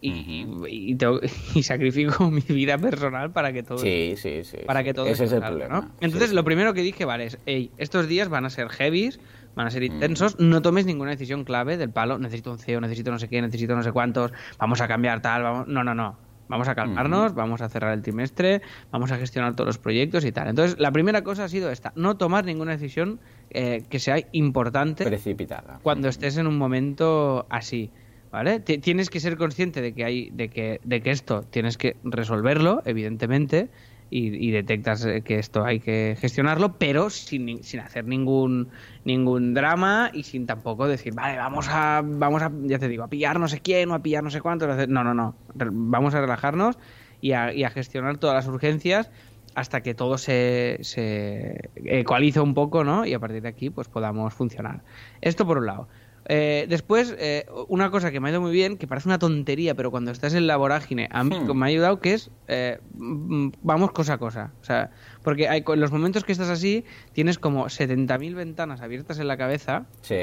y, 0.00 0.46
y, 0.68 0.94
tengo- 0.96 1.20
y 1.54 1.62
sacrifico 1.62 2.30
mi 2.30 2.40
vida 2.40 2.78
personal 2.78 3.30
para 3.32 3.52
que 3.52 3.62
todo 3.62 3.78
Sí, 3.78 4.14
sí, 4.16 4.44
sí. 4.44 4.58
para 4.66 4.82
que 4.84 4.94
todo 4.94 5.06
Ese 5.06 5.24
es 5.24 5.32
el 5.32 5.40
salga, 5.40 5.48
problema. 5.48 5.80
¿no? 5.82 5.90
Entonces, 6.00 6.32
lo 6.32 6.44
primero 6.44 6.72
que 6.74 6.82
dije, 6.82 7.04
vale, 7.04 7.26
es, 7.26 7.38
hey, 7.46 7.70
estos 7.78 8.08
días 8.08 8.28
van 8.28 8.44
a 8.46 8.50
ser 8.50 8.68
heavies, 8.68 9.20
van 9.54 9.66
a 9.66 9.70
ser 9.70 9.82
Mm. 9.82 9.92
intensos, 9.92 10.38
no 10.38 10.62
tomes 10.62 10.86
ninguna 10.86 11.10
decisión 11.10 11.44
clave 11.44 11.76
del 11.76 11.90
palo, 11.90 12.18
necesito 12.18 12.50
un 12.52 12.58
CEO, 12.58 12.80
necesito 12.80 13.10
no 13.10 13.18
sé 13.18 13.28
qué, 13.28 13.42
necesito 13.42 13.74
no 13.76 13.82
sé 13.82 13.92
cuántos, 13.92 14.32
vamos 14.58 14.80
a 14.80 14.88
cambiar 14.88 15.20
tal, 15.22 15.42
vamos... 15.42 15.68
No, 15.68 15.84
no, 15.84 15.94
no. 15.94 16.16
Vamos 16.48 16.66
a 16.66 16.74
calmarnos, 16.74 17.32
vamos 17.36 17.60
a 17.60 17.68
cerrar 17.68 17.94
el 17.94 18.02
trimestre, 18.02 18.60
vamos 18.90 19.12
a 19.12 19.16
gestionar 19.18 19.54
todos 19.54 19.68
los 19.68 19.78
proyectos 19.78 20.24
y 20.24 20.32
tal. 20.32 20.48
Entonces, 20.48 20.80
la 20.80 20.90
primera 20.90 21.22
cosa 21.22 21.44
ha 21.44 21.48
sido 21.48 21.70
esta, 21.70 21.92
no 21.94 22.16
tomar 22.16 22.44
ninguna 22.44 22.72
decisión 22.72 23.20
eh, 23.50 23.84
que 23.88 24.00
sea 24.00 24.16
importante 24.32 25.04
Precipitada. 25.04 25.78
cuando 25.84 26.08
estés 26.08 26.38
en 26.38 26.48
un 26.48 26.58
momento 26.58 27.46
así, 27.50 27.92
¿vale? 28.30 28.60
Ti- 28.60 28.78
Tienes 28.78 29.10
que 29.10 29.20
ser 29.20 29.36
consciente 29.36 29.80
de 29.82 29.94
que 29.94 30.04
hay, 30.04 30.30
de 30.30 30.50
que, 30.50 30.80
de 30.84 31.02
que 31.02 31.10
esto 31.10 31.42
tienes 31.42 31.76
que 31.78 32.00
resolverlo, 32.02 32.82
evidentemente, 32.84 33.70
y, 34.08 34.48
y 34.48 34.50
detectas 34.50 35.04
eh, 35.04 35.22
que 35.22 35.38
esto 35.38 35.64
hay 35.64 35.80
que 35.80 36.16
gestionarlo, 36.20 36.78
pero 36.78 37.10
sin, 37.10 37.62
sin 37.62 37.80
hacer 37.80 38.04
ningún 38.06 38.72
ningún 39.04 39.54
drama 39.54 40.10
y 40.12 40.24
sin 40.24 40.46
tampoco 40.46 40.88
decir, 40.88 41.14
vale, 41.14 41.36
vamos 41.38 41.66
a, 41.70 42.02
vamos 42.04 42.42
a, 42.42 42.50
ya 42.62 42.78
te 42.78 42.88
digo, 42.88 43.04
a 43.04 43.08
pillar 43.08 43.38
no 43.38 43.48
sé 43.48 43.60
quién 43.60 43.90
o 43.90 43.94
a 43.94 44.02
pillar 44.02 44.24
no 44.24 44.30
sé 44.30 44.40
cuánto. 44.40 44.66
No, 44.88 45.04
no, 45.04 45.14
no. 45.14 45.40
Vamos 45.54 46.14
a 46.14 46.20
relajarnos 46.20 46.76
y 47.20 47.32
a, 47.32 47.52
y 47.52 47.64
a 47.64 47.70
gestionar 47.70 48.18
todas 48.18 48.34
las 48.36 48.46
urgencias 48.52 49.10
hasta 49.54 49.82
que 49.82 49.94
todo 49.94 50.16
se, 50.18 50.78
se 50.82 51.56
ecualice 51.74 52.40
un 52.40 52.54
poco, 52.54 52.84
¿no? 52.84 53.04
Y 53.04 53.14
a 53.14 53.18
partir 53.20 53.42
de 53.42 53.48
aquí, 53.48 53.70
pues 53.70 53.88
podamos 53.88 54.32
funcionar. 54.34 54.84
Esto 55.20 55.44
por 55.46 55.58
un 55.58 55.66
lado. 55.66 55.88
Eh, 56.28 56.66
después, 56.68 57.14
eh, 57.18 57.46
una 57.68 57.90
cosa 57.90 58.10
que 58.10 58.20
me 58.20 58.28
ha 58.28 58.30
ido 58.32 58.40
muy 58.40 58.52
bien, 58.52 58.76
que 58.76 58.86
parece 58.86 59.08
una 59.08 59.18
tontería, 59.18 59.74
pero 59.74 59.90
cuando 59.90 60.10
estás 60.10 60.34
en 60.34 60.46
la 60.46 60.56
vorágine, 60.56 61.08
a 61.10 61.24
mí 61.24 61.30
Hmm. 61.40 61.56
me 61.58 61.66
ha 61.66 61.68
ayudado, 61.68 62.00
que 62.00 62.12
es 62.14 62.30
eh, 62.46 62.78
mm, 62.94 63.50
vamos 63.60 63.92
cosa 63.92 64.14
a 64.14 64.18
cosa. 64.18 64.54
O 64.60 64.64
sea, 64.64 64.90
porque 65.22 65.48
hay, 65.48 65.64
en 65.66 65.80
los 65.80 65.92
momentos 65.92 66.24
que 66.24 66.32
estás 66.32 66.48
así, 66.50 66.84
tienes 67.12 67.38
como 67.38 67.68
70.000 67.68 68.34
ventanas 68.34 68.80
abiertas 68.80 69.18
en 69.18 69.28
la 69.28 69.36
cabeza, 69.36 69.90
Sí. 70.02 70.14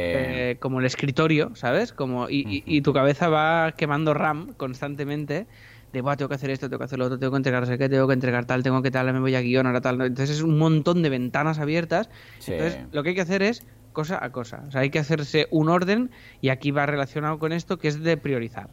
como 0.59 0.79
el 0.79 0.85
escritorio, 0.85 1.55
¿sabes? 1.55 1.93
Como, 1.93 2.29
y, 2.29 2.43
y- 2.47 2.63
y 2.65 2.81
tu 2.81 2.93
cabeza 2.93 3.29
va 3.29 3.73
quemando 3.77 4.13
RAM 4.13 4.53
constantemente. 4.55 5.47
De, 5.93 6.01
Buah, 6.01 6.17
tengo 6.17 6.27
que 6.29 6.35
hacer 6.35 6.49
esto, 6.49 6.67
tengo 6.69 6.79
que 6.79 6.85
hacer 6.85 6.99
lo 6.99 7.05
otro, 7.05 7.17
tengo 7.17 7.31
que 7.31 7.37
entregar 7.37 7.65
sé 7.65 7.77
qué, 7.77 7.87
tengo 7.87 8.07
que 8.07 8.13
entregar 8.13 8.45
tal, 8.45 8.61
tengo 8.61 8.81
que 8.81 8.91
tal, 8.91 9.11
me 9.13 9.19
voy 9.21 9.35
a 9.35 9.41
guion, 9.41 9.65
ahora 9.67 9.79
tal. 9.81 10.01
Entonces 10.01 10.35
es 10.37 10.43
un 10.43 10.57
montón 10.57 11.01
de 11.01 11.09
ventanas 11.09 11.59
abiertas. 11.59 12.09
Sí. 12.39 12.51
Entonces 12.53 12.85
lo 12.91 13.03
que 13.03 13.09
hay 13.09 13.15
que 13.15 13.21
hacer 13.21 13.41
es 13.41 13.65
cosa 13.97 14.23
a 14.23 14.31
cosa. 14.31 14.63
O 14.67 14.71
sea, 14.71 14.81
hay 14.81 14.89
que 14.91 14.99
hacerse 14.99 15.47
un 15.51 15.69
orden 15.69 16.11
y 16.39 16.49
aquí 16.49 16.69
va 16.71 16.85
relacionado 16.85 17.39
con 17.39 17.51
esto 17.51 17.77
que 17.79 17.87
es 17.87 18.01
de 18.03 18.15
priorizar. 18.17 18.69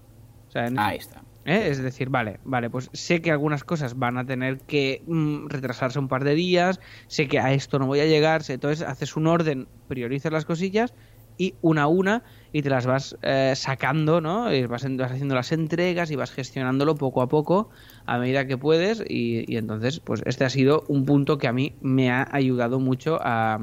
O 0.49 0.51
sea, 0.51 0.67
en- 0.67 0.79
Ahí 0.79 0.99
está. 0.99 1.23
¿Eh? 1.47 1.69
Es 1.71 1.83
decir, 1.83 2.09
vale, 2.11 2.41
vale, 2.45 2.69
pues 2.71 2.89
sé 2.93 3.21
que 3.21 3.31
algunas 3.31 3.65
cosas 3.65 3.99
van 3.99 4.17
a 4.19 4.25
tener 4.25 4.59
que 4.67 5.03
mm, 5.07 5.49
retrasarse 5.49 5.99
un 5.99 6.09
par 6.09 6.25
de 6.25 6.35
días, 6.35 6.79
sé 7.07 7.27
que 7.29 7.39
a 7.39 7.53
esto 7.53 7.79
no 7.79 7.87
voy 7.87 8.01
a 8.01 8.07
llegar, 8.07 8.43
sé- 8.43 8.55
entonces 8.55 8.87
haces 8.87 9.17
un 9.17 9.27
orden, 9.27 9.69
priorizas 9.87 10.33
las 10.33 10.45
cosillas 10.47 10.95
y 11.37 11.59
una 11.63 11.83
a 11.83 11.87
una 11.89 12.23
y 12.53 12.63
te 12.63 12.71
las 12.71 12.87
vas 12.87 13.17
eh, 13.23 13.53
sacando, 13.57 14.21
¿no? 14.21 14.53
Y 14.55 14.65
vas, 14.67 14.85
en- 14.85 14.97
vas 14.97 15.11
haciendo 15.13 15.35
las 15.35 15.51
entregas 15.53 16.11
y 16.11 16.17
vas 16.17 16.31
gestionándolo 16.33 16.95
poco 16.97 17.21
a 17.23 17.29
poco 17.29 17.71
a 18.07 18.19
medida 18.19 18.47
que 18.47 18.57
puedes 18.57 19.03
y, 19.07 19.45
y 19.53 19.57
entonces, 19.59 20.01
pues 20.01 20.23
este 20.27 20.45
ha 20.45 20.51
sido 20.51 20.85
un 20.89 21.05
punto 21.05 21.37
que 21.39 21.49
a 21.49 21.53
mí 21.53 21.77
me 21.81 22.11
ha 22.11 22.27
ayudado 22.33 22.79
mucho 22.81 23.19
a, 23.21 23.59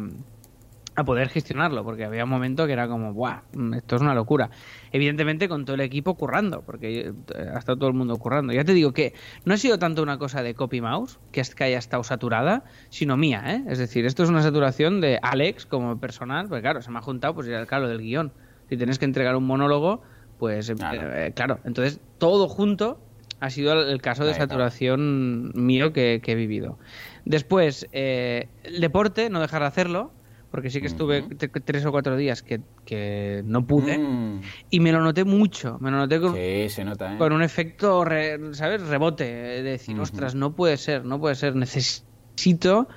a 1.01 1.05
poder 1.05 1.29
gestionarlo, 1.29 1.83
porque 1.83 2.05
había 2.05 2.23
un 2.23 2.29
momento 2.29 2.65
que 2.65 2.73
era 2.73 2.87
como, 2.87 3.13
¡buah! 3.13 3.41
mm, 3.53 3.73
Esto 3.75 3.95
es 3.97 4.01
una 4.01 4.15
locura. 4.15 4.49
Evidentemente 4.91 5.47
con 5.49 5.65
todo 5.65 5.75
el 5.75 5.81
equipo 5.81 6.15
currando, 6.15 6.63
porque 6.63 6.99
eh, 7.09 7.13
ha 7.53 7.59
estado 7.59 7.77
todo 7.77 7.89
el 7.89 7.95
mundo 7.95 8.17
currando. 8.17 8.53
Ya 8.53 8.63
te 8.63 8.73
digo 8.73 8.93
que 8.93 9.13
no 9.45 9.53
ha 9.53 9.57
sido 9.57 9.77
tanto 9.79 10.01
una 10.01 10.17
cosa 10.17 10.41
de 10.43 10.55
copy 10.55 10.81
mouse, 10.81 11.19
que, 11.31 11.41
es- 11.41 11.53
que 11.55 11.63
haya 11.65 11.77
estado 11.77 12.03
saturada, 12.03 12.63
sino 12.89 13.17
mía, 13.17 13.43
¿eh? 13.47 13.63
Es 13.67 13.77
decir, 13.77 14.05
esto 14.05 14.23
es 14.23 14.29
una 14.29 14.41
saturación 14.41 15.01
de 15.01 15.19
Alex 15.21 15.65
como 15.65 15.99
personal, 15.99 16.47
porque 16.47 16.61
claro, 16.61 16.81
se 16.81 16.91
me 16.91 16.99
ha 16.99 17.01
juntado, 17.01 17.35
pues 17.35 17.47
ya 17.47 17.65
claro, 17.65 17.87
del 17.87 17.99
guion. 17.99 18.33
Si 18.69 18.77
tienes 18.77 18.99
que 18.99 19.05
entregar 19.05 19.35
un 19.35 19.45
monólogo, 19.45 20.01
pues 20.37 20.69
eh, 20.69 20.75
Claro. 20.75 21.13
eh, 21.15 21.33
claro. 21.35 21.59
Entonces, 21.65 21.99
todo 22.17 22.47
junto 22.47 23.05
ha 23.39 23.49
sido 23.49 23.73
el, 23.73 24.01
caso 24.01 24.23
de 24.23 24.33
saturación 24.35 25.51
mío 25.55 25.93
que, 25.93 26.21
que 26.23 26.33
he 26.33 26.35
vivido. 26.35 26.77
Después, 27.25 27.87
eh, 27.91 28.49
el 28.63 28.79
deporte, 28.81 29.29
no 29.29 29.39
dejar 29.41 29.61
de 29.61 29.67
hacerlo, 29.67 30.13
porque 30.51 30.69
sí 30.69 30.81
que 30.81 30.87
estuve 30.87 31.23
tres 31.63 31.85
o 31.85 31.91
cuatro 31.91 32.15
días 32.17 32.43
que, 32.43 32.61
que 32.85 33.41
no 33.45 33.65
pude 33.65 33.97
Mm, 33.97 34.41
y 34.69 34.79
me 34.81 34.91
lo 34.91 35.01
noté 35.01 35.23
mucho, 35.23 35.77
me 35.79 35.89
lo 35.91 35.97
noté 35.97 36.19
con, 36.19 36.35
Sí, 36.35 36.69
se 36.69 36.83
nota, 36.83 37.13
¿eh? 37.13 37.17
con 37.17 37.31
un 37.33 37.41
efecto, 37.41 38.03
re- 38.05 38.53
¿sabes? 38.53 38.81
Rebote, 38.85 39.23
de 39.23 39.63
decir, 39.63 39.99
ostras, 39.99 40.35
no 40.35 40.53
puede 40.53 40.77
ser, 40.77 41.05
no 41.05 41.19
puede 41.19 41.35
ser, 41.35 41.55
necesito 41.55 42.87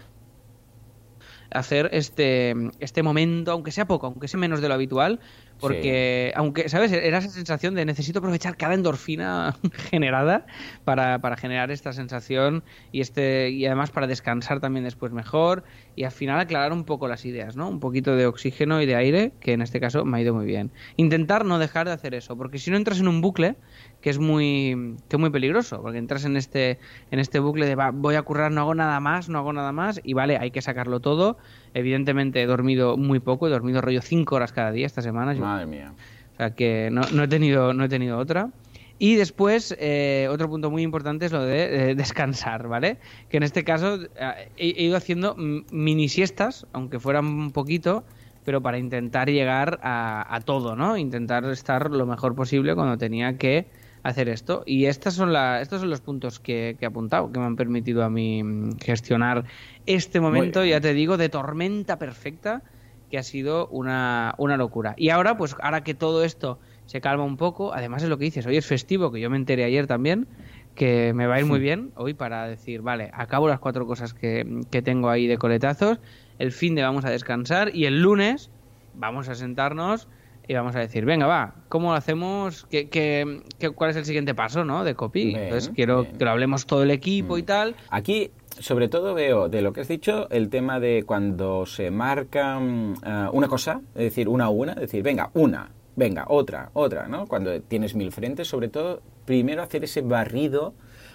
hacer 1.51 1.89
este, 1.93 2.55
este 2.81 3.03
momento, 3.03 3.53
aunque 3.53 3.71
sea 3.71 3.87
poco, 3.87 4.07
aunque 4.09 4.29
sea 4.29 4.41
menos 4.41 4.61
de 4.61 4.69
lo 4.69 4.75
habitual, 4.75 5.21
porque, 5.61 6.33
aunque, 6.35 6.69
¿sabes? 6.69 6.93
Era 6.93 7.19
esa 7.19 7.31
sensación 7.31 7.75
de 7.75 7.85
necesito 7.85 8.19
aprovechar 8.19 8.57
cada 8.57 8.75
endorfina 8.75 9.57
generada 9.91 10.47
para, 10.85 11.21
para 11.21 11.37
generar 11.37 11.71
esta 11.71 11.93
sensación 11.93 12.65
y, 12.93 13.01
este, 13.01 13.51
y 13.51 13.67
además 13.67 13.91
para 13.91 14.07
descansar 14.07 14.61
también 14.61 14.85
después 14.85 15.13
mejor 15.13 15.65
y 15.97 16.05
al 16.05 16.13
final 16.13 16.41
aclarar 16.41 16.73
un 16.73 16.85
poco 16.85 17.09
las 17.09 17.25
ideas, 17.25 17.57
¿no? 17.57 17.69
Un 17.69 17.81
poquito 17.81 18.17
de 18.17 18.27
oxígeno 18.27 18.83
y 18.83 18.87
de 18.87 18.97
aire, 18.97 19.33
que 19.41 19.53
en 19.53 19.63
este 19.63 19.81
caso 19.81 20.05
me 20.05 20.19
ha 20.19 20.21
ido 20.21 20.35
muy 20.35 20.47
bien. 20.47 20.71
Intentar 20.97 21.45
no 21.45 21.59
dejar 21.59 21.87
de 21.87 21.93
hacer 21.93 22.15
eso, 22.15 22.37
porque 22.37 22.59
si 22.59 22.71
no 22.71 22.77
entras 22.77 23.01
en 23.01 23.09
un 23.09 23.21
bucle 23.21 23.57
que 24.01 24.11
es 24.11 24.19
muy, 24.19 24.97
que 25.09 25.17
es 25.17 25.21
muy 25.21 25.31
peligroso, 25.31 25.81
porque 25.81 25.99
entras 25.99 26.25
en 26.27 26.37
este, 26.37 26.79
en 27.11 27.21
este 27.21 27.39
bucle 27.39 27.65
de 27.67 27.75
va, 27.75 27.91
voy 27.91 28.17
a 28.17 28.23
currar, 28.23 28.53
no 28.53 28.61
hago 28.61 28.75
nada 28.75 29.01
más, 29.01 29.29
no 29.31 29.39
hago 29.39 29.53
nada 29.53 29.73
más, 29.73 30.01
y 30.05 30.13
vale, 30.13 30.37
hay 30.37 30.51
que 30.51 30.61
sacarlo 30.61 31.01
todo. 31.01 31.39
Evidentemente 31.75 32.41
he 32.41 32.47
dormido 32.47 32.97
muy 32.97 33.21
poco, 33.21 33.47
he 33.47 33.51
dormido 33.51 33.81
rollo 33.81 34.01
5 34.01 34.37
horas 34.37 34.53
cada 34.53 34.73
día 34.73 34.87
esta 34.87 35.03
semana. 35.03 35.35
yo- 35.35 35.41
Madre 35.41 35.67
mía. 35.67 35.93
o 36.33 36.37
sea 36.37 36.55
que 36.55 36.89
no, 36.91 37.03
no 37.13 37.25
he 37.25 37.29
tenido 37.29 37.75
no 37.75 37.85
he 37.85 37.89
tenido 37.89 38.19
otra. 38.19 38.51
Y 38.99 39.17
después, 39.17 39.77
eh, 39.81 40.29
otro 40.31 40.49
punto 40.49 40.71
muy 40.71 40.83
importante 40.83 41.27
es 41.27 41.33
lo 41.33 41.43
de 41.43 41.91
eh, 41.91 41.95
descansar, 41.97 42.69
¿vale? 42.69 42.99
Que 43.29 43.39
en 43.39 43.43
este 43.43 43.65
caso 43.65 43.99
eh, 44.17 44.49
he, 44.57 44.85
ido 44.85 44.97
haciendo 44.97 45.35
mini 45.37 46.09
siestas, 46.09 46.67
aunque 46.73 47.01
fueran 47.01 47.27
un 47.27 47.51
poquito, 47.51 48.05
pero 48.45 48.63
para 48.63 48.79
intentar 48.79 49.29
llegar 49.29 49.81
a, 49.83 50.33
a 50.33 50.41
todo, 50.43 50.77
¿no? 50.77 50.97
Intentar 50.97 51.45
estar 51.47 51.91
lo 51.91 52.07
mejor 52.07 52.37
posible 52.37 52.75
cuando 52.77 52.97
tenía 52.97 53.37
que 53.37 53.67
hacer 54.05 54.29
esto. 54.29 54.63
Y 54.67 54.85
estas 54.85 55.15
son 55.15 55.33
la, 55.33 55.61
estos 55.61 55.81
son 55.81 55.91
los 55.91 56.01
puntos 56.01 56.39
que, 56.39 56.77
que 56.79 56.85
he 56.85 56.89
apuntado, 56.89 57.33
que 57.33 57.41
me 57.41 57.47
han 57.47 57.57
permitido 57.57 58.05
a 58.05 58.11
mí 58.11 58.45
mm, 58.45 58.77
gestionar 58.79 59.45
este 59.87 60.21
momento, 60.21 60.65
ya 60.65 60.81
te 60.81 60.95
digo, 60.95 61.17
de 61.17 61.29
tormenta 61.29 61.99
perfecta, 61.99 62.63
que 63.11 63.19
ha 63.19 63.23
sido 63.23 63.67
una, 63.69 64.35
una 64.39 64.57
locura. 64.57 64.95
Y 64.97 65.09
ahora, 65.09 65.37
pues 65.37 65.57
ahora 65.61 65.83
que 65.83 65.95
todo 65.95 66.23
esto 66.23 66.59
se 66.87 67.01
calma 67.01 67.25
un 67.25 67.39
poco, 67.39 67.73
además 67.73 68.03
es 68.03 68.09
lo 68.09 68.19
que 68.19 68.27
dices, 68.27 68.47
hoy 68.47 68.59
es 68.59 68.67
festivo, 68.67 69.11
que 69.11 69.21
yo 69.21 69.31
me 69.31 69.39
enteré 69.39 69.65
ayer 69.65 69.87
también, 69.87 70.29
que 70.75 71.13
me 71.15 71.27
va 71.27 71.37
a 71.37 71.41
ir 71.41 71.47
muy 71.47 71.61
bien 71.61 71.93
hoy 71.95 72.13
para 72.13 72.47
decir, 72.47 72.83
vale, 72.83 73.11
acabo 73.15 73.49
las 73.49 73.59
cuatro 73.59 73.87
cosas 73.87 74.13
que, 74.13 74.61
que 74.71 74.83
tengo 74.83 75.09
ahí 75.09 75.27
de 75.27 75.39
coletazos, 75.39 75.99
el 76.39 76.53
fin 76.53 76.75
de 76.75 76.83
vamos 76.83 77.05
a 77.07 77.11
descansar 77.11 77.75
y 77.75 77.87
el 77.87 78.03
lunes 78.03 78.51
vamos 78.95 79.29
a 79.29 79.35
sentarnos 79.35 80.09
y 80.47 80.55
vamos 80.55 80.77
a 80.77 80.81
decir, 80.81 81.05
venga, 81.05 81.27
va, 81.27 81.55
¿cómo 81.69 81.91
lo 81.91 81.97
hacemos? 81.97 82.67
¿Qué, 82.71 82.89
qué, 82.89 83.43
qué- 83.59 83.71
cuál 83.71 83.91
es 83.91 83.97
el 83.97 84.05
siguiente 84.05 84.35
paso, 84.35 84.65
no? 84.65 84.85
De 84.85 84.95
copy. 84.95 85.27
Bien, 85.27 85.43
Entonces 85.45 85.71
quiero 85.75 86.03
bien. 86.03 86.19
que 86.19 86.25
lo 86.25 86.31
hablemos 86.31 86.67
todo 86.67 86.83
el 86.83 86.91
equipo 86.91 87.39
y 87.39 87.43
Mm. 87.43 87.47
tal. 87.47 87.77
Aquí, 87.91 88.31
sobre 88.59 88.89
todo, 88.89 89.15
veo 89.15 89.49
de 89.49 89.63
lo 89.63 89.73
que 89.73 89.81
has 89.81 89.89
dicho 89.89 90.29
el 90.31 90.49
tema 90.51 90.81
de 90.81 91.05
cuando 91.07 91.67
se 91.67 91.91
marca 91.91 92.59
ah, 93.03 93.31
una 93.33 93.49
cosa, 93.49 93.81
es 93.95 94.03
decir, 94.05 94.29
una 94.29 94.45
a 94.45 94.49
una, 94.51 94.73
es 94.73 94.81
decir, 94.81 95.03
venga, 95.03 95.31
una, 95.35 95.71
venga, 95.97 96.25
otra, 96.29 96.71
otra, 96.75 97.09
¿no? 97.09 97.27
Cuando 97.27 97.61
tienes 97.63 97.95
mil 97.95 98.13
frentes, 98.13 98.47
sobre 98.49 98.69
todo, 98.69 99.01
primero 99.25 99.63
hacer 99.63 99.85
ese 99.85 100.03
barrido. 100.03 100.75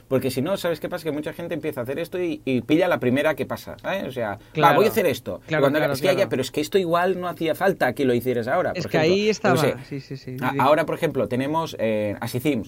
Porque 0.10 0.30
si 0.32 0.42
no, 0.42 0.58
¿sabes 0.58 0.82
qué 0.82 0.90
pasa? 0.90 1.06
Que 1.06 1.12
mucha 1.12 1.32
gente 1.32 1.54
empieza 1.54 1.80
a 1.80 1.84
hacer 1.84 2.00
esto 2.00 2.22
y, 2.22 2.42
y 2.44 2.62
pilla 2.62 2.88
la 2.90 3.00
primera 3.00 3.36
que 3.36 3.46
pasa. 3.46 3.78
¿sabes? 3.82 4.04
O 4.06 4.12
sea, 4.12 4.38
Claro. 4.52 4.76
voy 4.78 4.86
a 4.88 4.90
hacer 4.90 5.06
esto. 5.06 5.40
Claro, 5.48 5.62
cuando- 5.64 5.80
claro, 5.80 5.94
es 5.94 6.02
que 6.02 6.08
pero 6.28 6.42
es 6.42 6.52
que 6.52 6.60
esto 6.62 6.78
igual 6.78 7.22
no 7.22 7.28
hacía 7.30 7.56
falta 7.56 7.94
que 7.94 8.04
lo 8.04 8.14
hicieras 8.14 8.48
ahora. 8.48 8.74
Es 8.76 8.84
por 8.84 8.92
que 8.92 8.98
ejemplo. 8.98 9.16
ahí 9.16 9.30
estaba. 9.30 9.62
qué 9.62 9.72
sé, 9.72 9.76
Sí, 9.88 10.02
sí, 10.02 10.18
sí. 10.18 10.38
a- 10.42 10.52
Sí. 10.52 10.58
Ahora, 10.60 10.86
por 10.86 10.96
ejemplo, 10.96 11.28
tenemos 11.28 11.76
eh, 11.80 12.16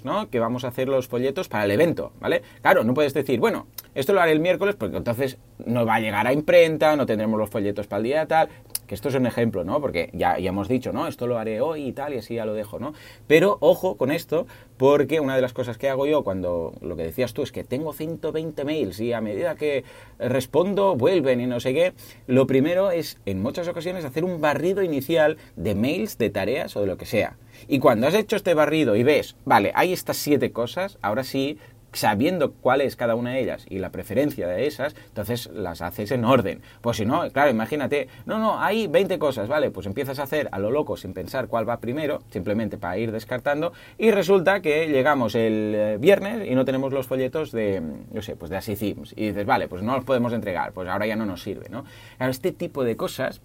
¿no? 0.03 0.29
Que 0.29 0.39
vamos 0.39 0.63
a 0.63 0.67
hacer 0.67 0.87
los 0.87 1.07
folletos 1.07 1.47
para 1.49 1.65
el 1.65 1.71
evento, 1.71 2.13
¿vale? 2.19 2.43
Claro, 2.61 2.83
no 2.83 2.93
puedes 2.93 3.13
decir, 3.13 3.39
bueno, 3.39 3.67
esto 3.95 4.13
lo 4.13 4.21
haré 4.21 4.31
el 4.31 4.39
miércoles 4.39 4.75
porque 4.75 4.97
entonces 4.97 5.37
no 5.65 5.85
va 5.85 5.95
a 5.95 5.99
llegar 5.99 6.27
a 6.27 6.33
imprenta, 6.33 6.95
no 6.95 7.05
tendremos 7.05 7.39
los 7.39 7.49
folletos 7.49 7.87
para 7.87 7.97
el 7.99 8.03
día 8.03 8.25
tal. 8.25 8.49
Que 8.87 8.95
esto 8.95 9.07
es 9.07 9.15
un 9.15 9.25
ejemplo, 9.25 9.63
¿no? 9.63 9.79
Porque 9.79 10.09
ya, 10.11 10.37
ya 10.37 10.49
hemos 10.49 10.67
dicho, 10.67 10.91
¿no? 10.91 11.07
Esto 11.07 11.25
lo 11.25 11.37
haré 11.37 11.61
hoy 11.61 11.87
y 11.87 11.93
tal, 11.93 12.13
y 12.13 12.17
así 12.17 12.35
ya 12.35 12.45
lo 12.45 12.53
dejo, 12.53 12.77
¿no? 12.77 12.93
Pero 13.25 13.57
ojo 13.61 13.95
con 13.95 14.11
esto, 14.11 14.47
porque 14.75 15.21
una 15.21 15.35
de 15.35 15.41
las 15.41 15.53
cosas 15.53 15.77
que 15.77 15.87
hago 15.87 16.07
yo 16.07 16.23
cuando 16.23 16.73
lo 16.81 16.97
que 16.97 17.03
decías 17.03 17.33
tú 17.33 17.41
es 17.41 17.53
que 17.53 17.63
tengo 17.63 17.93
120 17.93 18.65
mails 18.65 18.99
y 18.99 19.13
a 19.13 19.21
medida 19.21 19.55
que 19.55 19.85
respondo 20.19 20.95
vuelven 20.97 21.39
y 21.39 21.47
no 21.47 21.61
sé 21.61 21.73
qué, 21.73 21.93
lo 22.27 22.47
primero 22.47 22.91
es 22.91 23.17
en 23.25 23.41
muchas 23.41 23.69
ocasiones 23.69 24.03
hacer 24.03 24.25
un 24.25 24.41
barrido 24.41 24.83
inicial 24.83 25.37
de 25.55 25.73
mails, 25.73 26.17
de 26.17 26.29
tareas 26.29 26.75
o 26.75 26.81
de 26.81 26.87
lo 26.87 26.97
que 26.97 27.05
sea. 27.05 27.37
Y 27.67 27.79
cuando 27.79 28.07
has 28.07 28.13
hecho 28.13 28.35
este 28.35 28.53
barrido 28.53 28.95
y 28.95 29.03
ves, 29.03 29.35
vale, 29.45 29.71
hay 29.75 29.93
estas 29.93 30.17
siete 30.17 30.51
cosas, 30.51 30.97
ahora 31.01 31.23
sí, 31.23 31.57
sabiendo 31.93 32.53
cuál 32.53 32.81
es 32.81 32.95
cada 32.95 33.15
una 33.15 33.31
de 33.31 33.41
ellas 33.41 33.65
y 33.69 33.79
la 33.79 33.89
preferencia 33.89 34.47
de 34.47 34.67
esas, 34.67 34.95
entonces 35.07 35.49
las 35.53 35.81
haces 35.81 36.11
en 36.11 36.25
orden. 36.25 36.61
Pues 36.81 36.97
si 36.97 37.05
no, 37.05 37.29
claro, 37.31 37.51
imagínate, 37.51 38.07
no, 38.25 38.39
no, 38.39 38.59
hay 38.59 38.87
20 38.87 39.19
cosas, 39.19 39.47
vale, 39.47 39.71
pues 39.71 39.85
empiezas 39.85 40.19
a 40.19 40.23
hacer 40.23 40.49
a 40.51 40.59
lo 40.59 40.71
loco 40.71 40.97
sin 40.97 41.13
pensar 41.13 41.47
cuál 41.47 41.67
va 41.67 41.79
primero, 41.79 42.21
simplemente 42.29 42.77
para 42.77 42.97
ir 42.97 43.11
descartando, 43.11 43.73
y 43.97 44.11
resulta 44.11 44.61
que 44.61 44.87
llegamos 44.87 45.35
el 45.35 45.73
eh, 45.75 45.97
viernes 45.99 46.47
y 46.47 46.55
no 46.55 46.65
tenemos 46.65 46.93
los 46.93 47.07
folletos 47.07 47.51
de, 47.51 47.81
mm, 47.81 48.13
yo 48.13 48.21
sé, 48.21 48.35
pues 48.35 48.49
de 48.49 48.57
Así 48.57 48.75
Themes. 48.75 49.13
Y 49.15 49.27
dices, 49.27 49.45
vale, 49.45 49.67
pues 49.67 49.81
no 49.83 49.95
los 49.95 50.05
podemos 50.05 50.33
entregar, 50.33 50.71
pues 50.73 50.87
ahora 50.87 51.05
ya 51.05 51.15
no 51.15 51.25
nos 51.25 51.41
sirve, 51.41 51.69
¿no? 51.69 51.85
Claro, 52.17 52.31
este 52.31 52.51
tipo 52.51 52.83
de 52.83 52.95
cosas 52.95 53.41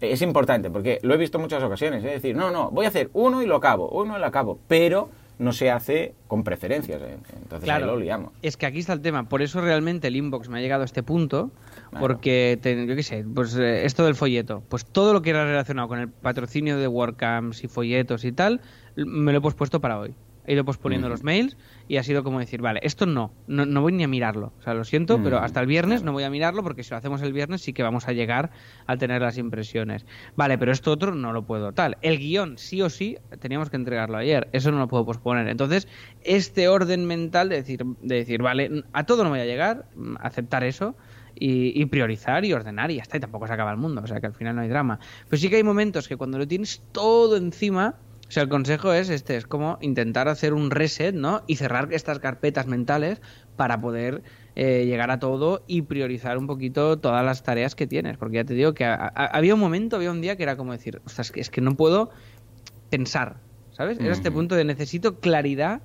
es 0.00 0.22
importante 0.22 0.70
porque 0.70 1.00
lo 1.02 1.14
he 1.14 1.16
visto 1.16 1.38
en 1.38 1.42
muchas 1.42 1.62
ocasiones. 1.62 2.04
Es 2.04 2.12
decir, 2.12 2.36
no, 2.36 2.50
no, 2.50 2.70
voy 2.70 2.84
a 2.84 2.88
hacer 2.88 3.10
uno 3.12 3.42
y 3.42 3.46
lo 3.46 3.56
acabo, 3.56 3.88
uno 3.88 4.16
y 4.16 4.20
lo 4.20 4.26
acabo, 4.26 4.58
pero 4.68 5.10
no 5.38 5.52
se 5.52 5.70
hace 5.70 6.14
con 6.26 6.42
preferencias. 6.44 7.00
¿eh? 7.02 7.16
Entonces 7.42 7.68
ahí 7.68 7.82
lo 7.84 7.96
liamos. 7.96 8.32
Es 8.42 8.56
que 8.56 8.66
aquí 8.66 8.78
está 8.80 8.92
el 8.92 9.00
tema. 9.00 9.28
Por 9.28 9.40
eso 9.42 9.60
realmente 9.60 10.08
el 10.08 10.16
inbox 10.16 10.48
me 10.48 10.58
ha 10.58 10.60
llegado 10.60 10.82
a 10.82 10.84
este 10.84 11.02
punto. 11.02 11.50
Claro. 11.90 12.00
Porque, 12.06 12.58
te- 12.60 12.86
yo 12.86 12.96
qué 12.96 13.02
sé, 13.02 13.24
pues 13.34 13.56
eh, 13.56 13.84
esto 13.86 14.04
del 14.04 14.14
folleto. 14.14 14.62
Pues 14.68 14.84
todo 14.84 15.12
lo 15.12 15.22
que 15.22 15.30
era 15.30 15.44
relacionado 15.44 15.88
con 15.88 15.98
el 16.00 16.08
patrocinio 16.08 16.76
de 16.78 16.88
WordCamps 16.88 17.64
y 17.64 17.68
folletos 17.68 18.24
y 18.24 18.32
tal, 18.32 18.60
me 18.96 19.32
lo 19.32 19.38
he 19.38 19.40
pospuesto 19.40 19.80
para 19.80 19.98
hoy. 19.98 20.14
He 20.48 20.54
ido 20.54 20.64
posponiendo 20.64 21.10
los 21.10 21.22
mails 21.22 21.58
y 21.88 21.98
ha 21.98 22.02
sido 22.02 22.24
como 22.24 22.40
decir, 22.40 22.62
vale, 22.62 22.80
esto 22.82 23.04
no, 23.04 23.34
no, 23.46 23.66
no 23.66 23.82
voy 23.82 23.92
ni 23.92 24.02
a 24.02 24.08
mirarlo. 24.08 24.54
O 24.58 24.62
sea, 24.62 24.72
lo 24.72 24.82
siento, 24.82 25.22
pero 25.22 25.40
hasta 25.40 25.60
el 25.60 25.66
viernes 25.66 26.02
no 26.02 26.12
voy 26.12 26.24
a 26.24 26.30
mirarlo 26.30 26.62
porque 26.62 26.82
si 26.82 26.90
lo 26.90 26.96
hacemos 26.96 27.20
el 27.20 27.34
viernes 27.34 27.60
sí 27.60 27.74
que 27.74 27.82
vamos 27.82 28.08
a 28.08 28.12
llegar 28.12 28.50
a 28.86 28.96
tener 28.96 29.20
las 29.20 29.36
impresiones. 29.36 30.06
Vale, 30.36 30.56
pero 30.56 30.72
esto 30.72 30.90
otro 30.90 31.14
no 31.14 31.34
lo 31.34 31.42
puedo. 31.42 31.72
Tal, 31.72 31.98
el 32.00 32.18
guion 32.18 32.56
sí 32.56 32.80
o 32.80 32.88
sí 32.88 33.18
teníamos 33.40 33.68
que 33.68 33.76
entregarlo 33.76 34.16
ayer. 34.16 34.48
Eso 34.52 34.72
no 34.72 34.78
lo 34.78 34.88
puedo 34.88 35.04
posponer. 35.04 35.48
Entonces, 35.48 35.86
este 36.22 36.68
orden 36.68 37.04
mental 37.04 37.50
de 37.50 37.56
decir, 37.56 37.84
de 37.84 38.14
decir 38.14 38.40
vale, 38.40 38.84
a 38.94 39.04
todo 39.04 39.24
no 39.24 39.28
voy 39.28 39.40
a 39.40 39.44
llegar, 39.44 39.84
aceptar 40.18 40.64
eso 40.64 40.96
y, 41.34 41.78
y 41.78 41.84
priorizar 41.84 42.46
y 42.46 42.54
ordenar 42.54 42.90
y 42.90 42.96
ya 42.96 43.02
está. 43.02 43.18
Y 43.18 43.20
tampoco 43.20 43.46
se 43.46 43.52
acaba 43.52 43.70
el 43.70 43.76
mundo. 43.76 44.00
O 44.02 44.06
sea, 44.06 44.18
que 44.18 44.28
al 44.28 44.34
final 44.34 44.56
no 44.56 44.62
hay 44.62 44.68
drama. 44.68 44.98
Pero 45.28 45.38
sí 45.38 45.50
que 45.50 45.56
hay 45.56 45.62
momentos 45.62 46.08
que 46.08 46.16
cuando 46.16 46.38
lo 46.38 46.48
tienes 46.48 46.82
todo 46.92 47.36
encima... 47.36 47.96
O 48.28 48.32
sea, 48.32 48.42
el 48.42 48.48
consejo 48.50 48.92
es 48.92 49.08
este, 49.08 49.36
es 49.36 49.46
como 49.46 49.78
intentar 49.80 50.28
hacer 50.28 50.52
un 50.52 50.70
reset, 50.70 51.14
¿no? 51.14 51.44
Y 51.46 51.56
cerrar 51.56 51.92
estas 51.94 52.18
carpetas 52.18 52.66
mentales 52.66 53.20
para 53.56 53.80
poder 53.80 54.22
eh, 54.54 54.84
llegar 54.86 55.10
a 55.10 55.18
todo 55.18 55.64
y 55.66 55.82
priorizar 55.82 56.36
un 56.38 56.46
poquito 56.46 57.00
todas 57.00 57.24
las 57.24 57.42
tareas 57.42 57.74
que 57.74 57.86
tienes. 57.86 58.18
Porque 58.18 58.36
ya 58.36 58.44
te 58.44 58.54
digo 58.54 58.74
que 58.74 58.84
a- 58.84 58.94
a- 58.94 59.26
había 59.26 59.54
un 59.54 59.60
momento, 59.60 59.96
había 59.96 60.10
un 60.10 60.20
día 60.20 60.36
que 60.36 60.42
era 60.42 60.56
como 60.58 60.72
decir, 60.72 61.00
ostras, 61.06 61.28
es 61.28 61.32
que, 61.32 61.40
es 61.40 61.50
que 61.50 61.60
no 61.62 61.76
puedo 61.76 62.10
pensar, 62.88 63.44
¿sabes? 63.70 63.98
Era 64.00 64.12
este 64.14 64.30
Ujú. 64.30 64.32
punto 64.32 64.54
de 64.54 64.64
necesito 64.64 65.20
claridad 65.20 65.82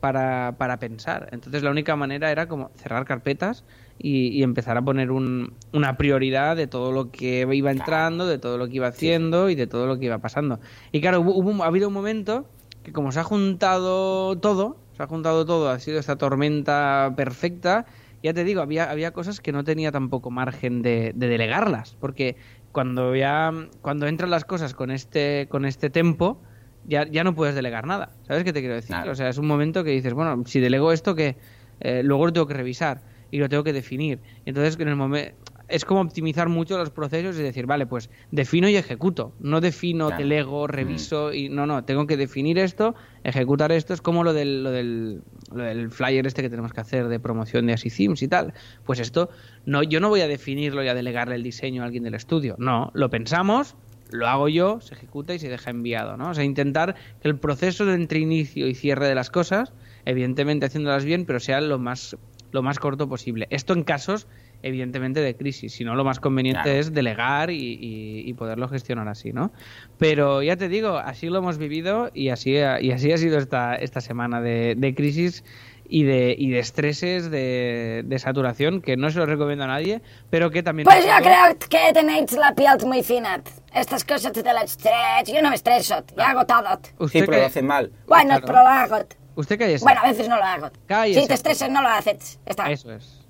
para, 0.00 0.56
para 0.58 0.78
pensar. 0.78 1.28
Entonces 1.32 1.62
la 1.62 1.70
única 1.70 1.96
manera 1.96 2.30
era 2.30 2.48
como 2.48 2.72
cerrar 2.76 3.04
carpetas 3.04 3.64
y, 3.98 4.28
y 4.28 4.42
empezar 4.42 4.76
a 4.76 4.82
poner 4.82 5.10
un- 5.10 5.54
una 5.72 5.96
prioridad 5.96 6.56
de 6.56 6.66
todo 6.66 6.92
lo 6.92 7.10
que 7.10 7.46
iba 7.52 7.70
entrando, 7.70 8.26
de 8.26 8.38
todo 8.38 8.58
lo 8.58 8.68
que 8.68 8.76
iba 8.76 8.86
haciendo 8.88 9.48
y 9.50 9.54
de 9.54 9.66
todo 9.66 9.86
lo 9.86 9.98
que 9.98 10.06
iba 10.06 10.18
pasando. 10.18 10.60
Y 10.92 11.00
claro, 11.00 11.20
hubo, 11.20 11.34
hubo 11.34 11.62
ha 11.64 11.66
habido 11.66 11.88
un 11.88 11.94
momento 11.94 12.48
que 12.82 12.92
como 12.92 13.10
se 13.12 13.20
ha 13.20 13.24
juntado 13.24 14.36
todo, 14.38 14.76
se 14.96 15.02
ha 15.02 15.06
juntado 15.06 15.44
todo, 15.44 15.70
ha 15.70 15.78
sido 15.78 15.98
esta 15.98 16.16
tormenta 16.16 17.12
perfecta, 17.16 17.86
ya 18.22 18.32
te 18.32 18.44
digo, 18.44 18.60
había, 18.60 18.90
había 18.90 19.12
cosas 19.12 19.40
que 19.40 19.52
no 19.52 19.64
tenía 19.64 19.92
tampoco 19.92 20.30
margen 20.30 20.82
de, 20.82 21.12
de 21.14 21.28
delegarlas, 21.28 21.96
porque 22.00 22.36
cuando 22.72 23.14
ya 23.16 23.52
cuando 23.82 24.06
entran 24.06 24.30
las 24.30 24.44
cosas 24.44 24.74
con 24.74 24.90
este 24.90 25.46
con 25.50 25.64
este 25.64 25.88
tempo 25.90 26.42
ya, 26.84 27.06
ya 27.08 27.24
no 27.24 27.34
puedes 27.34 27.54
delegar 27.54 27.86
nada. 27.86 28.10
Sabes 28.26 28.44
qué 28.44 28.52
te 28.52 28.60
quiero 28.60 28.74
decir 28.74 28.94
Claro. 28.94 29.12
o 29.12 29.14
sea 29.14 29.28
es 29.30 29.38
un 29.38 29.46
momento 29.46 29.82
que 29.82 29.90
dices 29.90 30.12
bueno 30.12 30.42
si 30.46 30.60
delego 30.60 30.92
esto 30.92 31.14
que 31.14 31.36
eh, 31.80 32.02
luego 32.04 32.26
lo 32.26 32.32
tengo 32.32 32.46
que 32.46 32.54
revisar 32.54 33.02
y 33.30 33.38
lo 33.38 33.48
tengo 33.48 33.64
que 33.64 33.72
definir. 33.72 34.20
Entonces 34.44 34.78
en 34.78 34.88
el 34.88 34.96
momento 34.96 35.34
es 35.68 35.84
como 35.84 36.00
optimizar 36.00 36.48
mucho 36.48 36.78
los 36.78 36.90
procesos 36.90 37.36
y 37.38 37.42
decir 37.42 37.66
vale 37.66 37.86
pues 37.86 38.08
defino 38.30 38.68
y 38.68 38.76
ejecuto. 38.76 39.32
No 39.40 39.60
defino 39.60 40.06
Claro. 40.08 40.22
delego 40.22 40.66
reviso 40.68 41.32
y 41.32 41.48
no 41.48 41.66
no 41.66 41.84
tengo 41.84 42.06
que 42.06 42.16
definir 42.16 42.56
esto 42.58 42.94
ejecutar 43.24 43.72
esto 43.72 43.92
es 43.92 44.00
como 44.00 44.22
lo 44.22 44.32
del 44.32 44.62
lo 44.62 44.70
del 44.70 45.22
lo 45.52 45.64
del 45.64 45.90
flyer 45.90 46.24
este 46.26 46.42
que 46.42 46.50
tenemos 46.50 46.72
que 46.72 46.80
hacer 46.80 47.08
de 47.08 47.18
promoción 47.18 47.66
de 47.66 47.72
Así 47.72 47.90
Themes 47.90 48.22
y 48.22 48.28
tal. 48.28 48.54
Pues 48.84 49.00
esto 49.00 49.28
no 49.64 49.82
yo 49.82 49.98
no 49.98 50.08
voy 50.08 50.20
a 50.20 50.28
definirlo 50.28 50.84
y 50.84 50.88
a 50.88 50.94
delegarle 50.94 51.34
el 51.34 51.42
diseño 51.42 51.82
a 51.82 51.86
alguien 51.86 52.04
del 52.04 52.14
estudio. 52.14 52.54
No 52.58 52.90
lo 52.94 53.10
pensamos 53.10 53.74
lo 54.12 54.28
hago 54.28 54.48
yo, 54.48 54.80
se 54.80 54.94
ejecuta 54.94 55.34
y 55.34 55.40
se 55.40 55.48
deja 55.48 55.70
enviado, 55.70 56.16
¿no? 56.16 56.30
O 56.30 56.34
sea, 56.34 56.44
intentar 56.44 56.94
que 57.20 57.26
el 57.28 57.40
proceso 57.40 57.84
de 57.86 57.94
entre 57.94 58.20
inicio 58.20 58.68
y 58.68 58.76
cierre 58.76 59.08
de 59.08 59.16
las 59.16 59.30
cosas, 59.30 59.72
evidentemente 60.04 60.64
haciéndolas 60.66 61.04
bien, 61.04 61.24
pero 61.26 61.40
sea 61.40 61.60
lo 61.60 61.80
más, 61.80 62.16
lo 62.56 62.62
más 62.62 62.78
corto 62.78 63.06
posible. 63.08 63.46
Esto 63.50 63.74
en 63.74 63.84
casos, 63.84 64.26
evidentemente, 64.62 65.20
de 65.20 65.36
crisis. 65.36 65.74
Si 65.74 65.84
no, 65.84 65.94
lo 65.94 66.04
más 66.04 66.18
conveniente 66.20 66.62
Claro. 66.64 66.78
es 66.80 66.92
delegar 66.94 67.50
y, 67.50 67.56
y- 67.74 68.28
y 68.28 68.32
poderlo 68.32 68.66
gestionar 68.68 69.06
así, 69.08 69.32
¿no? 69.32 69.52
Pero 69.98 70.42
ya 70.42 70.56
te 70.56 70.68
digo, 70.68 70.96
así 70.96 71.28
lo 71.28 71.38
hemos 71.38 71.58
vivido 71.58 72.10
y 72.14 72.30
así, 72.30 72.56
ha- 72.56 72.80
y 72.80 72.90
así 72.92 73.12
ha 73.12 73.18
sido 73.18 73.38
esta, 73.38 73.74
esta 73.76 74.00
semana 74.00 74.40
de, 74.40 74.74
de 74.76 74.94
crisis 74.94 75.44
y 75.88 76.02
de, 76.02 76.34
y 76.36 76.50
de 76.50 76.58
estreses, 76.58 77.30
de, 77.30 78.02
de 78.04 78.18
saturación, 78.18 78.80
que 78.80 78.96
no 78.96 79.08
se 79.10 79.18
lo 79.18 79.26
recomiendo 79.26 79.64
a 79.64 79.68
nadie, 79.68 80.00
pero 80.30 80.50
que 80.50 80.62
también... 80.64 80.84
Pues 80.84 81.04
yo 81.04 81.12
creo 81.22 81.56
que 81.68 81.92
tenéis 81.92 82.32
la 82.32 82.54
piel 82.54 82.78
muy 82.86 83.02
fina. 83.04 83.40
Estas 83.72 84.04
cosas 84.04 84.32
del 84.32 84.46
estrés, 84.64 84.92
yo 85.32 85.40
no 85.42 85.50
me 85.50 85.54
estreso, 85.54 86.02
yo 86.16 86.22
hago 86.24 86.44
todo. 86.46 86.80
Sí, 86.82 86.90
Usted 86.98 87.20
pero 87.20 87.32
que- 87.32 87.38
lo 87.38 87.46
hacen 87.46 87.66
mal. 87.66 87.92
Bueno, 88.08 88.30
Claro. 88.40 88.46
pero 88.46 88.58
lo 88.62 88.68
hago. 88.68 88.96
Usted 89.36 89.58
cállese. 89.58 89.84
Bueno, 89.84 90.00
a 90.02 90.08
veces 90.08 90.28
no 90.28 90.36
lo 90.36 90.42
hago. 90.44 90.70
Cállese. 90.86 91.20
Si 91.20 91.28
te 91.28 91.34
estresas, 91.34 91.70
no 91.70 91.82
lo 91.82 91.88
haces. 91.88 92.40
Está. 92.44 92.70
Eso 92.70 92.92
es. 92.92 93.20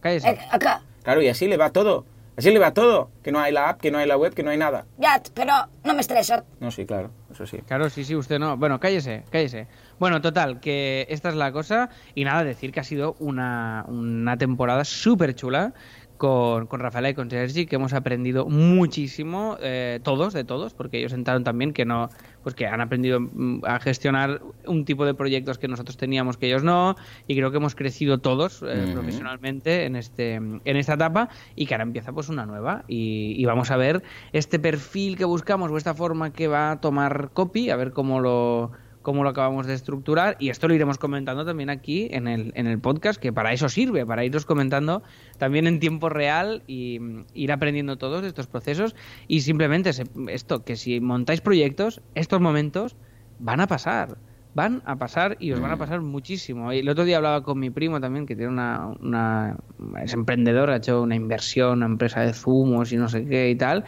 Cállese. 0.00 0.28
Eh, 0.28 0.38
acá. 0.50 0.82
Claro, 1.02 1.22
y 1.22 1.28
así 1.28 1.46
le 1.46 1.56
va 1.56 1.70
todo. 1.70 2.04
Así 2.36 2.50
le 2.50 2.58
va 2.58 2.74
todo, 2.74 3.10
que 3.22 3.32
no 3.32 3.40
hay 3.40 3.50
la 3.50 3.70
app, 3.70 3.80
que 3.80 3.90
no 3.90 3.96
hay 3.96 4.06
la 4.06 4.18
web, 4.18 4.34
que 4.34 4.42
no 4.42 4.50
hay 4.50 4.58
nada. 4.58 4.84
Ya, 4.98 5.22
pero 5.32 5.54
no 5.84 5.94
me 5.94 6.02
estreso. 6.02 6.44
No, 6.60 6.70
sí, 6.70 6.84
claro, 6.84 7.10
eso 7.32 7.46
sí. 7.46 7.62
Claro, 7.66 7.88
sí, 7.88 8.04
sí, 8.04 8.14
usted 8.14 8.38
no. 8.38 8.58
Bueno, 8.58 8.78
cállese, 8.78 9.24
cállese. 9.30 9.68
Bueno, 9.98 10.20
total, 10.20 10.60
que 10.60 11.06
esta 11.08 11.30
es 11.30 11.34
la 11.34 11.50
cosa. 11.50 11.88
Y 12.14 12.24
nada, 12.24 12.44
decir 12.44 12.72
que 12.72 12.80
ha 12.80 12.84
sido 12.84 13.16
una, 13.20 13.86
una 13.88 14.36
temporada 14.36 14.84
súper 14.84 15.34
chula 15.34 15.72
con, 16.16 16.66
con 16.66 16.80
Rafaela 16.80 17.10
y 17.10 17.14
con 17.14 17.30
Sergi, 17.30 17.66
que 17.66 17.76
hemos 17.76 17.92
aprendido 17.92 18.46
muchísimo, 18.46 19.56
eh, 19.60 20.00
todos, 20.02 20.32
de 20.32 20.44
todos, 20.44 20.74
porque 20.74 20.98
ellos 20.98 21.12
entraron 21.12 21.44
también 21.44 21.72
que 21.72 21.84
no, 21.84 22.08
pues 22.42 22.54
que 22.54 22.66
han 22.66 22.80
aprendido 22.80 23.20
mm, 23.20 23.64
a 23.64 23.78
gestionar 23.80 24.42
un 24.66 24.84
tipo 24.84 25.04
de 25.04 25.14
proyectos 25.14 25.58
que 25.58 25.68
nosotros 25.68 25.96
teníamos 25.96 26.36
que 26.36 26.46
ellos 26.46 26.62
no, 26.62 26.96
y 27.26 27.36
creo 27.36 27.50
que 27.50 27.58
hemos 27.58 27.74
crecido 27.74 28.18
todos 28.18 28.62
eh, 28.66 28.90
profesionalmente 28.92 29.84
en 29.84 29.96
este, 29.96 30.34
en 30.34 30.62
esta 30.64 30.94
etapa, 30.94 31.28
y 31.54 31.66
que 31.66 31.74
ahora 31.74 31.84
empieza 31.84 32.12
pues 32.12 32.28
una 32.28 32.46
nueva, 32.46 32.84
y, 32.88 33.34
y 33.36 33.44
vamos 33.44 33.70
a 33.70 33.76
ver 33.76 34.02
este 34.32 34.58
perfil 34.58 35.16
que 35.16 35.24
buscamos 35.24 35.70
o 35.70 35.76
esta 35.76 35.94
forma 35.94 36.32
que 36.32 36.48
va 36.48 36.72
a 36.72 36.80
tomar 36.80 37.30
copy, 37.32 37.70
a 37.70 37.76
ver 37.76 37.92
cómo 37.92 38.20
lo 38.20 38.72
cómo 39.06 39.22
lo 39.22 39.28
acabamos 39.30 39.68
de 39.68 39.74
estructurar 39.74 40.36
y 40.40 40.48
esto 40.50 40.66
lo 40.66 40.74
iremos 40.74 40.98
comentando 40.98 41.44
también 41.44 41.70
aquí 41.70 42.08
en 42.10 42.26
el, 42.26 42.50
en 42.56 42.66
el 42.66 42.80
podcast, 42.80 43.20
que 43.22 43.32
para 43.32 43.52
eso 43.52 43.68
sirve, 43.68 44.04
para 44.04 44.24
iros 44.24 44.44
comentando 44.44 45.04
también 45.38 45.68
en 45.68 45.78
tiempo 45.78 46.08
real 46.08 46.64
y 46.66 46.98
mm, 46.98 47.24
ir 47.32 47.52
aprendiendo 47.52 47.98
todos 47.98 48.24
estos 48.24 48.48
procesos 48.48 48.96
y 49.28 49.42
simplemente 49.42 49.92
se- 49.92 50.06
esto, 50.26 50.64
que 50.64 50.74
si 50.74 50.98
montáis 50.98 51.40
proyectos, 51.40 52.00
estos 52.16 52.40
momentos 52.40 52.96
van 53.38 53.60
a 53.60 53.68
pasar. 53.68 54.18
Van 54.54 54.82
a 54.86 54.96
pasar 54.96 55.36
y 55.38 55.52
os 55.52 55.60
van 55.60 55.70
a 55.70 55.76
pasar 55.76 56.00
muchísimo. 56.00 56.72
El 56.72 56.88
otro 56.88 57.04
día 57.04 57.18
hablaba 57.18 57.44
con 57.44 57.60
mi 57.60 57.70
primo 57.70 58.00
también, 58.00 58.26
que 58.26 58.34
tiene 58.34 58.50
una, 58.50 58.88
una 59.00 59.56
es 60.02 60.14
emprendedor, 60.14 60.70
ha 60.70 60.76
hecho 60.78 61.00
una 61.02 61.14
inversión, 61.14 61.76
una 61.76 61.86
empresa 61.86 62.22
de 62.22 62.32
zumos 62.32 62.90
y 62.90 62.96
no 62.96 63.08
sé 63.08 63.24
qué 63.24 63.50
y 63.50 63.54
tal. 63.54 63.84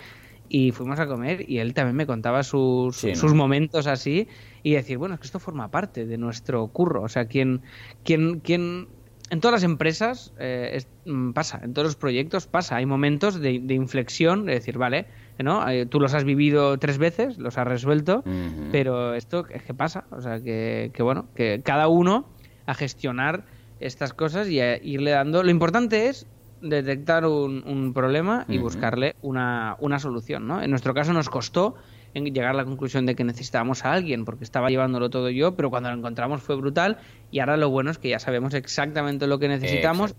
Y 0.48 0.72
fuimos 0.72 0.98
a 0.98 1.06
comer 1.06 1.44
y 1.48 1.58
él 1.58 1.74
también 1.74 1.96
me 1.96 2.06
contaba 2.06 2.42
sus, 2.42 2.96
Sí, 2.96 3.08
¿no? 3.10 3.14
sus 3.16 3.34
momentos 3.34 3.86
así 3.86 4.28
y 4.62 4.72
decir, 4.72 4.96
bueno, 4.98 5.14
es 5.14 5.20
que 5.20 5.26
esto 5.26 5.38
forma 5.38 5.70
parte 5.70 6.06
de 6.06 6.16
nuestro 6.18 6.66
curro. 6.68 7.02
O 7.02 7.08
sea, 7.08 7.26
quien, 7.26 7.62
quien, 8.04 8.40
quien 8.40 8.88
en 9.30 9.40
todas 9.40 9.52
las 9.60 9.62
empresas 9.64 10.32
eh, 10.38 10.70
es- 10.74 10.88
mm, 11.04 11.32
pasa, 11.32 11.60
en 11.62 11.74
todos 11.74 11.88
los 11.88 11.96
proyectos 11.96 12.46
pasa. 12.46 12.76
Hay 12.76 12.86
momentos 12.86 13.38
de, 13.40 13.60
de 13.62 13.74
inflexión, 13.74 14.46
de 14.46 14.54
decir, 14.54 14.78
vale, 14.78 15.06
¿no? 15.38 15.68
Eh, 15.68 15.84
tú 15.84 16.00
los 16.00 16.14
has 16.14 16.24
vivido 16.24 16.78
tres 16.78 16.96
veces, 16.96 17.36
los 17.38 17.58
has 17.58 17.66
resuelto, 17.68 18.24
pero 18.72 19.12
esto 19.14 19.44
es 19.50 19.62
que 19.62 19.74
pasa. 19.74 20.06
O 20.10 20.20
sea, 20.22 20.40
que, 20.42 20.90
que 20.94 21.02
bueno, 21.02 21.28
que 21.34 21.60
cada 21.62 21.88
uno 21.88 22.26
a 22.64 22.72
gestionar 22.74 23.44
estas 23.80 24.12
cosas 24.14 24.48
y 24.48 24.60
a 24.60 24.82
irle 24.82 25.10
dando. 25.12 25.42
Lo 25.42 25.50
importante 25.50 26.08
es 26.08 26.26
detectar 26.60 27.26
un, 27.26 27.62
un 27.66 27.92
problema 27.92 28.44
y 28.48 28.58
buscarle 28.58 29.14
una, 29.22 29.76
una 29.80 29.98
solución, 29.98 30.46
¿no? 30.46 30.62
En 30.62 30.70
nuestro 30.70 30.94
caso 30.94 31.12
nos 31.12 31.28
costó 31.28 31.76
en 32.14 32.24
llegar 32.24 32.50
a 32.50 32.54
la 32.54 32.64
conclusión 32.64 33.06
de 33.06 33.14
que 33.14 33.24
necesitábamos 33.24 33.84
a 33.84 33.92
alguien 33.92 34.24
porque 34.24 34.44
estaba 34.44 34.70
llevándolo 34.70 35.10
todo 35.10 35.30
yo, 35.30 35.56
pero 35.56 35.70
cuando 35.70 35.90
lo 35.90 35.96
encontramos 35.96 36.42
fue 36.42 36.56
brutal 36.56 36.98
y 37.30 37.40
ahora 37.40 37.56
lo 37.56 37.70
bueno 37.70 37.90
es 37.90 37.98
que 37.98 38.08
ya 38.08 38.18
sabemos 38.18 38.54
exactamente 38.54 39.26
lo 39.26 39.38
que 39.38 39.48
necesitamos 39.48 40.14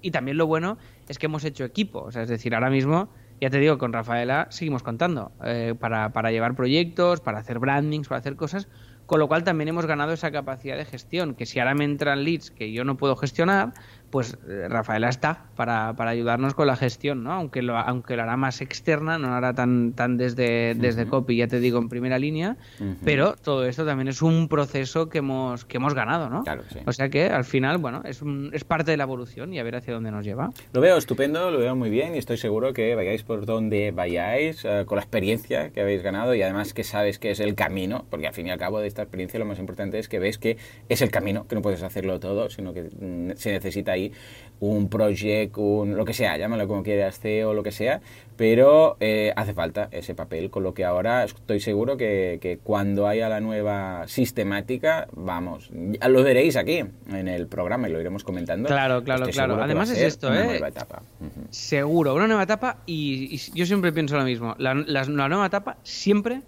y 0.00 0.10
también 0.10 0.36
lo 0.36 0.46
bueno 0.46 0.78
es 1.08 1.18
que 1.18 1.26
hemos 1.26 1.44
hecho 1.44 1.64
equipo, 1.64 2.00
o 2.00 2.12
sea, 2.12 2.22
es 2.22 2.28
decir, 2.28 2.54
ahora 2.54 2.70
mismo, 2.70 3.08
ya 3.40 3.50
te 3.50 3.58
digo, 3.58 3.78
con 3.78 3.92
Rafaela 3.92 4.46
seguimos 4.50 4.82
contando 4.82 5.32
eh, 5.44 5.74
para, 5.78 6.12
para 6.12 6.30
llevar 6.30 6.54
proyectos, 6.54 7.20
para 7.20 7.38
hacer 7.38 7.58
brandings, 7.58 8.08
para 8.08 8.20
hacer 8.20 8.36
cosas, 8.36 8.68
con 9.06 9.18
lo 9.18 9.26
cual 9.26 9.42
también 9.42 9.68
hemos 9.68 9.86
ganado 9.86 10.12
esa 10.12 10.30
capacidad 10.30 10.76
de 10.76 10.84
gestión, 10.84 11.34
que 11.34 11.46
si 11.46 11.58
ahora 11.58 11.74
me 11.74 11.84
entran 11.84 12.24
leads 12.24 12.50
que 12.50 12.72
yo 12.72 12.84
no 12.84 12.96
puedo 12.96 13.16
gestionar, 13.16 13.72
pues 14.10 14.38
eh, 14.48 14.66
Rafaela 14.68 15.08
está 15.08 15.44
para, 15.56 15.94
para 15.94 16.10
ayudarnos 16.10 16.54
con 16.54 16.66
la 16.66 16.76
gestión, 16.76 17.22
¿no? 17.24 17.32
Aunque 17.32 17.62
lo, 17.62 17.76
aunque 17.76 18.16
lo 18.16 18.22
hará 18.22 18.36
más 18.36 18.60
externa, 18.60 19.18
no 19.18 19.28
lo 19.28 19.34
hará 19.34 19.52
tan, 19.54 19.92
tan 19.92 20.16
desde, 20.16 20.74
desde 20.74 21.06
copy, 21.06 21.36
ya 21.36 21.46
te 21.48 21.60
digo, 21.60 21.78
en 21.78 21.88
primera 21.88 22.18
línea, 22.18 22.56
pero 23.04 23.34
todo 23.36 23.66
esto 23.66 23.84
también 23.84 24.08
es 24.08 24.22
un 24.22 24.48
proceso 24.48 25.08
que 25.08 25.18
hemos, 25.18 25.64
que 25.64 25.76
hemos 25.76 25.94
ganado, 25.94 26.30
¿no? 26.30 26.42
Claro 26.44 26.62
que 26.62 26.74
sí. 26.74 26.80
O 26.86 26.92
sea 26.92 27.08
que 27.08 27.26
al 27.26 27.44
final, 27.44 27.78
bueno, 27.78 28.02
es, 28.04 28.22
un- 28.22 28.50
es 28.52 28.64
parte 28.64 28.90
de 28.90 28.96
la 28.96 29.04
evolución 29.04 29.52
y 29.52 29.58
a 29.58 29.62
ver 29.62 29.76
hacia 29.76 29.92
dónde 29.94 30.10
nos 30.10 30.24
lleva. 30.24 30.50
Lo 30.72 30.80
veo 30.80 30.96
estupendo, 30.96 31.50
lo 31.50 31.58
veo 31.58 31.76
muy 31.76 31.90
bien 31.90 32.14
y 32.14 32.18
estoy 32.18 32.36
seguro 32.38 32.72
que 32.72 32.94
vayáis 32.94 33.22
por 33.22 33.44
donde 33.46 33.90
vayáis, 33.90 34.64
eh, 34.64 34.84
con 34.86 34.96
la 34.96 35.02
experiencia 35.02 35.70
que 35.70 35.80
habéis 35.80 36.02
ganado 36.02 36.34
y 36.34 36.42
además 36.42 36.72
que 36.72 36.84
sabes 36.84 37.18
que 37.18 37.30
es 37.30 37.40
el 37.40 37.54
camino, 37.54 38.06
porque 38.10 38.26
al 38.26 38.34
fin 38.34 38.46
y 38.46 38.50
al 38.50 38.58
cabo 38.58 38.80
de 38.80 38.86
esta 38.86 39.02
experiencia 39.02 39.38
lo 39.38 39.44
más 39.44 39.58
importante 39.58 39.98
es 39.98 40.08
que 40.08 40.18
ves 40.18 40.38
que 40.38 40.56
es 40.88 41.02
el 41.02 41.10
camino, 41.10 41.46
que 41.46 41.54
no 41.54 41.62
puedes 41.62 41.82
hacerlo 41.82 42.20
todo, 42.20 42.48
sino 42.50 42.72
que 42.72 42.84
mm, 42.84 43.36
se 43.36 43.52
necesita 43.52 43.97
ahí 43.98 44.12
un 44.60 44.88
project, 44.88 45.56
un 45.56 45.96
lo 45.96 46.04
que 46.04 46.12
sea, 46.12 46.36
llámalo 46.36 46.66
como 46.66 46.82
quieras, 46.82 47.20
CEO 47.20 47.54
lo 47.54 47.62
que 47.62 47.70
sea, 47.70 48.00
pero 48.36 48.96
eh, 48.98 49.32
hace 49.36 49.54
falta 49.54 49.88
ese 49.92 50.16
papel, 50.16 50.50
con 50.50 50.64
lo 50.64 50.74
que 50.74 50.84
ahora 50.84 51.22
estoy 51.22 51.60
seguro 51.60 51.96
que, 51.96 52.38
que 52.42 52.58
cuando 52.58 53.06
haya 53.06 53.28
la 53.28 53.38
nueva 53.40 54.08
sistemática, 54.08 55.06
vamos, 55.12 55.70
lo 55.72 56.22
veréis 56.24 56.56
aquí 56.56 56.82
en 57.12 57.28
el 57.28 57.46
programa 57.46 57.88
y 57.88 57.92
lo 57.92 58.00
iremos 58.00 58.24
comentando. 58.24 58.66
Claro, 58.66 59.04
claro, 59.04 59.26
Estoy 59.26 59.34
claro. 59.34 59.62
Además 59.62 59.90
es 59.90 59.98
esto, 60.02 60.26
una 60.28 60.40
¿eh? 60.42 60.46
nueva 60.46 60.68
etapa. 60.68 61.02
Seguro, 61.50 62.14
una 62.14 62.26
nueva 62.26 62.42
etapa 62.42 62.78
y, 62.84 63.36
y 63.36 63.38
yo 63.54 63.64
siempre 63.64 63.92
pienso 63.92 64.16
lo 64.16 64.24
mismo. 64.24 64.56
La, 64.58 64.74
la- 64.74 65.04
la 65.04 65.28
nueva 65.28 65.46
etapa 65.46 65.76
siempre 65.84 66.42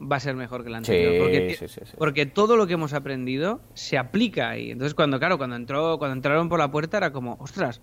va 0.00 0.16
a 0.16 0.20
ser 0.20 0.34
mejor 0.36 0.62
que 0.64 0.70
la 0.70 0.78
Sí, 0.84 0.92
anterior. 0.92 1.22
porque, 1.22 1.56
sí, 1.58 1.68
sí, 1.68 1.80
sí. 1.84 1.92
porque 1.98 2.26
todo 2.26 2.56
lo 2.56 2.66
que 2.66 2.74
hemos 2.74 2.92
aprendido 2.92 3.60
se 3.74 3.96
aplica 3.98 4.50
ahí. 4.50 4.70
Entonces, 4.70 4.94
cuando, 4.94 5.18
claro, 5.18 5.38
cuando 5.38 5.56
entró, 5.56 5.98
cuando 5.98 6.14
entraron 6.16 6.48
por 6.48 6.58
la 6.58 6.70
puerta 6.70 6.96
era 6.98 7.12
como, 7.12 7.36
ostras, 7.40 7.80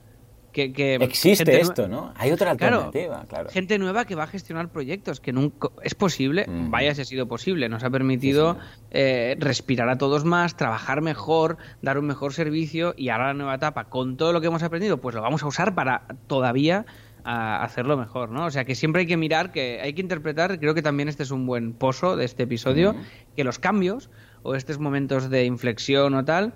que, 0.51 0.72
que 0.72 0.93
Existe 0.95 1.59
esto, 1.59 1.88
¿no? 1.88 2.14
Hay 2.16 2.32
otra 2.32 2.51
alternativa, 2.51 3.26
claro. 3.28 3.49
gente 3.49 3.80
nueva 3.80 4.05
que 4.05 4.14
va 4.14 4.26
a 4.26 4.28
gestionar 4.28 4.70
proyectos, 4.70 5.20
que 5.20 5.34
nunca 5.34 5.70
es 5.82 5.95
posible, 5.95 6.45
Ujú. 6.47 6.70
vaya 6.70 6.93
si 6.93 7.01
ha 7.01 7.05
sido 7.05 7.28
posible, 7.28 7.70
nos 7.70 7.84
ha 7.84 7.89
permitido 7.89 8.59
eh, 8.91 9.36
respirar 9.39 9.89
a 9.89 9.97
todos 9.97 10.26
más, 10.26 10.55
trabajar 10.55 11.01
mejor, 11.01 11.57
dar 11.82 11.97
un 11.97 12.05
mejor 12.05 12.34
servicio 12.34 12.93
y 12.95 13.09
ahora 13.09 13.30
la 13.30 13.34
nueva 13.34 13.55
etapa, 13.55 13.86
con 13.86 14.16
todo 14.16 14.32
lo 14.32 14.41
que 14.41 14.47
hemos 14.47 14.61
aprendido, 14.61 14.97
pues 15.01 15.16
lo 15.16 15.24
vamos 15.24 15.41
a 15.41 15.47
usar 15.47 15.74
para 15.74 16.03
todavía 16.28 16.86
a 17.24 17.64
hacerlo 17.64 17.96
mejor, 17.98 18.30
¿no? 18.32 18.46
O 18.46 18.52
sea 18.52 18.66
que 18.66 18.76
siempre 18.76 19.02
hay 19.02 19.08
que 19.08 19.18
mirar, 19.18 19.52
que 19.52 19.80
hay 19.82 19.94
que 19.94 20.02
interpretar, 20.02 20.60
creo 20.60 20.74
que 20.74 20.82
también 20.82 21.08
este 21.10 21.24
es 21.24 21.32
un 21.32 21.46
buen 21.46 21.74
pozo 21.74 22.16
de 22.18 22.26
este 22.26 22.44
episodio, 22.44 22.96
que 23.36 23.44
los 23.44 23.60
cambios 23.60 24.10
o 24.42 24.56
estos 24.56 24.80
momentos 24.80 25.30
de 25.30 25.46
inflexión 25.46 26.14
o 26.16 26.26
tal 26.26 26.56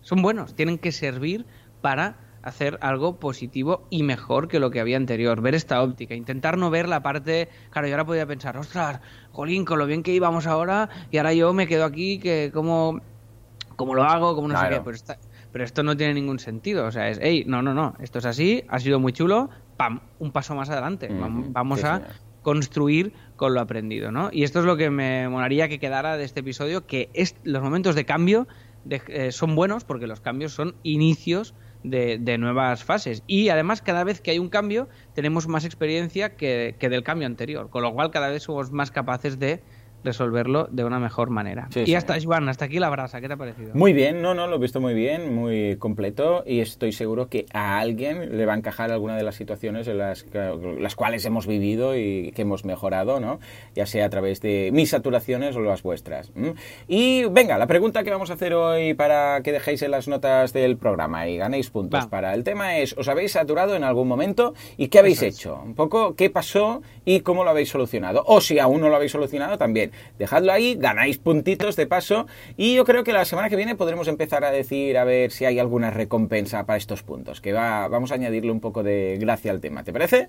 son 0.00 0.22
buenos, 0.22 0.54
tienen 0.54 0.78
que 0.78 0.92
servir 0.92 1.46
para 1.80 2.38
hacer 2.42 2.78
algo 2.80 3.18
positivo 3.18 3.88
y 3.90 4.04
mejor 4.04 4.46
que 4.48 4.60
lo 4.60 4.70
que 4.70 4.78
había 4.80 4.96
anterior, 4.96 5.40
ver 5.40 5.54
esta 5.56 5.82
óptica, 5.82 6.14
intentar 6.14 6.56
no 6.56 6.70
ver 6.70 6.88
la 6.88 7.02
parte, 7.02 7.48
claro, 7.70 7.88
yo 7.88 7.94
ahora 7.94 8.06
podía 8.06 8.24
pensar, 8.26 8.56
ostras, 8.56 9.00
jolín, 9.32 9.64
con 9.64 9.78
lo 9.80 9.86
bien 9.86 10.02
que 10.04 10.12
íbamos 10.12 10.46
ahora 10.46 10.88
y 11.10 11.18
ahora 11.18 11.34
yo 11.34 11.52
me 11.52 11.66
quedo 11.66 11.84
aquí, 11.84 12.20
que 12.20 12.52
cómo, 12.54 13.00
cómo 13.74 13.94
lo 13.94 14.04
hago, 14.04 14.34
cómo 14.36 14.46
no 14.48 14.54
sé 14.54 14.60
qué, 14.78 14.80
pero, 14.84 14.94
está- 14.94 15.18
pero 15.50 15.64
esto 15.64 15.82
no 15.82 15.96
tiene 15.96 16.14
ningún 16.14 16.38
sentido, 16.38 16.86
o 16.86 16.90
sea, 16.92 17.08
es, 17.10 17.18
hey, 17.20 17.44
no, 17.48 17.62
no, 17.62 17.74
no, 17.74 17.94
esto 17.98 18.20
es 18.20 18.24
así, 18.26 18.62
ha 18.68 18.78
sido 18.78 19.00
muy 19.00 19.12
chulo, 19.12 19.50
pam, 19.76 20.00
un 20.18 20.32
paso 20.32 20.54
más 20.54 20.70
adelante, 20.70 21.08
vamos 21.10 21.80
sí, 21.80 21.86
a 21.86 21.98
señor. 22.00 22.14
construir 22.42 23.14
con 23.36 23.54
lo 23.54 23.60
aprendido, 23.60 24.12
¿no? 24.12 24.30
Y 24.32 24.44
esto 24.44 24.60
es 24.60 24.64
lo 24.64 24.76
que 24.76 24.90
me 24.90 25.28
molaría 25.28 25.68
que 25.68 25.78
quedara 25.78 26.16
de 26.16 26.24
este 26.24 26.40
episodio, 26.40 26.86
que 26.86 27.10
es, 27.14 27.36
los 27.42 27.62
momentos 27.62 27.94
de 27.94 28.04
cambio 28.04 28.46
de- 28.84 29.02
eh, 29.08 29.32
son 29.32 29.54
buenos 29.56 29.84
porque 29.84 30.06
los 30.06 30.20
cambios 30.20 30.52
son 30.52 30.78
inicios 30.82 31.54
de, 31.82 32.18
de 32.18 32.38
nuevas 32.38 32.84
fases. 32.84 33.22
Y 33.26 33.48
además, 33.48 33.82
cada 33.82 34.04
vez 34.04 34.20
que 34.20 34.30
hay 34.30 34.38
un 34.38 34.48
cambio, 34.48 34.88
tenemos 35.12 35.48
más 35.48 35.64
experiencia 35.64 36.36
que, 36.36 36.76
que 36.80 36.88
del 36.88 37.02
cambio 37.02 37.26
anterior, 37.26 37.68
con 37.70 37.82
lo 37.82 37.92
cual 37.92 38.10
cada 38.10 38.28
vez 38.28 38.44
somos 38.44 38.70
más 38.72 38.90
capaces 38.90 39.38
de 39.38 39.64
resolverlo 40.06 40.68
de 40.70 40.84
una 40.84 40.98
mejor 40.98 41.28
manera. 41.30 41.68
Sí, 41.70 41.80
y 41.80 41.86
sí. 41.86 41.94
hasta, 41.94 42.16
Joan, 42.22 42.48
hasta 42.48 42.64
aquí 42.64 42.78
la 42.78 42.88
brasa, 42.88 43.20
¿qué 43.20 43.26
te 43.28 43.34
ha 43.34 43.36
parecido? 43.36 43.74
Muy 43.74 43.92
bien, 43.92 44.22
no, 44.22 44.34
no, 44.34 44.46
lo 44.46 44.56
he 44.56 44.58
visto 44.58 44.80
muy 44.80 44.94
bien, 44.94 45.34
muy 45.34 45.76
completo 45.76 46.42
y 46.46 46.60
estoy 46.60 46.92
seguro 46.92 47.28
que 47.28 47.44
a 47.52 47.78
alguien 47.78 48.36
le 48.38 48.46
va 48.46 48.54
a 48.54 48.56
encajar 48.56 48.90
alguna 48.90 49.16
de 49.16 49.22
las 49.22 49.34
situaciones 49.34 49.86
en 49.88 49.98
las, 49.98 50.22
que- 50.24 50.76
las 50.80 50.94
cuales 50.96 51.24
hemos 51.26 51.46
vivido 51.46 51.96
y 51.96 52.32
que 52.34 52.42
hemos 52.42 52.64
mejorado, 52.64 53.20
¿no? 53.20 53.38
Ya 53.74 53.84
sea 53.86 54.06
a 54.06 54.10
través 54.10 54.40
de 54.40 54.70
mis 54.72 54.90
saturaciones 54.90 55.54
o 55.56 55.60
las 55.60 55.82
vuestras. 55.82 56.32
Y 56.88 57.24
venga, 57.24 57.58
la 57.58 57.66
pregunta 57.66 58.02
que 58.04 58.10
vamos 58.10 58.30
a 58.30 58.34
hacer 58.34 58.54
hoy 58.54 58.94
para 58.94 59.40
que 59.42 59.52
dejéis 59.52 59.82
en 59.82 59.90
las 59.90 60.08
notas 60.08 60.52
del 60.52 60.76
programa 60.76 61.28
y 61.28 61.36
ganéis 61.36 61.70
puntos 61.70 62.04
Va. 62.04 62.08
para 62.10 62.32
el 62.34 62.44
tema 62.44 62.78
es, 62.78 62.96
¿os 62.96 63.08
habéis 63.08 63.32
saturado 63.32 63.74
en 63.74 63.84
algún 63.84 64.08
momento 64.08 64.54
y 64.76 64.88
qué 64.88 65.00
habéis 65.00 65.22
hecho? 65.22 65.60
Un 65.64 65.74
poco, 65.74 66.14
¿qué 66.14 66.30
pasó 66.30 66.82
y 67.04 67.20
cómo 67.20 67.44
lo 67.44 67.50
habéis 67.50 67.70
solucionado? 67.70 68.22
O 68.26 68.40
si 68.40 68.58
aún 68.58 68.80
no 68.80 68.88
lo 68.88 68.96
habéis 68.96 69.12
solucionado, 69.12 69.58
también 69.58 69.90
dejadlo 70.18 70.52
ahí, 70.52 70.76
ganáis 70.76 71.18
puntitos 71.18 71.76
de 71.76 71.86
paso 71.86 72.26
y 72.56 72.74
yo 72.74 72.84
creo 72.84 73.04
que 73.04 73.12
la 73.12 73.24
semana 73.24 73.48
que 73.48 73.56
viene 73.56 73.74
podremos 73.74 74.08
empezar 74.08 74.44
a 74.44 74.50
decir 74.50 74.98
a 74.98 75.04
ver 75.04 75.30
si 75.30 75.44
hay 75.44 75.58
alguna 75.58 75.90
recompensa 75.90 76.64
para 76.66 76.76
estos 76.76 77.02
puntos, 77.02 77.40
que 77.40 77.52
va, 77.52 77.88
vamos 77.88 78.12
a 78.12 78.14
añadirle 78.14 78.50
un 78.50 78.60
poco 78.60 78.82
de 78.82 79.16
gracia 79.20 79.50
al 79.50 79.60
tema, 79.60 79.82
¿te 79.84 79.92
parece? 79.92 80.28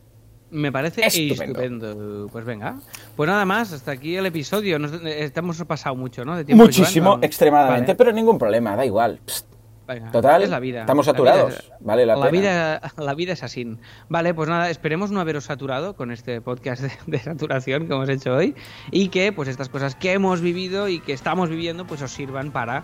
Me 0.50 0.72
parece 0.72 1.06
Estupendo. 1.06 1.60
estupendo. 1.62 2.30
Pues 2.32 2.46
venga. 2.46 2.78
Pues 3.18 3.28
nada 3.30 3.44
más, 3.44 3.74
hasta 3.74 3.92
aquí 3.92 4.16
el 4.16 4.26
episodio. 4.28 4.80
Nos, 4.80 4.94
eh, 5.04 5.30
hemos 5.36 5.62
pasado 5.66 5.94
mucho, 5.98 6.24
¿no? 6.24 6.38
De 6.38 6.46
tiempo, 6.46 6.64
Muchísimo, 6.64 7.10
Joan, 7.10 7.20
¿no? 7.20 7.26
extremadamente, 7.26 7.88
Vale. 7.88 7.96
pero 7.98 8.12
ningún 8.14 8.38
problema, 8.38 8.78
da 8.78 8.86
igual. 8.86 9.20
Psst, 9.26 9.46
Venga, 9.88 10.12
Total, 10.12 10.44
es 10.44 10.50
la 10.50 10.60
vida. 10.60 10.82
estamos 10.82 11.08
La 11.08 11.14
vida 11.14 11.18
saturados, 11.32 11.54
es- 11.60 11.72
vale 11.80 12.06
la 12.06 12.16
pena. 12.16 12.30
Vida, 12.30 12.82
la 12.98 13.14
vida 13.14 13.34
es 13.34 13.44
así. 13.44 13.78
Vale, 14.10 14.34
pues 14.34 14.50
nada, 14.50 14.70
esperemos 14.70 15.12
no 15.12 15.20
haberos 15.22 15.46
saturado 15.46 15.96
con 15.96 16.12
este 16.12 16.42
podcast 16.42 16.82
de, 16.84 16.92
de 17.08 17.20
saturación 17.20 17.88
que 17.88 17.94
hemos 17.94 18.10
hecho 18.10 18.36
hoy 18.36 18.56
y 18.92 19.08
que 19.10 19.32
pues 19.32 19.48
estas 19.50 19.70
cosas 19.70 19.96
que 19.96 20.12
hemos 20.14 20.42
vivido 20.42 20.90
y 20.90 21.00
que 21.00 21.14
estamos 21.14 21.50
viviendo 21.50 21.86
pues 21.88 22.02
os 22.02 22.12
sirvan 22.12 22.52
para 22.52 22.84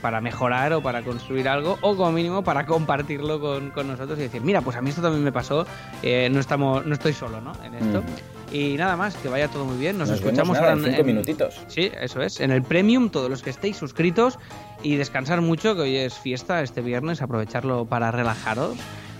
para 0.00 0.22
mejorar 0.22 0.72
o 0.72 0.82
para 0.82 1.02
construir 1.02 1.46
algo 1.50 1.76
o 1.82 1.94
como 1.96 2.12
mínimo 2.12 2.42
para 2.42 2.64
compartirlo 2.64 3.40
con, 3.40 3.70
con 3.72 3.86
nosotros 3.88 4.18
y 4.18 4.22
decir 4.22 4.40
mira 4.40 4.62
pues 4.62 4.74
a 4.74 4.80
mí 4.80 4.88
esto 4.88 5.02
también 5.02 5.22
me 5.22 5.32
pasó 5.32 5.66
eh, 6.02 6.30
no 6.32 6.40
estamos 6.40 6.86
no 6.86 6.94
estoy 6.94 7.12
solo 7.12 7.42
¿no? 7.42 7.52
en 7.62 7.74
esto 7.74 8.02
y 8.52 8.76
nada 8.76 8.96
más 8.96 9.14
que 9.16 9.28
vaya 9.28 9.48
todo 9.48 9.64
muy 9.64 9.78
bien 9.78 9.98
nos, 9.98 10.10
escuchamos 10.10 10.56
nada, 10.56 10.72
ahora 10.72 10.80
en 10.80 10.92
cinco 10.92 11.04
minutitos. 11.04 11.60
Sí, 11.68 11.90
eso 12.00 12.20
es. 12.20 12.40
En 12.40 12.50
el 12.50 12.62
Premium, 12.62 13.10
todos 13.10 13.30
los 13.30 13.42
que 13.42 13.50
estéis 13.50 13.76
suscritos 13.76 14.38
y 14.82 14.96
descansar 14.96 15.40
mucho, 15.40 15.74
que 15.74 15.82
hoy 15.82 15.96
es 15.96 16.14
fiesta 16.14 16.62
este 16.62 16.82
viernes, 16.82 17.22
aprovecharlo 17.22 17.86
para 17.86 18.10
relajaros 18.10 18.76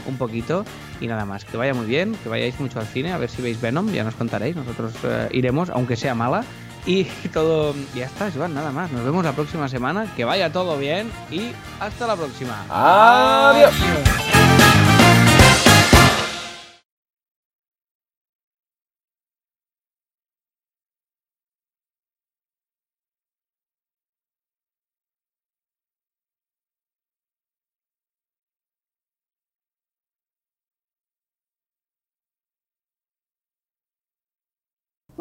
un 0.06 0.16
poquito 0.16 0.64
y 1.00 1.06
nada 1.06 1.24
más. 1.24 1.44
Que 1.44 1.56
vaya 1.56 1.74
muy 1.74 1.86
bien, 1.86 2.14
que 2.22 2.28
vayáis 2.28 2.58
mucho 2.60 2.78
al 2.80 2.86
cine, 2.86 3.12
a 3.12 3.18
ver 3.18 3.30
si 3.30 3.42
veis 3.42 3.60
Venom, 3.60 3.90
ya 3.92 4.04
nos 4.04 4.14
contaréis, 4.14 4.56
nosotros 4.56 4.92
eh, 5.04 5.28
iremos, 5.32 5.70
aunque 5.70 5.96
sea 5.96 6.14
mala. 6.14 6.44
Y 6.84 7.04
todo, 7.32 7.74
ya 7.94 8.06
está, 8.06 8.30
Joan, 8.30 8.54
nada 8.54 8.72
más. 8.72 8.90
Nos 8.90 9.04
vemos 9.04 9.24
la 9.24 9.32
próxima 9.32 9.68
semana, 9.68 10.12
que 10.16 10.24
vaya 10.24 10.52
todo 10.52 10.76
bien 10.78 11.10
y 11.30 11.52
hasta 11.80 12.06
la 12.06 12.16
próxima. 12.16 12.64
Adiós. 12.68 13.72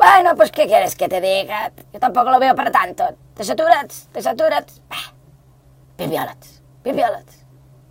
Bueno, 0.01 0.35
pues 0.35 0.51
¿qué 0.51 0.65
quieres 0.65 0.95
que 0.95 1.07
te 1.07 1.21
diga? 1.21 1.71
Yo 1.93 1.99
tampoco 1.99 2.31
lo 2.31 2.39
veo 2.39 2.55
para 2.55 2.71
tanto. 2.71 3.03
Te 3.35 3.43
satures, 3.43 4.07
te 4.11 4.19
satures. 4.19 4.81
Bah, 4.89 5.13
Pipiolets, 5.95 6.63
pipiolets. 6.83 7.40